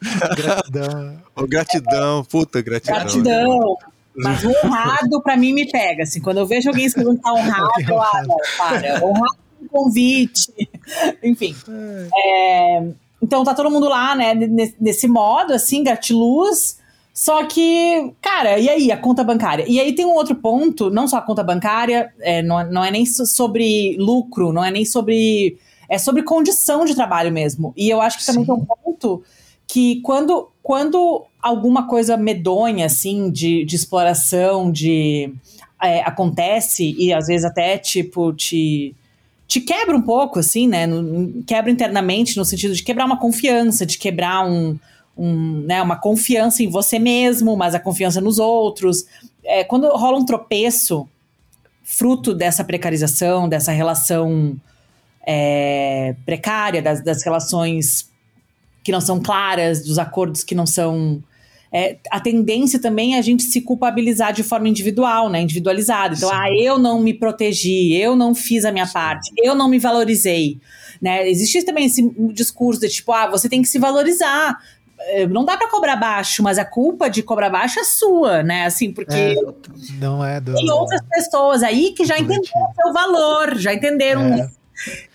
gratidão. 0.36 1.22
Oh, 1.36 1.46
gratidão, 1.46 2.24
puta, 2.24 2.62
gratidão. 2.62 2.96
Gratidão. 2.96 3.76
Mas 4.16 4.44
honrado, 4.44 5.22
pra 5.22 5.36
mim, 5.36 5.52
me 5.52 5.70
pega. 5.70 6.02
Assim, 6.02 6.20
quando 6.20 6.38
eu 6.38 6.46
vejo 6.46 6.68
alguém 6.68 6.86
escrevendo 6.86 7.16
que 7.16 7.22
tá 7.22 7.32
honrado, 7.34 7.70
eu, 7.86 8.00
ah, 8.00 8.22
não, 8.26 8.36
para. 8.56 9.04
Honrado 9.04 9.38
com 9.58 9.68
convite. 9.68 10.52
Enfim. 11.22 11.54
É, 12.14 12.82
então 13.22 13.44
tá 13.44 13.54
todo 13.54 13.70
mundo 13.70 13.88
lá, 13.88 14.14
né, 14.14 14.34
nesse 14.80 15.06
modo, 15.06 15.52
assim, 15.52 15.84
gratiluz. 15.84 16.79
Só 17.12 17.44
que, 17.44 18.12
cara, 18.20 18.58
e 18.58 18.68
aí, 18.68 18.92
a 18.92 18.96
conta 18.96 19.24
bancária? 19.24 19.64
E 19.68 19.80
aí 19.80 19.92
tem 19.94 20.06
um 20.06 20.14
outro 20.14 20.34
ponto, 20.36 20.90
não 20.90 21.08
só 21.08 21.18
a 21.18 21.22
conta 21.22 21.42
bancária, 21.42 22.12
é, 22.20 22.40
não, 22.42 22.64
não 22.70 22.84
é 22.84 22.90
nem 22.90 23.04
sobre 23.04 23.96
lucro, 23.98 24.52
não 24.52 24.64
é 24.64 24.70
nem 24.70 24.84
sobre. 24.84 25.58
É 25.88 25.98
sobre 25.98 26.22
condição 26.22 26.84
de 26.84 26.94
trabalho 26.94 27.32
mesmo. 27.32 27.74
E 27.76 27.90
eu 27.90 28.00
acho 28.00 28.18
que 28.18 28.24
também 28.24 28.44
Sim. 28.44 28.54
tem 28.54 28.54
um 28.54 28.64
ponto 28.64 29.24
que 29.66 30.00
quando, 30.02 30.48
quando 30.62 31.24
alguma 31.42 31.88
coisa 31.88 32.16
medonha, 32.16 32.86
assim, 32.86 33.30
de, 33.30 33.64
de 33.64 33.76
exploração, 33.76 34.70
de. 34.70 35.34
É, 35.82 36.02
acontece, 36.02 36.94
e 36.98 37.12
às 37.12 37.26
vezes 37.26 37.44
até, 37.44 37.76
tipo, 37.78 38.32
te 38.32 38.94
te 39.50 39.60
quebra 39.60 39.96
um 39.96 40.02
pouco, 40.02 40.38
assim, 40.38 40.68
né? 40.68 40.86
Quebra 41.44 41.72
internamente, 41.72 42.36
no 42.36 42.44
sentido 42.44 42.72
de 42.72 42.84
quebrar 42.84 43.04
uma 43.04 43.18
confiança, 43.18 43.84
de 43.84 43.98
quebrar 43.98 44.46
um, 44.46 44.78
um, 45.16 45.62
né, 45.66 45.82
uma 45.82 45.96
confiança 45.96 46.62
em 46.62 46.68
você 46.68 46.98
mesmo, 46.98 47.56
mas 47.56 47.74
a 47.74 47.80
confiança 47.80 48.20
nos 48.20 48.38
outros. 48.38 49.04
É, 49.44 49.64
quando 49.64 49.88
rola 49.88 50.18
um 50.18 50.24
tropeço, 50.24 51.08
fruto 51.82 52.32
dessa 52.32 52.62
precarização, 52.62 53.48
dessa 53.48 53.72
relação 53.72 54.56
é, 55.26 56.14
precária, 56.24 56.80
das, 56.80 57.02
das 57.02 57.24
relações 57.24 58.08
que 58.82 58.92
não 58.92 59.00
são 59.00 59.20
claras, 59.20 59.84
dos 59.84 59.98
acordos 59.98 60.44
que 60.44 60.54
não 60.54 60.66
são. 60.66 61.22
É, 61.72 61.98
a 62.10 62.18
tendência 62.18 62.80
também 62.80 63.14
é 63.14 63.18
a 63.18 63.22
gente 63.22 63.44
se 63.44 63.60
culpabilizar 63.60 64.32
de 64.32 64.42
forma 64.42 64.68
individual, 64.68 65.28
né? 65.28 65.40
Individualizada. 65.40 66.14
Então, 66.16 66.28
Sim. 66.28 66.34
ah, 66.34 66.48
eu 66.58 66.78
não 66.78 67.00
me 67.00 67.14
protegi, 67.14 67.94
eu 67.94 68.16
não 68.16 68.34
fiz 68.34 68.64
a 68.64 68.72
minha 68.72 68.86
Sim. 68.86 68.92
parte, 68.92 69.30
eu 69.38 69.54
não 69.54 69.68
me 69.68 69.78
valorizei. 69.78 70.58
Né? 71.00 71.28
Existe 71.30 71.62
também 71.62 71.86
esse 71.86 72.02
discurso 72.32 72.80
de 72.80 72.88
tipo, 72.88 73.12
ah, 73.12 73.30
você 73.30 73.48
tem 73.48 73.62
que 73.62 73.68
se 73.68 73.78
valorizar. 73.78 74.58
É, 75.02 75.26
não 75.26 75.44
dá 75.44 75.56
para 75.56 75.68
cobrar 75.68 75.96
baixo, 75.96 76.42
mas 76.42 76.58
a 76.58 76.64
culpa 76.64 77.08
de 77.08 77.22
cobrar 77.22 77.50
baixo 77.50 77.80
é 77.80 77.84
sua, 77.84 78.42
né? 78.42 78.66
Assim, 78.66 78.92
porque 78.92 79.14
é, 79.14 79.34
não 79.98 80.24
é 80.24 80.40
do... 80.40 80.54
tem 80.54 80.70
outras 80.70 81.00
pessoas 81.08 81.62
aí 81.62 81.92
que 81.92 82.04
já 82.04 82.18
entenderam 82.18 82.70
o 82.70 82.74
seu 82.74 82.92
valor, 82.92 83.56
já 83.56 83.72
entenderam 83.72 84.22
é, 84.22 84.50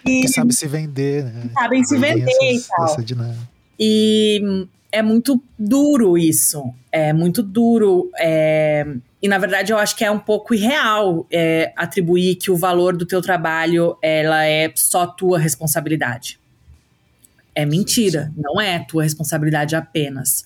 e, 0.05 0.21
que 0.21 0.27
sabe 0.27 0.53
se 0.53 0.67
vender, 0.67 1.23
né? 1.25 1.49
Sabem 1.53 1.83
se 1.83 1.97
vender 1.97 2.31
essas, 2.41 2.65
e 2.65 3.15
tal. 3.15 3.35
E 3.79 4.67
é 4.91 5.01
muito 5.01 5.41
duro 5.57 6.17
isso. 6.17 6.63
É 6.91 7.11
muito 7.11 7.43
duro. 7.43 8.09
É... 8.17 8.85
E 9.21 9.27
na 9.27 9.37
verdade 9.37 9.73
eu 9.73 9.77
acho 9.77 9.95
que 9.95 10.05
é 10.05 10.11
um 10.11 10.19
pouco 10.19 10.53
irreal 10.53 11.25
é, 11.31 11.73
atribuir 11.75 12.35
que 12.35 12.51
o 12.51 12.55
valor 12.55 12.95
do 12.95 13.05
teu 13.05 13.21
trabalho 13.21 13.97
ela 14.01 14.45
é 14.45 14.71
só 14.75 15.05
tua 15.07 15.39
responsabilidade. 15.39 16.39
É 17.55 17.65
mentira, 17.65 18.31
não 18.35 18.59
é 18.59 18.79
tua 18.79 19.03
responsabilidade 19.03 19.75
apenas. 19.75 20.45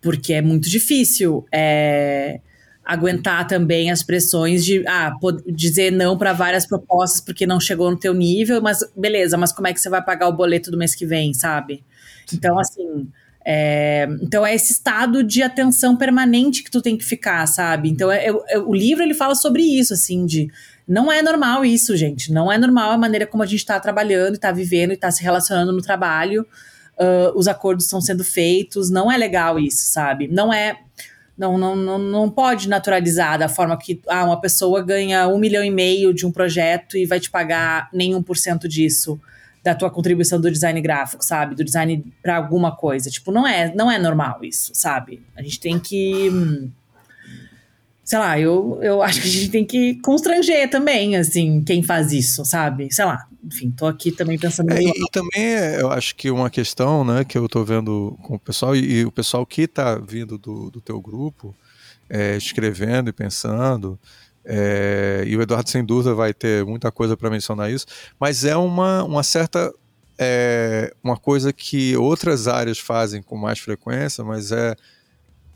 Porque 0.00 0.34
é 0.34 0.42
muito 0.42 0.68
difícil 0.68 1.46
é, 1.50 2.40
aguentar 2.84 3.46
também 3.46 3.90
as 3.90 4.02
pressões 4.02 4.64
de 4.64 4.86
ah, 4.86 5.12
dizer 5.46 5.90
não 5.92 6.18
para 6.18 6.32
várias 6.32 6.66
propostas 6.66 7.20
porque 7.20 7.46
não 7.46 7.60
chegou 7.60 7.90
no 7.90 7.96
teu 7.96 8.12
nível, 8.12 8.60
mas 8.60 8.80
beleza, 8.96 9.38
mas 9.38 9.52
como 9.52 9.68
é 9.68 9.72
que 9.72 9.80
você 9.80 9.88
vai 9.88 10.02
pagar 10.02 10.28
o 10.28 10.32
boleto 10.32 10.70
do 10.70 10.76
mês 10.76 10.94
que 10.94 11.06
vem, 11.06 11.32
sabe? 11.32 11.82
Então, 12.32 12.58
assim. 12.58 13.08
É, 13.44 14.06
então 14.20 14.46
é 14.46 14.54
esse 14.54 14.72
estado 14.72 15.20
de 15.24 15.42
atenção 15.42 15.96
permanente 15.96 16.62
que 16.62 16.70
tu 16.70 16.80
tem 16.80 16.96
que 16.96 17.04
ficar, 17.04 17.44
sabe? 17.46 17.88
Então 17.88 18.08
é, 18.08 18.28
é, 18.28 18.58
o 18.58 18.72
livro 18.72 19.02
ele 19.02 19.14
fala 19.14 19.34
sobre 19.34 19.62
isso, 19.64 19.92
assim, 19.92 20.24
de 20.24 20.48
não 20.86 21.10
é 21.10 21.22
normal 21.22 21.64
isso, 21.64 21.96
gente. 21.96 22.32
Não 22.32 22.50
é 22.50 22.58
normal 22.58 22.92
a 22.92 22.98
maneira 22.98 23.26
como 23.26 23.42
a 23.42 23.46
gente 23.46 23.60
está 23.60 23.78
trabalhando, 23.78 24.34
está 24.34 24.50
vivendo 24.50 24.90
e 24.90 24.94
está 24.94 25.10
se 25.10 25.22
relacionando 25.22 25.72
no 25.72 25.82
trabalho. 25.82 26.46
Uh, 26.98 27.36
os 27.36 27.48
acordos 27.48 27.84
estão 27.84 28.00
sendo 28.00 28.22
feitos, 28.22 28.90
não 28.90 29.10
é 29.10 29.16
legal 29.16 29.58
isso, 29.58 29.86
sabe? 29.86 30.28
Não 30.28 30.52
é. 30.52 30.78
Não, 31.36 31.56
não, 31.56 31.74
não, 31.74 31.98
não 31.98 32.30
pode 32.30 32.68
naturalizar 32.68 33.38
da 33.38 33.48
forma 33.48 33.76
que 33.76 34.00
ah, 34.06 34.24
uma 34.24 34.40
pessoa 34.40 34.82
ganha 34.82 35.26
um 35.26 35.38
milhão 35.38 35.64
e 35.64 35.70
meio 35.70 36.12
de 36.12 36.26
um 36.26 36.30
projeto 36.30 36.96
e 36.96 37.06
vai 37.06 37.18
te 37.18 37.30
pagar 37.30 37.88
nenhum 37.92 38.22
por 38.22 38.36
cento 38.36 38.68
disso 38.68 39.18
da 39.64 39.74
tua 39.74 39.90
contribuição 39.90 40.40
do 40.40 40.50
design 40.50 40.80
gráfico, 40.80 41.24
sabe? 41.24 41.54
Do 41.54 41.64
design 41.64 42.04
para 42.20 42.36
alguma 42.36 42.76
coisa. 42.76 43.08
Tipo, 43.08 43.32
não 43.32 43.46
é, 43.46 43.72
não 43.74 43.90
é 43.90 43.98
normal 43.98 44.40
isso, 44.44 44.72
sabe? 44.74 45.22
A 45.34 45.42
gente 45.42 45.58
tem 45.58 45.78
que 45.78 46.70
sei 48.04 48.18
lá, 48.18 48.38
eu, 48.38 48.78
eu 48.82 49.02
acho 49.02 49.20
que 49.20 49.28
a 49.28 49.30
gente 49.30 49.48
tem 49.50 49.64
que 49.64 49.94
constranger 49.96 50.68
também, 50.68 51.16
assim, 51.16 51.62
quem 51.62 51.82
faz 51.82 52.12
isso, 52.12 52.44
sabe? 52.44 52.92
Sei 52.92 53.04
lá, 53.04 53.26
enfim, 53.44 53.70
tô 53.70 53.86
aqui 53.86 54.10
também 54.10 54.38
pensando... 54.38 54.72
É, 54.72 54.82
e, 54.82 55.10
também 55.10 55.42
é, 55.42 55.80
eu 55.80 55.90
acho 55.90 56.14
que 56.16 56.30
uma 56.30 56.50
questão, 56.50 57.04
né, 57.04 57.24
que 57.24 57.38
eu 57.38 57.48
tô 57.48 57.64
vendo 57.64 58.18
com 58.22 58.34
o 58.34 58.38
pessoal, 58.38 58.74
e, 58.74 59.00
e 59.00 59.04
o 59.04 59.12
pessoal 59.12 59.46
que 59.46 59.66
tá 59.66 59.96
vindo 59.96 60.36
do, 60.36 60.70
do 60.70 60.80
teu 60.80 61.00
grupo, 61.00 61.54
é, 62.10 62.36
escrevendo 62.36 63.08
e 63.08 63.12
pensando, 63.12 63.98
é, 64.44 65.24
e 65.26 65.36
o 65.36 65.42
Eduardo, 65.42 65.70
sem 65.70 65.84
dúvida, 65.84 66.14
vai 66.14 66.34
ter 66.34 66.64
muita 66.64 66.90
coisa 66.90 67.16
para 67.16 67.30
mencionar 67.30 67.70
isso, 67.70 67.86
mas 68.18 68.44
é 68.44 68.56
uma, 68.56 69.04
uma 69.04 69.22
certa. 69.22 69.72
É, 70.18 70.94
uma 71.02 71.16
coisa 71.16 71.52
que 71.52 71.96
outras 71.96 72.46
áreas 72.46 72.78
fazem 72.78 73.22
com 73.22 73.36
mais 73.36 73.58
frequência, 73.58 74.22
mas 74.22 74.52
é 74.52 74.76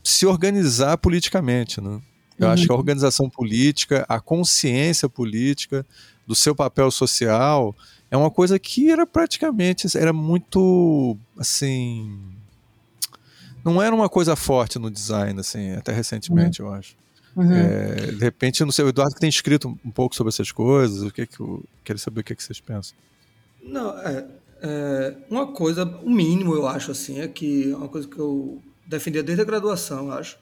se 0.03 0.25
organizar 0.25 0.97
politicamente. 0.97 1.79
Né? 1.79 2.01
Eu 2.39 2.47
uhum. 2.47 2.53
acho 2.53 2.65
que 2.65 2.71
a 2.71 2.73
uhum. 2.73 2.79
organização 2.79 3.29
política, 3.29 4.05
a 4.07 4.19
consciência 4.19 5.09
política 5.09 5.85
do 6.25 6.35
seu 6.35 6.55
papel 6.55 6.91
social 6.91 7.75
é 8.09 8.17
uma 8.17 8.31
coisa 8.31 8.59
que 8.59 8.89
era 8.89 9.05
praticamente 9.05 9.97
era 9.97 10.13
muito 10.13 11.17
assim 11.37 12.19
não 13.63 13.81
era 13.81 13.93
uma 13.93 14.07
coisa 14.07 14.33
forte 14.35 14.79
no 14.79 14.89
design 14.89 15.39
assim 15.39 15.71
até 15.71 15.91
recentemente 15.91 16.61
uhum. 16.61 16.69
eu 16.69 16.73
acho 16.73 16.95
Uhum. 17.37 17.53
É, 17.53 17.95
de 18.13 18.19
repente, 18.19 18.65
não 18.65 18.71
sei, 18.71 18.83
o 18.83 18.89
Eduardo 18.89 19.13
tem 19.13 19.29
escrito 19.29 19.77
um 19.85 19.91
pouco 19.91 20.15
sobre 20.15 20.29
essas 20.29 20.51
coisas, 20.51 21.03
o 21.03 21.11
que 21.11 21.27
que 21.27 21.39
eu 21.39 21.63
quero 21.83 21.99
saber 21.99 22.21
o 22.21 22.23
que, 22.23 22.35
que 22.35 22.43
vocês 22.43 22.59
pensam. 22.59 22.97
Não, 23.61 23.95
é, 23.99 24.25
é, 24.59 25.13
uma 25.29 25.45
coisa, 25.45 25.85
o 25.85 26.09
mínimo 26.09 26.55
eu 26.55 26.67
acho 26.67 26.89
assim, 26.89 27.19
é 27.19 27.27
que 27.27 27.71
é 27.71 27.75
uma 27.75 27.89
coisa 27.89 28.07
que 28.07 28.17
eu 28.17 28.59
defendia 28.87 29.21
desde 29.21 29.43
a 29.43 29.45
graduação, 29.45 30.07
eu 30.07 30.13
acho, 30.13 30.35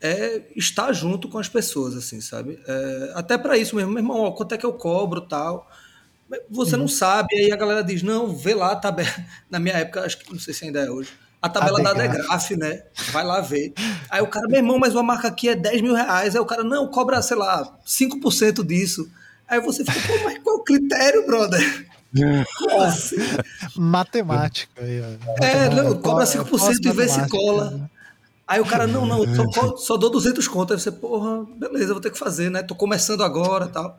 é 0.00 0.42
estar 0.56 0.92
junto 0.92 1.28
com 1.28 1.38
as 1.38 1.48
pessoas, 1.48 1.94
assim, 1.94 2.20
sabe? 2.20 2.58
É, 2.66 3.12
até 3.14 3.36
para 3.36 3.56
isso 3.56 3.76
mesmo, 3.76 3.90
meu 3.90 4.02
irmão, 4.02 4.20
ó, 4.20 4.32
quanto 4.32 4.54
é 4.54 4.58
que 4.58 4.66
eu 4.66 4.72
cobro 4.72 5.20
tal. 5.22 5.70
Você 6.48 6.74
uhum. 6.74 6.82
não 6.82 6.88
sabe, 6.88 7.34
aí 7.36 7.52
a 7.52 7.56
galera 7.56 7.82
diz, 7.82 8.02
não, 8.02 8.34
vê 8.34 8.54
lá, 8.54 8.74
tá 8.76 8.94
na 9.50 9.58
minha 9.58 9.74
época, 9.74 10.04
acho 10.04 10.18
que 10.18 10.32
não 10.32 10.38
sei 10.38 10.54
se 10.54 10.64
ainda 10.64 10.80
é 10.80 10.90
hoje, 10.90 11.10
a 11.42 11.48
tabela 11.48 11.82
da 11.82 11.92
Degraf, 11.92 12.50
né? 12.52 12.82
Vai 13.12 13.24
lá 13.24 13.40
ver. 13.40 13.72
Aí 14.10 14.20
o 14.20 14.26
cara, 14.26 14.46
meu 14.46 14.58
irmão, 14.58 14.78
mas 14.78 14.94
uma 14.94 15.02
marca 15.02 15.28
aqui 15.28 15.48
é 15.48 15.54
10 15.54 15.80
mil 15.80 15.94
reais. 15.94 16.36
Aí 16.36 16.40
o 16.40 16.44
cara, 16.44 16.62
não, 16.62 16.88
cobra, 16.88 17.20
sei 17.22 17.36
lá, 17.36 17.78
5% 17.86 18.64
disso. 18.64 19.10
Aí 19.48 19.58
você 19.60 19.84
fica, 19.84 20.00
pô, 20.06 20.24
mas 20.24 20.38
qual 20.38 20.56
o 20.56 20.62
critério, 20.62 21.26
brother? 21.26 21.88
assim? 22.86 23.16
Matemática. 23.76 24.82
É, 25.40 25.68
não, 25.70 26.00
cobra 26.00 26.24
5% 26.24 26.78
e 26.84 26.92
vê 26.92 27.08
se 27.08 27.26
cola. 27.28 27.90
Aí 28.50 28.58
o 28.60 28.64
cara, 28.64 28.84
não, 28.84 29.06
não, 29.06 29.52
só, 29.52 29.76
só 29.76 29.96
dou 29.96 30.10
200 30.10 30.48
conto. 30.48 30.72
Aí 30.72 30.80
você, 30.80 30.90
porra, 30.90 31.46
beleza, 31.56 31.92
vou 31.92 32.00
ter 32.00 32.10
que 32.10 32.18
fazer, 32.18 32.50
né? 32.50 32.64
Tô 32.64 32.74
começando 32.74 33.22
agora 33.22 33.68
tal. 33.68 33.96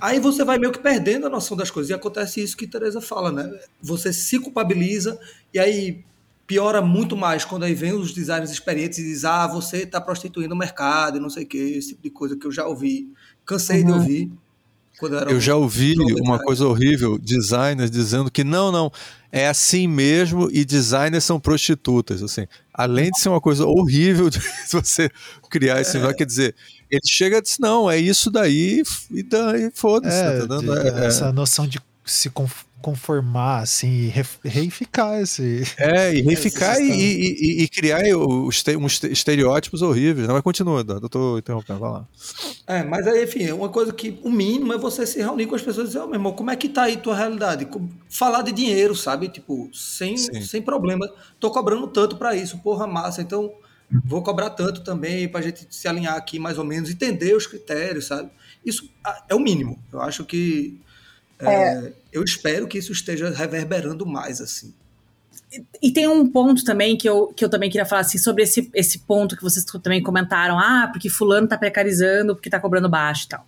Aí 0.00 0.18
você 0.18 0.44
vai 0.44 0.58
meio 0.58 0.72
que 0.72 0.80
perdendo 0.80 1.28
a 1.28 1.30
noção 1.30 1.56
das 1.56 1.70
coisas. 1.70 1.88
E 1.88 1.94
acontece 1.94 2.42
isso 2.42 2.56
que 2.56 2.66
Teresa 2.66 3.00
fala, 3.00 3.30
né? 3.30 3.48
Você 3.80 4.12
se 4.12 4.40
culpabiliza 4.40 5.16
e 5.52 5.60
aí 5.60 6.04
piora 6.48 6.82
muito 6.82 7.16
mais 7.16 7.44
quando 7.44 7.62
aí 7.62 7.74
vem 7.74 7.92
os 7.92 8.12
designers 8.12 8.50
experientes 8.50 8.98
e 8.98 9.04
diz, 9.04 9.24
ah, 9.24 9.46
você 9.46 9.84
está 9.84 10.00
prostituindo 10.00 10.52
o 10.52 10.58
mercado 10.58 11.18
e 11.18 11.20
não 11.20 11.30
sei 11.30 11.44
o 11.44 11.46
que, 11.46 11.56
esse 11.56 11.90
tipo 11.90 12.02
de 12.02 12.10
coisa 12.10 12.36
que 12.36 12.48
eu 12.48 12.50
já 12.50 12.66
ouvi. 12.66 13.08
Cansei 13.46 13.82
uhum. 13.82 13.86
de 13.86 13.92
ouvir. 13.92 14.32
Eu, 15.02 15.08
eu 15.30 15.40
já 15.40 15.56
ouvi 15.56 15.96
uma 16.20 16.38
coisa 16.38 16.66
horrível, 16.66 17.18
designers 17.18 17.90
dizendo 17.90 18.30
que 18.30 18.44
não, 18.44 18.70
não, 18.70 18.92
é 19.32 19.48
assim 19.48 19.88
mesmo 19.88 20.48
e 20.52 20.64
designers 20.64 21.24
são 21.24 21.40
prostitutas, 21.40 22.22
assim. 22.22 22.46
Além 22.72 23.10
de 23.10 23.18
ser 23.18 23.28
uma 23.28 23.40
coisa 23.40 23.66
horrível 23.66 24.30
de 24.30 24.40
você 24.70 25.10
criar 25.50 25.80
esse 25.80 25.98
é. 25.98 26.14
quer 26.14 26.26
dizer, 26.26 26.54
ele 26.90 27.02
chega 27.04 27.38
e 27.38 27.42
diz, 27.42 27.58
não, 27.58 27.90
é 27.90 27.98
isso 27.98 28.30
daí 28.30 28.82
e 29.10 29.22
daí 29.22 29.70
foda-se, 29.74 30.16
é, 30.16 30.46
tá 30.46 31.02
é, 31.02 31.06
essa 31.06 31.32
noção 31.32 31.66
de 31.66 31.80
se 32.04 32.30
conformar, 32.84 33.60
assim, 33.60 34.12
reificar 34.44 35.18
esse. 35.18 35.62
É, 35.78 36.14
e 36.14 36.20
reificar 36.20 36.78
e, 36.78 36.92
e, 36.92 37.62
e, 37.62 37.68
criar 37.68 38.02
os, 38.14 38.62
uns 38.78 39.02
estereótipos 39.04 39.80
horríveis. 39.80 40.28
Não, 40.28 40.34
mas 40.34 40.44
continua, 40.44 40.84
eu 40.86 41.08
tô 41.08 41.38
interrompendo, 41.38 41.80
vai 41.80 41.90
lá. 41.90 42.08
É, 42.66 42.84
mas 42.84 43.06
aí, 43.06 43.24
enfim, 43.24 43.50
uma 43.52 43.70
coisa 43.70 43.90
que 43.90 44.20
o 44.22 44.30
mínimo 44.30 44.70
é 44.74 44.76
você 44.76 45.06
se 45.06 45.18
reunir 45.18 45.46
com 45.46 45.54
as 45.54 45.62
pessoas 45.62 45.86
e 45.86 45.92
dizer, 45.92 46.00
oh, 46.00 46.06
meu 46.06 46.16
irmão, 46.16 46.34
como 46.34 46.50
é 46.50 46.56
que 46.56 46.68
tá 46.68 46.82
aí 46.82 46.98
tua 46.98 47.16
realidade? 47.16 47.66
Falar 48.10 48.42
de 48.42 48.52
dinheiro, 48.52 48.94
sabe? 48.94 49.28
Tipo, 49.28 49.70
sem, 49.72 50.18
sem 50.18 50.60
problema. 50.60 51.10
Tô 51.40 51.50
cobrando 51.50 51.86
tanto 51.86 52.18
para 52.18 52.36
isso, 52.36 52.58
porra, 52.58 52.86
massa. 52.86 53.22
Então, 53.22 53.50
vou 54.04 54.22
cobrar 54.22 54.50
tanto 54.50 54.84
também 54.84 55.26
pra 55.26 55.40
gente 55.40 55.66
se 55.70 55.88
alinhar 55.88 56.16
aqui 56.16 56.38
mais 56.38 56.58
ou 56.58 56.64
menos, 56.64 56.90
entender 56.90 57.34
os 57.34 57.46
critérios, 57.46 58.08
sabe? 58.08 58.30
Isso 58.62 58.90
ah, 59.02 59.24
é 59.26 59.34
o 59.34 59.40
mínimo. 59.40 59.82
Eu 59.90 60.02
acho 60.02 60.22
que 60.22 60.78
é. 61.50 61.92
Eu 62.12 62.22
espero 62.22 62.66
que 62.66 62.78
isso 62.78 62.92
esteja 62.92 63.30
reverberando 63.30 64.06
mais, 64.06 64.40
assim. 64.40 64.74
E, 65.80 65.92
tem 65.92 66.08
um 66.08 66.26
ponto 66.26 66.64
também 66.64 66.96
que 66.96 67.08
eu, 67.08 67.28
que 67.28 67.44
eu 67.44 67.48
também 67.48 67.70
queria 67.70 67.86
falar 67.86 68.00
assim, 68.00 68.18
sobre 68.18 68.42
esse, 68.42 68.70
esse 68.74 69.00
ponto 69.00 69.36
que 69.36 69.42
vocês 69.42 69.64
também 69.64 70.02
comentaram, 70.02 70.58
ah, 70.58 70.88
porque 70.92 71.08
fulano 71.08 71.46
tá 71.46 71.56
precarizando, 71.56 72.34
porque 72.34 72.50
tá 72.50 72.58
cobrando 72.58 72.88
baixo 72.88 73.26
e 73.26 73.28
tal. 73.28 73.46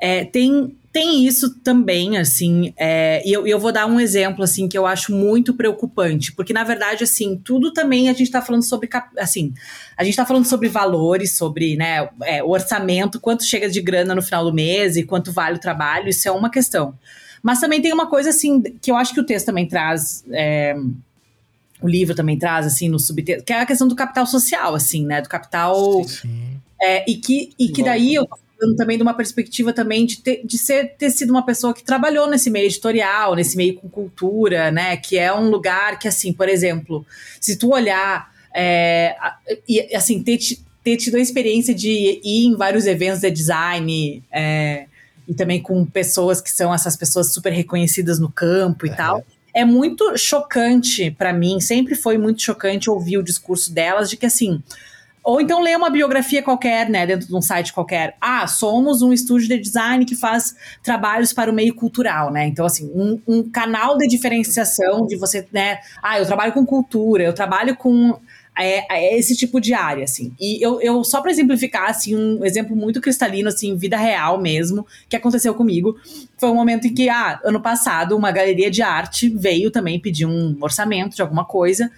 É, 0.00 0.24
tem, 0.24 0.74
tem 0.92 1.26
isso 1.26 1.54
também, 1.60 2.16
assim, 2.16 2.72
é, 2.76 3.22
e 3.24 3.32
eu, 3.32 3.46
eu 3.46 3.60
vou 3.60 3.70
dar 3.70 3.86
um 3.86 4.00
exemplo, 4.00 4.42
assim, 4.42 4.66
que 4.66 4.78
eu 4.78 4.86
acho 4.86 5.12
muito 5.12 5.52
preocupante, 5.54 6.32
porque, 6.32 6.52
na 6.52 6.64
verdade, 6.64 7.04
assim, 7.04 7.36
tudo 7.36 7.72
também 7.72 8.08
a 8.08 8.12
gente 8.14 8.30
tá 8.30 8.40
falando 8.40 8.62
sobre, 8.62 8.88
assim, 9.18 9.52
a 9.96 10.02
gente 10.02 10.16
tá 10.16 10.24
falando 10.24 10.46
sobre 10.46 10.68
valores, 10.68 11.36
sobre, 11.36 11.76
né, 11.76 12.08
é, 12.22 12.42
o 12.42 12.48
orçamento, 12.48 13.20
quanto 13.20 13.44
chega 13.44 13.68
de 13.68 13.80
grana 13.82 14.14
no 14.14 14.22
final 14.22 14.42
do 14.44 14.54
mês 14.54 14.96
e 14.96 15.04
quanto 15.04 15.30
vale 15.30 15.56
o 15.56 15.60
trabalho, 15.60 16.08
isso 16.08 16.26
é 16.26 16.32
uma 16.32 16.50
questão. 16.50 16.94
Mas 17.42 17.60
também 17.60 17.82
tem 17.82 17.92
uma 17.92 18.08
coisa, 18.08 18.30
assim, 18.30 18.62
que 18.62 18.90
eu 18.90 18.96
acho 18.96 19.12
que 19.12 19.20
o 19.20 19.26
texto 19.26 19.46
também 19.46 19.68
traz, 19.68 20.24
é, 20.32 20.74
o 21.82 21.88
livro 21.88 22.14
também 22.14 22.38
traz, 22.38 22.66
assim, 22.66 22.88
no 22.88 22.98
subtexto, 22.98 23.44
que 23.44 23.52
é 23.52 23.60
a 23.60 23.66
questão 23.66 23.86
do 23.86 23.94
capital 23.94 24.26
social, 24.26 24.74
assim, 24.74 25.04
né, 25.04 25.20
do 25.20 25.28
capital... 25.28 26.02
Sim, 26.04 26.08
sim. 26.08 26.60
É, 26.82 27.04
e 27.10 27.16
que, 27.16 27.52
e 27.58 27.68
que 27.68 27.82
daí 27.82 28.14
eu 28.14 28.26
falando 28.60 28.76
também 28.76 28.96
de 28.98 29.02
uma 29.02 29.14
perspectiva 29.14 29.72
também 29.72 30.04
de, 30.04 30.18
ter, 30.18 30.42
de 30.44 30.58
ser, 30.58 30.94
ter 30.98 31.10
sido 31.10 31.30
uma 31.30 31.44
pessoa 31.44 31.72
que 31.72 31.82
trabalhou 31.82 32.28
nesse 32.28 32.50
meio 32.50 32.66
editorial, 32.66 33.34
nesse 33.34 33.56
meio 33.56 33.74
com 33.74 33.88
cultura, 33.88 34.70
né? 34.70 34.96
Que 34.98 35.16
é 35.16 35.32
um 35.32 35.48
lugar 35.48 35.98
que, 35.98 36.06
assim, 36.06 36.32
por 36.32 36.48
exemplo, 36.48 37.04
se 37.40 37.56
tu 37.56 37.72
olhar 37.72 38.30
é, 38.54 39.16
e 39.68 39.94
assim, 39.94 40.22
ter, 40.22 40.38
ter 40.84 40.96
tido 40.96 41.16
a 41.16 41.20
experiência 41.20 41.74
de 41.74 42.20
ir 42.22 42.46
em 42.46 42.56
vários 42.56 42.86
eventos 42.86 43.20
de 43.20 43.30
design 43.30 44.22
é, 44.30 44.86
e 45.26 45.34
também 45.34 45.60
com 45.60 45.84
pessoas 45.86 46.40
que 46.40 46.50
são 46.50 46.74
essas 46.74 46.96
pessoas 46.96 47.32
super 47.32 47.52
reconhecidas 47.52 48.18
no 48.18 48.30
campo 48.30 48.86
e 48.86 48.90
tal. 48.90 49.24
É 49.52 49.64
muito 49.64 50.16
chocante 50.16 51.10
para 51.10 51.32
mim, 51.32 51.60
sempre 51.60 51.94
foi 51.94 52.16
muito 52.16 52.42
chocante 52.42 52.88
ouvir 52.88 53.18
o 53.18 53.22
discurso 53.22 53.72
delas 53.72 54.08
de 54.08 54.16
que 54.16 54.26
assim, 54.26 54.62
ou 55.22 55.40
então 55.40 55.60
ler 55.60 55.76
uma 55.76 55.90
biografia 55.90 56.42
qualquer, 56.42 56.88
né, 56.88 57.06
dentro 57.06 57.26
de 57.26 57.34
um 57.34 57.42
site 57.42 57.72
qualquer. 57.72 58.16
Ah, 58.20 58.46
somos 58.46 59.02
um 59.02 59.12
estúdio 59.12 59.48
de 59.48 59.58
design 59.58 60.04
que 60.04 60.14
faz 60.14 60.54
trabalhos 60.82 61.32
para 61.32 61.50
o 61.50 61.54
meio 61.54 61.74
cultural, 61.74 62.32
né? 62.32 62.46
Então, 62.46 62.64
assim, 62.64 62.90
um, 62.94 63.20
um 63.26 63.50
canal 63.50 63.98
de 63.98 64.06
diferenciação 64.08 65.06
de 65.06 65.16
você, 65.16 65.46
né? 65.52 65.80
Ah, 66.02 66.18
eu 66.18 66.26
trabalho 66.26 66.52
com 66.52 66.64
cultura, 66.64 67.22
eu 67.22 67.34
trabalho 67.34 67.76
com 67.76 68.18
é, 68.58 68.86
é 68.90 69.18
esse 69.18 69.36
tipo 69.36 69.60
de 69.60 69.74
área, 69.74 70.04
assim. 70.04 70.34
E 70.40 70.64
eu, 70.64 70.80
eu 70.80 71.04
só 71.04 71.20
para 71.20 71.30
exemplificar, 71.30 71.90
assim, 71.90 72.16
um 72.16 72.44
exemplo 72.44 72.74
muito 72.74 73.00
cristalino, 73.00 73.48
assim, 73.48 73.76
vida 73.76 73.96
real 73.96 74.40
mesmo, 74.40 74.86
que 75.08 75.16
aconteceu 75.16 75.54
comigo, 75.54 75.96
foi 76.38 76.50
um 76.50 76.54
momento 76.54 76.86
em 76.86 76.94
que, 76.94 77.08
ah, 77.08 77.40
ano 77.44 77.60
passado, 77.60 78.16
uma 78.16 78.32
galeria 78.32 78.70
de 78.70 78.82
arte 78.82 79.28
veio 79.28 79.70
também 79.70 80.00
pedir 80.00 80.26
um 80.26 80.56
orçamento 80.60 81.14
de 81.14 81.22
alguma 81.22 81.44
coisa, 81.44 81.90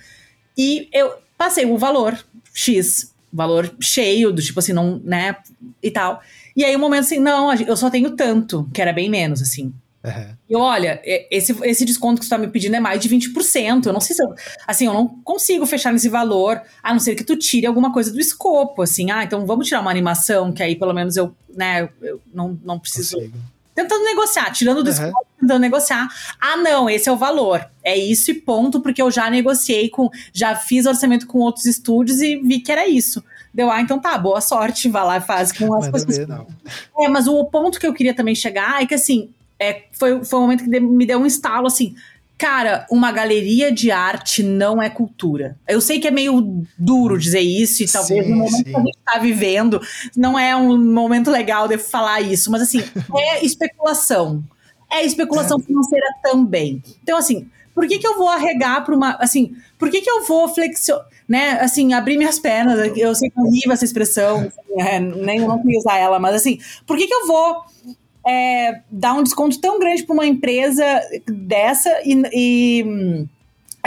e 0.56 0.88
eu 0.92 1.14
passei 1.38 1.64
o 1.64 1.78
valor 1.78 2.18
X 2.52 3.11
valor 3.32 3.74
cheio, 3.80 4.32
do 4.32 4.42
tipo 4.42 4.58
assim, 4.58 4.72
não, 4.72 5.00
né, 5.04 5.36
e 5.82 5.90
tal. 5.90 6.20
E 6.54 6.64
aí, 6.64 6.76
um 6.76 6.80
momento 6.80 7.04
assim, 7.04 7.18
não, 7.18 7.52
eu 7.54 7.76
só 7.76 7.88
tenho 7.88 8.10
tanto, 8.10 8.68
que 8.72 8.82
era 8.82 8.92
bem 8.92 9.08
menos, 9.08 9.40
assim. 9.40 9.72
Uhum. 10.04 10.34
E 10.50 10.56
olha, 10.56 11.00
esse, 11.30 11.56
esse 11.62 11.84
desconto 11.84 12.18
que 12.18 12.26
você 12.26 12.30
tá 12.30 12.36
me 12.36 12.48
pedindo 12.48 12.74
é 12.74 12.80
mais 12.80 13.00
de 13.00 13.08
20%. 13.08 13.86
Eu 13.86 13.92
não 13.92 14.00
sei 14.00 14.16
se 14.16 14.22
eu. 14.22 14.34
Assim, 14.66 14.86
eu 14.86 14.92
não 14.92 15.06
consigo 15.06 15.64
fechar 15.64 15.92
nesse 15.92 16.08
valor, 16.08 16.60
a 16.82 16.92
não 16.92 16.98
ser 16.98 17.14
que 17.14 17.22
tu 17.22 17.36
tire 17.36 17.66
alguma 17.66 17.92
coisa 17.92 18.12
do 18.12 18.18
escopo, 18.18 18.82
assim. 18.82 19.10
Ah, 19.10 19.22
então 19.22 19.46
vamos 19.46 19.68
tirar 19.68 19.80
uma 19.80 19.90
animação, 19.90 20.52
que 20.52 20.62
aí 20.62 20.74
pelo 20.74 20.92
menos 20.92 21.16
eu, 21.16 21.34
né, 21.54 21.88
eu 22.02 22.20
não, 22.34 22.58
não 22.64 22.78
preciso. 22.78 23.16
Consigo. 23.16 23.38
Tentando 23.74 24.04
negociar, 24.04 24.50
tirando 24.50 24.82
do 24.82 24.88
uhum. 24.88 24.92
escopo, 24.92 25.26
tentando 25.40 25.60
negociar. 25.60 26.08
Ah, 26.40 26.56
não, 26.56 26.90
esse 26.90 27.08
é 27.08 27.12
o 27.12 27.16
valor. 27.16 27.64
É 27.82 27.96
isso 27.96 28.30
e 28.30 28.34
ponto, 28.34 28.80
porque 28.80 29.00
eu 29.00 29.10
já 29.10 29.30
negociei 29.30 29.88
com. 29.88 30.10
Já 30.32 30.54
fiz 30.54 30.86
orçamento 30.86 31.26
com 31.26 31.38
outros 31.38 31.64
estúdios 31.64 32.20
e 32.20 32.36
vi 32.36 32.60
que 32.60 32.70
era 32.70 32.86
isso. 32.86 33.24
Deu, 33.52 33.70
ah, 33.70 33.80
então 33.80 33.98
tá, 33.98 34.16
boa 34.16 34.40
sorte, 34.40 34.88
vai 34.88 35.04
lá 35.04 35.16
e 35.18 35.20
faz 35.20 35.52
com 35.52 35.74
as 35.74 35.88
coisas. 35.88 36.16
Ver, 36.16 36.28
não. 36.28 36.46
É, 36.98 37.08
mas 37.08 37.26
o 37.26 37.44
ponto 37.44 37.78
que 37.78 37.86
eu 37.86 37.92
queria 37.92 38.14
também 38.14 38.34
chegar 38.34 38.82
é 38.82 38.86
que 38.86 38.94
assim, 38.94 39.30
é, 39.58 39.84
foi, 39.92 40.24
foi 40.24 40.38
um 40.38 40.42
momento 40.42 40.64
que 40.64 40.80
me 40.80 41.06
deu 41.06 41.18
um 41.18 41.26
estalo 41.26 41.66
assim. 41.66 41.94
Cara, 42.42 42.88
uma 42.90 43.12
galeria 43.12 43.70
de 43.70 43.92
arte 43.92 44.42
não 44.42 44.82
é 44.82 44.90
cultura. 44.90 45.56
Eu 45.68 45.80
sei 45.80 46.00
que 46.00 46.08
é 46.08 46.10
meio 46.10 46.64
duro 46.76 47.16
dizer 47.16 47.38
isso, 47.38 47.84
e 47.84 47.86
talvez 47.86 48.24
sim, 48.24 48.32
no 48.32 48.38
momento 48.38 48.56
sim. 48.56 48.64
que 48.64 48.74
a 48.74 48.80
gente 48.80 48.98
está 48.98 49.18
vivendo, 49.20 49.80
não 50.16 50.36
é 50.36 50.56
um 50.56 50.76
momento 50.76 51.30
legal 51.30 51.68
de 51.68 51.78
falar 51.78 52.20
isso, 52.20 52.50
mas 52.50 52.60
assim, 52.60 52.82
é 53.16 53.44
especulação. 53.44 54.42
É 54.90 55.04
especulação 55.04 55.60
é. 55.60 55.62
financeira 55.62 56.06
também. 56.20 56.82
Então, 57.00 57.16
assim, 57.16 57.48
por 57.72 57.86
que, 57.86 58.00
que 58.00 58.08
eu 58.08 58.18
vou 58.18 58.28
arregar 58.28 58.84
para 58.84 58.96
uma. 58.96 59.12
Assim, 59.20 59.54
por 59.78 59.88
que, 59.88 60.00
que 60.00 60.10
eu 60.10 60.24
vou 60.24 60.48
flexionar? 60.48 61.06
Né, 61.28 61.60
assim, 61.60 61.92
abrir 61.94 62.18
minhas 62.18 62.40
pernas, 62.40 62.90
eu 62.96 63.14
sei 63.14 63.30
que 63.30 63.38
é 63.38 63.42
horrível 63.42 63.72
essa 63.72 63.84
expressão, 63.84 64.40
assim, 64.40 64.82
é, 64.82 64.98
nem 64.98 65.38
eu 65.38 65.46
não 65.46 65.62
queria 65.62 65.78
usar 65.78 65.96
ela, 65.96 66.18
mas 66.18 66.34
assim, 66.34 66.58
por 66.84 66.96
que, 66.98 67.06
que 67.06 67.14
eu 67.14 67.24
vou 67.24 67.64
é, 68.26 68.80
dar 68.90 69.14
um 69.14 69.22
desconto 69.22 69.60
tão 69.60 69.78
grande 69.78 70.04
para 70.04 70.14
uma 70.14 70.26
empresa 70.26 70.84
dessa 71.26 71.90
e, 72.04 72.22
e 72.32 73.26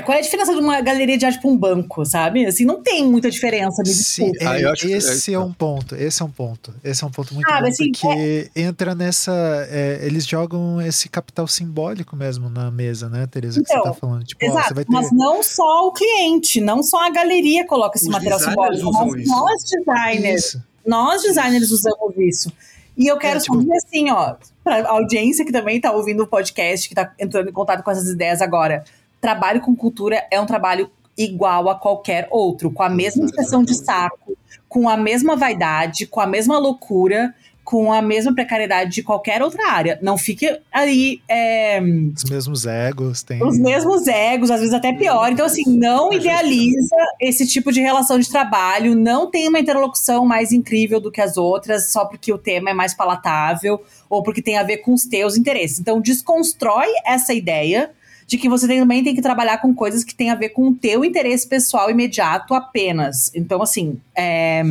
qual 0.03 0.15
é 0.15 0.19
a 0.19 0.23
diferença 0.23 0.53
de 0.53 0.59
uma 0.59 0.81
galeria 0.81 1.17
de 1.17 1.25
arte 1.25 1.39
para 1.39 1.49
um 1.49 1.55
banco, 1.55 2.05
sabe? 2.05 2.45
Assim, 2.45 2.65
não 2.65 2.81
tem 2.83 3.05
muita 3.05 3.31
diferença. 3.31 3.81
Me 3.81 3.89
Sim, 3.89 4.31
é, 4.41 4.45
ah, 4.45 4.73
esse 4.73 5.31
é, 5.31 5.35
é, 5.35 5.39
um 5.39 5.53
ponto. 5.53 5.95
Esse 5.95 6.21
é 6.21 6.25
um 6.25 6.29
ponto. 6.29 6.73
Esse 6.83 7.03
é 7.03 7.07
um 7.07 7.11
ponto 7.11 7.33
muito 7.33 7.49
ah, 7.49 7.61
bom, 7.61 7.67
assim, 7.67 7.91
porque 7.91 8.49
é... 8.53 8.61
entra 8.61 8.93
nessa. 8.93 9.31
É, 9.69 9.99
eles 10.01 10.27
jogam 10.27 10.81
esse 10.81 11.07
capital 11.07 11.47
simbólico 11.47 12.13
mesmo 12.13 12.49
na 12.49 12.69
mesa, 12.69 13.07
né, 13.07 13.25
Tereza? 13.25 13.63
Que 13.63 13.71
então, 13.71 13.83
você 13.83 13.89
tá 13.89 13.93
falando. 13.93 14.25
Tipo, 14.25 14.43
exato, 14.43 14.73
ó, 14.73 14.75
ter... 14.75 14.85
Mas 14.89 15.11
não 15.13 15.41
só 15.41 15.87
o 15.87 15.93
cliente, 15.93 16.59
não 16.59 16.83
só 16.83 17.05
a 17.05 17.09
galeria 17.09 17.65
coloca 17.65 17.97
esse 17.97 18.07
Os 18.07 18.11
material 18.11 18.39
simbólico. 18.39 18.91
Nós, 18.91 19.27
nós 19.27 19.63
designers. 19.63 20.45
Isso. 20.45 20.63
Nós 20.85 21.21
designers 21.23 21.71
usamos 21.71 22.13
isso. 22.17 22.51
E 22.97 23.07
eu 23.07 23.17
quero 23.17 23.37
é, 23.37 23.41
tipo... 23.41 23.57
saber 23.59 23.75
assim, 23.75 24.09
ó, 24.09 24.35
para 24.63 24.87
audiência 24.89 25.45
que 25.45 25.51
também 25.51 25.77
está 25.77 25.91
ouvindo 25.91 26.23
o 26.23 26.27
podcast, 26.27 26.87
que 26.87 26.93
está 26.93 27.13
entrando 27.19 27.49
em 27.49 27.53
contato 27.53 27.83
com 27.83 27.91
essas 27.91 28.09
ideias 28.09 28.41
agora 28.41 28.83
trabalho 29.25 29.59
com 29.59 29.75
cultura 29.75 30.23
é 30.29 30.39
um 30.39 30.45
trabalho 30.45 30.91
igual 31.17 31.67
a 31.67 31.73
qualquer 31.73 32.27
outro, 32.29 32.69
com 32.69 32.83
a 32.83 32.89
mesma 32.89 33.25
expressão 33.25 33.63
de 33.63 33.73
saco, 33.73 34.37
com 34.69 34.87
a 34.87 34.95
mesma 34.95 35.35
vaidade, 35.35 36.05
com 36.05 36.21
a 36.21 36.27
mesma 36.27 36.59
loucura, 36.59 37.33
com 37.65 37.91
a 37.91 37.99
mesma 37.99 38.33
precariedade 38.33 38.91
de 38.91 39.01
qualquer 39.03 39.41
outra 39.41 39.71
área. 39.71 39.97
Não 40.01 40.19
fique 40.19 40.47
aí. 40.71 41.19
É, 41.27 41.81
os 42.15 42.23
mesmos 42.23 42.65
egos, 42.67 43.23
tem. 43.23 43.43
Os 43.43 43.57
mesmos 43.57 44.07
egos, 44.07 44.51
às 44.51 44.59
vezes 44.59 44.73
até 44.73 44.93
pior. 44.93 45.31
Então, 45.31 45.47
assim, 45.47 45.63
não 45.65 46.13
idealiza 46.13 46.95
esse 47.19 47.47
tipo 47.47 47.71
de 47.71 47.81
relação 47.81 48.19
de 48.19 48.29
trabalho, 48.29 48.95
não 48.95 49.29
tem 49.29 49.49
uma 49.49 49.59
interlocução 49.59 50.25
mais 50.27 50.51
incrível 50.51 51.01
do 51.01 51.11
que 51.11 51.19
as 51.19 51.37
outras, 51.37 51.91
só 51.91 52.05
porque 52.05 52.31
o 52.31 52.37
tema 52.37 52.69
é 52.69 52.73
mais 52.73 52.93
palatável 52.93 53.83
ou 54.07 54.21
porque 54.21 54.43
tem 54.43 54.57
a 54.57 54.63
ver 54.63 54.77
com 54.77 54.93
os 54.93 55.05
teus 55.05 55.35
interesses. 55.35 55.79
Então, 55.79 55.99
desconstrói 55.99 56.87
essa 57.03 57.33
ideia 57.33 57.89
de 58.27 58.37
que 58.37 58.47
você 58.47 58.67
também 58.67 59.03
tem 59.03 59.15
que 59.15 59.21
trabalhar 59.21 59.57
com 59.57 59.73
coisas 59.73 60.03
que 60.03 60.13
têm 60.13 60.29
a 60.29 60.35
ver 60.35 60.49
com 60.49 60.69
o 60.69 60.75
teu 60.75 61.03
interesse 61.03 61.47
pessoal 61.47 61.89
imediato 61.89 62.53
apenas. 62.53 63.31
Então, 63.33 63.61
assim, 63.61 63.99
é, 64.15 64.63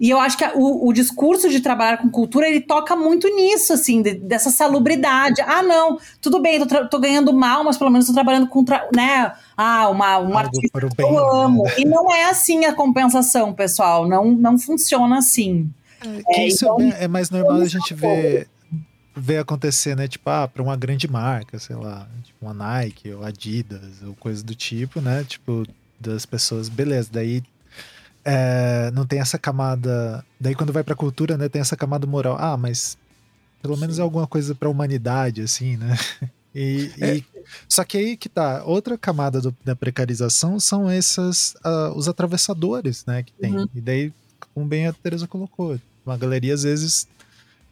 e 0.00 0.08
eu 0.08 0.18
acho 0.18 0.38
que 0.38 0.44
o, 0.54 0.88
o, 0.88 0.92
discurso 0.94 1.50
de 1.50 1.60
trabalhar 1.60 1.98
com 1.98 2.08
cultura, 2.08 2.48
ele 2.48 2.62
toca 2.62 2.96
muito 2.96 3.28
nisso, 3.28 3.74
assim, 3.74 4.00
de, 4.00 4.14
dessa 4.14 4.48
salubridade. 4.50 5.42
Ah, 5.42 5.62
não, 5.62 5.98
tudo 6.22 6.40
bem, 6.40 6.66
tô, 6.66 6.88
tô, 6.88 6.98
ganhando 6.98 7.34
mal, 7.34 7.62
mas 7.62 7.76
pelo 7.76 7.90
menos 7.90 8.06
tô 8.06 8.14
trabalhando 8.14 8.46
com, 8.46 8.64
né, 8.96 9.30
ah, 9.54 9.90
uma, 9.90 10.18
um 10.18 10.38
artista 10.38 10.88
que 10.88 11.02
eu 11.02 11.18
amo. 11.18 11.64
Né? 11.64 11.74
E 11.80 11.84
não 11.84 12.10
é 12.10 12.30
assim 12.30 12.64
a 12.64 12.72
compensação, 12.72 13.52
pessoal, 13.52 14.08
não, 14.08 14.32
não 14.32 14.58
funciona 14.58 15.18
assim. 15.18 15.68
É, 16.28 16.40
é 16.40 16.46
isso 16.46 16.64
então, 16.64 16.80
é, 16.80 17.04
é, 17.04 17.08
mais 17.08 17.28
normal 17.28 17.60
a 17.60 17.68
gente 17.68 17.92
ver, 17.92 18.48
ver 19.14 19.36
acontecer, 19.36 19.94
né, 19.94 20.08
tipo, 20.08 20.30
ah, 20.30 20.48
pra 20.48 20.62
uma 20.62 20.76
grande 20.78 21.06
marca, 21.10 21.58
sei 21.58 21.76
lá, 21.76 22.08
tipo 22.24 22.38
uma 22.40 22.54
Nike 22.54 23.12
ou 23.12 23.22
Adidas 23.22 24.02
ou 24.02 24.14
coisa 24.14 24.42
do 24.42 24.54
tipo, 24.54 24.98
né, 25.02 25.26
tipo, 25.28 25.66
das 26.00 26.24
pessoas, 26.24 26.70
beleza, 26.70 27.10
daí 27.12 27.42
é, 28.30 28.90
não 28.92 29.04
tem 29.04 29.18
essa 29.18 29.38
camada. 29.38 30.24
Daí 30.38 30.54
quando 30.54 30.72
vai 30.72 30.84
pra 30.84 30.94
cultura, 30.94 31.36
né, 31.36 31.48
tem 31.48 31.60
essa 31.60 31.76
camada 31.76 32.06
moral. 32.06 32.36
Ah, 32.38 32.56
mas 32.56 32.96
pelo 33.60 33.76
menos 33.76 33.98
é 33.98 34.02
alguma 34.02 34.26
coisa 34.26 34.54
pra 34.54 34.68
humanidade, 34.68 35.42
assim, 35.42 35.76
né? 35.76 35.96
E, 36.52 36.90
é. 37.00 37.18
e, 37.18 37.24
só 37.68 37.84
que 37.84 37.96
aí 37.96 38.16
que 38.16 38.28
tá, 38.28 38.64
outra 38.64 38.98
camada 38.98 39.40
do, 39.40 39.56
da 39.64 39.76
precarização 39.76 40.58
são 40.58 40.90
esses, 40.90 41.54
uh, 41.64 41.94
os 41.94 42.08
atravessadores, 42.08 43.06
né, 43.06 43.22
que 43.22 43.32
tem. 43.34 43.56
Uhum. 43.56 43.68
E 43.72 43.80
daí, 43.80 44.12
como 44.52 44.66
bem 44.66 44.88
a 44.88 44.92
Teresa 44.92 45.28
colocou, 45.28 45.78
uma 46.04 46.16
galeria 46.16 46.52
às 46.52 46.64
vezes 46.64 47.06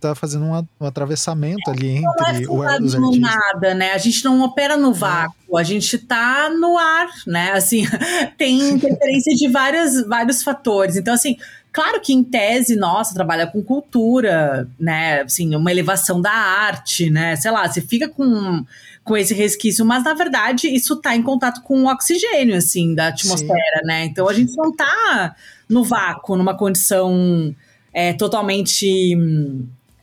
tá 0.01 0.15
fazendo 0.15 0.45
um, 0.45 0.67
um 0.81 0.87
atravessamento 0.87 1.71
ali 1.71 2.01
não 2.01 2.15
é 2.27 2.31
entre 2.31 2.45
é 2.45 2.49
o, 2.49 2.61
os 2.61 2.67
artistas. 2.67 3.19
nada, 3.19 3.75
né? 3.75 3.93
A 3.93 3.99
gente 3.99 4.25
não 4.25 4.43
opera 4.43 4.77
no 4.77 4.93
vácuo, 4.93 5.57
a 5.57 5.63
gente 5.63 5.99
tá 5.99 6.51
no 6.51 6.79
ar, 6.79 7.09
né? 7.27 7.53
Assim, 7.53 7.85
tem 8.39 8.71
interferência 8.71 9.35
de 9.35 9.49
várias, 9.49 10.07
vários 10.07 10.43
fatores. 10.43 10.97
Então, 10.97 11.15
assim, 11.15 11.37
claro 11.73 12.01
que 12.01 12.13
em 12.13 12.23
tese, 12.23 12.77
nossa, 12.77 13.15
trabalha 13.15 13.47
com 13.47 13.63
cultura, 13.63 14.69
né? 14.79 15.23
Assim, 15.23 15.55
uma 15.55 15.71
elevação 15.71 16.21
da 16.21 16.33
arte, 16.33 17.11
né? 17.11 17.37
Sei 17.37 17.51
lá, 17.51 17.69
você 17.69 17.81
fica 17.81 18.09
com 18.09 18.65
com 19.05 19.17
esse 19.17 19.33
resquício, 19.33 19.87
mas 19.87 20.05
na 20.05 20.13
verdade 20.13 20.69
isso 20.69 20.95
tá 20.97 21.17
em 21.17 21.23
contato 21.23 21.63
com 21.63 21.85
o 21.85 21.91
oxigênio, 21.91 22.55
assim, 22.55 22.95
da 22.95 23.09
atmosfera, 23.09 23.81
Sim. 23.81 23.87
né? 23.87 24.05
Então 24.05 24.29
a 24.29 24.35
gente 24.35 24.55
não 24.55 24.71
tá 24.71 25.35
no 25.67 25.83
vácuo, 25.83 26.37
numa 26.37 26.55
condição 26.55 27.55
é, 27.91 28.13
totalmente 28.13 29.17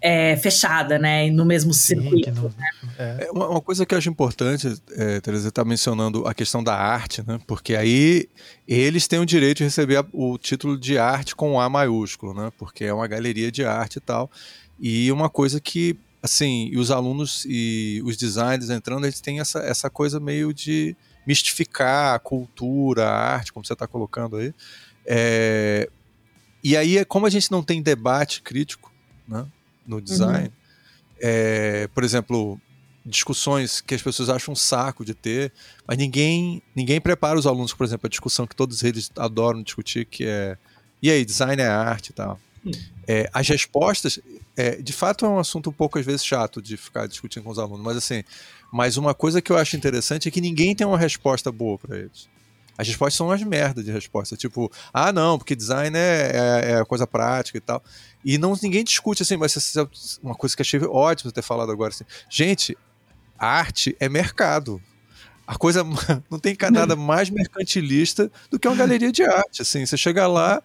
é, 0.08 0.38
fechada, 0.38 1.00
né? 1.00 1.32
No 1.32 1.44
mesmo 1.44 1.74
Sim, 1.74 2.00
circuito. 2.00 2.32
Não, 2.32 2.44
né? 2.44 2.68
é. 3.00 3.32
uma, 3.32 3.50
uma, 3.50 3.62
coisa 3.62 3.88
que 3.88 3.96
eu 3.96 3.98
acho 3.98 4.08
importante, 4.08 4.80
é, 4.92 5.20
Teresa, 5.20 5.50
está 5.50 5.66
mencionando 5.66 6.28
a 6.28 6.34
questão 6.34 6.64
da 6.64 6.76
arte, 6.76 7.24
né? 7.26 7.40
Porque 7.48 7.76
aí 7.76 8.30
eles 8.68 9.08
têm 9.08 9.18
o 9.18 9.26
direito 9.26 9.58
de 9.58 9.64
receber 9.64 9.98
a, 9.98 10.06
o 10.14 10.38
título 10.38 10.78
de 10.78 11.00
arte 11.00 11.36
com 11.36 11.60
A 11.60 11.68
maiúsculo, 11.68 12.36
né? 12.36 12.52
Porque 12.56 12.84
é 12.84 12.94
uma 12.94 13.08
galeria 13.08 13.52
de 13.52 13.66
arte 13.66 13.96
e 13.96 14.00
tal. 14.00 14.30
E 14.80 15.12
uma 15.12 15.28
coisa 15.28 15.60
que, 15.60 15.98
assim, 16.22 16.72
os 16.78 16.92
alunos 16.92 17.44
e 17.50 18.00
os 18.06 18.16
designers 18.16 18.70
entrando, 18.70 19.08
eles 19.08 19.20
têm 19.20 19.40
essa, 19.40 19.58
essa 19.58 19.90
coisa 19.90 20.20
meio 20.20 20.54
de 20.54 20.96
mistificar 21.26 22.14
a 22.14 22.20
cultura, 22.20 23.08
a 23.08 23.34
arte, 23.34 23.52
como 23.52 23.66
você 23.66 23.74
está 23.74 23.88
colocando 23.88 24.36
aí. 24.38 24.54
É, 25.04 25.90
e 26.64 26.78
aí, 26.78 27.04
como 27.06 27.26
a 27.26 27.30
gente 27.32 27.52
não 27.52 27.64
tem 27.64 27.82
debate 27.82 28.44
crítico, 28.44 28.94
né? 29.28 29.48
No 29.86 30.02
design. 30.02 30.48
Uhum. 30.48 30.52
É, 31.22 31.88
por 31.94 32.04
exemplo, 32.04 32.60
discussões 33.06 33.82
que 33.82 33.94
as 33.94 34.02
pessoas 34.02 34.30
acham 34.30 34.52
um 34.52 34.56
saco 34.56 35.06
de 35.06 35.14
ter, 35.14 35.52
mas 35.88 35.98
ninguém 35.98 36.62
ninguém 36.76 37.00
prepara 37.00 37.38
os 37.38 37.46
alunos, 37.46 37.74
por 37.74 37.86
exemplo, 37.86 38.08
a 38.08 38.10
discussão 38.10 38.48
que 38.48 38.56
todos 38.56 38.84
eles 38.84 39.12
adoram 39.18 39.62
discutir, 39.62 40.06
que 40.06 40.26
é 40.26 40.58
e 41.02 41.12
aí, 41.12 41.24
design 41.24 41.62
é 41.62 41.68
arte 41.68 42.10
e 42.10 42.14
tal. 42.14 42.40
Uhum. 42.66 42.72
É, 43.08 43.30
as 43.32 43.48
respostas, 43.48 44.20
é, 44.58 44.78
de 44.78 44.92
fato, 44.92 45.24
é 45.24 45.30
um 45.30 45.38
assunto 45.38 45.70
um 45.70 45.74
pouco 45.74 46.00
às 46.00 46.06
vezes 46.06 46.26
chato 46.26 46.60
de 46.62 46.76
ficar 46.78 47.08
discutindo 47.08 47.44
com 47.44 47.52
os 47.52 47.60
alunos, 47.60 47.86
mas 47.86 47.98
assim, 47.98 48.24
mas 48.72 48.98
uma 48.98 49.14
coisa 49.14 49.40
que 49.42 49.52
eu 49.52 49.58
acho 49.58 49.76
interessante 49.76 50.28
é 50.28 50.32
que 50.32 50.42
ninguém 50.42 50.76
tem 50.76 50.88
uma 50.88 50.98
resposta 50.98 51.52
boa 51.52 51.78
para 51.78 51.98
eles. 51.98 52.28
As 52.78 52.88
respostas 52.88 53.16
são 53.16 53.28
umas 53.28 53.42
merdas 53.44 53.86
de 53.86 53.92
resposta. 53.92 54.36
Tipo, 54.36 54.72
ah, 54.94 55.12
não, 55.12 55.38
porque 55.38 55.56
design 55.56 55.98
é, 55.98 56.32
é, 56.34 56.72
é 56.74 56.86
coisa 56.86 57.08
prática 57.08 57.58
e 57.58 57.62
tal. 57.62 57.84
E 58.24 58.38
não 58.38 58.58
ninguém 58.62 58.84
discute 58.84 59.22
assim, 59.22 59.38
mas 59.38 59.76
é 59.76 59.88
uma 60.22 60.36
coisa 60.36 60.56
que 60.56 60.62
achei 60.62 60.80
ótimo 60.82 61.32
ter 61.32 61.42
falado 61.42 61.72
agora. 61.72 61.94
Assim. 61.94 62.04
Gente, 62.30 62.78
arte 63.38 63.96
é 64.00 64.10
mercado. 64.10 64.82
A 65.48 65.58
coisa 65.58 65.84
não 66.30 66.40
tem 66.40 66.58
nada 66.72 66.96
mais 66.96 67.30
mercantilista 67.30 68.32
do 68.50 68.60
que 68.60 68.68
uma 68.68 68.76
galeria 68.76 69.12
de 69.12 69.24
arte. 69.24 69.62
Assim, 69.62 69.86
você 69.86 69.96
chega 69.96 70.28
lá, 70.28 70.62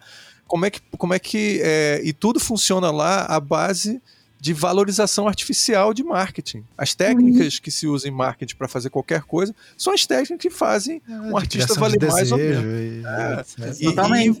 como 0.47 0.65
é 0.65 0.69
que. 0.69 0.81
Como 0.97 1.13
é 1.13 1.19
que 1.19 1.61
é, 1.63 2.01
e 2.03 2.11
tudo 2.11 2.39
funciona 2.39 2.91
lá 2.91 3.25
à 3.25 3.39
base 3.39 4.01
de 4.41 4.53
valorização 4.53 5.27
artificial 5.27 5.93
de 5.93 6.03
marketing. 6.03 6.63
As 6.75 6.95
técnicas 6.95 7.55
uhum. 7.55 7.61
que 7.61 7.69
se 7.69 7.85
usam 7.85 8.09
em 8.09 8.13
marketing 8.13 8.55
para 8.55 8.67
fazer 8.67 8.89
qualquer 8.89 9.21
coisa 9.21 9.53
são 9.77 9.93
as 9.93 10.07
técnicas 10.07 10.41
que 10.41 10.49
fazem 10.49 10.99
é, 11.07 11.13
um 11.13 11.37
artista 11.37 11.75
valer 11.75 12.01
mais 12.03 12.31
ou 12.31 12.39
menos. 12.39 12.63
E, 13.79 13.85
é, 13.85 13.95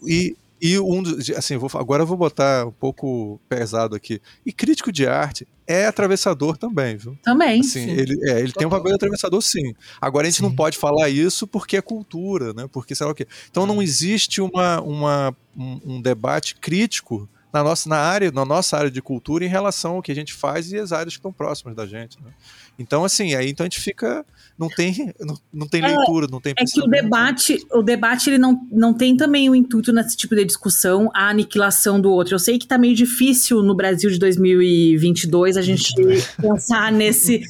e, 0.07 0.35
e, 0.59 0.79
um, 0.79 1.03
assim, 1.37 1.55
vou, 1.55 1.69
agora 1.75 2.01
eu 2.01 2.07
vou 2.07 2.17
botar 2.17 2.65
um 2.65 2.71
pouco 2.71 3.39
pesado 3.47 3.95
aqui. 3.95 4.19
E 4.43 4.51
crítico 4.51 4.91
de 4.91 5.05
arte 5.05 5.47
é 5.67 5.85
atravessador 5.85 6.57
também, 6.57 6.97
viu? 6.97 7.15
Também. 7.21 7.59
Assim, 7.59 7.91
ele 7.91 8.17
é, 8.27 8.39
ele 8.39 8.53
tem 8.53 8.65
um 8.65 8.69
de 8.71 8.93
atravessador, 8.93 9.39
sim. 9.43 9.75
Agora 10.01 10.25
a 10.25 10.31
gente 10.31 10.37
sim. 10.37 10.43
não 10.43 10.55
pode 10.55 10.79
falar 10.79 11.09
isso 11.09 11.45
porque 11.45 11.77
é 11.77 11.81
cultura, 11.81 12.55
né? 12.55 12.67
Porque 12.71 12.95
sei 12.95 13.05
lá 13.05 13.11
o 13.11 13.15
quê. 13.15 13.27
Então 13.51 13.67
não 13.67 13.83
existe 13.83 14.41
uma, 14.41 14.81
uma, 14.81 15.37
um, 15.55 15.79
um 15.85 16.01
debate 16.01 16.55
crítico 16.55 17.29
na 17.53 17.63
nossa 17.63 17.89
na 17.89 17.97
área, 17.97 18.31
na 18.31 18.45
nossa 18.45 18.77
área 18.77 18.91
de 18.91 19.01
cultura 19.01 19.43
em 19.43 19.49
relação 19.49 19.95
ao 19.95 20.01
que 20.01 20.11
a 20.11 20.15
gente 20.15 20.33
faz 20.33 20.71
e 20.71 20.77
as 20.77 20.91
áreas 20.91 21.13
que 21.13 21.19
estão 21.19 21.33
próximas 21.33 21.75
da 21.75 21.85
gente. 21.85 22.17
Né? 22.23 22.31
Então, 22.79 23.03
assim, 23.03 23.35
aí 23.35 23.49
então 23.49 23.63
a 23.63 23.69
gente 23.69 23.79
fica. 23.79 24.25
Não 24.57 24.69
tem, 24.69 25.13
não, 25.19 25.37
não 25.51 25.67
tem 25.67 25.83
é, 25.83 25.87
leitura, 25.87 26.27
não 26.29 26.39
tem 26.39 26.53
É 26.57 26.63
que 26.63 26.81
o 26.81 26.87
debate, 26.87 27.57
o 27.71 27.81
debate 27.81 28.29
ele 28.29 28.37
não, 28.37 28.67
não 28.71 28.93
tem 28.93 29.17
também 29.17 29.49
o 29.49 29.55
intuito 29.55 29.91
nesse 29.91 30.15
tipo 30.15 30.35
de 30.35 30.45
discussão 30.45 31.09
a 31.13 31.29
aniquilação 31.29 31.99
do 31.99 32.11
outro. 32.11 32.35
Eu 32.35 32.39
sei 32.39 32.57
que 32.57 32.65
está 32.65 32.77
meio 32.77 32.95
difícil 32.95 33.61
no 33.63 33.75
Brasil 33.75 34.09
de 34.09 34.19
2022 34.19 35.57
a 35.57 35.61
gente 35.61 35.93
pensar 36.39 36.91
nesse, 36.91 37.41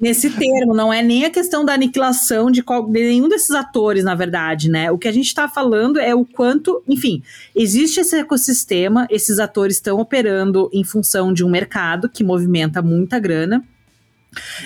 nesse 0.00 0.30
termo, 0.30 0.74
não 0.74 0.92
é 0.92 1.02
nem 1.02 1.24
a 1.24 1.30
questão 1.30 1.64
da 1.64 1.74
aniquilação 1.74 2.50
de, 2.50 2.62
qual, 2.62 2.86
de 2.86 3.00
nenhum 3.00 3.28
desses 3.28 3.50
atores, 3.50 4.02
na 4.02 4.14
verdade, 4.14 4.70
né? 4.70 4.90
O 4.90 4.98
que 4.98 5.06
a 5.06 5.12
gente 5.12 5.26
está 5.26 5.48
falando 5.48 5.98
é 5.98 6.14
o 6.14 6.24
quanto, 6.24 6.82
enfim, 6.88 7.22
existe 7.54 8.00
esse 8.00 8.16
ecossistema, 8.16 9.06
esses 9.10 9.38
atores 9.38 9.76
estão 9.76 9.98
operando 9.98 10.70
em 10.72 10.82
função 10.82 11.32
de 11.32 11.44
um 11.44 11.50
mercado 11.50 12.08
que 12.08 12.24
movimenta 12.24 12.80
muita 12.80 13.18
grana. 13.18 13.62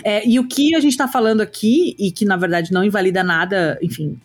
É, 0.05 0.27
e 0.29 0.39
o 0.39 0.47
que 0.47 0.77
a 0.77 0.81
gente 0.81 0.93
está 0.93 1.09
falando 1.09 1.41
aqui, 1.41 1.97
e 1.99 2.13
que 2.13 2.25
na 2.25 2.37
verdade 2.37 2.71
não 2.71 2.85
invalida 2.85 3.25
nada, 3.25 3.79
enfim, 3.83 4.21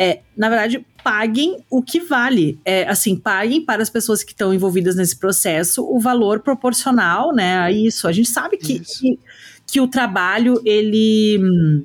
é, 0.00 0.20
na 0.36 0.48
verdade, 0.48 0.86
paguem 1.02 1.58
o 1.68 1.82
que 1.82 1.98
vale. 1.98 2.58
É, 2.64 2.88
assim, 2.88 3.16
paguem 3.16 3.64
para 3.64 3.82
as 3.82 3.90
pessoas 3.90 4.22
que 4.22 4.30
estão 4.30 4.54
envolvidas 4.54 4.94
nesse 4.94 5.16
processo 5.16 5.84
o 5.84 5.98
valor 5.98 6.38
proporcional, 6.40 7.34
né, 7.34 7.58
a 7.58 7.72
isso. 7.72 8.06
A 8.06 8.12
gente 8.12 8.28
sabe 8.28 8.56
que, 8.56 8.78
que, 8.78 9.18
que 9.68 9.80
o 9.80 9.86
trabalho 9.86 10.60
ele 10.64 11.84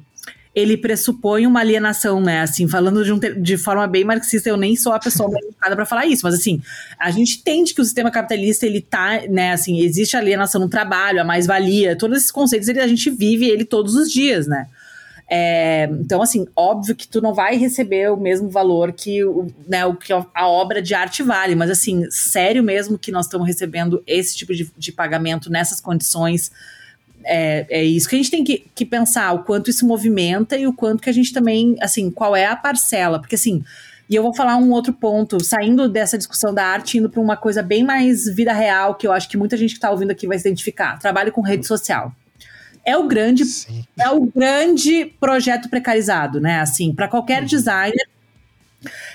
ele 0.56 0.78
pressupõe 0.78 1.48
uma 1.48 1.62
alienação, 1.62 2.22
né? 2.22 2.42
Assim, 2.42 2.68
falando 2.68 3.04
de, 3.04 3.12
um, 3.12 3.20
de 3.20 3.58
forma 3.58 3.88
bem 3.88 4.04
marxista, 4.04 4.50
eu 4.50 4.56
nem 4.56 4.76
sou 4.76 4.94
a 4.94 5.00
pessoa 5.00 5.28
mais 5.30 5.44
indicada 5.44 5.76
para 5.76 5.86
falar 5.86 6.06
isso, 6.06 6.22
mas 6.24 6.36
assim, 6.36 6.62
a 7.00 7.10
gente 7.10 7.40
entende 7.40 7.74
que 7.74 7.82
o 7.82 7.84
sistema 7.84 8.12
capitalista 8.12 8.66
ele 8.66 8.80
tá, 8.80 9.24
né? 9.28 9.52
Assim, 9.52 9.80
existe 9.80 10.16
alienação 10.16 10.62
no 10.62 10.70
trabalho, 10.70 11.20
a 11.20 11.24
mais-valia, 11.24 11.96
todos 11.98 12.20
esses 12.20 12.32
conceitos 12.32 12.68
ele, 12.70 12.80
a 12.80 12.88
gente 12.88 13.10
vive 13.10 13.50
ele 13.50 13.66
todos 13.66 13.96
os 13.96 14.12
dias, 14.12 14.46
né? 14.46 14.68
É, 15.28 15.90
então, 15.92 16.22
assim, 16.22 16.46
óbvio 16.56 16.96
que 16.96 17.08
tu 17.08 17.20
não 17.20 17.34
vai 17.34 17.56
receber 17.56 18.12
o 18.12 18.18
mesmo 18.18 18.50
valor 18.50 18.92
que 18.92 19.24
o, 19.24 19.48
né, 19.68 19.84
o 19.86 19.96
que 19.96 20.14
a 20.14 20.48
obra 20.48 20.82
de 20.82 20.94
arte 20.94 21.24
vale, 21.24 21.56
mas 21.56 21.72
assim, 21.72 22.06
sério 22.12 22.62
mesmo 22.62 23.00
que 23.00 23.12
nós 23.12 23.26
estamos 23.26 23.48
recebendo 23.48 24.04
esse 24.06 24.36
tipo 24.36 24.54
de, 24.54 24.72
de 24.78 24.92
pagamento 24.92 25.50
nessas 25.50 25.82
condições 25.82 26.52
é, 27.26 27.66
é 27.70 27.84
isso 27.84 28.08
que 28.08 28.16
a 28.16 28.18
gente 28.18 28.32
tem 28.32 28.44
que, 28.44 28.66
que 28.74 28.86
pensar, 28.86 29.32
o 29.34 29.44
quanto 29.44 29.70
isso 29.70 29.86
movimenta 29.86 30.58
e 30.58 30.68
o 30.68 30.74
quanto 30.74 31.02
que 31.02 31.10
a 31.10 31.14
gente 31.14 31.34
também, 31.34 31.76
assim, 31.82 32.10
qual 32.10 32.36
é 32.36 32.46
a 32.46 32.56
parcela. 32.56 33.20
Porque, 33.20 33.36
assim, 33.36 33.64
e 34.10 34.16
eu 34.16 34.24
vou 34.24 34.34
falar 34.34 34.58
um 34.58 34.72
outro 34.72 34.94
ponto, 34.94 35.44
saindo 35.44 35.88
dessa 35.90 36.18
discussão 36.18 36.54
da 36.54 36.66
arte, 36.66 36.98
indo 36.98 37.10
para 37.10 37.22
uma 37.22 37.38
coisa 37.38 37.64
bem 37.64 37.84
mais 37.84 38.26
vida 38.26 38.54
real, 38.54 38.96
que 38.96 39.08
eu 39.08 39.12
acho 39.12 39.30
que 39.30 39.38
muita 39.38 39.58
gente 39.58 39.72
que 39.72 39.78
está 39.78 39.90
ouvindo 39.90 40.12
aqui 40.12 40.28
vai 40.28 40.38
se 40.38 40.48
identificar. 40.48 41.00
Trabalho 41.00 41.32
com 41.32 41.42
rede 41.42 41.66
social. 41.66 42.14
É 42.86 42.98
o 42.98 43.08
grande, 43.08 43.46
Sim. 43.46 43.86
é 43.98 44.10
o 44.10 44.22
grande 44.26 45.06
projeto 45.20 45.70
precarizado, 45.70 46.42
né? 46.42 46.60
Assim, 46.60 46.94
para 46.94 47.08
qualquer 47.08 47.46
designer, 47.46 48.08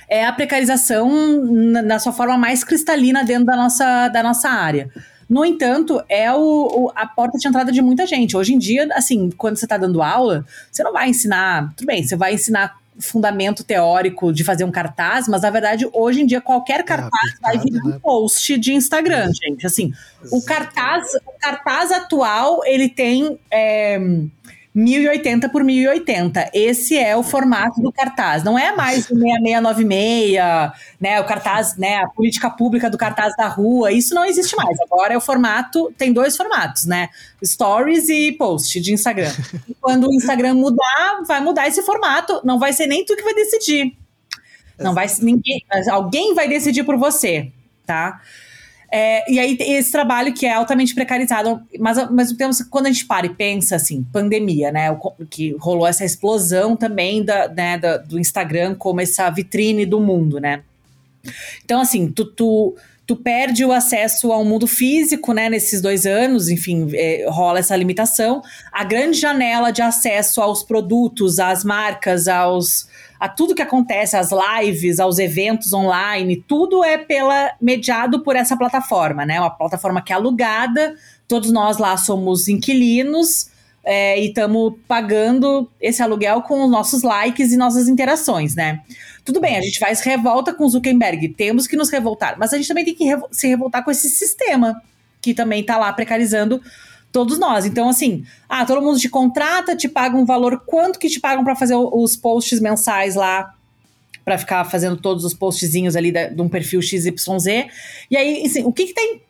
é 0.09 0.25
a 0.25 0.33
precarização 0.33 1.45
na, 1.45 1.83
na, 1.83 1.99
sua 1.99 2.13
forma 2.13 2.39
mais 2.39 2.65
cristalina 2.65 3.23
dentro 3.25 3.45
da 3.45 3.57
nossa, 3.57 4.09
da 4.09 4.23
nossa 4.23 4.49
área. 4.49 4.91
No 5.29 5.45
entanto, 5.45 6.03
é 6.09 6.33
o, 6.33 6.39
o, 6.39 6.93
a 6.95 7.07
porta 7.07 7.37
de 7.37 7.47
entrada 7.47 7.71
de 7.71 7.83
muita 7.83 8.07
gente. 8.07 8.37
Hoje 8.37 8.55
em 8.55 8.59
dia, 8.59 8.89
assim, 8.93 9.31
quando 9.31 9.57
você 9.57 9.67
está 9.67 9.77
dando 9.77 10.03
aula, 10.03 10.47
você 10.73 10.83
não 10.83 10.93
vai 10.93 11.11
ensinar. 11.11 11.73
Tudo 11.77 11.87
bem, 11.87 12.03
você 12.03 12.17
vai 12.17 12.35
ensinar 12.35 12.79
fundamento 12.99 13.63
teórico 13.63 14.33
de 14.33 14.43
fazer 14.43 14.65
um 14.65 14.71
cartaz, 14.71 15.29
mas 15.29 15.43
na 15.43 15.51
verdade, 15.51 15.89
hoje 15.93 16.23
em 16.23 16.27
dia, 16.27 16.41
qualquer 16.41 16.81
é 16.81 16.83
cartaz 16.83 17.33
é 17.33 17.41
vai 17.41 17.59
virar 17.59 17.85
né? 17.85 17.97
um 17.97 18.01
post 18.01 18.59
de 18.59 18.73
Instagram, 18.73 19.31
gente. 19.33 19.67
Assim, 19.67 19.93
o 20.33 20.43
cartaz, 20.43 21.15
o 21.15 21.39
cartaz 21.41 21.93
atual, 21.93 22.65
ele 22.65 22.89
tem. 22.89 23.39
É, 23.51 23.99
1080 24.79 25.49
por 25.49 25.65
1080. 25.65 26.51
Esse 26.55 26.97
é 26.97 27.17
o 27.17 27.23
formato 27.25 27.81
do 27.81 27.91
cartaz. 27.91 28.45
Não 28.45 28.57
é 28.57 28.75
mais 28.77 29.11
o 29.11 29.15
6696, 29.19 30.35
né? 31.01 31.21
O 31.21 31.25
cartaz, 31.25 31.77
né? 31.77 31.97
A 31.97 32.09
política 32.09 32.49
pública 32.49 32.89
do 32.89 32.97
cartaz 32.97 33.35
da 33.37 33.49
rua. 33.49 33.91
Isso 33.91 34.15
não 34.15 34.25
existe 34.25 34.55
mais. 34.55 34.79
Agora 34.81 35.15
é 35.15 35.17
o 35.17 35.21
formato. 35.21 35.93
Tem 35.99 36.13
dois 36.13 36.37
formatos, 36.37 36.87
né? 36.87 37.09
Stories 37.45 38.09
e 38.09 38.33
post 38.33 38.81
de 38.81 38.93
Instagram. 38.93 39.33
E 39.69 39.75
quando 39.81 40.07
o 40.09 40.15
Instagram 40.15 40.55
mudar, 40.55 41.23
vai 41.27 41.41
mudar 41.41 41.67
esse 41.67 41.83
formato. 41.83 42.41
Não 42.45 42.59
vai 42.59 42.73
ser 42.73 42.87
nem 42.87 43.05
tu 43.05 43.17
que 43.17 43.23
vai 43.23 43.35
decidir. 43.35 43.97
Não 44.79 44.95
vai 44.95 45.09
ninguém. 45.21 45.61
Alguém 45.91 46.35
vai 46.35 46.49
decidir 46.49 46.85
por 46.85 46.97
você, 46.97 47.51
tá? 47.85 48.21
É, 48.91 49.31
e 49.31 49.39
aí 49.39 49.57
esse 49.61 49.93
trabalho 49.93 50.33
que 50.33 50.47
é 50.47 50.55
altamente 50.55 50.95
precarizado, 50.95 51.61
mas 51.79 51.99
ao 51.99 52.11
mesmo 52.11 52.39
tempo, 52.39 52.55
quando 52.71 52.87
a 52.87 52.91
gente 52.91 53.05
para 53.05 53.27
e 53.27 53.35
pensa 53.35 53.77
assim, 53.77 54.03
pandemia, 54.13 54.73
né? 54.73 54.91
O, 54.91 55.27
que 55.29 55.55
rolou 55.59 55.87
essa 55.87 56.05
explosão 56.05 56.75
também 56.75 57.23
da, 57.23 57.49
né, 57.49 57.77
da, 57.77 57.99
do 57.99 58.19
Instagram 58.19 58.75
como 58.75 59.01
essa 59.01 59.29
vitrine 59.29 59.85
do 59.85 60.01
mundo, 60.01 60.41
né? 60.41 60.63
Então, 61.63 61.81
assim, 61.81 62.11
tu, 62.11 62.25
tu, 62.25 62.77
tu 63.09 63.17
perde 63.17 63.65
o 63.65 63.73
acesso 63.73 64.31
ao 64.31 64.45
mundo 64.45 64.67
físico, 64.67 65.33
né? 65.33 65.49
Nesses 65.49 65.81
dois 65.81 66.05
anos, 66.05 66.51
enfim, 66.51 66.91
é, 66.93 67.25
rola 67.31 67.59
essa 67.59 67.75
limitação. 67.75 68.43
A 68.71 68.85
grande 68.85 69.19
janela 69.19 69.71
de 69.71 69.81
acesso 69.81 70.43
aos 70.43 70.63
produtos, 70.63 71.39
às 71.39 71.65
marcas, 71.65 72.29
aos 72.29 72.87
a 73.19 73.27
tudo 73.27 73.55
que 73.55 73.63
acontece, 73.63 74.15
às 74.15 74.29
lives, 74.31 75.01
aos 75.01 75.19
eventos 75.19 75.73
online, 75.73 76.45
tudo 76.47 76.85
é 76.85 76.99
pela 76.99 77.53
mediado 77.61 78.23
por 78.23 78.37
essa 78.37 78.59
plataforma, 78.59 79.25
né? 79.25 79.41
Uma 79.41 79.51
plataforma 79.51 80.03
que 80.03 80.13
é 80.13 80.17
alugada, 80.17 80.95
todos 81.27 81.51
nós 81.51 81.79
lá 81.79 81.97
somos 81.97 82.47
inquilinos 82.47 83.49
é, 83.91 84.21
e 84.21 84.27
estamos 84.27 84.75
pagando 84.87 85.67
esse 85.81 86.03
aluguel 86.03 86.43
com 86.43 86.63
os 86.63 86.71
nossos 86.71 87.03
likes 87.03 87.53
e 87.53 87.57
nossas 87.57 87.89
interações, 87.89 88.55
né? 88.55 88.83
Tudo 89.25 89.41
bem, 89.41 89.57
a 89.57 89.63
gente 89.63 89.81
se 89.97 90.07
revolta 90.07 90.53
com 90.53 90.69
Zuckerberg, 90.69 91.27
temos 91.31 91.67
que 91.67 91.75
nos 91.75 91.89
revoltar, 91.89 92.37
mas 92.39 92.53
a 92.53 92.59
gente 92.59 92.69
também 92.69 92.85
tem 92.85 92.95
que 92.95 93.07
se 93.33 93.49
revoltar 93.49 93.83
com 93.83 93.91
esse 93.91 94.11
sistema 94.11 94.83
que 95.23 95.33
também 95.33 95.63
está 95.63 95.79
lá 95.79 95.91
precarizando 95.91 96.61
todos 97.11 97.39
nós. 97.39 97.65
Então, 97.65 97.89
assim, 97.89 98.27
ah, 98.47 98.67
todo 98.67 98.83
mundo 98.83 98.99
te 98.99 99.09
contrata, 99.09 99.75
te 99.75 99.89
paga 99.89 100.19
um 100.19 100.27
valor, 100.27 100.63
quanto 100.67 100.99
que 100.99 101.09
te 101.09 101.19
pagam 101.19 101.43
para 101.43 101.57
fazer 101.57 101.75
os 101.75 102.15
posts 102.15 102.61
mensais 102.61 103.15
lá? 103.15 103.55
para 104.29 104.37
ficar 104.37 104.63
fazendo 104.67 104.99
todos 104.99 105.25
os 105.25 105.33
postzinhos 105.33 105.97
ali 105.97 106.13
da, 106.13 106.29
de 106.29 106.43
um 106.43 106.51
perfil 106.51 106.83
XYZ. 106.83 107.47
E 108.11 108.15
aí, 108.15 108.45
assim, 108.45 108.63
o 108.63 108.71
que 108.71 108.89
que 108.89 108.93
tem 108.93 109.23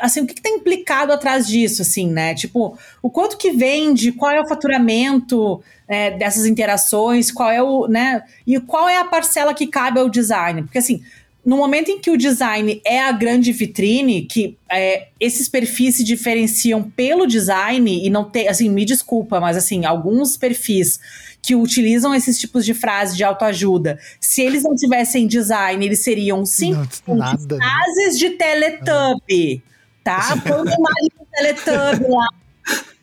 assim, 0.00 0.20
o 0.20 0.26
que, 0.26 0.34
que 0.34 0.42
tá 0.42 0.50
implicado 0.50 1.12
atrás 1.12 1.46
disso, 1.46 1.82
assim, 1.82 2.10
né? 2.10 2.34
Tipo, 2.34 2.78
o 3.02 3.10
quanto 3.10 3.36
que 3.36 3.50
vende, 3.50 4.12
qual 4.12 4.30
é 4.30 4.40
o 4.40 4.48
faturamento 4.48 5.62
é, 5.88 6.10
dessas 6.10 6.46
interações, 6.46 7.30
qual 7.30 7.50
é 7.50 7.62
o, 7.62 7.86
né? 7.88 8.22
E 8.46 8.60
qual 8.60 8.88
é 8.88 8.98
a 8.98 9.04
parcela 9.04 9.54
que 9.54 9.66
cabe 9.66 9.98
ao 9.98 10.08
design? 10.08 10.62
Porque, 10.62 10.78
assim, 10.78 11.02
no 11.44 11.56
momento 11.56 11.90
em 11.90 11.98
que 11.98 12.10
o 12.10 12.18
design 12.18 12.80
é 12.84 13.02
a 13.02 13.12
grande 13.12 13.50
vitrine, 13.52 14.22
que 14.22 14.56
é, 14.70 15.08
esses 15.18 15.48
perfis 15.48 15.96
se 15.96 16.04
diferenciam 16.04 16.82
pelo 16.82 17.26
design 17.26 18.04
e 18.04 18.10
não 18.10 18.24
tem, 18.24 18.46
assim, 18.46 18.68
me 18.68 18.84
desculpa, 18.84 19.40
mas 19.40 19.56
assim, 19.56 19.84
alguns 19.84 20.36
perfis 20.36 21.00
que 21.42 21.54
utilizam 21.54 22.14
esses 22.14 22.38
tipos 22.38 22.64
de 22.64 22.74
frases 22.74 23.16
de 23.16 23.24
autoajuda, 23.24 23.98
se 24.20 24.42
eles 24.42 24.62
não 24.62 24.74
tivessem 24.74 25.26
design, 25.26 25.84
eles 25.84 26.00
seriam 26.00 26.44
simples 26.44 27.02
né? 27.06 27.36
frases 27.56 28.18
de 28.18 28.30
Teletubby, 28.30 29.62
tá? 30.04 30.36
Põe 30.42 30.62
uma 30.62 30.74
imagem 30.74 31.10
de 31.18 31.26
Teletubby 31.32 32.10
lá 32.10 32.26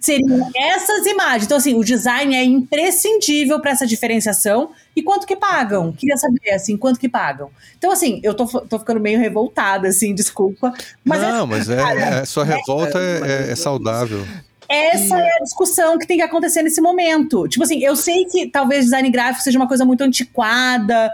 seriam 0.08 0.50
essas 0.56 1.06
imagens. 1.06 1.44
Então, 1.44 1.58
assim, 1.58 1.76
o 1.76 1.84
design 1.84 2.36
é 2.36 2.44
imprescindível 2.44 3.60
para 3.60 3.72
essa 3.72 3.86
diferenciação. 3.86 4.72
E 4.96 5.04
quanto 5.04 5.28
que 5.28 5.36
pagam? 5.36 5.92
Queria 5.92 6.18
saber, 6.18 6.52
assim, 6.52 6.78
quanto 6.78 7.00
que 7.00 7.10
pagam. 7.10 7.50
Então, 7.78 7.92
assim, 7.92 8.20
eu 8.24 8.34
tô, 8.34 8.46
tô 8.46 8.80
ficando 8.80 9.00
meio 9.00 9.20
revoltada, 9.20 9.88
assim, 9.88 10.16
desculpa. 10.16 10.74
Mas 11.04 11.22
Não, 11.22 11.44
é, 11.44 11.48
mas 11.48 11.70
é, 11.70 11.76
cara, 11.76 12.00
é, 12.00 12.26
sua 12.26 12.46
revolta 12.46 13.00
é, 13.00 13.48
é, 13.48 13.52
é 13.52 13.56
saudável. 13.56 14.26
Essa 14.70 15.20
é 15.20 15.38
a 15.40 15.44
discussão 15.44 15.98
que 15.98 16.08
tem 16.08 16.18
que 16.18 16.24
acontecer 16.24 16.62
nesse 16.62 16.82
momento. 16.82 17.48
Tipo 17.48 17.64
assim, 17.64 17.84
eu 17.84 17.96
sei 17.96 18.26
que 18.26 18.48
talvez 18.48 18.86
design 18.86 19.10
gráfico 19.10 19.44
seja 19.44 19.58
uma 19.58 19.68
coisa 19.68 19.86
muito 19.86 20.02
antiquada, 20.02 21.12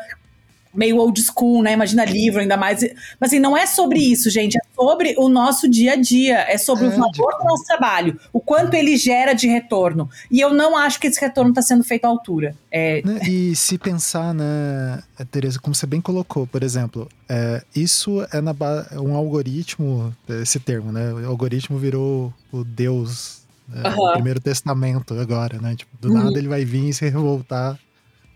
meio 0.74 0.98
old 0.98 1.22
school, 1.22 1.62
né? 1.62 1.74
Imagina 1.74 2.04
livro, 2.04 2.42
ainda 2.42 2.58
mais. 2.58 2.82
Mas 3.20 3.30
assim, 3.30 3.40
não 3.40 3.56
é 3.56 3.66
sobre 3.66 4.00
isso, 4.00 4.30
gente. 4.30 4.58
É 4.58 4.62
sobre 4.76 5.16
o 5.18 5.30
nosso 5.30 5.70
dia 5.70 5.94
a 5.94 5.96
dia. 5.96 6.40
É 6.50 6.58
sobre 6.58 6.86
é, 6.86 6.88
o 6.88 6.92
valor 6.92 7.38
do 7.38 7.44
nosso 7.46 7.66
trabalho. 7.66 8.20
O 8.32 8.40
quanto 8.40 8.74
ele 8.74 8.98
gera 8.98 9.34
de 9.34 9.48
retorno. 9.48 10.10
E 10.32 10.40
eu 10.40 10.54
não 10.54 10.76
acho 10.76 11.00
que 11.00 11.08
esse 11.08 11.22
retorno 11.22 11.52
está 11.52 11.62
sendo 11.62 11.84
feito 11.84 12.06
à 12.06 12.08
altura. 12.08 12.56
É... 12.72 13.02
Né, 13.04 13.20
e 13.28 13.56
se 13.56 13.78
pensar, 13.78 14.34
né, 14.34 15.04
Tereza, 15.30 15.60
como 15.60 15.76
você 15.76 15.86
bem 15.86 16.02
colocou, 16.02 16.48
por 16.48 16.64
exemplo, 16.64 17.08
é, 17.30 17.62
isso 17.76 18.26
é 18.32 18.42
na 18.42 18.54
um 18.94 19.16
algoritmo, 19.16 20.16
esse 20.42 20.60
termo, 20.60 20.92
né? 20.92 21.14
O 21.14 21.28
algoritmo 21.28 21.78
virou 21.78 22.34
o 22.52 22.64
Deus. 22.64 23.43
Né, 23.68 23.90
uhum. 23.90 24.10
O 24.10 24.14
primeiro 24.14 24.40
testamento 24.40 25.14
agora, 25.14 25.60
né? 25.60 25.76
Tipo, 25.76 25.96
do 26.00 26.10
uhum. 26.10 26.24
nada 26.24 26.38
ele 26.38 26.48
vai 26.48 26.66
vir 26.66 26.90
e 26.90 26.94
se 26.94 27.08
revoltar 27.10 27.80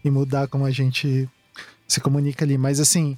e 0.04 0.10
mudar 0.10 0.48
como 0.48 0.66
a 0.66 0.72
gente 0.72 1.30
se 1.88 2.00
comunica 2.00 2.46
ali. 2.46 2.58
Mas 2.58 2.80
assim, 2.80 3.18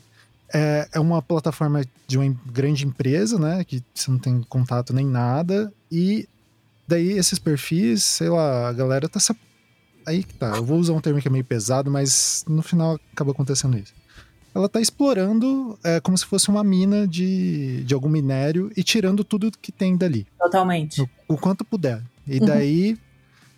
é, 0.53 0.87
é 0.93 0.99
uma 0.99 1.21
plataforma 1.21 1.83
de 2.07 2.17
uma 2.17 2.35
grande 2.45 2.85
empresa, 2.85 3.37
né? 3.37 3.63
Que 3.63 3.83
você 3.93 4.09
não 4.11 4.19
tem 4.19 4.41
contato 4.43 4.93
nem 4.93 5.05
nada. 5.05 5.71
E 5.91 6.27
daí 6.87 7.11
esses 7.11 7.39
perfis, 7.39 8.03
sei 8.03 8.29
lá, 8.29 8.67
a 8.67 8.73
galera 8.73 9.07
tá 9.07 9.19
se. 9.19 9.35
Aí 10.05 10.23
que 10.23 10.33
tá. 10.33 10.55
Eu 10.55 10.63
vou 10.63 10.79
usar 10.79 10.93
um 10.93 11.01
termo 11.01 11.21
que 11.21 11.27
é 11.27 11.31
meio 11.31 11.45
pesado, 11.45 11.91
mas 11.91 12.43
no 12.47 12.61
final 12.61 12.99
acaba 13.13 13.31
acontecendo 13.31 13.77
isso. 13.77 13.93
Ela 14.59 14.69
tá 14.69 14.81
explorando 14.81 15.77
é, 15.83 15.99
como 15.99 16.17
se 16.17 16.25
fosse 16.25 16.49
uma 16.49 16.63
mina 16.63 17.07
de, 17.07 17.83
de 17.83 17.93
algum 17.93 18.09
minério 18.09 18.71
e 18.75 18.83
tirando 18.83 19.23
tudo 19.23 19.51
que 19.51 19.71
tem 19.71 19.95
dali. 19.95 20.27
Totalmente. 20.37 21.01
O, 21.01 21.09
o 21.29 21.37
quanto 21.37 21.63
puder. 21.63 22.01
E 22.27 22.39
uhum. 22.39 22.45
daí 22.45 22.97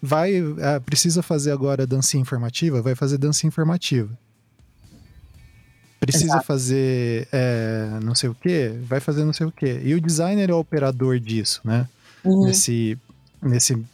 vai. 0.01 0.35
É, 0.59 0.79
precisa 0.79 1.21
fazer 1.21 1.51
agora 1.51 1.87
dancinha 1.87 2.21
informativa? 2.21 2.81
Vai 2.81 2.95
fazer 2.95 3.17
dancinha 3.17 3.49
informativa 3.49 4.09
precisa 6.01 6.33
Exato. 6.33 6.45
fazer 6.47 7.27
é, 7.31 7.99
não 8.03 8.15
sei 8.15 8.27
o 8.27 8.33
que, 8.33 8.69
vai 8.81 8.99
fazer 8.99 9.23
não 9.23 9.31
sei 9.31 9.45
o 9.45 9.51
que. 9.51 9.79
E 9.83 9.93
o 9.93 10.01
designer 10.01 10.49
é 10.49 10.53
o 10.53 10.57
operador 10.57 11.19
disso, 11.19 11.61
né? 11.63 11.87
Uhum. 12.25 12.45
Nesse, 12.45 12.97
nesse 13.39 13.85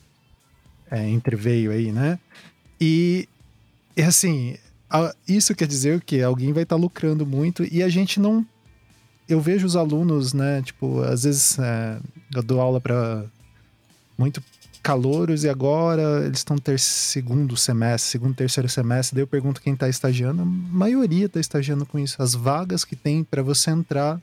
é, 0.89 1.07
entreveio 1.09 1.69
aí, 1.69 1.91
né? 1.91 2.17
E, 2.79 3.27
e 3.95 4.01
assim, 4.01 4.55
isso 5.27 5.55
quer 5.55 5.67
dizer 5.67 6.01
que 6.01 6.21
alguém 6.21 6.53
vai 6.53 6.63
estar 6.63 6.75
tá 6.75 6.81
lucrando 6.81 7.25
muito 7.25 7.63
e 7.71 7.83
a 7.83 7.89
gente 7.89 8.19
não. 8.19 8.45
Eu 9.27 9.41
vejo 9.41 9.65
os 9.65 9.75
alunos, 9.75 10.33
né? 10.33 10.61
Tipo, 10.61 11.01
às 11.01 11.23
vezes 11.23 11.59
é, 11.59 11.99
eu 12.33 12.41
dou 12.41 12.61
aula 12.61 12.79
para 12.79 13.25
muito 14.17 14.41
calouros 14.81 15.43
e 15.43 15.49
agora 15.49 16.25
eles 16.25 16.39
estão 16.39 16.57
ter 16.57 16.79
segundo 16.79 17.57
semestre, 17.57 18.09
segundo, 18.09 18.33
terceiro 18.33 18.69
semestre. 18.69 19.15
Daí 19.15 19.23
eu 19.23 19.27
pergunto 19.27 19.61
quem 19.61 19.73
está 19.73 19.89
estagiando. 19.89 20.43
A 20.43 20.45
maioria 20.45 21.25
está 21.25 21.41
estagiando 21.41 21.85
com 21.85 21.99
isso. 21.99 22.21
As 22.23 22.33
vagas 22.33 22.85
que 22.85 22.95
tem 22.95 23.21
para 23.21 23.43
você 23.43 23.71
entrar 23.71 24.17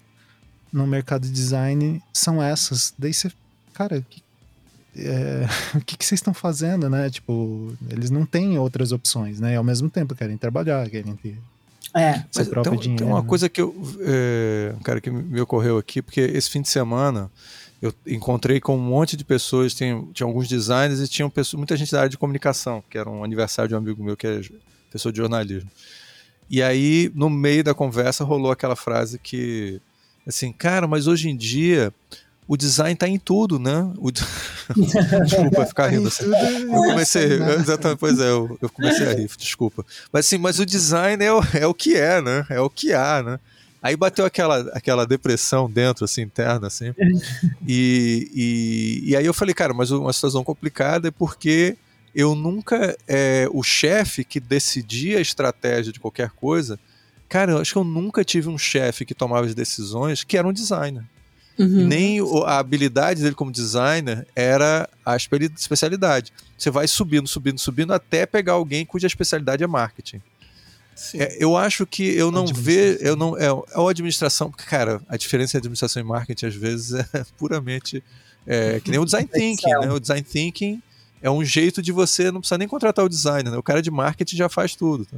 no 0.72 0.86
mercado 0.86 1.26
de 1.26 1.30
design 1.30 2.02
são 2.14 2.42
essas. 2.42 2.94
Daí 2.98 3.12
você, 3.12 3.30
cara, 3.74 4.00
que, 4.08 4.22
é, 4.96 5.46
o 5.78 5.80
que, 5.80 5.96
que 5.96 6.04
vocês 6.04 6.18
estão 6.18 6.34
fazendo, 6.34 6.88
né? 6.88 7.10
Tipo, 7.10 7.72
eles 7.90 8.10
não 8.10 8.24
têm 8.24 8.58
outras 8.58 8.92
opções, 8.92 9.40
né? 9.40 9.54
E 9.54 9.56
ao 9.56 9.64
mesmo 9.64 9.90
tempo 9.90 10.14
querem 10.14 10.36
trabalhar, 10.36 10.88
querem 10.88 11.14
ter 11.16 11.38
é. 11.94 12.24
Mas 12.34 12.48
próprio 12.48 12.72
tem, 12.72 12.80
dinheiro. 12.80 13.04
Tem 13.04 13.12
uma 13.12 13.22
né? 13.22 13.28
coisa 13.28 13.48
que 13.48 13.60
eu, 13.60 13.74
é, 14.00 14.74
cara, 14.82 15.00
que 15.00 15.10
me 15.10 15.40
ocorreu 15.40 15.78
aqui, 15.78 16.02
porque 16.02 16.20
esse 16.20 16.50
fim 16.50 16.60
de 16.60 16.68
semana 16.68 17.30
eu 17.80 17.94
encontrei 18.06 18.60
com 18.60 18.74
um 18.76 18.80
monte 18.80 19.16
de 19.16 19.24
pessoas, 19.24 19.72
tinha, 19.74 20.02
tinha 20.12 20.26
alguns 20.26 20.48
designers 20.48 21.00
e 21.00 21.06
tinha 21.06 21.28
pessoas, 21.30 21.58
muita 21.58 21.76
gente 21.76 21.92
da 21.92 21.98
área 21.98 22.10
de 22.10 22.18
comunicação, 22.18 22.82
que 22.90 22.98
era 22.98 23.08
um 23.08 23.22
aniversário 23.22 23.68
de 23.68 23.74
um 23.74 23.78
amigo 23.78 24.02
meu 24.02 24.16
que 24.16 24.26
é 24.26 24.40
pessoa 24.90 25.12
de 25.12 25.18
jornalismo. 25.18 25.70
E 26.50 26.62
aí, 26.62 27.12
no 27.14 27.30
meio 27.30 27.62
da 27.62 27.74
conversa, 27.74 28.24
rolou 28.24 28.50
aquela 28.50 28.74
frase 28.74 29.18
que, 29.18 29.80
assim, 30.26 30.52
cara, 30.52 30.88
mas 30.88 31.06
hoje 31.06 31.28
em 31.28 31.36
dia 31.36 31.92
o 32.46 32.56
design 32.56 32.92
está 32.92 33.08
em 33.08 33.18
tudo, 33.18 33.58
né? 33.58 33.90
O... 33.96 34.10
desculpa 35.24 35.66
ficar 35.66 35.88
rindo 35.88 36.08
assim. 36.08 36.24
Eu 36.24 36.82
comecei, 36.84 37.24
exatamente, 37.58 37.98
pois 37.98 38.18
é, 38.18 38.28
eu, 38.28 38.58
eu, 38.60 38.68
comecei 38.68 39.06
a 39.06 39.14
rir, 39.14 39.30
desculpa. 39.36 39.84
Mas 40.12 40.26
assim, 40.26 40.38
mas 40.38 40.58
o 40.58 40.66
design 40.66 41.24
é 41.24 41.32
o, 41.32 41.40
é 41.54 41.66
o 41.66 41.74
que 41.74 41.94
é, 41.96 42.20
né? 42.20 42.46
É 42.50 42.60
o 42.60 42.68
que 42.68 42.92
há, 42.92 43.22
né? 43.22 43.40
Aí 43.82 43.96
bateu 43.96 44.24
aquela, 44.24 44.60
aquela 44.72 45.06
depressão 45.06 45.70
dentro, 45.70 46.04
assim, 46.04 46.22
interna, 46.22 46.68
assim. 46.68 46.94
E, 47.66 48.30
e, 48.34 49.10
e 49.10 49.16
aí 49.16 49.24
eu 49.24 49.34
falei, 49.34 49.54
cara, 49.54 49.72
mas 49.72 49.90
uma 49.90 50.12
situação 50.12 50.44
complicada 50.44 51.08
é 51.08 51.10
porque 51.10 51.76
eu 52.14 52.34
nunca. 52.34 52.96
É, 53.08 53.48
o 53.52 53.62
chefe 53.62 54.24
que 54.24 54.38
decidia 54.38 55.18
a 55.18 55.20
estratégia 55.20 55.92
de 55.92 56.00
qualquer 56.00 56.30
coisa, 56.30 56.78
cara, 57.28 57.52
eu 57.52 57.58
acho 57.58 57.72
que 57.72 57.78
eu 57.78 57.84
nunca 57.84 58.24
tive 58.24 58.48
um 58.48 58.58
chefe 58.58 59.04
que 59.04 59.14
tomava 59.14 59.46
as 59.46 59.54
decisões 59.54 60.24
que 60.24 60.36
era 60.36 60.46
um 60.46 60.52
designer. 60.52 61.04
Uhum. 61.58 61.86
Nem 61.86 62.18
a 62.46 62.58
habilidade 62.58 63.22
dele 63.22 63.34
como 63.34 63.50
designer 63.50 64.26
era 64.34 64.88
a 65.04 65.16
especialidade. 65.16 66.32
Você 66.58 66.70
vai 66.70 66.88
subindo, 66.88 67.28
subindo, 67.28 67.58
subindo 67.58 67.92
até 67.92 68.26
pegar 68.26 68.54
alguém 68.54 68.84
cuja 68.84 69.06
especialidade 69.06 69.62
é 69.62 69.66
marketing. 69.66 70.20
É, 71.14 71.36
eu 71.40 71.56
acho 71.56 71.84
que 71.86 72.04
eu 72.04 72.30
não 72.30 72.46
vejo, 72.46 72.98
eu 73.00 73.16
não 73.16 73.36
é, 73.36 73.46
é 73.46 73.48
a 73.48 73.90
administração, 73.90 74.50
porque 74.50 74.64
cara, 74.64 75.02
a 75.08 75.16
diferença 75.16 75.56
entre 75.56 75.66
administração 75.66 76.00
e 76.00 76.04
marketing 76.04 76.46
às 76.46 76.54
vezes 76.54 76.92
é 76.92 77.24
puramente 77.36 78.02
é, 78.46 78.80
que 78.80 78.90
nem 78.90 79.00
o 79.00 79.04
design 79.04 79.28
thinking, 79.28 79.70
né? 79.70 79.90
O 79.90 79.98
design 79.98 80.22
thinking 80.22 80.82
é 81.20 81.30
um 81.30 81.44
jeito 81.44 81.82
de 81.82 81.90
você 81.90 82.30
não 82.30 82.40
precisar 82.40 82.58
nem 82.58 82.68
contratar 82.68 83.04
o 83.04 83.08
designer, 83.08 83.50
né? 83.50 83.56
O 83.56 83.62
cara 83.62 83.82
de 83.82 83.90
marketing 83.90 84.36
já 84.36 84.48
faz 84.48 84.76
tudo, 84.76 85.04
tá 85.04 85.16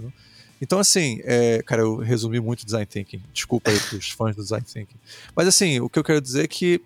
Então, 0.61 0.78
assim, 0.78 1.20
é, 1.24 1.62
cara, 1.62 1.83
eu 1.83 1.97
resumi 1.97 2.41
muito 2.41 2.65
design 2.65 2.87
thinking. 2.87 3.23
Desculpa 3.33 3.70
aí 3.70 3.78
pros 3.78 4.11
fãs 4.11 4.35
do 4.35 4.43
design 4.43 4.65
thinking. 4.65 4.99
Mas, 5.35 5.47
assim, 5.47 5.81
o 5.81 5.89
que 5.89 5.99
eu 5.99 6.05
quero 6.05 6.20
dizer 6.20 6.45
é 6.45 6.49
que 6.49 6.81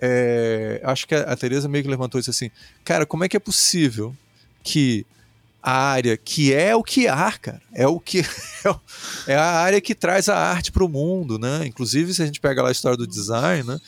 é, 0.00 0.80
acho 0.84 1.06
que 1.06 1.14
a, 1.14 1.36
Tereza 1.36 1.68
meio 1.68 1.82
que 1.82 1.90
levantou 1.90 2.20
isso 2.20 2.30
assim, 2.30 2.50
cara, 2.84 3.04
como 3.04 3.24
é 3.24 3.28
que 3.28 3.36
é 3.36 3.40
possível 3.40 4.14
que 4.62 5.04
a 5.60 5.72
área 5.72 6.16
que 6.16 6.54
é 6.54 6.74
o 6.74 6.84
que 6.84 7.08
há, 7.08 7.32
cara. 7.32 7.60
É 7.74 7.86
o 7.86 7.98
que 7.98 8.22
é 9.26 9.34
a 9.34 9.60
área 9.60 9.80
que 9.80 9.94
traz 9.94 10.28
a 10.28 10.36
arte 10.36 10.70
para 10.70 10.84
o 10.84 10.88
mundo, 10.88 11.36
né? 11.38 11.66
Inclusive, 11.66 12.14
se 12.14 12.22
a 12.22 12.26
gente 12.26 12.40
pega 12.40 12.62
lá 12.62 12.68
a 12.68 12.72
história 12.72 12.96
do 12.96 13.06
design, 13.06 13.64
né? 13.64 13.78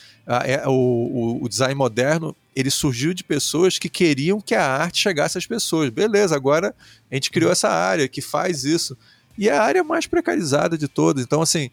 É, 0.45 0.67
o, 0.67 0.73
o, 0.73 1.45
o, 1.45 1.49
design 1.49 1.75
moderno 1.75 2.37
ele 2.55 2.71
surgiu 2.71 3.15
de 3.15 3.25
pessoas 3.25 3.79
que 3.79 3.89
queriam 3.89 4.41
que 4.41 4.55
a 4.55 4.65
arte 4.65 5.01
chegasse 5.01 5.39
às 5.39 5.47
pessoas. 5.47 5.91
Beleza, 5.91 6.37
agora 6.37 6.75
a 7.11 7.15
gente 7.15 7.31
criou 7.31 7.51
essa 7.51 7.69
área 7.69 8.09
que 8.09 8.21
faz 8.21 8.65
isso. 8.65 8.97
E 9.41 9.49
é 9.49 9.57
a 9.57 9.63
área 9.63 9.83
mais 9.83 10.07
precarizada 10.07 10.77
de 10.77 10.87
todas. 10.87 11.25
Então, 11.25 11.41
assim, 11.41 11.71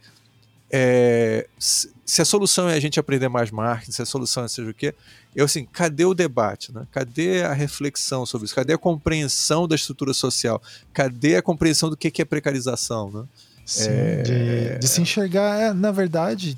é, 0.72 1.46
se 1.60 2.22
a 2.22 2.26
solução 2.26 2.70
é 2.70 2.76
a 2.76 2.80
gente 2.80 2.98
aprender 2.98 3.28
mais 3.28 3.52
marketing, 3.52 3.92
se 3.92 4.02
a 4.02 4.06
solução 4.06 4.46
é 4.46 4.48
seja 4.48 4.72
o 4.72 4.74
quê, 4.74 4.96
eu 5.36 5.44
assim, 5.44 5.66
cadê 5.66 6.06
o 6.06 6.14
debate? 6.14 6.74
Né? 6.74 6.88
Cadê 6.92 7.44
a 7.44 7.52
reflexão 7.52 8.26
sobre 8.26 8.46
isso? 8.46 8.56
Cadê 8.56 8.72
a 8.72 8.78
compreensão 8.78 9.68
da 9.68 9.76
estrutura 9.76 10.14
social? 10.14 10.62
Cadê 10.94 11.36
a 11.36 11.42
compreensão 11.42 11.90
do 11.90 11.98
que, 11.98 12.22
é 12.22 12.26
precarização? 12.26 13.12
Né? 13.12 13.24
Sim, 13.66 13.90
é... 13.90 14.22
de, 14.22 14.80
de, 14.80 14.88
se 14.88 15.02
enxergar, 15.02 15.60
é, 15.60 15.74
na 15.74 15.92
verdade, 15.92 16.58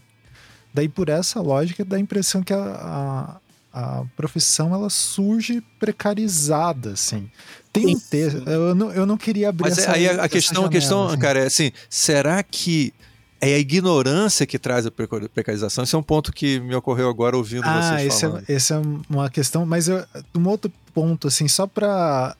daí 0.71 0.87
por 0.87 1.09
essa 1.09 1.41
lógica 1.41 1.83
dá 1.83 1.97
a 1.97 1.99
impressão 1.99 2.43
que 2.43 2.53
a, 2.53 3.39
a, 3.73 3.99
a 3.99 4.05
profissão 4.15 4.75
ela 4.75 4.91
surge 4.91 5.59
precarizada, 5.79 6.91
assim. 6.91 7.31
Tem 7.71 7.95
um 7.95 7.99
texto, 7.99 8.49
eu 8.49 8.73
não, 8.73 8.91
eu 8.91 9.05
não 9.05 9.17
queria 9.17 9.49
abrir 9.49 9.69
Mas 9.69 9.77
essa, 9.77 9.91
aí 9.91 10.07
a, 10.07 10.23
a 10.23 10.29
questão, 10.29 10.63
janela, 10.63 10.67
a 10.67 10.71
questão, 10.71 11.07
assim. 11.07 11.19
cara, 11.19 11.39
é 11.39 11.45
assim, 11.45 11.71
será 11.87 12.41
que 12.41 12.93
é 13.41 13.55
a 13.55 13.59
ignorância 13.59 14.45
que 14.45 14.59
traz 14.59 14.85
a 14.85 14.91
precarização. 14.91 15.83
Esse 15.83 15.95
é 15.95 15.97
um 15.97 16.03
ponto 16.03 16.33
que 16.33 16.59
me 16.59 16.75
ocorreu 16.75 17.09
agora 17.09 17.37
ouvindo 17.37 17.63
ah, 17.63 17.81
vocês 17.81 18.07
esse 18.07 18.25
é, 18.25 18.29
falando. 18.29 18.45
É, 18.47 18.53
esse 18.53 18.73
é 18.73 18.81
uma 19.09 19.29
questão, 19.29 19.65
mas 19.65 19.87
eu, 19.87 20.03
um 20.35 20.47
outro 20.47 20.71
ponto, 20.93 21.27
assim, 21.27 21.47
só 21.47 21.65
vai. 21.65 22.35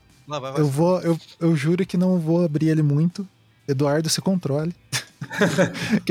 Eu 0.58 0.68
vou, 0.68 1.00
eu, 1.02 1.18
eu 1.40 1.56
juro 1.56 1.86
que 1.86 1.98
não 1.98 2.20
vou 2.20 2.44
abrir 2.44 2.70
ele 2.70 2.84
muito. 2.84 3.28
Eduardo, 3.68 4.10
se 4.10 4.22
controle. 4.22 4.74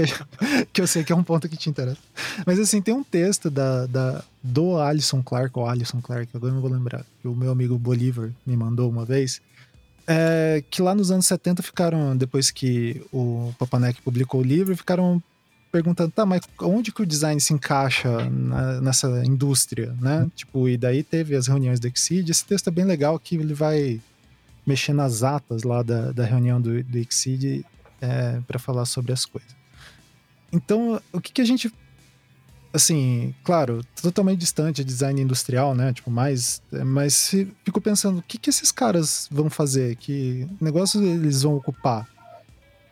que, 0.72 0.80
eu 0.80 0.86
sei 0.86 1.02
que 1.02 1.12
é 1.12 1.16
um 1.16 1.22
ponto 1.22 1.48
que 1.48 1.56
te 1.56 1.70
interessa. 1.70 1.98
Mas 2.46 2.58
assim, 2.58 2.80
tem 2.80 2.94
um 2.94 3.02
texto 3.02 3.50
da, 3.50 3.86
da, 3.86 4.22
do 4.42 4.78
Alisson 4.78 5.22
Clark, 5.22 5.58
ou 5.58 5.66
Alisson 5.66 6.00
Clark, 6.00 6.28
agora 6.34 6.52
não 6.52 6.60
vou 6.60 6.70
lembrar, 6.70 7.04
que 7.20 7.28
o 7.28 7.34
meu 7.34 7.50
amigo 7.50 7.78
Bolívar 7.78 8.30
me 8.46 8.56
mandou 8.56 8.88
uma 8.90 9.04
vez, 9.04 9.40
é, 10.06 10.62
que 10.70 10.80
lá 10.80 10.94
nos 10.94 11.10
anos 11.10 11.26
70 11.26 11.62
ficaram, 11.62 12.16
depois 12.16 12.50
que 12.50 13.02
o 13.12 13.52
Papanek 13.58 14.00
publicou 14.02 14.40
o 14.40 14.44
livro, 14.44 14.76
ficaram 14.76 15.22
perguntando, 15.70 16.10
tá, 16.10 16.24
mas 16.24 16.42
onde 16.62 16.90
que 16.90 17.02
o 17.02 17.06
design 17.06 17.38
se 17.40 17.52
encaixa 17.52 18.24
na, 18.30 18.80
nessa 18.80 19.22
indústria, 19.26 19.94
né? 20.00 20.26
Tipo, 20.34 20.66
e 20.66 20.78
daí 20.78 21.02
teve 21.02 21.36
as 21.36 21.46
reuniões 21.46 21.78
do 21.78 21.86
Exceed. 21.86 22.30
Esse 22.30 22.44
texto 22.44 22.68
é 22.68 22.70
bem 22.70 22.86
legal 22.86 23.18
que 23.18 23.36
ele 23.36 23.52
vai 23.52 24.00
mexer 24.66 24.94
nas 24.94 25.22
atas 25.22 25.62
lá 25.62 25.82
da, 25.82 26.10
da 26.12 26.24
reunião 26.24 26.58
do, 26.58 26.82
do 26.82 26.98
Exceed 26.98 27.64
é, 28.00 28.40
para 28.46 28.58
falar 28.58 28.84
sobre 28.84 29.12
as 29.12 29.24
coisas. 29.24 29.56
Então, 30.52 31.00
o 31.12 31.20
que, 31.20 31.32
que 31.32 31.42
a 31.42 31.44
gente 31.44 31.72
assim, 32.72 33.34
claro, 33.42 33.84
totalmente 34.00 34.40
distante 34.40 34.84
de 34.84 34.84
design 34.84 35.20
industrial, 35.20 35.74
né? 35.74 35.92
Tipo, 35.92 36.10
mais. 36.10 36.62
Mas 36.86 37.34
fico 37.64 37.80
pensando, 37.80 38.18
o 38.18 38.22
que, 38.22 38.38
que 38.38 38.50
esses 38.50 38.70
caras 38.70 39.28
vão 39.30 39.50
fazer? 39.50 39.96
Que 39.96 40.48
negócios 40.60 41.02
eles 41.02 41.42
vão 41.42 41.56
ocupar? 41.56 42.06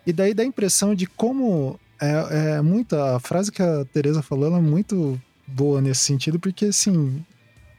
E 0.06 0.12
daí 0.12 0.34
dá 0.34 0.42
a 0.42 0.46
impressão 0.46 0.94
de 0.94 1.06
como. 1.06 1.78
É, 2.00 2.56
é 2.56 2.62
muita. 2.62 3.16
A 3.16 3.20
frase 3.20 3.50
que 3.50 3.62
a 3.62 3.84
Teresa 3.86 4.22
falou 4.22 4.54
é 4.56 4.60
muito 4.60 5.20
boa 5.46 5.80
nesse 5.80 6.02
sentido, 6.02 6.38
porque 6.38 6.66
assim. 6.66 7.24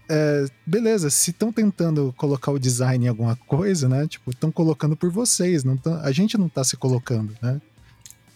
É, 0.09 0.45
beleza, 0.65 1.09
se 1.09 1.31
estão 1.31 1.51
tentando 1.51 2.13
colocar 2.15 2.51
o 2.51 2.59
design 2.59 3.05
em 3.05 3.09
alguma 3.09 3.35
coisa, 3.35 3.89
né? 3.89 4.07
Tipo, 4.07 4.31
estão 4.31 4.51
colocando 4.51 4.95
por 4.95 5.11
vocês, 5.11 5.63
não 5.63 5.75
tão, 5.75 5.95
a 5.95 6.11
gente 6.11 6.37
não 6.37 6.47
está 6.47 6.63
se 6.63 6.77
colocando, 6.77 7.35
né? 7.41 7.61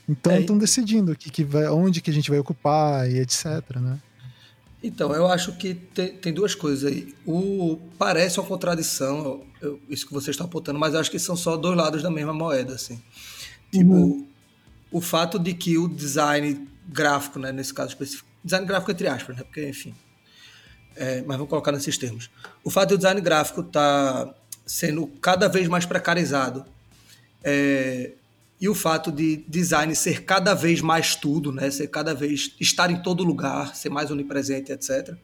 Então 0.07 0.37
estão 0.37 0.57
é, 0.57 0.59
decidindo 0.59 1.15
que, 1.15 1.29
que 1.29 1.43
vai, 1.43 1.67
onde 1.69 2.01
que 2.01 2.09
a 2.09 2.13
gente 2.13 2.29
vai 2.29 2.39
ocupar 2.39 3.09
e 3.09 3.19
etc, 3.19 3.77
né? 3.77 3.99
Então, 4.83 5.13
eu 5.13 5.27
acho 5.27 5.55
que 5.57 5.75
tem, 5.75 6.09
tem 6.17 6.33
duas 6.33 6.55
coisas 6.55 6.91
aí. 6.91 7.13
O, 7.25 7.79
parece 7.99 8.39
uma 8.39 8.47
contradição, 8.47 9.43
eu, 9.61 9.79
isso 9.87 10.07
que 10.07 10.13
você 10.13 10.31
está 10.31 10.43
apontando, 10.43 10.79
mas 10.79 10.93
eu 10.95 10.99
acho 10.99 11.11
que 11.11 11.19
são 11.19 11.35
só 11.35 11.55
dois 11.55 11.77
lados 11.77 12.01
da 12.01 12.09
mesma 12.09 12.33
moeda, 12.33 12.73
assim. 12.73 12.99
Tipo, 13.71 13.93
uhum. 13.93 14.27
o 14.91 14.99
fato 14.99 15.37
de 15.37 15.53
que 15.53 15.77
o 15.77 15.87
design 15.87 16.67
gráfico, 16.87 17.37
né, 17.37 17.51
nesse 17.51 17.73
caso 17.73 17.89
específico, 17.89 18.27
design 18.43 18.65
gráfico 18.65 18.91
entre 18.91 19.07
aspas, 19.07 19.37
né, 19.37 19.43
porque, 19.43 19.69
enfim, 19.69 19.93
é, 20.95 21.21
mas 21.21 21.37
vamos 21.37 21.49
colocar 21.49 21.71
nesses 21.71 21.97
termos. 21.97 22.29
O 22.63 22.69
fato 22.69 22.89
de 22.89 22.95
o 22.95 22.97
design 22.97 23.21
gráfico 23.21 23.61
estar 23.61 24.25
tá 24.25 24.35
sendo 24.65 25.07
cada 25.21 25.47
vez 25.47 25.67
mais 25.67 25.85
precarizado 25.85 26.65
é, 27.43 28.11
e 28.59 28.69
o 28.69 28.75
fato 28.75 29.11
de 29.11 29.43
design 29.47 29.95
ser 29.95 30.23
cada 30.23 30.53
vez 30.53 30.81
mais 30.81 31.15
tudo, 31.15 31.51
né? 31.51 31.71
ser 31.71 31.87
cada 31.87 32.13
vez 32.13 32.55
estar 32.59 32.91
em 32.91 33.01
todo 33.01 33.23
lugar, 33.23 33.75
ser 33.75 33.89
mais 33.89 34.11
onipresente, 34.11 34.71
etc., 34.71 35.15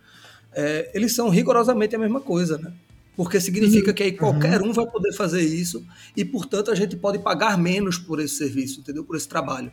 é, 0.53 0.89
eles 0.95 1.13
são 1.13 1.29
rigorosamente 1.29 1.95
a 1.95 1.99
mesma 1.99 2.19
coisa, 2.19 2.57
né? 2.57 2.73
Porque 3.15 3.39
significa 3.39 3.89
uhum. 3.89 3.95
que 3.95 4.03
aí 4.03 4.11
qualquer 4.11 4.61
uhum. 4.61 4.69
um 4.69 4.73
vai 4.73 4.87
poder 4.87 5.13
fazer 5.13 5.41
isso 5.41 5.85
e, 6.15 6.25
portanto, 6.25 6.71
a 6.71 6.75
gente 6.75 6.95
pode 6.95 7.19
pagar 7.19 7.57
menos 7.57 7.99
por 7.99 8.19
esse 8.19 8.35
serviço, 8.35 8.79
entendeu? 8.79 9.03
Por 9.03 9.15
esse 9.15 9.27
trabalho. 9.27 9.71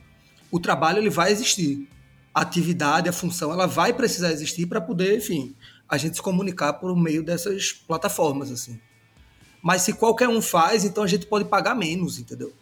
O 0.51 0.61
trabalho 0.61 0.99
ele 0.99 1.11
vai 1.11 1.33
existir. 1.33 1.89
A 2.35 2.41
atividade, 2.43 3.09
a 3.09 3.13
função, 3.13 3.53
ela 3.53 3.67
vai 3.67 3.93
precisar 3.93 4.33
existir 4.33 4.67
para 4.67 4.81
poder, 4.81 5.17
enfim, 5.17 5.55
a 5.89 5.97
gente 5.97 6.17
se 6.17 6.23
comunicar 6.23 6.75
por 6.75 6.97
meio 6.97 7.23
dessas 7.23 7.73
plataformas, 7.73 8.51
assim. 8.51 8.81
Mas 9.63 9.83
se 9.83 9.93
qualquer 9.93 10.29
um 10.29 10.43
faz, 10.43 10.85
então 10.85 11.05
a 11.05 11.07
gente 11.07 11.27
pode 11.27 11.47
pagar 11.47 11.75
menos, 11.75 12.19
entendeu? 12.19 12.53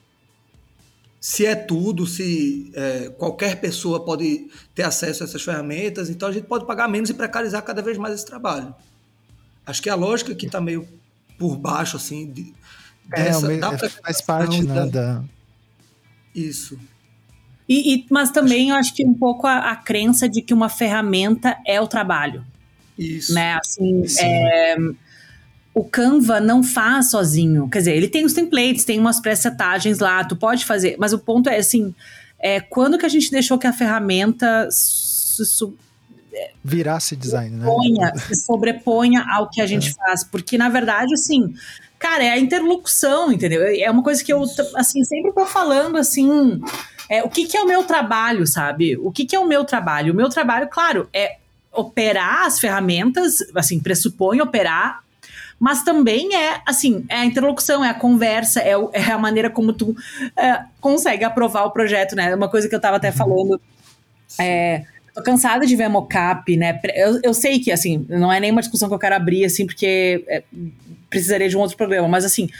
se 1.22 1.46
é 1.46 1.54
tudo, 1.54 2.04
se 2.04 2.72
é, 2.74 3.08
qualquer 3.10 3.60
pessoa 3.60 4.04
pode 4.04 4.50
ter 4.74 4.82
acesso 4.82 5.22
a 5.22 5.26
essas 5.26 5.40
ferramentas, 5.40 6.10
então 6.10 6.28
a 6.28 6.32
gente 6.32 6.48
pode 6.48 6.66
pagar 6.66 6.88
menos 6.88 7.10
e 7.10 7.14
precarizar 7.14 7.62
cada 7.62 7.80
vez 7.80 7.96
mais 7.96 8.12
esse 8.12 8.26
trabalho. 8.26 8.74
Acho 9.64 9.80
que 9.80 9.88
é 9.88 9.92
a 9.92 9.94
lógica 9.94 10.34
que 10.34 10.46
está 10.46 10.60
meio 10.60 10.84
por 11.38 11.56
baixo, 11.56 11.96
assim, 11.96 12.28
de, 12.28 12.52
é, 13.12 13.22
dessa, 13.22 13.52
é, 13.52 13.88
faz 13.88 14.20
parte 14.20 14.64
né, 14.64 14.86
da... 14.86 15.22
Isso. 16.34 16.76
E, 17.68 17.94
e, 17.94 18.06
mas 18.10 18.32
também 18.32 18.70
eu 18.70 18.74
acho 18.74 18.92
que 18.92 19.06
um 19.06 19.14
pouco 19.14 19.46
a, 19.46 19.70
a, 19.70 19.76
crença 19.76 20.28
de 20.28 20.42
que 20.42 20.52
uma 20.52 20.68
ferramenta 20.68 21.56
é 21.64 21.80
o 21.80 21.86
trabalho. 21.86 22.44
Isso. 22.98 23.34
Né? 23.34 23.54
Assim, 23.54 24.04
é, 24.20 24.76
o 25.74 25.84
Canva 25.84 26.40
não 26.40 26.62
faz 26.62 27.10
sozinho. 27.10 27.68
Quer 27.68 27.78
dizer, 27.78 27.96
ele 27.96 28.08
tem 28.08 28.24
os 28.24 28.32
templates, 28.32 28.84
tem 28.84 28.98
umas 28.98 29.20
pré-setagens 29.20 29.98
lá, 29.98 30.22
tu 30.24 30.36
pode 30.36 30.64
fazer, 30.64 30.96
mas 30.98 31.12
o 31.12 31.18
ponto 31.18 31.48
é 31.48 31.56
assim, 31.56 31.94
é, 32.38 32.60
quando 32.60 32.98
que 32.98 33.06
a 33.06 33.08
gente 33.08 33.30
deixou 33.30 33.58
que 33.58 33.66
a 33.66 33.72
ferramenta 33.72 34.68
virasse 36.62 37.14
design, 37.16 37.56
né? 37.56 37.64
Ponha, 37.64 38.12
se 38.16 38.34
sobreponha 38.34 39.24
ao 39.30 39.48
que 39.48 39.60
a 39.60 39.66
gente 39.66 39.90
é. 39.90 39.92
faz, 39.92 40.24
porque 40.24 40.58
na 40.58 40.68
verdade, 40.68 41.14
assim, 41.14 41.54
cara, 41.98 42.24
é 42.24 42.30
a 42.30 42.38
interlocução, 42.38 43.32
entendeu? 43.32 43.62
É 43.62 43.90
uma 43.90 44.02
coisa 44.02 44.22
que 44.22 44.32
eu, 44.32 44.42
assim, 44.74 45.04
sempre 45.04 45.32
tô 45.32 45.46
falando, 45.46 45.96
assim, 45.96 46.60
é, 47.08 47.22
o 47.22 47.28
que 47.28 47.46
que 47.46 47.56
é 47.56 47.62
o 47.62 47.66
meu 47.66 47.84
trabalho, 47.84 48.46
sabe? 48.46 48.96
O 48.96 49.10
que 49.10 49.24
que 49.24 49.36
é 49.36 49.38
o 49.38 49.46
meu 49.46 49.64
trabalho? 49.64 50.12
O 50.12 50.16
meu 50.16 50.28
trabalho, 50.28 50.68
claro, 50.68 51.08
é 51.12 51.38
operar 51.72 52.46
as 52.46 52.60
ferramentas, 52.60 53.38
assim, 53.54 53.80
pressupõe 53.80 54.40
operar 54.40 55.02
mas 55.62 55.84
também 55.84 56.34
é, 56.34 56.60
assim, 56.66 57.04
é 57.08 57.18
a 57.18 57.24
interlocução, 57.24 57.84
é 57.84 57.88
a 57.88 57.94
conversa, 57.94 58.58
é, 58.58 58.76
o, 58.76 58.90
é 58.92 59.12
a 59.12 59.16
maneira 59.16 59.48
como 59.48 59.72
tu 59.72 59.94
é, 60.36 60.64
consegue 60.80 61.22
aprovar 61.22 61.66
o 61.66 61.70
projeto, 61.70 62.16
né? 62.16 62.34
Uma 62.34 62.48
coisa 62.48 62.68
que 62.68 62.74
eu 62.74 62.80
tava 62.80 62.96
até 62.96 63.10
uhum. 63.10 63.14
falando. 63.14 63.60
É, 64.40 64.82
tô 65.14 65.22
cansada 65.22 65.64
de 65.64 65.76
ver 65.76 65.88
mocap, 65.88 66.56
né? 66.56 66.80
Eu, 66.96 67.20
eu 67.22 67.32
sei 67.32 67.60
que, 67.60 67.70
assim, 67.70 68.04
não 68.08 68.32
é 68.32 68.40
nenhuma 68.40 68.60
discussão 68.60 68.88
que 68.88 68.94
eu 68.96 68.98
quero 68.98 69.14
abrir, 69.14 69.44
assim, 69.44 69.64
porque 69.64 70.24
é, 70.26 70.42
precisaria 71.08 71.48
de 71.48 71.56
um 71.56 71.60
outro 71.60 71.76
programa, 71.76 72.08
mas 72.08 72.24
assim. 72.24 72.50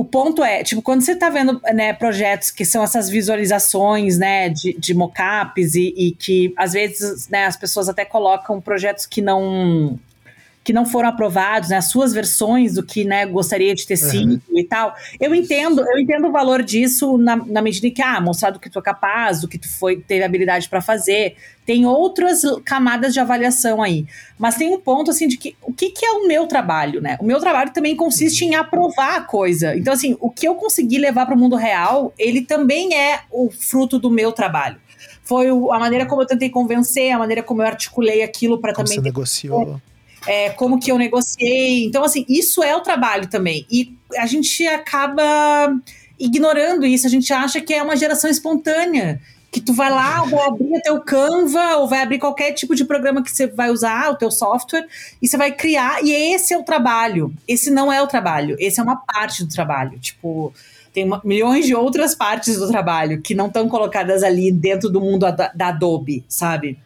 O 0.00 0.04
ponto 0.06 0.42
é, 0.42 0.64
tipo, 0.64 0.80
quando 0.80 1.02
você 1.02 1.14
tá 1.14 1.28
vendo 1.28 1.60
né, 1.74 1.92
projetos 1.92 2.50
que 2.50 2.64
são 2.64 2.82
essas 2.82 3.10
visualizações, 3.10 4.16
né, 4.16 4.48
de, 4.48 4.72
de 4.72 4.94
mockups 4.94 5.74
e, 5.74 5.92
e 5.94 6.12
que 6.12 6.54
às 6.56 6.72
vezes, 6.72 7.28
né, 7.28 7.44
as 7.44 7.54
pessoas 7.54 7.86
até 7.86 8.02
colocam 8.02 8.62
projetos 8.62 9.04
que 9.04 9.20
não 9.20 9.98
que 10.70 10.72
não 10.72 10.86
foram 10.86 11.08
aprovados, 11.08 11.70
né, 11.70 11.78
as 11.78 11.86
suas 11.86 12.12
versões 12.12 12.74
do 12.74 12.82
que 12.84 13.04
né, 13.04 13.26
gostaria 13.26 13.74
de 13.74 13.84
ter 13.84 13.96
sido 13.96 14.34
uhum. 14.48 14.58
e 14.58 14.62
tal. 14.62 14.94
Eu 15.18 15.34
entendo, 15.34 15.80
eu 15.80 15.98
entendo 15.98 16.28
o 16.28 16.30
valor 16.30 16.62
disso 16.62 17.18
na, 17.18 17.34
na 17.34 17.60
medida 17.60 17.88
em 17.88 17.90
que, 17.90 18.00
ah, 18.00 18.20
mostrar 18.20 18.50
do 18.50 18.60
que 18.60 18.70
tu 18.70 18.78
é 18.78 18.82
capaz, 18.82 19.40
do 19.40 19.48
que 19.48 19.58
tu 19.58 19.68
foi, 19.68 19.96
teve 19.96 20.22
habilidade 20.22 20.68
para 20.68 20.80
fazer. 20.80 21.34
Tem 21.66 21.84
outras 21.86 22.42
camadas 22.64 23.12
de 23.12 23.18
avaliação 23.18 23.82
aí. 23.82 24.06
Mas 24.38 24.54
tem 24.54 24.72
um 24.72 24.78
ponto 24.78 25.10
assim 25.10 25.26
de 25.26 25.36
que 25.36 25.56
o 25.60 25.72
que, 25.72 25.90
que 25.90 26.06
é 26.06 26.12
o 26.12 26.28
meu 26.28 26.46
trabalho, 26.46 27.00
né? 27.00 27.18
O 27.20 27.24
meu 27.24 27.40
trabalho 27.40 27.72
também 27.72 27.96
consiste 27.96 28.44
em 28.44 28.54
aprovar 28.54 29.16
a 29.16 29.22
coisa. 29.22 29.74
Então, 29.76 29.92
assim, 29.92 30.16
o 30.20 30.30
que 30.30 30.46
eu 30.46 30.54
consegui 30.54 30.98
levar 30.98 31.26
para 31.26 31.34
o 31.34 31.38
mundo 31.38 31.56
real, 31.56 32.14
ele 32.16 32.42
também 32.42 32.94
é 32.94 33.22
o 33.28 33.50
fruto 33.50 33.98
do 33.98 34.08
meu 34.08 34.30
trabalho 34.30 34.78
foi 35.22 35.46
a 35.48 35.78
maneira 35.78 36.06
como 36.06 36.22
eu 36.22 36.26
tentei 36.26 36.50
convencer, 36.50 37.12
a 37.12 37.18
maneira 37.18 37.40
como 37.40 37.62
eu 37.62 37.66
articulei 37.66 38.20
aquilo 38.20 38.58
para 38.58 38.72
também. 38.72 38.94
Você 38.94 39.00
negociou 39.00 39.80
é, 40.26 40.50
como 40.50 40.78
que 40.78 40.90
eu 40.90 40.98
negociei. 40.98 41.84
Então, 41.84 42.04
assim, 42.04 42.24
isso 42.28 42.62
é 42.62 42.74
o 42.74 42.80
trabalho 42.80 43.28
também. 43.28 43.66
E 43.70 43.96
a 44.16 44.26
gente 44.26 44.66
acaba 44.66 45.74
ignorando 46.18 46.84
isso, 46.84 47.06
a 47.06 47.10
gente 47.10 47.32
acha 47.32 47.60
que 47.60 47.72
é 47.72 47.82
uma 47.82 47.96
geração 47.96 48.30
espontânea. 48.30 49.20
Que 49.50 49.60
tu 49.60 49.72
vai 49.72 49.90
lá, 49.90 50.22
vai 50.22 50.46
abrir 50.46 50.76
o 50.76 50.80
teu 50.80 51.00
Canva, 51.00 51.78
ou 51.78 51.88
vai 51.88 52.02
abrir 52.02 52.20
qualquer 52.20 52.52
tipo 52.52 52.72
de 52.72 52.84
programa 52.84 53.20
que 53.20 53.32
você 53.32 53.48
vai 53.48 53.68
usar, 53.68 54.10
o 54.10 54.14
teu 54.14 54.30
software, 54.30 54.86
e 55.20 55.26
você 55.26 55.36
vai 55.36 55.50
criar, 55.50 56.04
e 56.04 56.12
esse 56.12 56.54
é 56.54 56.58
o 56.58 56.62
trabalho. 56.62 57.34
Esse 57.48 57.68
não 57.68 57.92
é 57.92 58.00
o 58.00 58.06
trabalho, 58.06 58.54
esse 58.60 58.78
é 58.78 58.82
uma 58.82 58.96
parte 58.96 59.42
do 59.44 59.52
trabalho. 59.52 59.98
Tipo, 59.98 60.54
tem 60.92 61.04
uma, 61.04 61.20
milhões 61.24 61.66
de 61.66 61.74
outras 61.74 62.14
partes 62.14 62.58
do 62.58 62.68
trabalho 62.68 63.20
que 63.20 63.34
não 63.34 63.48
estão 63.48 63.68
colocadas 63.68 64.22
ali 64.22 64.52
dentro 64.52 64.88
do 64.88 65.00
mundo 65.00 65.20
da, 65.32 65.48
da 65.52 65.68
Adobe, 65.68 66.24
sabe? 66.28 66.78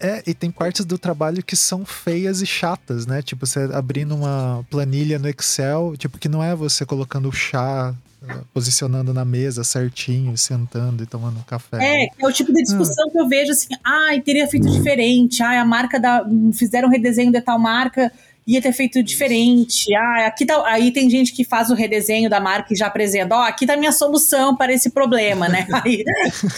É, 0.00 0.22
e 0.26 0.32
tem 0.32 0.50
partes 0.50 0.84
do 0.84 0.96
trabalho 0.96 1.42
que 1.42 1.56
são 1.56 1.84
feias 1.84 2.40
e 2.40 2.46
chatas, 2.46 3.06
né? 3.06 3.20
Tipo, 3.20 3.46
você 3.46 3.68
abrindo 3.72 4.14
uma 4.14 4.64
planilha 4.70 5.18
no 5.18 5.28
Excel, 5.28 5.94
tipo, 5.96 6.18
que 6.18 6.28
não 6.28 6.42
é 6.42 6.54
você 6.54 6.86
colocando 6.86 7.28
o 7.28 7.32
chá, 7.32 7.94
eh, 8.26 8.40
posicionando 8.54 9.12
na 9.12 9.24
mesa 9.24 9.64
certinho, 9.64 10.36
sentando 10.38 11.02
e 11.02 11.06
tomando 11.06 11.38
um 11.38 11.42
café. 11.42 11.78
É, 11.80 12.06
é 12.06 12.26
o 12.26 12.32
tipo 12.32 12.52
de 12.52 12.62
discussão 12.62 13.06
ah. 13.08 13.12
que 13.12 13.18
eu 13.18 13.28
vejo 13.28 13.50
assim, 13.50 13.74
ai, 13.84 14.20
teria 14.20 14.46
feito 14.46 14.68
diferente, 14.68 15.42
ai, 15.42 15.58
a 15.58 15.64
marca 15.64 15.98
da. 15.98 16.24
Fizeram 16.52 16.88
um 16.88 16.90
redesenho 16.92 17.32
de 17.32 17.40
tal 17.40 17.58
marca 17.58 18.12
ia 18.48 18.62
ter 18.62 18.72
feito 18.72 19.02
diferente. 19.02 19.94
Ah, 19.94 20.26
aqui 20.26 20.46
tá, 20.46 20.62
aí 20.64 20.90
tem 20.90 21.10
gente 21.10 21.34
que 21.34 21.44
faz 21.44 21.68
o 21.68 21.74
redesenho 21.74 22.30
da 22.30 22.40
marca 22.40 22.72
e 22.72 22.76
já 22.76 22.86
apresenta, 22.86 23.36
ó, 23.36 23.40
oh, 23.40 23.42
aqui 23.42 23.66
tá 23.66 23.74
a 23.74 23.76
minha 23.76 23.92
solução 23.92 24.56
para 24.56 24.72
esse 24.72 24.88
problema, 24.88 25.46
né? 25.50 25.66
Aí 25.84 26.02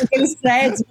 aqueles 0.00 0.36
threads. 0.36 0.84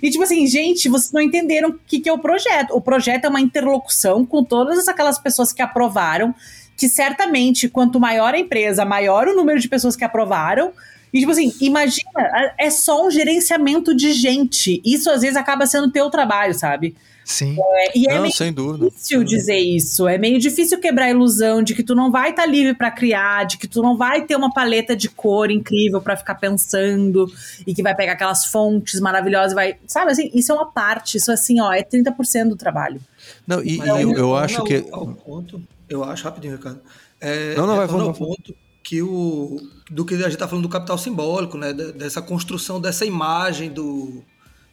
E 0.00 0.08
tipo 0.10 0.22
assim, 0.22 0.46
gente, 0.46 0.88
vocês 0.88 1.10
não 1.10 1.20
entenderam 1.20 1.70
o 1.70 1.74
que, 1.74 1.98
que 1.98 2.08
é 2.08 2.12
o 2.12 2.18
projeto. 2.18 2.70
O 2.72 2.80
projeto 2.80 3.24
é 3.24 3.28
uma 3.28 3.40
interlocução 3.40 4.24
com 4.24 4.44
todas 4.44 4.86
aquelas 4.86 5.18
pessoas 5.18 5.52
que 5.52 5.60
aprovaram, 5.60 6.32
que 6.76 6.88
certamente, 6.88 7.68
quanto 7.68 7.98
maior 7.98 8.32
a 8.32 8.38
empresa, 8.38 8.84
maior 8.84 9.26
o 9.26 9.34
número 9.34 9.58
de 9.58 9.68
pessoas 9.68 9.96
que 9.96 10.04
aprovaram, 10.04 10.72
e, 11.12 11.20
tipo 11.20 11.32
assim, 11.32 11.52
imagina, 11.60 12.10
é 12.58 12.70
só 12.70 13.06
um 13.06 13.10
gerenciamento 13.10 13.94
de 13.94 14.12
gente. 14.12 14.80
Isso 14.84 15.10
às 15.10 15.22
vezes 15.22 15.36
acaba 15.36 15.66
sendo 15.66 15.90
teu 15.90 16.10
trabalho, 16.10 16.54
sabe? 16.54 16.94
Sim. 17.28 17.58
É, 17.60 17.98
e 17.98 18.08
é 18.08 18.14
não, 18.14 18.22
meio 18.22 18.34
sem 18.34 18.50
dúvida. 18.50 18.86
difícil 18.86 19.22
dizer 19.22 19.58
isso. 19.58 20.08
É 20.08 20.16
meio 20.16 20.38
difícil 20.38 20.80
quebrar 20.80 21.04
a 21.04 21.10
ilusão 21.10 21.62
de 21.62 21.74
que 21.74 21.82
tu 21.82 21.94
não 21.94 22.10
vai 22.10 22.30
estar 22.30 22.44
tá 22.44 22.48
livre 22.48 22.72
para 22.72 22.90
criar, 22.90 23.44
de 23.44 23.58
que 23.58 23.68
tu 23.68 23.82
não 23.82 23.98
vai 23.98 24.24
ter 24.24 24.34
uma 24.34 24.50
paleta 24.50 24.96
de 24.96 25.10
cor 25.10 25.50
incrível 25.50 26.00
para 26.00 26.16
ficar 26.16 26.36
pensando 26.36 27.30
e 27.66 27.74
que 27.74 27.82
vai 27.82 27.94
pegar 27.94 28.14
aquelas 28.14 28.46
fontes 28.46 28.98
maravilhosas 28.98 29.52
e 29.52 29.54
vai. 29.54 29.76
Sabe 29.86 30.10
assim, 30.10 30.30
isso 30.32 30.52
é 30.52 30.54
uma 30.54 30.72
parte, 30.72 31.18
isso 31.18 31.30
assim, 31.30 31.60
ó, 31.60 31.70
é 31.70 31.82
30% 31.82 32.48
do 32.48 32.56
trabalho. 32.56 32.98
Não, 33.46 33.62
e, 33.62 33.76
e 33.76 33.86
eu, 33.86 34.12
eu 34.12 34.34
acho 34.34 34.64
que. 34.64 34.86
Ao 34.90 35.06
ponto, 35.08 35.62
eu 35.86 36.02
acho, 36.02 36.24
rapidinho, 36.24 36.56
Ricardo. 36.56 36.80
É, 37.20 37.54
não, 37.56 37.66
não, 37.66 37.76
vai, 37.76 37.86
vamos. 37.86 38.16
ponto 38.16 38.54
que 38.82 39.02
o. 39.02 39.60
Do 39.90 40.06
que 40.06 40.14
a 40.14 40.18
gente 40.18 40.32
está 40.32 40.48
falando 40.48 40.62
do 40.62 40.70
capital 40.70 40.96
simbólico, 40.96 41.58
né? 41.58 41.74
Dessa 41.74 42.22
construção 42.22 42.80
dessa 42.80 43.04
imagem 43.04 43.70
do, 43.70 44.24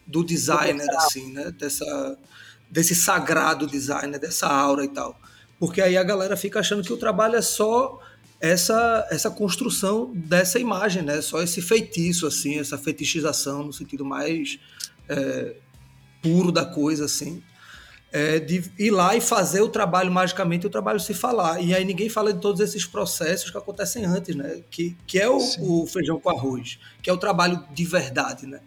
do 0.06 0.24
designer, 0.24 0.88
assim, 0.96 1.34
né? 1.34 1.50
Dessa 1.50 2.16
desse 2.70 2.94
sagrado 2.94 3.66
design, 3.66 4.08
né, 4.08 4.18
dessa 4.18 4.46
aura 4.46 4.84
e 4.84 4.88
tal. 4.88 5.18
Porque 5.58 5.80
aí 5.80 5.96
a 5.96 6.02
galera 6.02 6.36
fica 6.36 6.60
achando 6.60 6.82
que 6.82 6.92
o 6.92 6.96
trabalho 6.96 7.36
é 7.36 7.42
só 7.42 7.98
essa 8.40 9.06
essa 9.10 9.30
construção 9.30 10.12
dessa 10.14 10.58
imagem, 10.58 11.02
né? 11.02 11.22
Só 11.22 11.42
esse 11.42 11.62
feitiço, 11.62 12.26
assim, 12.26 12.58
essa 12.58 12.76
fetichização 12.76 13.62
no 13.64 13.72
sentido 13.72 14.04
mais 14.04 14.58
é, 15.08 15.56
puro 16.22 16.52
da 16.52 16.64
coisa, 16.64 17.06
assim. 17.06 17.42
É, 18.12 18.38
de 18.38 18.70
ir 18.78 18.90
lá 18.90 19.16
e 19.16 19.20
fazer 19.20 19.60
o 19.60 19.68
trabalho 19.68 20.10
magicamente, 20.10 20.66
o 20.66 20.70
trabalho 20.70 21.00
se 21.00 21.12
falar. 21.12 21.60
E 21.60 21.74
aí 21.74 21.84
ninguém 21.84 22.08
fala 22.08 22.32
de 22.32 22.40
todos 22.40 22.60
esses 22.60 22.86
processos 22.86 23.50
que 23.50 23.58
acontecem 23.58 24.04
antes, 24.04 24.34
né? 24.34 24.62
Que, 24.70 24.96
que 25.06 25.18
é 25.18 25.28
o, 25.28 25.38
o 25.60 25.86
feijão 25.86 26.20
com 26.20 26.30
arroz, 26.30 26.78
que 27.02 27.10
é 27.10 27.12
o 27.12 27.18
trabalho 27.18 27.64
de 27.72 27.84
verdade, 27.84 28.46
né? 28.46 28.60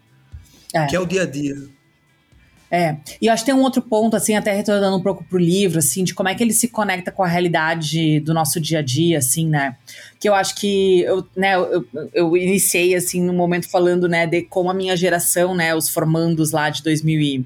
É. 0.74 0.86
Que 0.88 0.96
é 0.96 1.00
o 1.00 1.06
dia 1.06 1.24
a 1.24 1.26
dia. 1.26 1.56
É, 2.72 2.98
e 3.20 3.26
eu 3.26 3.34
acho 3.34 3.44
que 3.44 3.52
tem 3.52 3.60
um 3.60 3.64
outro 3.64 3.82
ponto, 3.82 4.16
assim, 4.16 4.36
até 4.36 4.54
retornando 4.54 4.96
um 4.96 5.02
pouco 5.02 5.24
pro 5.24 5.40
livro, 5.40 5.80
assim, 5.80 6.04
de 6.04 6.14
como 6.14 6.30
é 6.30 6.36
que 6.36 6.44
ele 6.44 6.54
se 6.54 6.68
conecta 6.68 7.12
com 7.12 7.24
a 7.24 7.28
realidade 7.28 8.20
do 8.20 8.32
nosso 8.32 8.60
dia 8.60 8.80
a 8.80 8.82
dia, 8.84 9.18
assim, 9.18 9.48
né? 9.48 9.76
Que 10.20 10.30
eu 10.30 10.36
acho 10.36 10.54
que, 10.56 11.02
eu, 11.02 11.28
né, 11.36 11.56
eu, 11.56 11.86
eu 12.14 12.38
iniciei, 12.38 12.94
assim, 12.94 13.24
no 13.24 13.34
momento 13.34 13.68
falando, 13.70 14.08
né, 14.08 14.28
de 14.28 14.44
como 14.44 14.70
a 14.70 14.74
minha 14.74 14.96
geração, 14.96 15.56
né, 15.56 15.74
os 15.74 15.90
formandos 15.90 16.52
lá 16.52 16.70
de 16.70 16.84
2000 16.84 17.20
e, 17.20 17.46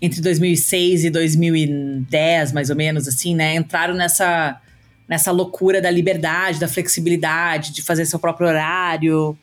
entre 0.00 0.20
2006 0.20 1.04
e 1.06 1.10
2010, 1.10 2.52
mais 2.52 2.70
ou 2.70 2.76
menos, 2.76 3.08
assim, 3.08 3.34
né, 3.34 3.56
entraram 3.56 3.94
nessa, 3.94 4.60
nessa 5.08 5.32
loucura 5.32 5.82
da 5.82 5.90
liberdade, 5.90 6.60
da 6.60 6.68
flexibilidade, 6.68 7.72
de 7.72 7.82
fazer 7.82 8.06
seu 8.06 8.18
próprio 8.18 8.46
horário 8.46 9.36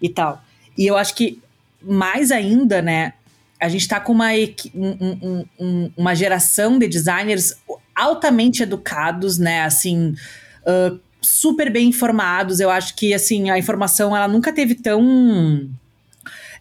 e 0.00 0.08
tal. 0.08 0.40
E 0.76 0.86
eu 0.86 0.96
acho 0.96 1.14
que, 1.16 1.42
mais 1.82 2.30
ainda, 2.30 2.80
né, 2.80 3.14
a 3.60 3.68
gente 3.68 3.82
está 3.82 3.98
com 3.98 4.12
uma, 4.12 4.30
um, 4.74 5.44
um, 5.58 5.90
uma 5.96 6.14
geração 6.14 6.78
de 6.78 6.86
designers 6.86 7.54
altamente 7.94 8.62
educados, 8.62 9.38
né? 9.38 9.62
Assim, 9.62 10.14
uh, 10.62 10.98
super 11.20 11.70
bem 11.70 11.88
informados. 11.88 12.60
Eu 12.60 12.70
acho 12.70 12.94
que 12.94 13.12
assim 13.12 13.50
a 13.50 13.58
informação 13.58 14.16
ela 14.16 14.28
nunca 14.28 14.52
teve 14.52 14.74
tão 14.74 15.68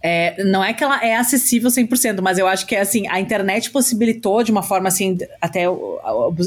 é, 0.01 0.43
não 0.43 0.63
é 0.63 0.73
que 0.73 0.83
ela 0.83 1.03
é 1.03 1.15
acessível 1.15 1.69
100%, 1.69 2.21
mas 2.21 2.37
eu 2.37 2.47
acho 2.47 2.65
que 2.67 2.75
assim, 2.75 3.07
a 3.07 3.19
internet 3.19 3.71
possibilitou 3.71 4.43
de 4.43 4.51
uma 4.51 4.61
forma 4.61 4.87
assim, 4.87 5.17
até 5.41 5.65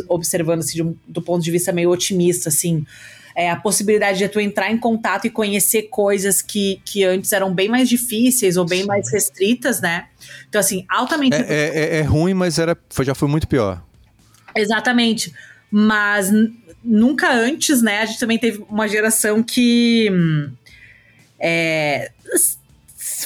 observando 0.08 0.60
assim, 0.60 0.96
do 1.06 1.20
ponto 1.20 1.42
de 1.42 1.50
vista 1.50 1.72
meio 1.72 1.90
otimista, 1.90 2.48
assim, 2.48 2.86
é, 3.34 3.50
a 3.50 3.56
possibilidade 3.56 4.18
de 4.18 4.28
tu 4.28 4.40
entrar 4.40 4.70
em 4.70 4.78
contato 4.78 5.26
e 5.26 5.30
conhecer 5.30 5.82
coisas 5.84 6.42
que, 6.42 6.80
que 6.84 7.04
antes 7.04 7.32
eram 7.32 7.54
bem 7.54 7.68
mais 7.68 7.88
difíceis 7.88 8.56
ou 8.56 8.64
bem 8.64 8.82
Sim. 8.82 8.86
mais 8.86 9.10
restritas, 9.12 9.80
né? 9.80 10.06
Então, 10.48 10.60
assim, 10.60 10.84
altamente. 10.88 11.36
É, 11.36 11.40
é, 11.40 11.70
é, 11.74 11.98
é 11.98 12.02
ruim, 12.02 12.34
mas 12.34 12.58
era, 12.58 12.76
foi, 12.88 13.04
já 13.04 13.14
foi 13.14 13.28
muito 13.28 13.46
pior. 13.48 13.82
Exatamente. 14.54 15.32
Mas 15.70 16.30
nunca 16.82 17.32
antes, 17.32 17.82
né? 17.82 18.00
A 18.00 18.06
gente 18.06 18.18
também 18.18 18.38
teve 18.38 18.64
uma 18.68 18.88
geração 18.88 19.42
que. 19.42 20.10
É, 21.38 22.10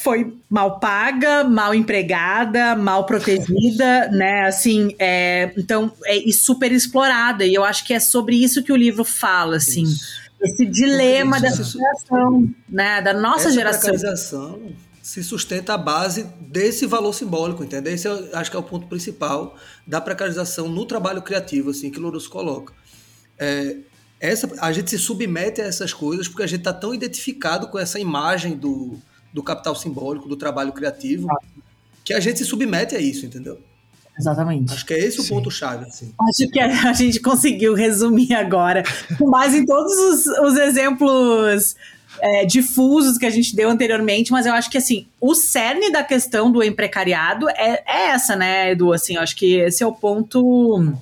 foi 0.01 0.37
mal 0.49 0.79
paga, 0.79 1.45
mal 1.45 1.75
empregada, 1.75 2.75
mal 2.75 3.05
protegida, 3.07 4.09
né? 4.13 4.47
Assim, 4.47 4.95
é, 4.99 5.53
então, 5.57 5.93
é, 6.05 6.17
e 6.17 6.33
super 6.33 6.73
explorada. 6.73 7.45
E 7.45 7.55
eu 7.55 7.65
acho 7.65 7.85
que 7.85 7.93
é 7.93 8.01
sobre 8.01 8.37
isso 8.37 8.63
que 8.63 8.73
o 8.73 8.77
livro 8.77 9.05
fala, 9.05 9.57
assim. 9.57 9.83
Isso. 9.83 10.25
Esse 10.41 10.67
dilema 10.67 11.41
dessa 11.41 11.65
geração, 11.65 12.51
né? 12.69 13.01
Da 13.01 13.15
nossa 13.15 13.49
Essa 13.49 13.53
geração. 13.53 14.61
se 15.03 15.23
sustenta 15.23 15.73
à 15.75 15.79
base 15.79 16.25
desse 16.41 16.85
valor 16.87 17.15
simbólico, 17.15 17.65
entendeu? 17.65 17.95
Esse 17.95 18.07
eu 18.07 18.29
acho 18.35 18.51
que 18.51 18.57
é 18.57 18.61
o 18.61 18.63
ponto 18.63 18.87
principal 18.87 19.57
da 19.87 20.01
precarização 20.01 20.69
no 20.69 20.85
trabalho 20.85 21.23
criativo, 21.23 21.71
assim, 21.71 21.91
que 21.91 21.99
Louros 21.99 22.27
coloca. 22.27 22.75
É, 23.39 23.77
essa, 24.21 24.51
a 24.61 24.73
gente 24.73 24.91
se 24.91 24.99
submete 24.99 25.61
a 25.61 25.65
essas 25.65 25.93
coisas 25.93 26.29
porque 26.29 26.43
a 26.43 26.47
gente 26.47 26.61
está 26.61 26.73
tão 26.73 26.95
identificado 26.95 27.69
com 27.69 27.79
essa 27.79 27.99
imagem 27.99 28.57
do, 28.57 28.99
do 29.35 29.43
capital 29.43 29.75
simbólico, 29.75 30.29
do 30.29 30.37
trabalho 30.37 30.73
criativo, 30.73 31.29
que 32.05 32.15
a 32.15 32.21
gente 32.21 32.39
se 32.39 32.45
submete 32.45 32.95
a 32.95 33.01
isso, 33.01 33.27
entendeu? 33.27 33.59
Exatamente. 34.17 34.73
Acho 34.73 34.87
que 34.87 34.95
é 34.95 34.99
esse 35.01 35.21
o 35.21 35.29
ponto-chave. 35.29 35.87
Assim. 35.87 36.13
Acho 36.21 36.49
que 36.49 36.61
a 36.61 36.93
gente 36.93 37.19
conseguiu 37.19 37.75
resumir 37.75 38.33
agora, 38.33 38.85
com 39.19 39.29
base 39.29 39.59
em 39.59 39.67
todos 39.67 39.93
os, 39.93 40.27
os 40.39 40.57
exemplos 40.57 41.75
é, 42.21 42.45
difusos 42.45 43.19
que 43.19 43.27
a 43.27 43.31
gente 43.31 43.57
deu 43.57 43.69
anteriormente, 43.69 44.31
mas 44.31 44.47
eu 44.47 44.53
acho 44.53 44.71
que 44.71 44.79
assim, 44.79 45.09
o 45.21 45.35
cerne 45.35 45.91
da 45.91 46.05
questão 46.05 46.51
do 46.53 46.63
emprecariado 46.63 47.49
é, 47.51 47.83
é 47.85 48.09
essa, 48.11 48.37
né, 48.37 48.71
Edu? 48.71 48.93
Assim, 48.93 49.17
eu 49.17 49.21
acho 49.21 49.35
que 49.35 49.57
esse 49.57 49.83
é 49.83 49.87
o 49.87 49.93
ponto 49.93 50.95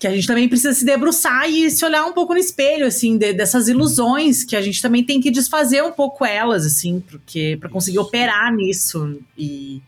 que 0.00 0.06
a 0.06 0.14
gente 0.14 0.26
também 0.26 0.48
precisa 0.48 0.72
se 0.72 0.82
debruçar 0.82 1.46
e 1.50 1.70
se 1.70 1.84
olhar 1.84 2.06
um 2.06 2.14
pouco 2.14 2.32
no 2.32 2.40
espelho, 2.40 2.86
assim, 2.86 3.18
de, 3.18 3.34
dessas 3.34 3.68
ilusões 3.68 4.42
que 4.42 4.56
a 4.56 4.62
gente 4.62 4.80
também 4.80 5.04
tem 5.04 5.20
que 5.20 5.30
desfazer 5.30 5.84
um 5.84 5.92
pouco 5.92 6.24
elas, 6.24 6.64
assim, 6.64 7.00
porque 7.00 7.58
para 7.60 7.68
conseguir 7.68 7.98
operar 7.98 8.50
nisso 8.50 9.20
e 9.36 9.82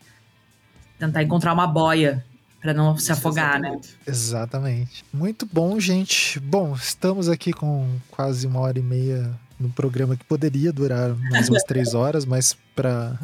tentar 0.98 1.22
encontrar 1.22 1.55
uma 1.55 1.66
boia 1.66 2.22
para 2.60 2.74
não 2.74 2.97
se 2.98 3.10
afogar, 3.10 3.59
né? 3.59 3.80
Exatamente. 4.06 5.02
Muito 5.10 5.48
bom, 5.51 5.80
gente. 5.80 6.39
Bom, 6.39 6.74
estamos 6.74 7.30
aqui 7.30 7.51
com 7.51 7.89
quase 8.10 8.47
uma 8.47 8.60
hora 8.60 8.78
e 8.78 8.82
meia 8.82 9.34
no 9.62 9.70
programa 9.70 10.16
que 10.16 10.24
poderia 10.24 10.72
durar 10.72 11.14
mais 11.30 11.48
umas 11.48 11.62
três 11.62 11.94
horas, 11.94 12.24
mas 12.24 12.56
para 12.74 13.18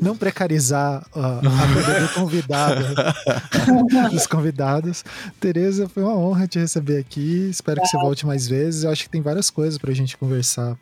não 0.00 0.16
precarizar 0.16 1.06
a, 1.14 1.38
a 1.38 1.66
vida 1.66 2.00
do 2.00 2.14
convidado, 2.14 2.84
dos 4.10 4.26
convidados. 4.26 5.04
Tereza, 5.38 5.88
foi 5.88 6.02
uma 6.02 6.16
honra 6.16 6.48
te 6.48 6.58
receber 6.58 6.98
aqui. 6.98 7.48
Espero 7.50 7.80
que 7.80 7.88
você 7.88 7.96
volte 7.98 8.26
mais 8.26 8.48
vezes. 8.48 8.84
Eu 8.84 8.90
acho 8.90 9.04
que 9.04 9.10
tem 9.10 9.20
várias 9.20 9.50
coisas 9.50 9.78
para 9.78 9.90
a 9.90 9.94
gente 9.94 10.16
conversar 10.16 10.76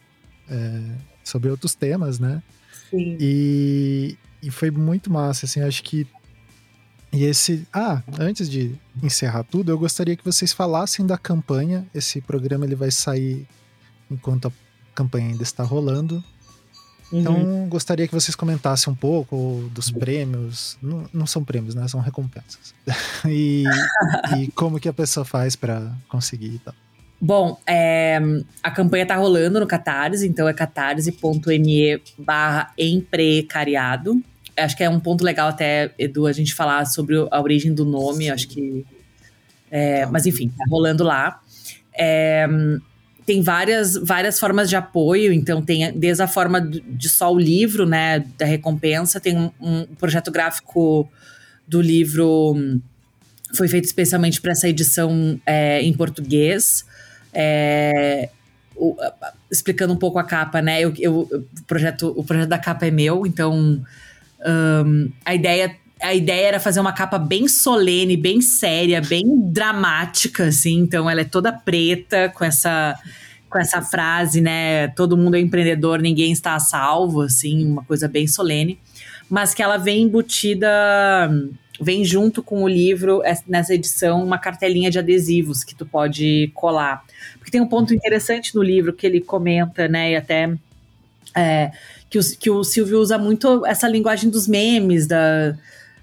é, 0.48 0.80
sobre 1.24 1.50
outros 1.50 1.74
temas, 1.74 2.18
né? 2.18 2.42
Sim. 2.90 3.16
E, 3.20 4.16
e 4.42 4.50
foi 4.50 4.70
muito 4.70 5.12
massa, 5.12 5.46
assim, 5.46 5.60
acho 5.60 5.82
que 5.82 6.06
e 7.12 7.24
esse. 7.24 7.66
Ah, 7.72 8.02
antes 8.18 8.48
de 8.48 8.74
encerrar 9.02 9.42
tudo, 9.42 9.72
eu 9.72 9.78
gostaria 9.78 10.16
que 10.16 10.24
vocês 10.24 10.52
falassem 10.52 11.04
da 11.04 11.18
campanha. 11.18 11.84
Esse 11.92 12.20
programa 12.20 12.64
ele 12.64 12.76
vai 12.76 12.90
sair 12.90 13.48
enquanto 14.10 14.46
a 14.46 14.52
campanha 15.00 15.28
ainda 15.28 15.42
está 15.42 15.62
rolando. 15.62 16.22
Então, 17.12 17.34
uhum. 17.34 17.40
Então, 17.40 17.68
gostaria 17.68 18.06
que 18.06 18.14
vocês 18.14 18.36
comentassem 18.36 18.92
um 18.92 18.96
pouco 18.96 19.68
dos 19.72 19.90
prêmios. 19.90 20.78
Não, 20.80 21.08
não 21.12 21.26
são 21.26 21.42
prêmios, 21.42 21.74
né? 21.74 21.88
São 21.88 22.00
recompensas. 22.00 22.74
e, 23.26 23.64
e 24.38 24.48
como 24.52 24.78
que 24.78 24.88
a 24.88 24.92
pessoa 24.92 25.24
faz 25.24 25.56
para 25.56 25.92
conseguir 26.08 26.54
e 26.54 26.58
tal. 26.58 26.74
Bom, 27.20 27.58
é, 27.66 28.18
a 28.62 28.70
campanha 28.70 29.04
tá 29.04 29.16
rolando 29.16 29.60
no 29.60 29.66
Catarse, 29.66 30.26
então 30.26 30.48
é 30.48 30.54
catarse.me 30.54 32.00
barra 32.16 32.72
emprecariado. 32.78 34.22
Acho 34.56 34.76
que 34.76 34.84
é 34.84 34.88
um 34.88 35.00
ponto 35.00 35.22
legal 35.22 35.48
até, 35.48 35.92
Edu, 35.98 36.26
a 36.26 36.32
gente 36.32 36.54
falar 36.54 36.86
sobre 36.86 37.16
a 37.30 37.40
origem 37.40 37.74
do 37.74 37.84
nome, 37.84 38.24
Sim. 38.24 38.30
acho 38.30 38.48
que... 38.48 38.86
É, 39.70 40.06
mas 40.06 40.26
enfim, 40.26 40.48
tá 40.48 40.64
rolando 40.68 41.04
lá. 41.04 41.40
É, 41.92 42.46
tem 43.26 43.42
várias, 43.42 43.94
várias 43.96 44.38
formas 44.38 44.68
de 44.68 44.76
apoio, 44.76 45.32
então 45.32 45.62
tem 45.62 45.92
desde 45.92 46.22
a 46.22 46.26
forma 46.26 46.60
de 46.60 47.08
só 47.08 47.32
o 47.32 47.38
livro, 47.38 47.86
né, 47.86 48.24
da 48.38 48.44
recompensa, 48.44 49.20
tem 49.20 49.36
um, 49.36 49.50
um 49.60 49.86
projeto 49.96 50.30
gráfico 50.30 51.08
do 51.66 51.80
livro 51.80 52.56
foi 53.54 53.68
feito 53.68 53.84
especialmente 53.84 54.40
para 54.40 54.52
essa 54.52 54.68
edição 54.68 55.40
é, 55.44 55.82
em 55.82 55.92
português, 55.92 56.84
é, 57.32 58.28
o, 58.76 58.96
explicando 59.50 59.92
um 59.92 59.96
pouco 59.96 60.18
a 60.18 60.24
capa, 60.24 60.62
né? 60.62 60.80
Eu, 60.80 60.92
eu, 60.98 61.20
o, 61.20 61.64
projeto, 61.66 62.12
o 62.16 62.24
projeto 62.24 62.48
da 62.48 62.58
capa 62.58 62.86
é 62.86 62.90
meu, 62.90 63.26
então 63.26 63.82
um, 64.46 65.12
a 65.24 65.34
ideia 65.34 65.76
a 66.02 66.14
ideia 66.14 66.48
era 66.48 66.60
fazer 66.60 66.80
uma 66.80 66.92
capa 66.92 67.18
bem 67.18 67.46
solene, 67.46 68.16
bem 68.16 68.40
séria, 68.40 69.00
bem 69.00 69.24
dramática, 69.50 70.46
assim. 70.46 70.78
Então 70.78 71.08
ela 71.08 71.20
é 71.20 71.24
toda 71.24 71.52
preta, 71.52 72.28
com 72.30 72.44
essa 72.44 72.98
com 73.48 73.58
essa 73.58 73.82
frase, 73.82 74.40
né? 74.40 74.88
Todo 74.88 75.16
mundo 75.16 75.34
é 75.34 75.40
empreendedor, 75.40 76.00
ninguém 76.00 76.30
está 76.30 76.54
a 76.54 76.60
salvo, 76.60 77.22
assim, 77.22 77.66
uma 77.66 77.84
coisa 77.84 78.06
bem 78.06 78.28
solene. 78.28 78.78
Mas 79.28 79.52
que 79.52 79.60
ela 79.60 79.76
vem 79.76 80.04
embutida, 80.04 80.68
vem 81.80 82.04
junto 82.04 82.44
com 82.44 82.62
o 82.62 82.68
livro, 82.68 83.20
nessa 83.48 83.74
edição, 83.74 84.22
uma 84.22 84.38
cartelinha 84.38 84.88
de 84.88 85.00
adesivos 85.00 85.64
que 85.64 85.74
tu 85.74 85.84
pode 85.84 86.52
colar. 86.54 87.04
Porque 87.38 87.50
tem 87.50 87.60
um 87.60 87.66
ponto 87.66 87.92
interessante 87.92 88.54
no 88.54 88.62
livro 88.62 88.92
que 88.92 89.04
ele 89.04 89.20
comenta, 89.20 89.88
né? 89.88 90.12
E 90.12 90.16
até. 90.16 90.54
É, 91.34 91.72
que, 92.08 92.18
o, 92.18 92.22
que 92.38 92.50
o 92.50 92.62
Silvio 92.62 93.00
usa 93.00 93.18
muito 93.18 93.64
essa 93.66 93.88
linguagem 93.88 94.30
dos 94.30 94.46
memes, 94.46 95.06
da 95.06 95.56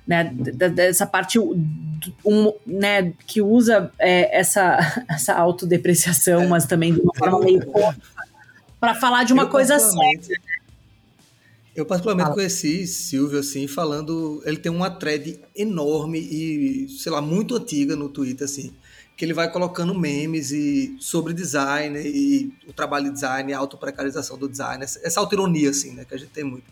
né, 0.08 0.24
dessa 0.34 1.06
parte 1.06 1.38
um, 1.38 2.54
né, 2.66 3.12
que 3.26 3.42
usa 3.42 3.92
é, 4.00 4.40
essa, 4.40 5.04
essa 5.10 5.34
autodepreciação, 5.34 6.48
mas 6.48 6.66
também 6.66 6.94
de 6.94 7.02
uma 7.02 7.14
forma 7.14 7.40
meio 7.42 7.62
para 8.80 8.96
falar 8.96 9.24
de 9.24 9.34
uma 9.34 9.44
eu 9.44 9.50
coisa 9.50 9.78
séria. 9.78 10.40
Eu 11.76 11.86
particularmente 11.86 12.26
Fala. 12.26 12.36
conheci 12.36 12.88
Silvio 12.88 13.40
assim 13.40 13.68
falando, 13.68 14.42
ele 14.46 14.58
tem 14.58 14.72
uma 14.72 14.90
thread 14.90 15.40
enorme 15.56 16.20
e 16.20 16.90
sei 16.90 17.12
lá 17.12 17.22
muito 17.22 17.56
antiga 17.56 17.96
no 17.96 18.10
Twitter 18.10 18.46
assim, 18.46 18.74
que 19.16 19.24
ele 19.24 19.34
vai 19.34 19.52
colocando 19.52 19.94
memes 19.94 20.52
e 20.52 20.96
sobre 21.00 21.34
design 21.34 22.00
e 22.00 22.52
o 22.68 22.74
trabalho 22.74 23.06
de 23.06 23.14
design, 23.14 23.54
a 23.54 23.60
autoprecarização 23.60 24.38
do 24.38 24.48
design, 24.48 24.84
essa, 24.84 25.00
essa 25.04 25.20
autoironia 25.20 25.70
assim, 25.70 25.94
né, 25.94 26.06
que 26.06 26.16
a 26.16 26.18
gente 26.18 26.32
tem 26.32 26.44
muito. 26.44 26.66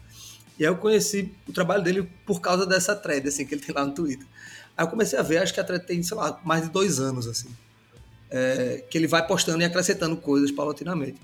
E 0.58 0.66
aí 0.66 0.72
eu 0.72 0.78
conheci 0.78 1.34
o 1.48 1.52
trabalho 1.52 1.84
dele 1.84 2.10
por 2.26 2.40
causa 2.40 2.66
dessa 2.66 2.96
thread, 2.96 3.28
assim, 3.28 3.46
que 3.46 3.54
ele 3.54 3.62
tem 3.62 3.76
lá 3.76 3.86
no 3.86 3.94
Twitter. 3.94 4.26
Aí 4.78 4.86
eu 4.86 4.90
comecei 4.90 5.18
a 5.18 5.22
ver, 5.22 5.38
acho 5.38 5.54
que 5.54 5.60
a 5.60 5.64
thread 5.64 5.86
tem, 5.86 6.02
sei 6.02 6.16
lá, 6.16 6.40
mais 6.44 6.64
de 6.64 6.70
dois 6.70 7.00
anos, 7.00 7.28
assim. 7.28 7.50
É, 8.30 8.84
que 8.90 8.98
ele 8.98 9.08
vai 9.08 9.26
postando 9.26 9.62
e 9.62 9.66
acrescentando 9.66 10.16
coisas 10.18 10.52
paulatinamente. 10.52 11.18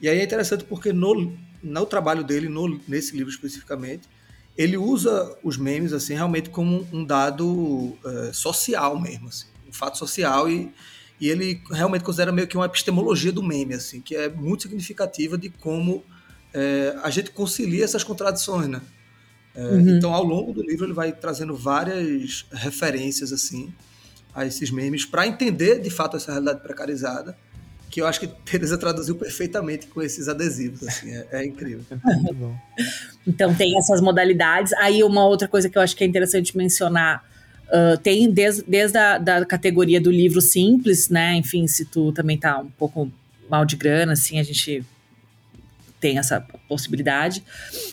E 0.00 0.08
aí 0.08 0.18
é 0.18 0.24
interessante 0.24 0.64
porque 0.64 0.92
no, 0.92 1.36
no 1.62 1.86
trabalho 1.86 2.24
dele, 2.24 2.48
no, 2.48 2.80
nesse 2.86 3.16
livro 3.16 3.30
especificamente, 3.30 4.08
ele 4.56 4.76
usa 4.76 5.36
os 5.42 5.56
memes, 5.56 5.92
assim, 5.92 6.14
realmente 6.14 6.50
como 6.50 6.86
um 6.92 7.04
dado 7.04 7.96
é, 8.04 8.32
social 8.32 9.00
mesmo, 9.00 9.28
assim. 9.28 9.46
Um 9.68 9.72
fato 9.72 9.98
social 9.98 10.50
e, 10.50 10.72
e 11.20 11.28
ele 11.28 11.62
realmente 11.70 12.02
considera 12.02 12.32
meio 12.32 12.48
que 12.48 12.56
uma 12.56 12.66
epistemologia 12.66 13.30
do 13.30 13.42
meme, 13.42 13.74
assim, 13.74 14.00
que 14.00 14.16
é 14.16 14.28
muito 14.28 14.64
significativa 14.64 15.36
de 15.36 15.48
como 15.50 16.04
é, 16.52 16.96
a 17.02 17.10
gente 17.10 17.30
concilia 17.30 17.84
essas 17.84 18.02
contradições, 18.02 18.68
né? 18.68 18.80
É, 19.54 19.62
uhum. 19.62 19.96
Então, 19.96 20.14
ao 20.14 20.22
longo 20.22 20.52
do 20.52 20.62
livro, 20.62 20.86
ele 20.86 20.92
vai 20.92 21.12
trazendo 21.12 21.56
várias 21.56 22.46
referências 22.52 23.32
assim 23.32 23.72
a 24.34 24.46
esses 24.46 24.70
memes 24.70 25.04
para 25.04 25.26
entender 25.26 25.80
de 25.80 25.90
fato 25.90 26.16
essa 26.16 26.30
realidade 26.30 26.60
precarizada, 26.60 27.36
que 27.90 28.00
eu 28.00 28.06
acho 28.06 28.20
que 28.20 28.28
Teresa 28.44 28.78
traduziu 28.78 29.16
perfeitamente 29.16 29.88
com 29.88 30.00
esses 30.00 30.28
adesivos, 30.28 30.86
assim, 30.86 31.10
é, 31.10 31.26
é 31.32 31.44
incrível. 31.44 31.84
então, 33.26 33.54
tem 33.54 33.76
essas 33.76 34.00
modalidades. 34.00 34.72
Aí, 34.74 35.02
uma 35.02 35.26
outra 35.26 35.48
coisa 35.48 35.68
que 35.68 35.76
eu 35.76 35.82
acho 35.82 35.96
que 35.96 36.04
é 36.04 36.06
interessante 36.06 36.56
mencionar. 36.56 37.26
Uh, 37.68 37.98
tem 37.98 38.30
desde, 38.30 38.64
desde 38.66 38.96
a 38.96 39.18
da 39.18 39.44
categoria 39.44 40.00
do 40.00 40.10
livro 40.10 40.40
simples, 40.40 41.10
né? 41.10 41.34
Enfim, 41.34 41.66
se 41.66 41.84
tu 41.84 42.12
também 42.12 42.38
tá 42.38 42.60
um 42.60 42.70
pouco 42.70 43.12
mal 43.50 43.66
de 43.66 43.76
grana, 43.76 44.12
assim, 44.12 44.38
a 44.40 44.42
gente 44.42 44.82
tem 46.00 46.18
essa 46.18 46.44
possibilidade. 46.68 47.42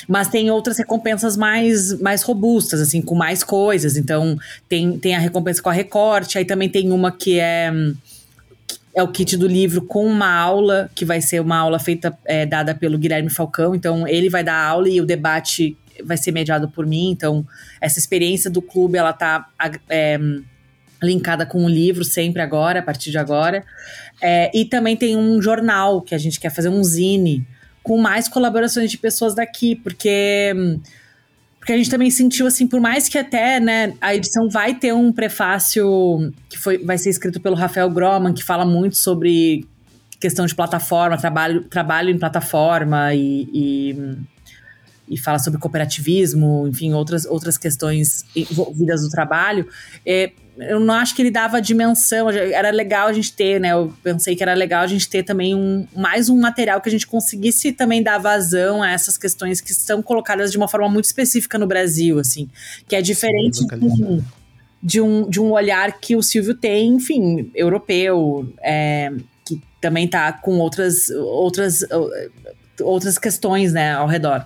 Mas 0.07 0.27
tem 0.27 0.49
outras 0.51 0.77
recompensas 0.77 1.35
mais, 1.35 1.99
mais 1.99 2.21
robustas, 2.21 2.81
assim, 2.81 3.01
com 3.01 3.15
mais 3.15 3.43
coisas. 3.43 3.97
Então, 3.97 4.37
tem, 4.69 4.97
tem 4.97 5.15
a 5.15 5.19
recompensa 5.19 5.61
com 5.61 5.69
a 5.69 5.73
recorte, 5.73 6.37
aí 6.37 6.45
também 6.45 6.69
tem 6.69 6.91
uma 6.91 7.11
que 7.11 7.39
é 7.39 7.71
é 8.95 9.03
o 9.03 9.09
kit 9.09 9.35
do 9.35 9.45
livro 9.45 9.81
com 9.81 10.05
uma 10.05 10.33
aula, 10.33 10.89
que 10.95 11.03
vai 11.03 11.19
ser 11.19 11.41
uma 11.41 11.57
aula 11.57 11.77
feita, 11.77 12.17
é, 12.23 12.45
dada 12.45 12.73
pelo 12.73 12.97
Guilherme 12.97 13.29
Falcão. 13.29 13.75
Então, 13.75 14.07
ele 14.07 14.29
vai 14.29 14.41
dar 14.41 14.55
aula 14.55 14.87
e 14.87 15.01
o 15.01 15.05
debate 15.05 15.77
vai 16.01 16.15
ser 16.15 16.31
mediado 16.31 16.69
por 16.69 16.85
mim. 16.85 17.11
Então, 17.11 17.45
essa 17.81 17.99
experiência 17.99 18.49
do 18.49 18.61
clube, 18.61 18.97
ela 18.97 19.11
tá 19.11 19.49
é, 19.89 20.17
linkada 21.03 21.45
com 21.45 21.65
o 21.65 21.69
livro 21.69 22.05
sempre 22.05 22.41
agora, 22.41 22.79
a 22.79 22.81
partir 22.81 23.11
de 23.11 23.17
agora. 23.17 23.65
É, 24.21 24.49
e 24.57 24.63
também 24.63 24.95
tem 24.95 25.17
um 25.17 25.41
jornal 25.41 26.01
que 26.01 26.15
a 26.15 26.17
gente 26.17 26.39
quer 26.39 26.49
fazer 26.49 26.69
um 26.69 26.81
zine 26.81 27.45
com 27.85 27.97
mais 28.01 28.27
colaborações 28.27 28.89
de 28.89 28.97
pessoas 28.97 29.35
daqui, 29.35 29.75
porque 29.75 30.51
porque 31.59 31.71
a 31.73 31.77
gente 31.77 31.89
também 31.89 32.11
sentiu 32.11 32.45
assim, 32.45 32.67
por 32.67 32.79
mais 32.79 33.09
que 33.09 33.17
até, 33.17 33.59
né, 33.59 33.95
a 33.99 34.13
edição 34.13 34.47
vai 34.47 34.75
ter 34.75 34.93
um 34.93 35.11
prefácio 35.11 36.31
que 36.47 36.59
foi, 36.59 36.77
vai 36.77 36.95
ser 36.95 37.09
escrito 37.09 37.39
pelo 37.39 37.55
Rafael 37.55 37.89
Groman, 37.89 38.33
que 38.33 38.43
fala 38.43 38.63
muito 38.65 38.97
sobre 38.97 39.67
questão 40.19 40.45
de 40.45 40.53
plataforma, 40.53 41.17
trabalho, 41.17 41.63
trabalho 41.63 42.09
em 42.11 42.19
plataforma 42.19 43.13
e, 43.15 43.49
e 43.51 44.17
e 45.07 45.17
fala 45.17 45.37
sobre 45.37 45.59
cooperativismo, 45.59 46.67
enfim, 46.67 46.93
outras, 46.93 47.25
outras 47.25 47.59
questões 47.59 48.25
envolvidas 48.35 49.03
no 49.03 49.09
trabalho, 49.09 49.67
é, 50.03 50.31
eu 50.57 50.79
não 50.79 50.93
acho 50.93 51.15
que 51.15 51.21
ele 51.21 51.31
dava 51.31 51.61
dimensão, 51.61 52.29
era 52.29 52.69
legal 52.71 53.07
a 53.07 53.13
gente 53.13 53.33
ter, 53.33 53.59
né? 53.59 53.73
Eu 53.73 53.93
pensei 54.01 54.35
que 54.35 54.43
era 54.43 54.53
legal 54.53 54.83
a 54.83 54.87
gente 54.87 55.09
ter 55.09 55.23
também 55.23 55.53
um, 55.53 55.85
mais 55.95 56.29
um 56.29 56.39
material 56.39 56.79
que 56.79 56.87
a 56.87 56.91
gente 56.91 57.05
conseguisse 57.05 57.73
também 57.73 58.01
dar 58.01 58.17
vazão 58.17 58.81
a 58.81 58.89
essas 58.89 59.17
questões 59.17 59.59
que 59.59 59.71
estão 59.71 60.01
colocadas 60.01 60.51
de 60.51 60.57
uma 60.57 60.67
forma 60.67 60.87
muito 60.89 61.05
específica 61.05 61.57
no 61.57 61.67
Brasil, 61.67 62.19
assim, 62.19 62.49
que 62.87 62.95
é 62.95 63.01
diferente 63.01 63.57
Sim, 63.57 63.67
de, 63.67 64.23
de, 64.81 65.01
um, 65.01 65.29
de 65.29 65.41
um 65.41 65.51
olhar 65.51 65.99
que 65.99 66.15
o 66.15 66.23
Silvio 66.23 66.55
tem, 66.55 66.93
enfim, 66.93 67.51
europeu, 67.53 68.51
é, 68.61 69.11
que 69.45 69.61
também 69.81 70.07
tá 70.07 70.31
com 70.31 70.57
outras, 70.59 71.09
outras, 71.09 71.81
outras 72.81 73.17
questões, 73.17 73.73
né, 73.73 73.93
ao 73.93 74.07
redor. 74.07 74.45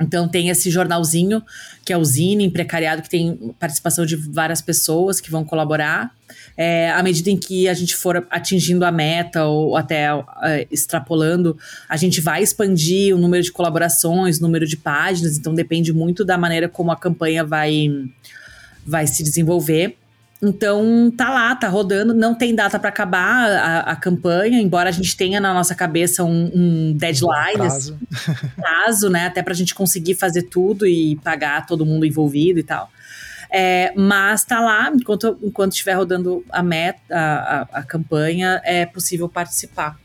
Então 0.00 0.26
tem 0.26 0.48
esse 0.48 0.70
jornalzinho, 0.70 1.42
que 1.84 1.92
é 1.92 1.96
o 1.96 2.04
Zine, 2.04 2.50
precariado, 2.50 3.02
que 3.02 3.10
tem 3.10 3.54
participação 3.58 4.06
de 4.06 4.16
várias 4.16 4.62
pessoas 4.62 5.20
que 5.20 5.30
vão 5.30 5.44
colaborar. 5.44 6.10
É, 6.56 6.90
à 6.90 7.02
medida 7.02 7.30
em 7.30 7.36
que 7.36 7.68
a 7.68 7.74
gente 7.74 7.94
for 7.94 8.26
atingindo 8.30 8.84
a 8.84 8.92
meta 8.92 9.44
ou 9.44 9.76
até 9.76 10.08
é, 10.42 10.66
extrapolando, 10.70 11.56
a 11.88 11.96
gente 11.96 12.20
vai 12.20 12.42
expandir 12.42 13.14
o 13.14 13.18
número 13.18 13.42
de 13.42 13.52
colaborações, 13.52 14.38
o 14.38 14.42
número 14.42 14.66
de 14.66 14.76
páginas, 14.76 15.36
então 15.36 15.54
depende 15.54 15.92
muito 15.92 16.24
da 16.24 16.38
maneira 16.38 16.68
como 16.68 16.90
a 16.90 16.96
campanha 16.96 17.44
vai, 17.44 17.88
vai 18.86 19.06
se 19.06 19.22
desenvolver. 19.22 19.96
Então 20.42 21.12
tá 21.14 21.28
lá, 21.28 21.54
tá 21.54 21.68
rodando, 21.68 22.14
não 22.14 22.34
tem 22.34 22.54
data 22.54 22.78
para 22.78 22.88
acabar 22.88 23.50
a, 23.50 23.80
a, 23.92 23.96
campanha, 23.96 24.58
embora 24.58 24.88
a 24.88 24.92
gente 24.92 25.14
tenha 25.14 25.38
na 25.38 25.52
nossa 25.52 25.74
cabeça 25.74 26.24
um, 26.24 26.50
um 26.54 26.96
deadline, 26.96 27.56
um 27.56 27.58
prazo. 27.58 27.98
Assim, 28.10 28.48
prazo, 28.56 29.10
né? 29.10 29.26
Até 29.26 29.42
pra 29.42 29.52
gente 29.52 29.74
conseguir 29.74 30.14
fazer 30.14 30.44
tudo 30.44 30.86
e 30.86 31.16
pagar 31.16 31.66
todo 31.66 31.84
mundo 31.84 32.06
envolvido 32.06 32.58
e 32.58 32.62
tal. 32.62 32.90
É, 33.50 33.92
mas 33.94 34.44
tá 34.44 34.60
lá, 34.60 34.90
enquanto, 34.94 35.36
enquanto 35.42 35.72
estiver 35.72 35.94
rodando 35.94 36.42
a 36.48 36.62
meta, 36.62 37.00
a, 37.10 37.60
a, 37.60 37.60
a, 37.80 37.82
campanha, 37.82 38.62
é 38.64 38.86
possível 38.86 39.28
participar. 39.28 39.98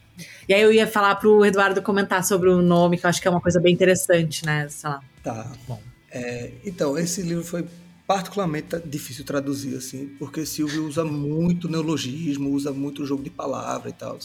E 0.49 0.53
aí 0.53 0.61
eu 0.61 0.73
ia 0.73 0.87
falar 0.87 1.15
pro 1.15 1.45
Eduardo 1.45 1.81
comentar 1.81 2.23
sobre 2.25 2.49
o 2.49 2.61
nome, 2.61 2.97
que 2.97 3.05
eu 3.05 3.09
acho 3.09 3.21
que 3.21 3.27
é 3.27 3.31
uma 3.31 3.41
coisa 3.41 3.61
bem 3.61 3.73
interessante, 3.73 4.45
né? 4.45 4.67
Sei 4.67 4.89
lá. 4.89 4.99
Tá, 5.23 5.47
bom. 5.67 5.79
É, 6.11 6.51
então, 6.65 6.97
esse 6.97 7.21
livro 7.21 7.43
foi 7.43 7.65
particularmente 8.07 8.79
difícil 8.85 9.25
traduzir, 9.25 9.75
assim, 9.75 10.07
porque 10.19 10.45
Silvio 10.45 10.85
usa 10.87 11.03
muito 11.03 11.67
neologismo, 11.67 12.51
usa 12.51 12.71
muito 12.71 13.05
jogo 13.05 13.23
de 13.23 13.29
palavra 13.29 13.89
e 13.89 13.93
tal. 13.93 14.19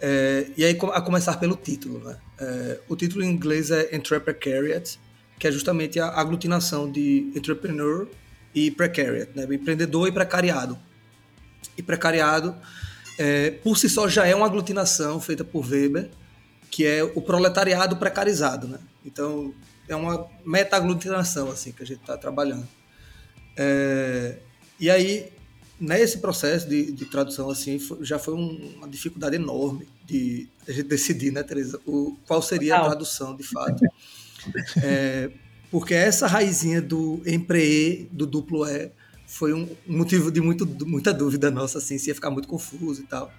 É, 0.00 0.46
e 0.56 0.64
aí, 0.64 0.78
a 0.92 1.00
começar 1.00 1.36
pelo 1.38 1.56
título, 1.56 1.98
né? 1.98 2.18
É, 2.38 2.80
o 2.88 2.96
título 2.96 3.22
em 3.22 3.30
inglês 3.30 3.70
é 3.70 3.94
Entreprecariat, 3.94 4.98
que 5.38 5.46
é 5.46 5.52
justamente 5.52 5.98
a 6.00 6.08
aglutinação 6.08 6.90
de 6.90 7.30
entrepreneur 7.34 8.06
e 8.54 8.70
precariat, 8.70 9.30
né? 9.34 9.44
Empreendedor 9.54 10.08
e 10.08 10.12
precariado. 10.12 10.78
E 11.76 11.82
precariado, 11.82 12.54
é, 13.18 13.50
por 13.50 13.78
si 13.78 13.88
só, 13.88 14.08
já 14.08 14.26
é 14.26 14.34
uma 14.34 14.46
aglutinação 14.46 15.20
feita 15.20 15.44
por 15.44 15.66
Weber, 15.66 16.10
que 16.70 16.86
é 16.86 17.02
o 17.02 17.20
proletariado 17.20 17.96
precarizado, 17.96 18.66
né? 18.68 18.78
Então, 19.04 19.54
é 19.88 19.96
uma 19.96 20.26
meta-aglutinação, 20.44 21.50
assim, 21.50 21.72
que 21.72 21.82
a 21.82 21.86
gente 21.86 22.00
está 22.00 22.16
trabalhando. 22.16 22.66
É, 23.56 24.36
e 24.78 24.90
aí, 24.90 25.30
nesse 25.78 26.18
processo 26.18 26.68
de, 26.68 26.92
de 26.92 27.04
tradução, 27.04 27.50
assim, 27.50 27.78
foi, 27.78 28.04
já 28.04 28.18
foi 28.18 28.34
um, 28.34 28.74
uma 28.76 28.88
dificuldade 28.88 29.36
enorme 29.36 29.88
de 30.04 30.48
a 30.66 30.72
gente 30.72 30.88
decidir, 30.88 31.32
né, 31.32 31.42
Teresa, 31.42 31.80
o, 31.86 32.16
qual 32.26 32.42
seria 32.42 32.76
a 32.76 32.84
tradução, 32.84 33.36
de 33.36 33.44
fato. 33.44 33.82
É, 34.82 35.30
porque 35.70 35.92
essa 35.92 36.26
raizinha 36.26 36.80
do 36.80 37.20
empre, 37.26 38.08
do 38.10 38.26
duplo 38.26 38.66
E, 38.66 38.90
foi 39.26 39.52
um 39.52 39.68
motivo 39.86 40.30
de 40.32 40.40
muito, 40.40 40.66
muita 40.86 41.12
dúvida 41.12 41.50
nossa, 41.50 41.76
assim, 41.76 41.98
se 41.98 42.08
ia 42.08 42.14
ficar 42.14 42.30
muito 42.30 42.48
confuso 42.48 43.02
e 43.02 43.06
tal. 43.06 43.30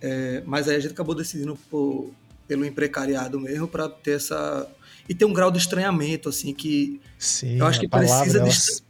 É, 0.00 0.42
mas 0.44 0.68
aí 0.68 0.76
a 0.76 0.80
gente 0.80 0.92
acabou 0.92 1.14
decidindo 1.14 1.56
por, 1.70 2.10
pelo 2.48 2.66
imprecariado 2.66 3.38
mesmo, 3.38 3.68
para 3.68 3.88
ter 3.88 4.12
essa. 4.12 4.68
E 5.08 5.14
ter 5.14 5.24
um 5.24 5.32
grau 5.32 5.50
de 5.50 5.58
estranhamento, 5.58 6.28
assim, 6.28 6.52
que 6.52 7.00
Sim, 7.18 7.58
eu 7.58 7.66
acho 7.66 7.78
que 7.78 7.88
precisa. 7.88 8.40
De, 8.40 8.82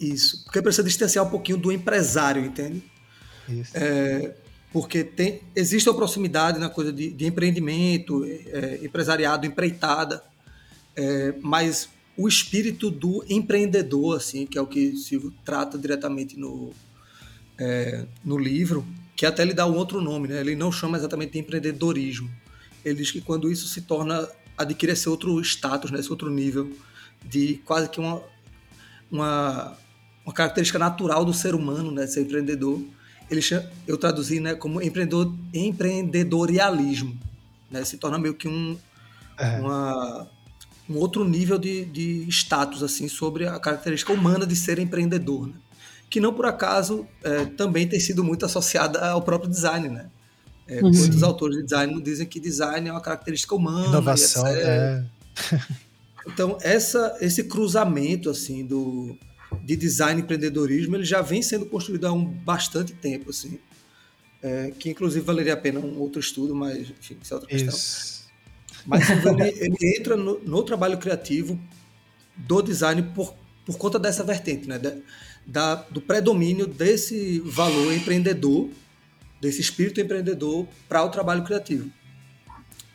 isso. 0.00 0.44
Porque 0.44 0.62
precisa 0.62 0.86
distanciar 0.86 1.24
um 1.24 1.30
pouquinho 1.30 1.58
do 1.58 1.72
empresário, 1.72 2.44
entende? 2.44 2.82
Isso. 3.48 3.72
É, 3.74 4.34
porque 4.72 5.02
tem, 5.02 5.40
existe 5.56 5.88
a 5.88 5.94
proximidade 5.94 6.58
na 6.58 6.68
coisa 6.68 6.92
de, 6.92 7.10
de 7.10 7.26
empreendimento, 7.26 8.24
é, 8.24 8.80
empresariado, 8.82 9.46
empreitada, 9.46 10.22
é, 10.94 11.34
mas 11.40 11.88
o 12.16 12.28
espírito 12.28 12.90
do 12.90 13.24
empreendedor, 13.28 14.16
assim, 14.16 14.44
que 14.44 14.58
é 14.58 14.60
o 14.60 14.66
que 14.66 14.96
Silvio 14.96 15.32
trata 15.44 15.78
diretamente 15.78 16.38
no, 16.38 16.72
é, 17.56 18.04
no 18.24 18.36
livro, 18.36 18.84
que 19.16 19.24
até 19.24 19.42
ele 19.42 19.54
dá 19.54 19.66
um 19.66 19.74
outro 19.74 20.00
nome, 20.00 20.28
né? 20.28 20.40
Ele 20.40 20.54
não 20.54 20.70
chama 20.70 20.98
exatamente 20.98 21.32
de 21.32 21.38
empreendedorismo. 21.38 22.30
Ele 22.84 22.96
diz 22.96 23.10
que 23.10 23.20
quando 23.20 23.50
isso 23.50 23.68
se 23.68 23.82
torna 23.82 24.28
adquire 24.56 24.92
esse 24.92 25.08
outro 25.08 25.40
status, 25.40 25.90
né? 25.90 26.00
esse 26.00 26.10
outro 26.10 26.28
nível 26.28 26.72
de 27.24 27.60
quase 27.64 27.88
que 27.88 28.00
uma, 28.00 28.22
uma 29.10 29.76
uma 30.28 30.34
característica 30.34 30.78
natural 30.78 31.24
do 31.24 31.32
ser 31.32 31.54
humano, 31.54 31.90
né, 31.90 32.06
ser 32.06 32.20
empreendedor. 32.20 32.82
Ele 33.30 33.40
chama, 33.40 33.64
eu 33.86 33.96
traduzi, 33.96 34.40
né, 34.40 34.54
como 34.54 34.82
empreendedor, 34.82 35.34
empreendedorialismo, 35.54 37.18
né, 37.70 37.82
se 37.82 37.96
torna 37.96 38.18
meio 38.18 38.34
que 38.34 38.46
um 38.46 38.78
é. 39.38 39.58
uma, 39.58 40.28
um 40.88 40.96
outro 40.96 41.26
nível 41.26 41.58
de, 41.58 41.86
de 41.86 42.26
status 42.28 42.82
assim 42.82 43.08
sobre 43.08 43.46
a 43.46 43.58
característica 43.58 44.12
humana 44.12 44.46
de 44.46 44.54
ser 44.54 44.78
empreendedor, 44.78 45.46
né? 45.46 45.54
que 46.10 46.20
não 46.20 46.34
por 46.34 46.44
acaso 46.44 47.06
é, 47.22 47.46
também 47.46 47.86
tem 47.86 48.00
sido 48.00 48.22
muito 48.22 48.44
associada 48.44 49.10
ao 49.10 49.22
próprio 49.22 49.50
design, 49.50 49.88
né? 49.88 50.06
É, 50.66 50.82
uhum. 50.82 50.90
Muitos 50.90 51.22
autores 51.22 51.56
de 51.56 51.62
design 51.64 52.02
dizem 52.02 52.26
que 52.26 52.38
design 52.38 52.88
é 52.88 52.92
uma 52.92 53.00
característica 53.00 53.54
humana. 53.54 53.86
Inovação, 53.88 54.46
é. 54.46 55.04
então 56.26 56.58
essa, 56.62 57.16
esse 57.20 57.44
cruzamento 57.44 58.28
assim 58.28 58.66
do 58.66 59.16
de 59.62 59.76
design 59.76 60.20
e 60.20 60.24
empreendedorismo, 60.24 60.96
ele 60.96 61.04
já 61.04 61.22
vem 61.22 61.42
sendo 61.42 61.66
construído 61.66 62.06
há 62.06 62.12
um 62.12 62.24
bastante 62.24 62.92
tempo, 62.92 63.30
assim. 63.30 63.58
É, 64.42 64.72
que 64.78 64.90
inclusive 64.90 65.24
valeria 65.24 65.54
a 65.54 65.56
pena 65.56 65.80
um 65.80 65.98
outro 65.98 66.20
estudo, 66.20 66.54
mas 66.54 66.90
enfim, 66.90 67.16
isso 67.20 67.34
é 67.34 67.36
outra 67.36 67.50
questão. 67.50 67.74
Isso. 67.74 68.28
Mas 68.86 69.08
ele, 69.10 69.54
ele 69.58 69.98
entra 69.98 70.16
no, 70.16 70.38
no, 70.40 70.62
trabalho 70.62 70.96
criativo 70.96 71.58
do 72.36 72.62
design 72.62 73.02
por, 73.14 73.34
por 73.66 73.76
conta 73.76 73.98
dessa 73.98 74.22
vertente, 74.22 74.68
né? 74.68 74.78
Da, 74.78 74.94
da, 75.46 75.74
do 75.74 76.00
predomínio 76.00 76.66
desse 76.66 77.40
valor 77.40 77.92
empreendedor, 77.92 78.70
desse 79.40 79.60
espírito 79.60 80.00
empreendedor 80.00 80.68
para 80.88 81.02
o 81.02 81.08
trabalho 81.08 81.42
criativo. 81.42 81.90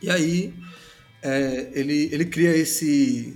E 0.02 0.10
aí 0.10 0.54
é, 1.22 1.70
ele, 1.74 2.10
ele 2.12 2.26
cria 2.26 2.56
esse, 2.56 3.34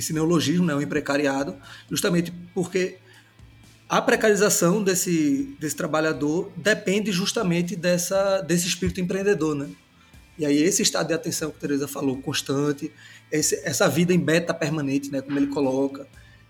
esse 0.00 0.12
neologismo, 0.12 0.66
né, 0.66 0.74
o 0.74 0.82
imprecariado, 0.82 1.54
justamente 1.88 2.32
porque 2.54 2.96
a 3.88 4.00
precarização 4.00 4.82
desse, 4.82 5.54
desse 5.60 5.76
trabalhador 5.76 6.50
depende 6.56 7.12
justamente 7.12 7.76
dessa, 7.76 8.40
desse 8.40 8.66
espírito 8.66 9.00
empreendedor, 9.00 9.54
né? 9.54 9.68
E 10.38 10.46
aí 10.46 10.62
esse 10.62 10.82
estado 10.82 11.08
de 11.08 11.14
atenção 11.14 11.50
que 11.50 11.56
a 11.58 11.60
Teresa 11.60 11.86
falou, 11.86 12.16
constante, 12.16 12.90
esse, 13.30 13.56
essa 13.64 13.88
vida 13.88 14.14
em 14.14 14.18
beta 14.18 14.54
permanente, 14.54 15.10
né, 15.10 15.20
como 15.20 15.38
ele 15.38 15.48
coloca, 15.48 16.06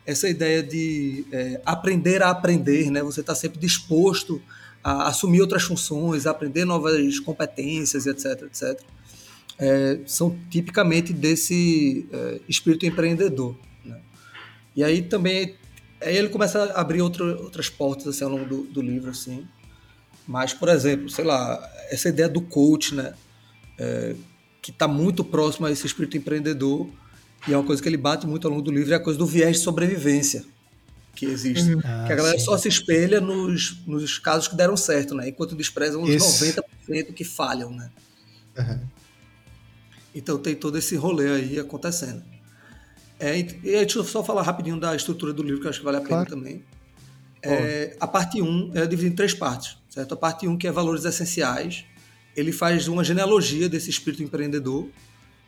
essa 0.06 0.28
ideia 0.28 0.62
de 0.62 1.24
é, 1.32 1.60
aprender 1.64 2.22
a 2.22 2.30
aprender, 2.30 2.90
né? 2.90 3.02
Você 3.02 3.20
está 3.20 3.34
sempre 3.34 3.58
disposto 3.58 4.40
a 4.82 5.08
assumir 5.08 5.40
outras 5.40 5.62
funções, 5.62 6.26
a 6.26 6.30
aprender 6.30 6.64
novas 6.64 7.18
competências, 7.18 8.06
etc, 8.06 8.42
etc 8.42 8.80
é, 9.60 10.00
são 10.06 10.36
tipicamente 10.48 11.12
desse 11.12 12.08
é, 12.12 12.40
espírito 12.48 12.86
empreendedor. 12.86 13.54
Né? 13.84 14.00
E 14.74 14.82
aí 14.82 15.02
também 15.02 15.54
aí 16.00 16.16
ele 16.16 16.28
começa 16.28 16.64
a 16.64 16.80
abrir 16.80 17.02
outro, 17.02 17.42
outras 17.42 17.68
portas 17.68 18.06
assim, 18.08 18.24
ao 18.24 18.30
longo 18.30 18.46
do, 18.46 18.62
do, 18.64 18.82
livro. 18.82 19.10
Assim. 19.10 19.46
Mas, 20.26 20.54
por 20.54 20.68
exemplo, 20.68 21.08
sei 21.10 21.24
lá, 21.24 21.60
essa 21.90 22.08
ideia 22.08 22.28
do 22.28 22.40
coach, 22.40 22.94
né? 22.94 23.14
É, 23.78 24.14
que 24.62 24.70
está 24.70 24.86
muito 24.86 25.24
próximo 25.24 25.66
a 25.66 25.70
esse 25.70 25.86
espírito 25.86 26.18
empreendedor, 26.18 26.86
e 27.48 27.54
é 27.54 27.56
uma 27.56 27.64
coisa 27.64 27.82
que 27.82 27.88
ele 27.88 27.96
bate 27.96 28.26
muito 28.26 28.46
ao 28.46 28.50
longo 28.50 28.62
do 28.62 28.70
livro, 28.70 28.92
é 28.92 28.96
a 28.96 29.00
coisa 29.00 29.18
do 29.18 29.24
viés 29.24 29.56
de 29.56 29.62
sobrevivência 29.62 30.44
que 31.14 31.24
existe. 31.24 31.74
Uhum. 31.74 31.80
Ah, 31.82 32.04
que 32.06 32.12
a 32.12 32.16
galera 32.16 32.38
sim. 32.38 32.44
só 32.44 32.58
se 32.58 32.68
espelha 32.68 33.20
nos, 33.20 33.78
nos 33.86 34.18
casos 34.18 34.48
que 34.48 34.56
deram 34.56 34.76
certo, 34.76 35.14
né? 35.14 35.30
Enquanto 35.30 35.56
desprezam 35.56 36.02
os 36.02 36.10
Isso. 36.10 36.44
90% 36.44 37.14
que 37.14 37.24
falham, 37.24 37.70
né? 37.70 37.90
Uhum. 38.58 38.80
Então 40.14 40.38
tem 40.38 40.54
todo 40.54 40.76
esse 40.76 40.96
rolê 40.96 41.30
aí 41.30 41.58
acontecendo. 41.58 42.22
É, 43.18 43.38
e 43.38 43.42
deixa 43.42 43.98
eu 43.98 44.04
só 44.04 44.24
falar 44.24 44.42
rapidinho 44.42 44.80
da 44.80 44.96
estrutura 44.96 45.32
do 45.32 45.42
livro, 45.42 45.60
que 45.60 45.66
eu 45.66 45.70
acho 45.70 45.80
que 45.80 45.84
vale 45.84 45.98
a 45.98 46.00
pena 46.00 46.24
claro. 46.24 46.30
também. 46.30 46.64
É, 47.42 47.96
a 48.00 48.06
parte 48.06 48.40
1 48.40 48.46
um 48.46 48.70
é 48.74 48.86
dividida 48.86 49.12
em 49.12 49.16
três 49.16 49.34
partes. 49.34 49.76
Certo? 49.90 50.14
A 50.14 50.16
parte 50.16 50.46
1, 50.46 50.52
um, 50.52 50.56
que 50.56 50.66
é 50.66 50.72
valores 50.72 51.04
essenciais, 51.04 51.84
ele 52.36 52.52
faz 52.52 52.88
uma 52.88 53.02
genealogia 53.02 53.68
desse 53.68 53.90
espírito 53.90 54.22
empreendedor. 54.22 54.88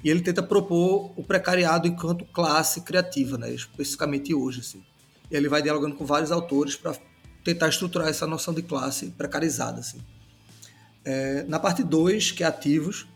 e 0.05 0.11
ele 0.11 0.21
tenta 0.21 0.43
propor 0.43 1.13
o 1.17 1.23
precariado 1.23 1.87
enquanto 1.87 2.25
classe 2.27 2.81
criativa, 2.81 3.39
né? 3.39 3.53
especificamente 3.53 4.35
hoje. 4.35 4.61
Assim. 4.61 4.83
E 5.31 5.37
ele 5.37 5.49
vai 5.49 5.63
dialogando 5.63 5.95
com 5.95 6.05
vários 6.05 6.33
autores 6.33 6.75
para 6.75 6.95
tentar 7.45 7.69
estruturar 7.69 8.09
essa 8.09 8.27
noção 8.27 8.53
de 8.53 8.63
classe 8.63 9.11
precarizada. 9.17 9.81
Assim. 9.81 10.01
É, 11.05 11.45
na 11.45 11.59
parte 11.59 11.83
2, 11.85 12.33
que 12.33 12.43
é 12.43 12.47
ativos, 12.47 13.07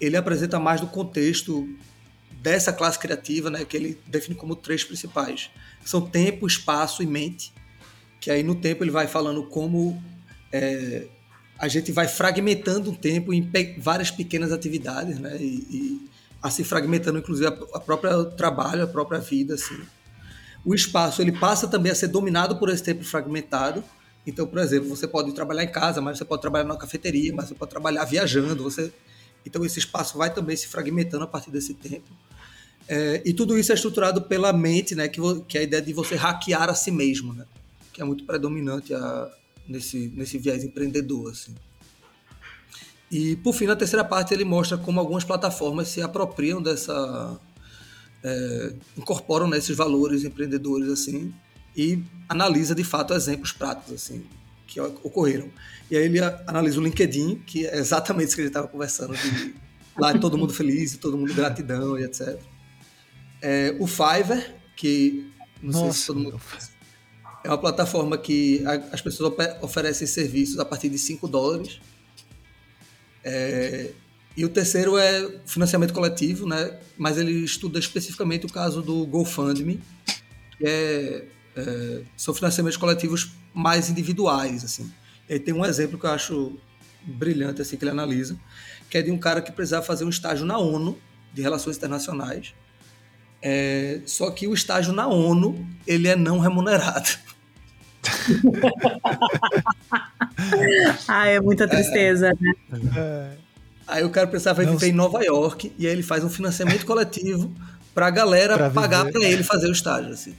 ele 0.00 0.16
apresenta 0.16 0.58
mais 0.58 0.80
do 0.80 0.86
contexto 0.86 1.68
dessa 2.42 2.72
classe 2.72 2.98
criativa, 2.98 3.48
né, 3.48 3.64
que 3.64 3.76
ele 3.76 3.98
define 4.06 4.34
como 4.34 4.54
três 4.54 4.84
principais. 4.84 5.50
São 5.84 6.00
tempo, 6.00 6.46
espaço 6.46 7.02
e 7.02 7.06
mente. 7.06 7.52
Que 8.20 8.30
aí 8.30 8.42
no 8.42 8.54
tempo 8.54 8.84
ele 8.84 8.90
vai 8.90 9.06
falando 9.06 9.44
como 9.44 10.02
é, 10.52 11.06
a 11.58 11.68
gente 11.68 11.90
vai 11.92 12.06
fragmentando 12.06 12.90
o 12.90 12.96
tempo 12.96 13.32
em 13.32 13.42
pe 13.42 13.76
várias 13.78 14.10
pequenas 14.10 14.52
atividades, 14.52 15.18
né, 15.18 15.36
e, 15.40 15.66
e 15.70 16.10
assim 16.42 16.62
fragmentando 16.62 17.18
inclusive 17.18 17.46
a, 17.46 17.76
a 17.76 17.80
própria 17.80 18.24
trabalho, 18.24 18.82
a 18.82 18.86
própria 18.86 19.20
vida, 19.20 19.54
assim. 19.54 19.80
O 20.64 20.74
espaço 20.74 21.20
ele 21.20 21.32
passa 21.32 21.68
também 21.68 21.92
a 21.92 21.94
ser 21.94 22.08
dominado 22.08 22.56
por 22.56 22.68
esse 22.68 22.82
tempo 22.82 23.04
fragmentado. 23.04 23.84
Então, 24.26 24.46
por 24.46 24.58
exemplo, 24.58 24.88
você 24.88 25.06
pode 25.06 25.32
trabalhar 25.32 25.64
em 25.64 25.70
casa, 25.70 26.00
mas 26.00 26.16
você 26.16 26.24
pode 26.24 26.40
trabalhar 26.40 26.64
na 26.64 26.76
cafeteria, 26.76 27.34
mas 27.34 27.48
você 27.48 27.54
pode 27.54 27.70
trabalhar 27.70 28.04
viajando, 28.04 28.62
você 28.62 28.90
então 29.44 29.64
esse 29.64 29.78
espaço 29.78 30.18
vai 30.18 30.32
também 30.32 30.56
se 30.56 30.68
fragmentando 30.68 31.24
a 31.24 31.26
partir 31.26 31.50
desse 31.50 31.74
tempo. 31.74 32.08
É, 32.86 33.22
e 33.24 33.32
tudo 33.32 33.58
isso 33.58 33.72
é 33.72 33.74
estruturado 33.74 34.22
pela 34.22 34.52
mente, 34.52 34.94
né, 34.94 35.08
que, 35.08 35.20
que 35.48 35.56
é 35.56 35.62
a 35.62 35.64
ideia 35.64 35.82
de 35.82 35.92
você 35.92 36.16
hackear 36.16 36.68
a 36.68 36.74
si 36.74 36.90
mesmo, 36.90 37.32
né, 37.32 37.46
que 37.92 38.02
é 38.02 38.04
muito 38.04 38.24
predominante 38.24 38.92
a, 38.92 39.30
nesse, 39.66 40.12
nesse 40.14 40.38
viés 40.38 40.64
empreendedor. 40.64 41.30
Assim. 41.30 41.54
E, 43.10 43.36
por 43.36 43.54
fim, 43.54 43.66
na 43.66 43.76
terceira 43.76 44.04
parte, 44.04 44.34
ele 44.34 44.44
mostra 44.44 44.76
como 44.76 45.00
algumas 45.00 45.24
plataformas 45.24 45.88
se 45.88 46.02
apropriam 46.02 46.62
dessa. 46.62 47.38
É, 48.22 48.72
incorporam 48.96 49.46
nesses 49.46 49.70
né, 49.70 49.76
valores 49.76 50.24
empreendedores 50.24 50.88
assim 50.88 51.30
e 51.76 52.02
analisa 52.26 52.74
de 52.74 52.82
fato 52.82 53.12
exemplos 53.12 53.52
práticos 53.52 53.92
assim 53.92 54.24
que 54.74 54.80
ocorreram. 54.80 55.48
E 55.88 55.96
aí 55.96 56.04
ele 56.04 56.18
analisa 56.20 56.80
o 56.80 56.82
LinkedIn, 56.82 57.36
que 57.46 57.64
é 57.64 57.78
exatamente 57.78 58.28
isso 58.28 58.34
que 58.34 58.40
a 58.40 58.44
gente 58.44 58.50
estava 58.50 58.66
conversando, 58.66 59.14
de 59.14 59.54
lá 59.96 60.18
todo 60.18 60.36
mundo 60.36 60.52
feliz, 60.52 60.96
todo 60.96 61.16
mundo 61.16 61.32
gratidão 61.32 61.96
e 61.96 62.02
etc. 62.02 62.36
É, 63.40 63.76
o 63.78 63.86
Fiverr, 63.86 64.56
que 64.74 65.30
não 65.62 65.72
Nossa, 65.72 65.84
sei 65.84 65.92
se 65.92 66.06
todo 66.08 66.20
mundo. 66.20 66.40
É 67.44 67.48
uma 67.48 67.58
plataforma 67.58 68.18
que 68.18 68.64
as 68.90 69.00
pessoas 69.00 69.32
oferecem 69.62 70.06
serviços 70.06 70.58
a 70.58 70.64
partir 70.64 70.88
de 70.88 70.98
5 70.98 71.28
dólares. 71.28 71.80
É, 73.22 73.92
e 74.36 74.44
o 74.44 74.48
terceiro 74.48 74.98
é 74.98 75.38
financiamento 75.46 75.94
coletivo, 75.94 76.48
né? 76.48 76.76
mas 76.98 77.16
ele 77.16 77.32
estuda 77.44 77.78
especificamente 77.78 78.44
o 78.46 78.48
caso 78.52 78.82
do 78.82 79.06
GoFundMe, 79.06 79.80
que 80.58 80.66
é, 80.66 81.24
é, 81.54 82.02
são 82.16 82.34
financiamentos 82.34 82.76
coletivos 82.76 83.30
mais 83.54 83.88
individuais. 83.88 84.64
Assim. 84.64 84.92
E 85.28 85.38
tem 85.38 85.54
um 85.54 85.64
exemplo 85.64 85.98
que 85.98 86.04
eu 86.04 86.10
acho 86.10 86.58
brilhante 87.02 87.62
assim, 87.62 87.76
que 87.76 87.84
ele 87.84 87.92
analisa, 87.92 88.36
que 88.90 88.98
é 88.98 89.02
de 89.02 89.10
um 89.10 89.18
cara 89.18 89.40
que 89.40 89.52
precisava 89.52 89.84
fazer 89.84 90.04
um 90.04 90.10
estágio 90.10 90.44
na 90.44 90.58
ONU 90.58 90.98
de 91.32 91.42
Relações 91.42 91.76
Internacionais 91.76 92.54
é, 93.46 94.00
só 94.06 94.30
que 94.30 94.48
o 94.48 94.54
estágio 94.54 94.94
na 94.94 95.06
ONU 95.06 95.68
ele 95.86 96.08
é 96.08 96.16
não 96.16 96.38
remunerado. 96.38 97.10
ah, 101.06 101.26
é 101.26 101.38
muita 101.40 101.68
tristeza, 101.68 102.28
é. 102.28 102.32
né? 102.40 102.54
É. 102.96 103.32
Aí 103.86 104.02
o 104.02 104.08
cara 104.08 104.26
precisava 104.26 104.64
viver 104.64 104.88
em 104.88 104.92
Nova 104.92 105.22
York 105.22 105.70
e 105.78 105.86
aí 105.86 105.92
ele 105.92 106.02
faz 106.02 106.24
um 106.24 106.30
financiamento 106.30 106.86
coletivo 106.86 107.52
para 107.94 108.06
a 108.06 108.10
galera 108.10 108.56
pra 108.56 108.70
pagar 108.70 109.12
para 109.12 109.22
ele 109.22 109.44
fazer 109.44 109.68
o 109.68 109.72
estágio. 109.72 110.14
Assim. 110.14 110.34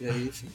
E 0.00 0.08
aí, 0.08 0.28
enfim. 0.28 0.48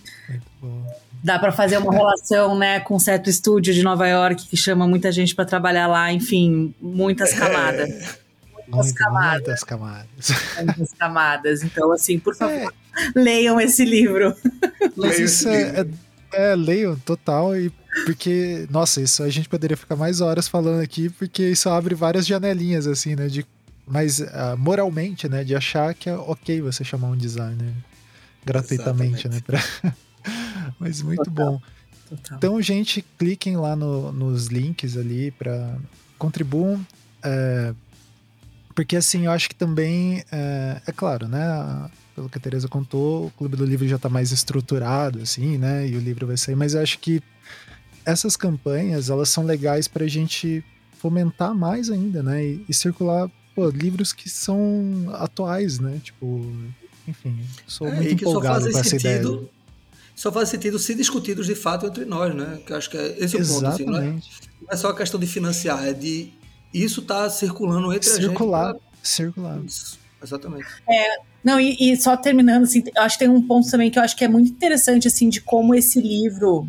Dá 1.23 1.37
para 1.37 1.51
fazer 1.51 1.77
uma 1.77 1.93
relação, 1.93 2.57
né, 2.57 2.79
com 2.79 2.95
um 2.95 2.99
certo 2.99 3.29
estúdio 3.29 3.73
de 3.73 3.83
Nova 3.83 4.07
York 4.07 4.47
que 4.47 4.57
chama 4.57 4.87
muita 4.87 5.11
gente 5.11 5.35
para 5.35 5.45
trabalhar 5.45 5.85
lá, 5.87 6.11
enfim, 6.11 6.73
muitas 6.81 7.31
é. 7.33 7.37
camadas. 7.37 7.89
É 7.89 8.25
muitas 8.67 8.91
camadas. 8.91 9.37
Muitas 9.45 9.63
camadas. 9.63 10.29
Muitas 10.63 10.93
camadas. 10.93 11.63
Então, 11.63 11.91
assim, 11.91 12.17
por 12.17 12.35
favor, 12.35 12.55
é. 12.55 12.67
leiam 13.15 13.61
esse 13.61 13.85
livro. 13.85 14.35
Mas 14.95 15.19
isso 15.19 15.47
é, 15.47 15.81
é, 15.81 16.51
é, 16.51 16.55
leiam 16.55 16.95
total 16.97 17.55
e 17.55 17.71
porque, 18.05 18.67
nossa, 18.69 18.99
isso 18.99 19.23
a 19.23 19.29
gente 19.29 19.47
poderia 19.47 19.77
ficar 19.77 19.95
mais 19.95 20.19
horas 20.19 20.47
falando 20.47 20.81
aqui, 20.81 21.09
porque 21.09 21.43
isso 21.49 21.69
abre 21.69 21.95
várias 21.95 22.27
janelinhas, 22.27 22.87
assim, 22.87 23.15
né? 23.15 23.27
De, 23.27 23.45
mas 23.87 24.19
uh, 24.19 24.57
moralmente, 24.57 25.29
né? 25.29 25.43
De 25.43 25.55
achar 25.55 25.93
que 25.93 26.09
é 26.09 26.15
ok 26.15 26.59
você 26.59 26.83
chamar 26.83 27.07
um 27.07 27.15
designer 27.15 27.73
gratuitamente, 28.45 29.27
Exatamente. 29.27 29.43
né? 29.47 29.61
Pra... 29.81 29.93
mas 30.79 31.01
muito 31.01 31.23
total. 31.25 31.53
bom. 31.53 31.61
Total. 32.09 32.37
Então, 32.37 32.61
gente, 32.61 33.03
cliquem 33.17 33.57
lá 33.57 33.75
no, 33.75 34.11
nos 34.11 34.47
links 34.47 34.95
ali 34.95 35.31
para 35.31 35.77
contribuam. 36.17 36.85
É, 37.23 37.73
porque 38.75 38.95
assim, 38.97 39.25
eu 39.25 39.31
acho 39.31 39.49
que 39.49 39.55
também, 39.55 40.23
é, 40.31 40.81
é 40.85 40.91
claro, 40.91 41.27
né? 41.27 41.89
Pelo 42.13 42.29
que 42.29 42.37
a 42.37 42.41
Teresa 42.41 42.67
contou, 42.67 43.27
o 43.27 43.31
Clube 43.31 43.57
do 43.57 43.65
Livro 43.65 43.87
já 43.87 43.95
está 43.95 44.09
mais 44.09 44.31
estruturado, 44.31 45.21
assim, 45.21 45.57
né? 45.57 45.87
E 45.87 45.95
o 45.95 45.99
livro 45.99 46.27
vai 46.27 46.37
sair, 46.37 46.55
mas 46.55 46.73
eu 46.73 46.81
acho 46.81 46.99
que 46.99 47.21
essas 48.05 48.37
campanhas, 48.37 49.09
elas 49.09 49.29
são 49.29 49.43
legais 49.43 49.87
para 49.87 50.03
a 50.05 50.07
gente 50.07 50.63
fomentar 50.99 51.55
mais 51.55 51.89
ainda, 51.89 52.21
né? 52.21 52.45
E, 52.45 52.65
e 52.69 52.73
circular 52.73 53.29
pô, 53.55 53.69
livros 53.69 54.11
que 54.11 54.29
são 54.29 55.07
atuais, 55.13 55.79
né? 55.79 55.99
Tipo, 56.03 56.53
enfim, 57.07 57.39
sou 57.67 57.87
é, 57.87 57.95
muito 57.95 58.13
empolgado 58.13 58.71
com 58.71 58.77
essa 58.77 58.89
sentido, 58.89 59.33
ideia. 59.33 59.49
Só 60.15 60.31
faz 60.31 60.49
sentido 60.49 60.79
se 60.79 60.95
discutidos 60.95 61.45
de 61.45 61.55
fato 61.55 61.85
entre 61.85 62.05
nós, 62.05 62.33
né? 62.33 62.59
Que 62.65 62.73
acho 62.73 62.89
que 62.89 62.97
é 62.97 63.17
esse 63.19 63.37
é 63.37 63.41
o 63.41 63.47
ponto. 63.47 63.65
Assim, 63.67 63.85
não, 63.85 63.97
é, 63.97 64.05
não 64.11 64.21
é 64.69 64.77
só 64.77 64.89
a 64.89 64.95
questão 64.95 65.19
de 65.19 65.27
financiar, 65.27 65.85
é 65.85 65.93
de 65.93 66.31
isso 66.73 67.01
está 67.01 67.29
circulando 67.29 67.93
entre 67.93 68.09
circular, 68.09 68.69
a 68.69 68.73
gente. 68.73 68.81
Circular, 69.01 69.59
Isso, 69.65 69.99
exatamente. 70.21 70.65
É, 70.89 71.17
não, 71.43 71.59
e, 71.59 71.77
e, 71.79 71.95
só 71.95 72.17
terminando, 72.17 72.63
assim, 72.63 72.83
acho 72.97 73.17
que 73.17 73.25
tem 73.25 73.33
um 73.33 73.41
ponto 73.41 73.69
também 73.69 73.91
que 73.91 73.99
eu 73.99 74.03
acho 74.03 74.15
que 74.15 74.25
é 74.25 74.27
muito 74.27 74.51
interessante, 74.51 75.07
assim, 75.07 75.29
de 75.29 75.39
como 75.39 75.75
esse 75.75 76.01
livro 76.01 76.67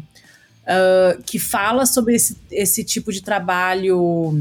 uh, 0.66 1.22
que 1.24 1.38
fala 1.38 1.86
sobre 1.86 2.14
esse, 2.14 2.36
esse 2.50 2.84
tipo 2.84 3.12
de 3.12 3.22
trabalho 3.22 4.36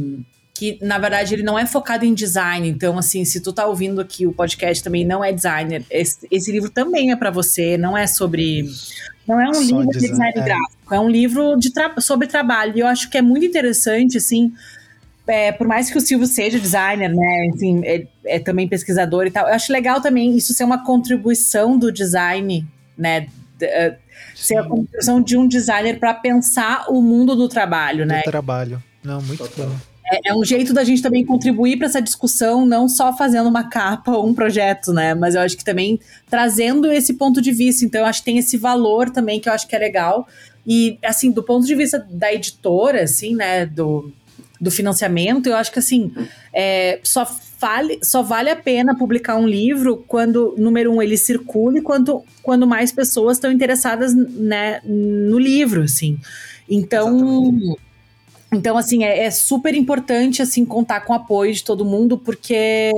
que 0.56 0.80
na 0.82 0.98
verdade 0.98 1.34
ele 1.34 1.44
não 1.44 1.60
é 1.60 1.66
focado 1.66 2.06
em 2.06 2.14
design. 2.14 2.68
Então, 2.68 2.98
assim, 2.98 3.26
se 3.26 3.42
tu 3.42 3.52
tá 3.52 3.68
ouvindo 3.68 4.00
aqui 4.00 4.26
o 4.26 4.32
podcast 4.32 4.82
também 4.82 5.06
não 5.06 5.24
é 5.24 5.32
designer, 5.32 5.84
esse, 5.92 6.26
esse 6.32 6.52
livro 6.52 6.70
também 6.70 7.12
é 7.12 7.16
para 7.16 7.30
você, 7.30 7.78
não 7.78 7.96
é 7.96 8.08
sobre. 8.08 8.66
Não 9.28 9.42
é 9.42 9.50
um 9.50 9.54
Só 9.54 9.60
livro 9.60 9.88
design, 9.88 10.00
de 10.00 10.08
design 10.08 10.34
é. 10.36 10.42
gráfico, 10.44 10.94
é 10.94 11.00
um 11.00 11.10
livro 11.10 11.58
de 11.58 11.74
tra 11.74 11.94
sobre 12.00 12.28
trabalho. 12.28 12.74
E 12.78 12.80
eu 12.80 12.88
acho 12.88 13.10
que 13.10 13.18
é 13.18 13.22
muito 13.22 13.46
interessante, 13.46 14.18
assim, 14.18 14.54
é, 15.28 15.52
por 15.52 15.68
mais 15.68 15.90
que 15.90 15.98
o 15.98 16.02
Silvio 16.02 16.28
seja 16.28 16.60
designer, 16.60 17.10
né, 17.10 17.48
enfim, 17.48 17.82
é, 17.84 18.08
é, 18.26 18.40
também 18.40 18.68
pesquisador 18.68 19.26
e 19.26 19.32
tal, 19.32 19.48
eu 19.48 19.56
acho 19.56 19.74
legal 19.74 20.00
também 20.00 20.38
isso 20.38 20.54
ser 20.54 20.64
uma 20.64 20.86
contribuição 20.86 21.78
do 21.78 21.92
design, 21.92 22.66
né, 22.96 23.28
uh, 23.62 23.96
ser 24.36 24.58
a 24.58 24.64
contribuição 24.64 25.20
de 25.20 25.36
um 25.36 25.48
designer 25.48 26.00
para 26.00 26.14
pensar 26.14 26.86
o 26.90 27.02
mundo 27.02 27.36
do 27.36 27.50
trabalho, 27.50 28.06
do 28.06 28.10
né. 28.10 28.22
trabalho, 28.22 28.82
não, 29.04 29.20
muito 29.24 29.44
Total. 29.44 29.68
bom. 29.68 29.95
É, 30.12 30.30
é, 30.30 30.36
um 30.36 30.46
jeito 30.46 30.74
da 30.74 30.84
gente 30.84 31.02
também 31.02 31.26
contribuir 31.26 31.78
para 31.78 31.88
essa 31.88 32.02
discussão, 32.02 32.66
não 32.66 32.88
só 32.88 33.16
fazendo 33.16 33.50
uma 33.50 33.64
capa 33.64 34.12
ou 34.12 34.28
um 34.28 34.34
projeto, 34.34 34.94
né? 34.94 35.16
Mas 35.16 35.36
eu 35.36 35.42
acho 35.42 35.58
que 35.58 35.66
também 35.66 36.00
trazendo 36.30 36.92
esse 36.92 37.14
ponto 37.14 37.42
de 37.42 37.52
vista. 37.52 37.84
Então, 37.84 38.02
eu 38.02 38.08
acho 38.08 38.20
que 38.20 38.26
tem 38.26 38.38
esse 38.38 38.58
valor 38.58 39.10
também 39.10 39.40
que 39.40 39.50
eu 39.50 39.54
acho 39.54 39.68
que 39.68 39.76
é 39.76 39.80
legal. 39.80 40.28
E, 40.66 41.00
assim, 41.04 41.32
do 41.32 41.42
ponto 41.42 41.66
de 41.66 41.76
vista 41.76 42.06
da 42.10 42.32
editora, 42.32 43.04
assim, 43.04 43.36
né? 43.36 43.66
Do, 43.66 44.12
do 44.60 44.72
financiamento, 44.72 45.48
eu 45.48 45.56
acho 45.56 45.72
que 45.72 45.80
assim, 45.80 46.12
é, 46.54 47.00
só, 47.04 47.28
vale, 47.60 48.00
só 48.02 48.22
vale 48.24 48.50
a 48.50 48.56
pena 48.56 48.98
publicar 48.98 49.36
um 49.36 49.48
livro 49.48 50.04
quando, 50.08 50.56
número 50.58 50.94
um, 50.94 51.02
ele 51.02 51.18
circule, 51.18 51.82
quando, 51.82 52.24
quando 52.42 52.66
mais 52.66 52.92
pessoas 52.92 53.38
estão 53.38 53.52
interessadas 53.52 54.14
né, 54.16 54.82
no 54.84 55.38
livro, 55.38 55.84
assim. 55.84 56.20
Então. 56.70 57.18
Exatamente. 57.18 57.86
Então, 58.56 58.78
assim, 58.78 59.04
é, 59.04 59.26
é 59.26 59.32
super 59.32 59.76
importante, 59.76 60.42
assim, 60.42 60.66
contar 60.66 61.02
com 61.02 61.14
o 61.14 61.16
apoio 61.16 61.54
de 61.54 61.64
todo 61.64 61.84
mundo, 61.84 62.18
porque 62.18 62.92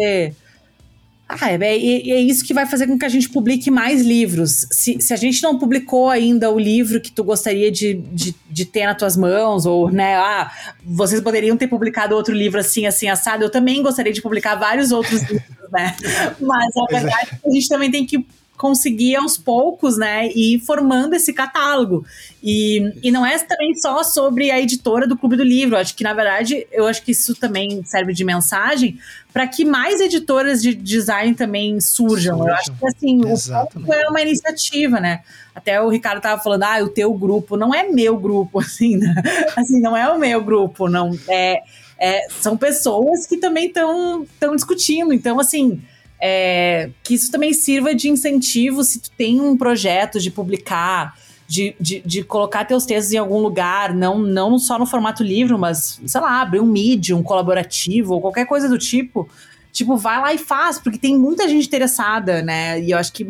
ah, 1.28 1.52
é, 1.52 1.56
é, 1.56 1.76
é, 1.76 2.22
isso 2.22 2.46
que 2.46 2.54
vai 2.54 2.66
fazer 2.66 2.88
com 2.88 2.98
que 2.98 3.04
a 3.04 3.10
gente 3.10 3.30
publique 3.30 3.70
mais 3.70 4.02
livros. 4.02 4.66
Se, 4.72 5.02
se 5.02 5.14
a 5.14 5.18
gente 5.18 5.44
não 5.44 5.60
publicou 5.60 6.10
ainda 6.10 6.50
o 6.50 6.58
livro 6.58 7.02
que 7.02 7.12
tu 7.12 7.22
gostaria 7.22 7.70
de, 7.70 7.96
de, 7.96 8.34
de, 8.50 8.66
ter 8.66 8.86
nas 8.86 8.98
tuas 8.98 9.18
mãos, 9.18 9.66
ou, 9.66 9.92
né, 9.92 10.16
ah, 10.16 10.50
vocês 10.86 11.20
poderiam 11.20 11.58
ter 11.58 11.68
publicado 11.68 12.16
outro 12.16 12.34
livro 12.34 12.60
assim, 12.60 12.86
assim, 12.86 13.10
assado, 13.10 13.44
eu 13.44 13.50
também 13.50 13.84
gostaria 13.84 14.14
de 14.14 14.22
publicar 14.22 14.56
vários 14.56 14.92
outros 14.92 15.22
livros, 15.30 15.72
né? 15.72 15.96
Mas 16.40 16.78
a 16.78 16.86
verdade 16.90 17.30
é 17.34 17.36
que 17.36 17.50
a 17.50 17.52
gente 17.52 17.68
também 17.68 17.92
tem 17.92 18.06
que 18.06 18.26
conseguir 18.58 19.16
aos 19.16 19.38
poucos, 19.38 19.98
né, 19.98 20.30
ir 20.30 20.60
formando 20.60 21.14
esse 21.14 21.32
catálogo. 21.32 22.04
E, 22.44 22.92
e 23.04 23.12
não 23.12 23.26
é 23.26 23.38
também 23.38 23.76
só 23.76 24.04
sobre 24.04 24.50
a 24.50 24.60
editora 24.60 25.08
do 25.08 25.16
Clube 25.16 25.38
do 25.38 25.44
Livro. 25.44 25.78
Acho 25.78 25.96
que, 25.96 26.04
na 26.04 26.14
verdade, 26.14 26.68
eu 26.72 26.88
acho 26.88 27.04
que 27.04 27.12
isso 27.12 27.36
também 27.36 27.84
serve 27.86 28.14
de 28.14 28.26
mensagem 28.26 29.00
para 29.32 29.48
que 29.48 29.64
mais 29.64 30.02
editoras 30.02 30.62
de 30.62 30.74
design 30.74 31.36
também 31.36 31.80
surjam. 31.80 32.48
Eu 32.48 32.54
acho 32.56 32.74
que, 32.74 32.88
assim, 32.88 33.30
Exatamente. 33.30 33.90
o 33.90 33.94
é 33.94 34.10
uma 34.10 34.22
iniciativa, 34.22 35.00
né? 35.00 35.22
Até 35.54 35.80
o 35.80 35.90
Ricardo 35.90 36.22
tava 36.22 36.42
falando, 36.42 36.64
ah, 36.64 36.84
o 36.84 36.90
teu 36.90 37.14
grupo 37.14 37.56
não 37.56 37.74
é 37.74 37.84
meu 37.88 38.18
grupo, 38.18 38.60
assim, 38.60 38.98
né? 38.98 39.14
assim, 39.56 39.80
não 39.80 39.96
é 39.96 40.12
o 40.12 40.18
meu 40.18 40.44
grupo, 40.44 40.90
não 40.90 41.12
é, 41.30 41.62
é 42.00 42.28
são 42.30 42.58
pessoas 42.58 43.28
que 43.28 43.38
também 43.38 43.68
estão 43.68 44.56
discutindo. 44.56 45.14
Então, 45.14 45.40
assim, 45.40 45.80
é, 46.20 46.90
que 47.04 47.14
isso 47.14 47.32
também 47.32 47.54
sirva 47.54 47.94
de 47.94 48.10
incentivo 48.10 48.84
se 48.84 49.00
tu 49.00 49.12
tem 49.12 49.40
um 49.40 49.56
projeto 49.56 50.20
de 50.20 50.32
publicar, 50.32 51.16
de, 51.48 51.76
de, 51.80 52.02
de, 52.06 52.24
colocar 52.24 52.66
teus 52.66 52.86
textos 52.86 53.14
em 53.14 53.18
algum 53.18 53.40
lugar, 53.40 53.94
não, 53.94 54.20
não 54.20 54.60
só 54.60 54.78
no 54.78 54.86
formato 54.86 55.24
livro, 55.24 55.58
mas, 55.58 56.00
sei 56.06 56.20
lá, 56.20 56.42
abrir 56.42 56.60
um 56.60 56.66
medium 56.66 57.24
colaborativo 57.24 58.16
ou 58.16 58.22
qualquer 58.22 58.46
coisa 58.46 58.68
do 58.68 58.78
tipo. 58.78 59.30
Tipo, 59.72 59.96
vai 59.96 60.20
lá 60.20 60.34
e 60.34 60.38
faz, 60.38 60.80
porque 60.80 60.98
tem 60.98 61.18
muita 61.18 61.48
gente 61.48 61.68
interessada, 61.68 62.42
né? 62.42 62.82
E 62.82 62.92
eu 62.92 62.98
acho 62.98 63.14
que, 63.14 63.26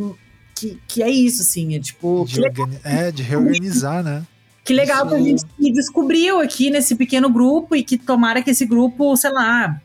que, 0.56 0.80
que 0.88 1.04
é 1.04 1.10
isso, 1.10 1.42
assim, 1.42 1.76
é 1.76 1.80
tipo... 1.80 2.26
De 2.26 2.42
é, 2.84 3.12
de 3.12 3.22
reorganizar, 3.22 4.02
né? 4.02 4.24
Que 4.64 4.74
legal 4.74 5.06
isso... 5.06 5.10
que 5.10 5.16
a 5.16 5.24
gente 5.24 5.74
descobriu 5.74 6.40
aqui 6.40 6.70
nesse 6.70 6.96
pequeno 6.96 7.30
grupo 7.30 7.76
e 7.76 7.84
que 7.84 7.98
tomara 7.98 8.42
que 8.42 8.50
esse 8.50 8.66
grupo, 8.66 9.16
sei 9.16 9.32
lá, 9.32 9.80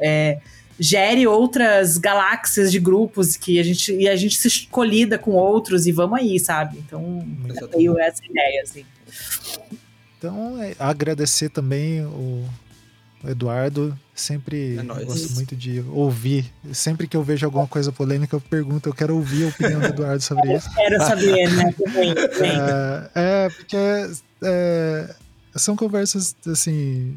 é, 0.00 0.38
gere 0.78 1.26
outras 1.26 1.98
galáxias 1.98 2.70
de 2.70 2.78
grupos 2.78 3.36
que 3.36 3.58
a 3.58 3.62
gente 3.62 3.92
e 3.92 4.08
a 4.08 4.16
gente 4.16 4.36
se 4.36 4.66
colida 4.68 5.18
com 5.18 5.32
outros 5.32 5.86
e 5.86 5.92
vamos 5.92 6.18
aí, 6.18 6.38
sabe? 6.38 6.78
Então, 6.78 7.26
eu 7.60 7.68
tenho 7.68 7.98
essa 7.98 8.24
ideia, 8.24 8.62
assim. 8.62 8.84
Então, 10.16 10.60
é, 10.62 10.74
agradecer 10.78 11.48
também 11.48 12.04
o, 12.04 12.44
o 13.22 13.28
Eduardo. 13.28 13.98
Sempre 14.14 14.76
é 14.76 15.04
gosto 15.04 15.34
muito 15.34 15.54
de 15.54 15.80
ouvir. 15.90 16.46
Sempre 16.72 17.06
que 17.06 17.16
eu 17.16 17.22
vejo 17.22 17.46
alguma 17.46 17.66
coisa 17.66 17.92
polêmica, 17.92 18.34
eu 18.34 18.40
pergunto, 18.40 18.88
eu 18.88 18.94
quero 18.94 19.14
ouvir 19.14 19.44
a 19.44 19.48
opinião 19.48 19.80
do 19.80 19.86
Eduardo 19.86 20.22
sobre 20.22 20.56
isso. 20.56 20.68
quero 20.74 20.98
saber, 20.98 21.52
né? 21.52 21.74
é, 22.40 23.10
é, 23.14 23.48
porque 23.48 23.76
é, 24.42 25.14
são 25.54 25.76
conversas, 25.76 26.34
assim, 26.46 27.16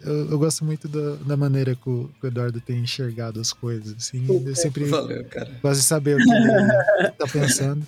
eu, 0.00 0.30
eu, 0.30 0.38
gosto 0.38 0.64
muito 0.64 0.86
da, 0.88 1.16
da 1.16 1.36
maneira 1.36 1.74
que 1.74 1.88
o, 1.88 2.08
que 2.20 2.26
o, 2.26 2.28
Eduardo 2.28 2.60
tem 2.60 2.78
enxergado 2.78 3.40
as 3.40 3.52
coisas. 3.52 3.94
Assim, 3.96 4.26
eu 4.46 4.54
sempre 4.54 4.84
Valeu, 4.84 5.24
cara. 5.24 5.50
gosto 5.62 5.80
de 5.80 5.86
saber 5.86 6.16
o 6.16 6.18
que 6.18 6.30
ele 6.30 7.08
está 7.08 7.26
pensando. 7.26 7.86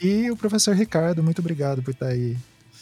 E 0.00 0.30
o 0.30 0.36
professor 0.36 0.74
Ricardo, 0.74 1.22
muito 1.22 1.40
obrigado 1.40 1.82
por 1.82 1.92
estar 1.92 2.08
aí 2.08 2.36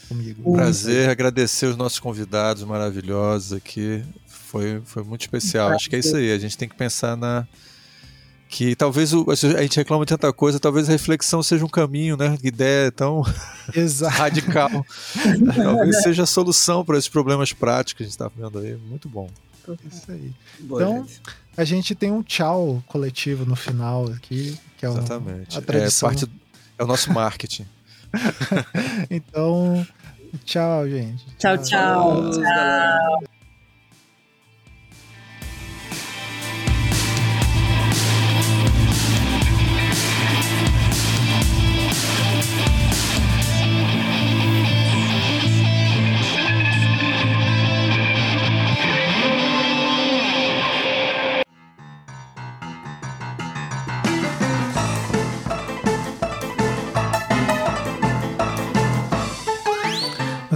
comigo. 0.09 0.53
Prazer, 0.53 1.09
agradecer 1.09 1.67
os 1.67 1.77
nossos 1.77 1.99
convidados 1.99 2.65
maravilhosos 2.65 3.53
aqui. 3.53 4.03
Foi, 4.27 4.81
foi 4.85 5.05
muito 5.05 5.23
especial. 5.23 5.71
Acho 5.71 5.89
que 5.89 5.97
é 5.97 5.99
isso 5.99 6.17
aí. 6.17 6.33
A 6.33 6.39
gente 6.39 6.57
tem 6.57 6.69
que 6.69 6.77
pensar 6.77 7.17
na, 7.17 7.47
que 8.51 8.75
talvez 8.75 9.15
o, 9.15 9.25
a 9.31 9.35
gente 9.63 9.77
reclama 9.77 10.05
de 10.05 10.09
tanta 10.09 10.33
coisa, 10.33 10.59
talvez 10.59 10.89
a 10.89 10.93
reflexão 10.93 11.41
seja 11.41 11.65
um 11.65 11.69
caminho, 11.69 12.17
né? 12.17 12.37
Ideia 12.43 12.91
tão 12.91 13.23
radical. 14.11 14.69
talvez 15.55 16.03
seja 16.03 16.25
a 16.25 16.27
solução 16.27 16.85
para 16.85 16.99
esses 16.99 17.09
problemas 17.09 17.53
práticos 17.53 17.93
que 17.95 18.03
a 18.03 18.07
gente 18.07 18.13
está 18.13 18.29
vendo 18.29 18.59
aí. 18.59 18.77
Muito 18.77 19.09
bom. 19.09 19.31
Isso 19.89 20.11
aí. 20.11 20.33
Boa, 20.59 20.83
então, 20.83 21.07
gente. 21.07 21.21
a 21.57 21.65
gente 21.65 21.95
tem 21.95 22.11
um 22.11 22.25
tchau 22.25 22.83
coletivo 22.89 23.47
no 23.47 23.55
final 23.55 24.07
aqui, 24.07 24.59
que 24.77 24.85
é 24.85 24.89
Exatamente. 24.89 25.57
a 25.57 25.63
tradição. 25.63 26.09
É, 26.09 26.13
parte, 26.13 26.31
é 26.77 26.83
o 26.83 26.87
nosso 26.89 27.13
marketing. 27.13 27.67
então, 29.09 29.87
tchau, 30.45 30.89
gente. 30.89 31.25
Tchau, 31.39 31.57
tchau. 31.57 32.33
tchau. 32.33 32.43
tchau. 32.43 33.40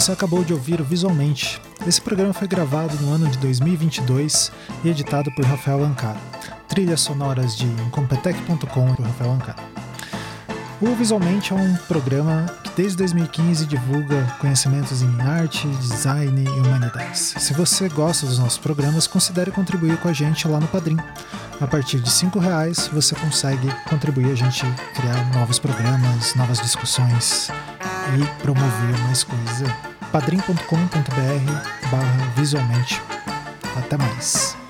Você 0.05 0.13
acabou 0.13 0.45
de 0.45 0.53
ouvir 0.53 0.83
o 0.83 0.85
Visualmente. 0.85 1.59
Esse 1.87 1.99
programa 1.99 2.35
foi 2.35 2.47
gravado 2.47 2.95
no 3.01 3.11
ano 3.11 3.27
de 3.27 3.39
2022 3.39 4.53
e 4.85 4.91
editado 4.91 5.33
por 5.33 5.47
Rafael 5.47 5.83
Ancara. 5.83 6.19
Trilhas 6.69 7.01
sonoras 7.01 7.57
de 7.57 7.65
Incompetech.com 7.65 8.95
por 8.95 9.07
Rafael 9.07 9.33
Ancara. 9.33 9.63
O 10.79 10.95
Visualmente 10.95 11.55
é 11.55 11.57
um 11.57 11.75
programa 11.89 12.45
que 12.63 12.71
desde 12.77 12.99
2015 12.99 13.65
divulga 13.65 14.27
conhecimentos 14.39 15.01
em 15.01 15.23
arte, 15.23 15.67
design 15.69 16.45
e 16.45 16.49
humanidades. 16.51 17.37
Se 17.39 17.55
você 17.55 17.89
gosta 17.89 18.27
dos 18.27 18.39
nossos 18.39 18.59
programas, 18.59 19.07
considere 19.07 19.51
contribuir 19.53 19.97
com 19.97 20.09
a 20.09 20.13
gente 20.13 20.47
lá 20.47 20.61
no 20.61 20.69
Padrim. 20.69 20.99
A 21.59 21.67
partir 21.67 22.01
de 22.01 22.11
R$ 22.11 22.41
reais 22.41 22.91
você 22.93 23.15
consegue 23.15 23.73
contribuir 23.89 24.33
a 24.33 24.35
gente 24.35 24.67
criar 24.95 25.33
novos 25.33 25.59
programas, 25.59 26.35
novas 26.35 26.61
discussões 26.61 27.49
e 28.19 28.43
promover 28.43 28.99
mais 29.07 29.25
coisas 29.25 29.94
padrim.com.br 30.15 31.91
barra 31.91 32.33
visualmente. 32.37 33.03
Até 33.77 33.97
mais. 33.97 34.64